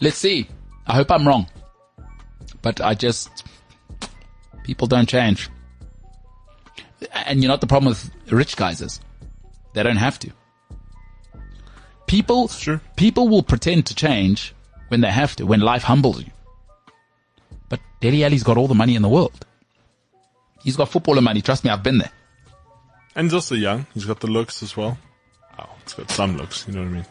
Let's 0.00 0.18
see. 0.18 0.48
I 0.86 0.94
hope 0.94 1.10
I'm 1.10 1.26
wrong. 1.26 1.46
But 2.62 2.80
I 2.80 2.94
just, 2.94 3.44
people 4.64 4.86
don't 4.86 5.08
change. 5.08 5.48
And 7.26 7.42
you 7.42 7.48
know 7.48 7.54
what 7.54 7.60
the 7.60 7.66
problem 7.66 7.90
with 7.90 8.10
rich 8.32 8.56
guys 8.56 8.80
is? 8.80 9.00
They 9.74 9.82
don't 9.82 9.96
have 9.96 10.18
to. 10.20 10.30
People, 12.06 12.48
true. 12.48 12.80
people 12.96 13.28
will 13.28 13.42
pretend 13.42 13.86
to 13.86 13.94
change 13.94 14.54
when 14.88 15.00
they 15.00 15.10
have 15.10 15.34
to, 15.36 15.46
when 15.46 15.60
life 15.60 15.82
humbles 15.82 16.22
you. 16.22 16.30
But 17.68 17.80
Dele 18.00 18.24
Alli's 18.24 18.42
got 18.42 18.56
all 18.56 18.68
the 18.68 18.74
money 18.74 18.94
in 18.94 19.02
the 19.02 19.08
world. 19.08 19.46
He's 20.62 20.76
got 20.76 20.88
footballer 20.88 21.20
money. 21.20 21.42
Trust 21.42 21.64
me, 21.64 21.70
I've 21.70 21.82
been 21.82 21.98
there. 21.98 22.10
And 23.16 23.26
he's 23.26 23.34
also 23.34 23.54
young. 23.54 23.86
He's 23.94 24.04
got 24.04 24.20
the 24.20 24.26
looks 24.26 24.62
as 24.62 24.76
well. 24.76 24.98
Oh, 25.58 25.68
he's 25.82 25.94
got 25.94 26.10
some 26.10 26.36
looks. 26.36 26.66
You 26.66 26.74
know 26.74 26.82
what 26.82 26.88
I 26.88 26.92
mean? 26.92 27.06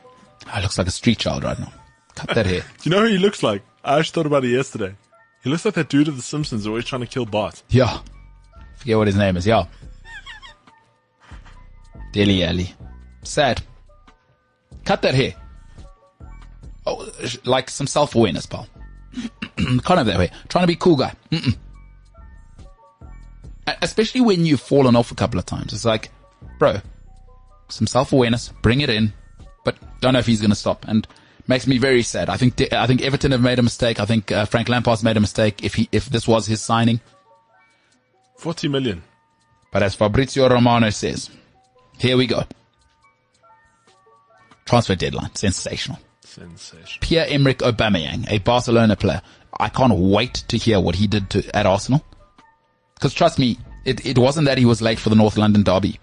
I 0.47 0.61
looks 0.61 0.77
like 0.77 0.87
a 0.87 0.91
street 0.91 1.19
child 1.19 1.43
right 1.43 1.59
now. 1.59 1.71
Cut 2.15 2.35
that 2.35 2.45
hair. 2.45 2.61
Do 2.61 2.67
you 2.89 2.91
know 2.91 3.01
who 3.01 3.07
he 3.07 3.17
looks 3.17 3.43
like? 3.43 3.63
I 3.83 3.99
actually 3.99 4.13
thought 4.13 4.25
about 4.27 4.45
it 4.45 4.49
yesterday. 4.49 4.95
He 5.43 5.49
looks 5.49 5.65
like 5.65 5.73
that 5.73 5.89
dude 5.89 6.07
of 6.07 6.15
The 6.15 6.21
Simpsons 6.21 6.65
always 6.65 6.85
trying 6.85 7.01
to 7.01 7.07
kill 7.07 7.25
Bart. 7.25 7.63
Yeah. 7.69 7.99
Forget 8.77 8.97
what 8.97 9.07
his 9.07 9.15
name 9.17 9.35
is. 9.35 9.45
Yeah. 9.45 9.65
Dele 12.13 12.43
Alli. 12.43 12.73
Sad. 13.23 13.61
Cut 14.85 15.01
that 15.01 15.15
hair. 15.15 15.33
Oh, 16.85 17.09
like 17.45 17.69
some 17.69 17.87
self-awareness, 17.87 18.45
pal. 18.45 18.67
Can't 19.57 19.87
have 19.87 20.05
that 20.05 20.17
way. 20.19 20.31
Trying 20.49 20.63
to 20.63 20.67
be 20.67 20.75
cool 20.75 20.95
guy. 20.95 21.13
Mm-mm. 21.31 21.55
Especially 23.81 24.21
when 24.21 24.45
you've 24.45 24.61
fallen 24.61 24.95
off 24.95 25.11
a 25.11 25.15
couple 25.15 25.39
of 25.39 25.45
times. 25.45 25.71
It's 25.73 25.85
like, 25.85 26.09
bro, 26.59 26.81
some 27.69 27.87
self-awareness, 27.87 28.49
bring 28.61 28.81
it 28.81 28.89
in, 28.89 29.13
but 29.63 29.75
don't 30.01 30.13
know 30.13 30.19
if 30.19 30.25
he's 30.25 30.41
going 30.41 30.51
to 30.51 30.55
stop. 30.55 30.85
And 30.87 31.07
makes 31.47 31.67
me 31.67 31.77
very 31.77 32.03
sad. 32.03 32.29
I 32.29 32.37
think, 32.37 32.61
I 32.73 32.87
think 32.87 33.01
Everton 33.01 33.31
have 33.31 33.41
made 33.41 33.59
a 33.59 33.63
mistake. 33.63 33.99
I 33.99 34.05
think 34.05 34.31
uh, 34.31 34.45
Frank 34.45 34.69
Lampard's 34.69 35.03
made 35.03 35.17
a 35.17 35.21
mistake 35.21 35.63
if 35.63 35.75
he, 35.75 35.89
if 35.91 36.05
this 36.07 36.27
was 36.27 36.47
his 36.47 36.61
signing. 36.61 37.01
40 38.37 38.67
million. 38.69 39.03
But 39.71 39.83
as 39.83 39.95
Fabrizio 39.95 40.49
Romano 40.49 40.89
says, 40.89 41.29
here 41.97 42.17
we 42.17 42.27
go. 42.27 42.43
Transfer 44.65 44.95
deadline, 44.95 45.35
sensational. 45.35 45.99
Sensation. 46.21 46.99
Pierre-Emerick 47.01 47.59
Aubameyang, 47.59 48.29
a 48.29 48.39
Barcelona 48.39 48.95
player. 48.95 49.21
I 49.59 49.69
can't 49.69 49.93
wait 49.93 50.35
to 50.47 50.57
hear 50.57 50.79
what 50.79 50.95
he 50.95 51.07
did 51.07 51.29
to, 51.31 51.55
at 51.55 51.65
Arsenal. 51.65 52.03
Because 52.95 53.13
trust 53.13 53.37
me, 53.37 53.57
it, 53.85 54.05
it 54.05 54.17
wasn't 54.17 54.45
that 54.45 54.57
he 54.57 54.65
was 54.65 54.81
late 54.81 54.99
for 54.99 55.09
the 55.09 55.15
North 55.15 55.37
London 55.37 55.63
derby. 55.63 55.99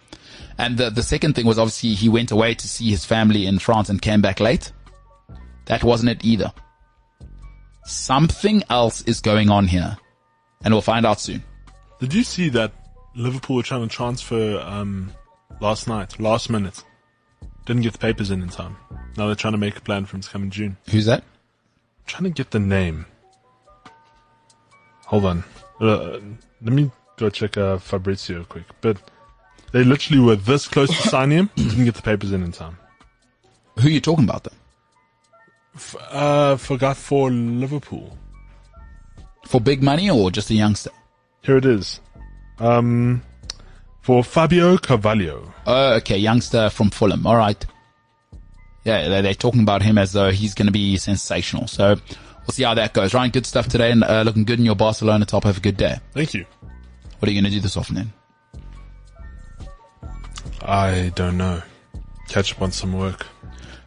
And 0.60 0.76
the, 0.76 0.90
the 0.90 1.02
second 1.02 1.34
thing 1.34 1.46
was 1.46 1.58
obviously 1.58 1.94
he 1.94 2.10
went 2.10 2.30
away 2.30 2.54
to 2.54 2.68
see 2.68 2.90
his 2.90 3.06
family 3.06 3.46
in 3.46 3.58
France 3.58 3.88
and 3.88 4.00
came 4.00 4.20
back 4.20 4.40
late. 4.40 4.72
That 5.64 5.82
wasn't 5.82 6.10
it 6.10 6.22
either. 6.22 6.52
Something 7.86 8.62
else 8.68 9.00
is 9.02 9.22
going 9.22 9.48
on 9.48 9.66
here. 9.66 9.96
And 10.62 10.74
we'll 10.74 10.82
find 10.82 11.06
out 11.06 11.18
soon. 11.18 11.42
Did 11.98 12.12
you 12.12 12.22
see 12.22 12.50
that 12.50 12.72
Liverpool 13.16 13.56
were 13.56 13.62
trying 13.62 13.88
to 13.88 13.88
transfer 13.88 14.60
um, 14.60 15.10
last 15.60 15.88
night, 15.88 16.20
last 16.20 16.50
minute? 16.50 16.84
Didn't 17.64 17.80
get 17.80 17.94
the 17.94 17.98
papers 17.98 18.30
in 18.30 18.42
in 18.42 18.50
time. 18.50 18.76
Now 19.16 19.26
they're 19.26 19.34
trying 19.34 19.54
to 19.54 19.58
make 19.58 19.78
a 19.78 19.80
plan 19.80 20.04
for 20.04 20.16
him 20.16 20.20
to 20.20 20.28
come 20.28 20.42
in 20.42 20.50
June. 20.50 20.76
Who's 20.90 21.06
that? 21.06 21.24
trying 22.10 22.24
to 22.24 22.30
get 22.30 22.50
the 22.50 22.58
name. 22.58 23.06
Hold 25.06 25.24
on. 25.24 25.44
Uh, 25.80 26.18
let 26.60 26.72
me 26.72 26.90
go 27.16 27.30
check 27.30 27.56
uh, 27.56 27.78
Fabrizio 27.78 28.44
quick. 28.44 28.64
But 28.80 28.98
they 29.72 29.84
literally 29.84 30.20
were 30.20 30.36
this 30.36 30.68
close 30.68 30.88
to 30.88 31.08
signing 31.08 31.38
him, 31.38 31.50
didn't 31.56 31.84
get 31.84 31.94
the 31.94 32.02
papers 32.02 32.32
in 32.32 32.42
in 32.42 32.52
time. 32.52 32.76
Who 33.78 33.88
are 33.88 33.90
you 33.90 34.00
talking 34.00 34.24
about 34.24 34.44
though? 34.44 34.56
F- 35.74 35.96
uh, 36.10 36.56
forgot 36.56 36.96
for 36.96 37.30
Liverpool. 37.30 38.16
For 39.46 39.60
big 39.60 39.82
money 39.82 40.10
or 40.10 40.30
just 40.30 40.50
a 40.50 40.54
youngster? 40.54 40.90
Here 41.42 41.56
it 41.56 41.64
is. 41.64 42.00
Um, 42.58 43.22
for 44.02 44.22
Fabio 44.22 44.76
Carvalho. 44.76 45.52
Oh, 45.66 45.94
okay, 45.94 46.18
youngster 46.18 46.68
from 46.70 46.90
Fulham. 46.90 47.26
All 47.26 47.36
right. 47.36 47.64
Yeah, 48.84 49.08
they're, 49.08 49.22
they're 49.22 49.34
talking 49.34 49.62
about 49.62 49.82
him 49.82 49.98
as 49.98 50.12
though 50.12 50.30
he's 50.30 50.54
going 50.54 50.66
to 50.66 50.72
be 50.72 50.96
sensational. 50.96 51.66
So 51.66 51.96
we'll 52.46 52.52
see 52.52 52.62
how 52.64 52.74
that 52.74 52.92
goes. 52.92 53.14
Ryan, 53.14 53.30
good 53.30 53.46
stuff 53.46 53.68
today 53.68 53.90
and 53.90 54.04
uh, 54.04 54.22
looking 54.22 54.44
good 54.44 54.58
in 54.58 54.64
your 54.64 54.74
Barcelona 54.76 55.24
top. 55.24 55.44
Have 55.44 55.58
a 55.58 55.60
good 55.60 55.76
day. 55.76 55.98
Thank 56.12 56.34
you. 56.34 56.44
What 57.18 57.28
are 57.28 57.32
you 57.32 57.40
going 57.40 57.50
to 57.50 57.56
do 57.56 57.60
this 57.60 57.76
afternoon? 57.76 58.12
I 60.62 61.12
don't 61.14 61.36
know. 61.36 61.62
Catch 62.28 62.54
up 62.54 62.62
on 62.62 62.72
some 62.72 62.92
work. 62.92 63.26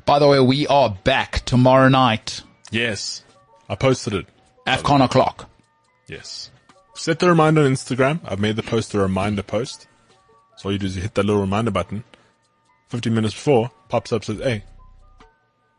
By 0.06 0.20
the 0.20 0.28
way, 0.28 0.40
we 0.40 0.68
are 0.68 0.90
back 1.04 1.45
tomorrow 1.45 1.88
night. 1.88 2.41
Yes. 2.72 3.24
I 3.70 3.76
posted 3.76 4.14
it. 4.14 4.26
AFCON 4.68 5.04
o'clock. 5.04 5.50
Yes. 6.08 6.52
Set 6.95 7.20
the 7.20 7.30
reminder 7.30 7.62
on 7.62 7.72
Instagram. 7.72 8.20
I've 8.26 8.40
made 8.40 8.56
the 8.56 8.64
post 8.64 8.94
a 8.94 9.00
reminder 9.00 9.44
post. 9.44 9.88
So 10.58 10.68
all 10.68 10.74
you 10.74 10.80
do 10.80 10.86
is 10.88 10.95
you 10.95 11.02
hit 11.02 11.16
that 11.16 11.26
little 11.26 11.41
reminder 11.41 11.72
button. 11.72 12.04
15 12.90 13.14
minutes 13.14 13.34
before, 13.34 13.72
pops 13.90 14.12
up 14.14 14.24
says, 14.24 14.40
hey, 14.40 14.64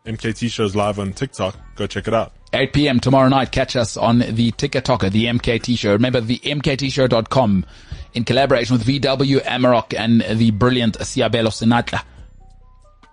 MKT 0.07 0.51
show's 0.51 0.75
live 0.75 0.99
on 0.99 1.13
TikTok. 1.13 1.57
Go 1.77 1.87
check 1.87 2.09
it 2.09 2.15
out. 2.15 2.33
8 2.53 2.73
p.m. 2.73 3.01
tomorrow 3.01 3.29
night. 3.29 3.53
Catch 3.53 3.77
us 3.77 3.97
on 3.97 4.19
the 4.19 4.53
TikToker, 4.53 5.11
the 5.11 5.27
MKT 5.27 5.79
show. 5.79 5.93
Remember 5.93 6.21
the 6.21 6.39
MKTshow.com 6.39 7.67
in 8.15 8.25
collaboration 8.25 8.77
with 8.77 8.87
VW 8.87 9.41
Amarok 9.43 9.99
and 9.99 10.21
the 10.39 10.51
brilliant 10.53 10.99
Siabelo 10.99 11.49
Sinatla. 11.49 12.03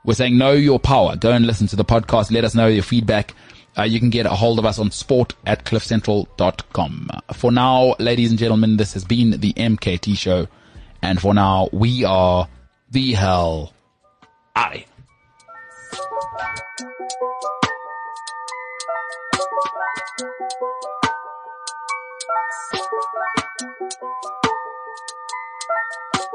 We're 0.04 0.14
saying 0.14 0.38
know 0.38 0.54
your 0.54 0.80
power. 0.80 1.16
Go 1.16 1.32
and 1.32 1.46
listen 1.46 1.68
to 1.68 1.76
the 1.76 1.86
podcast. 1.86 2.32
Let 2.32 2.44
us 2.44 2.56
know 2.56 2.68
your 2.68 2.84
feedback. 2.84 3.34
Uh, 3.78 3.84
you 3.84 4.00
can 4.00 4.10
get 4.10 4.26
a 4.26 4.30
hold 4.30 4.60
of 4.60 4.66
us 4.66 4.80
on 4.80 4.92
sport 4.92 5.34
at 5.46 5.64
cliffcentral.com. 5.64 7.10
For 7.34 7.52
now, 7.52 7.96
ladies 8.00 8.32
and 8.32 8.40
gentlemen, 8.40 8.78
this 8.78 8.94
has 8.94 9.06
been 9.06 9.40
the 9.40 9.54
MKT 9.54 10.18
show. 10.18 10.48
And 11.02 11.22
for 11.22 11.34
now, 11.34 11.70
we 11.72 12.04
are 12.04 12.48
the 12.90 13.14
hell 13.14 13.74
out 14.56 14.84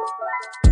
of 0.07 0.15
here. 0.65 0.66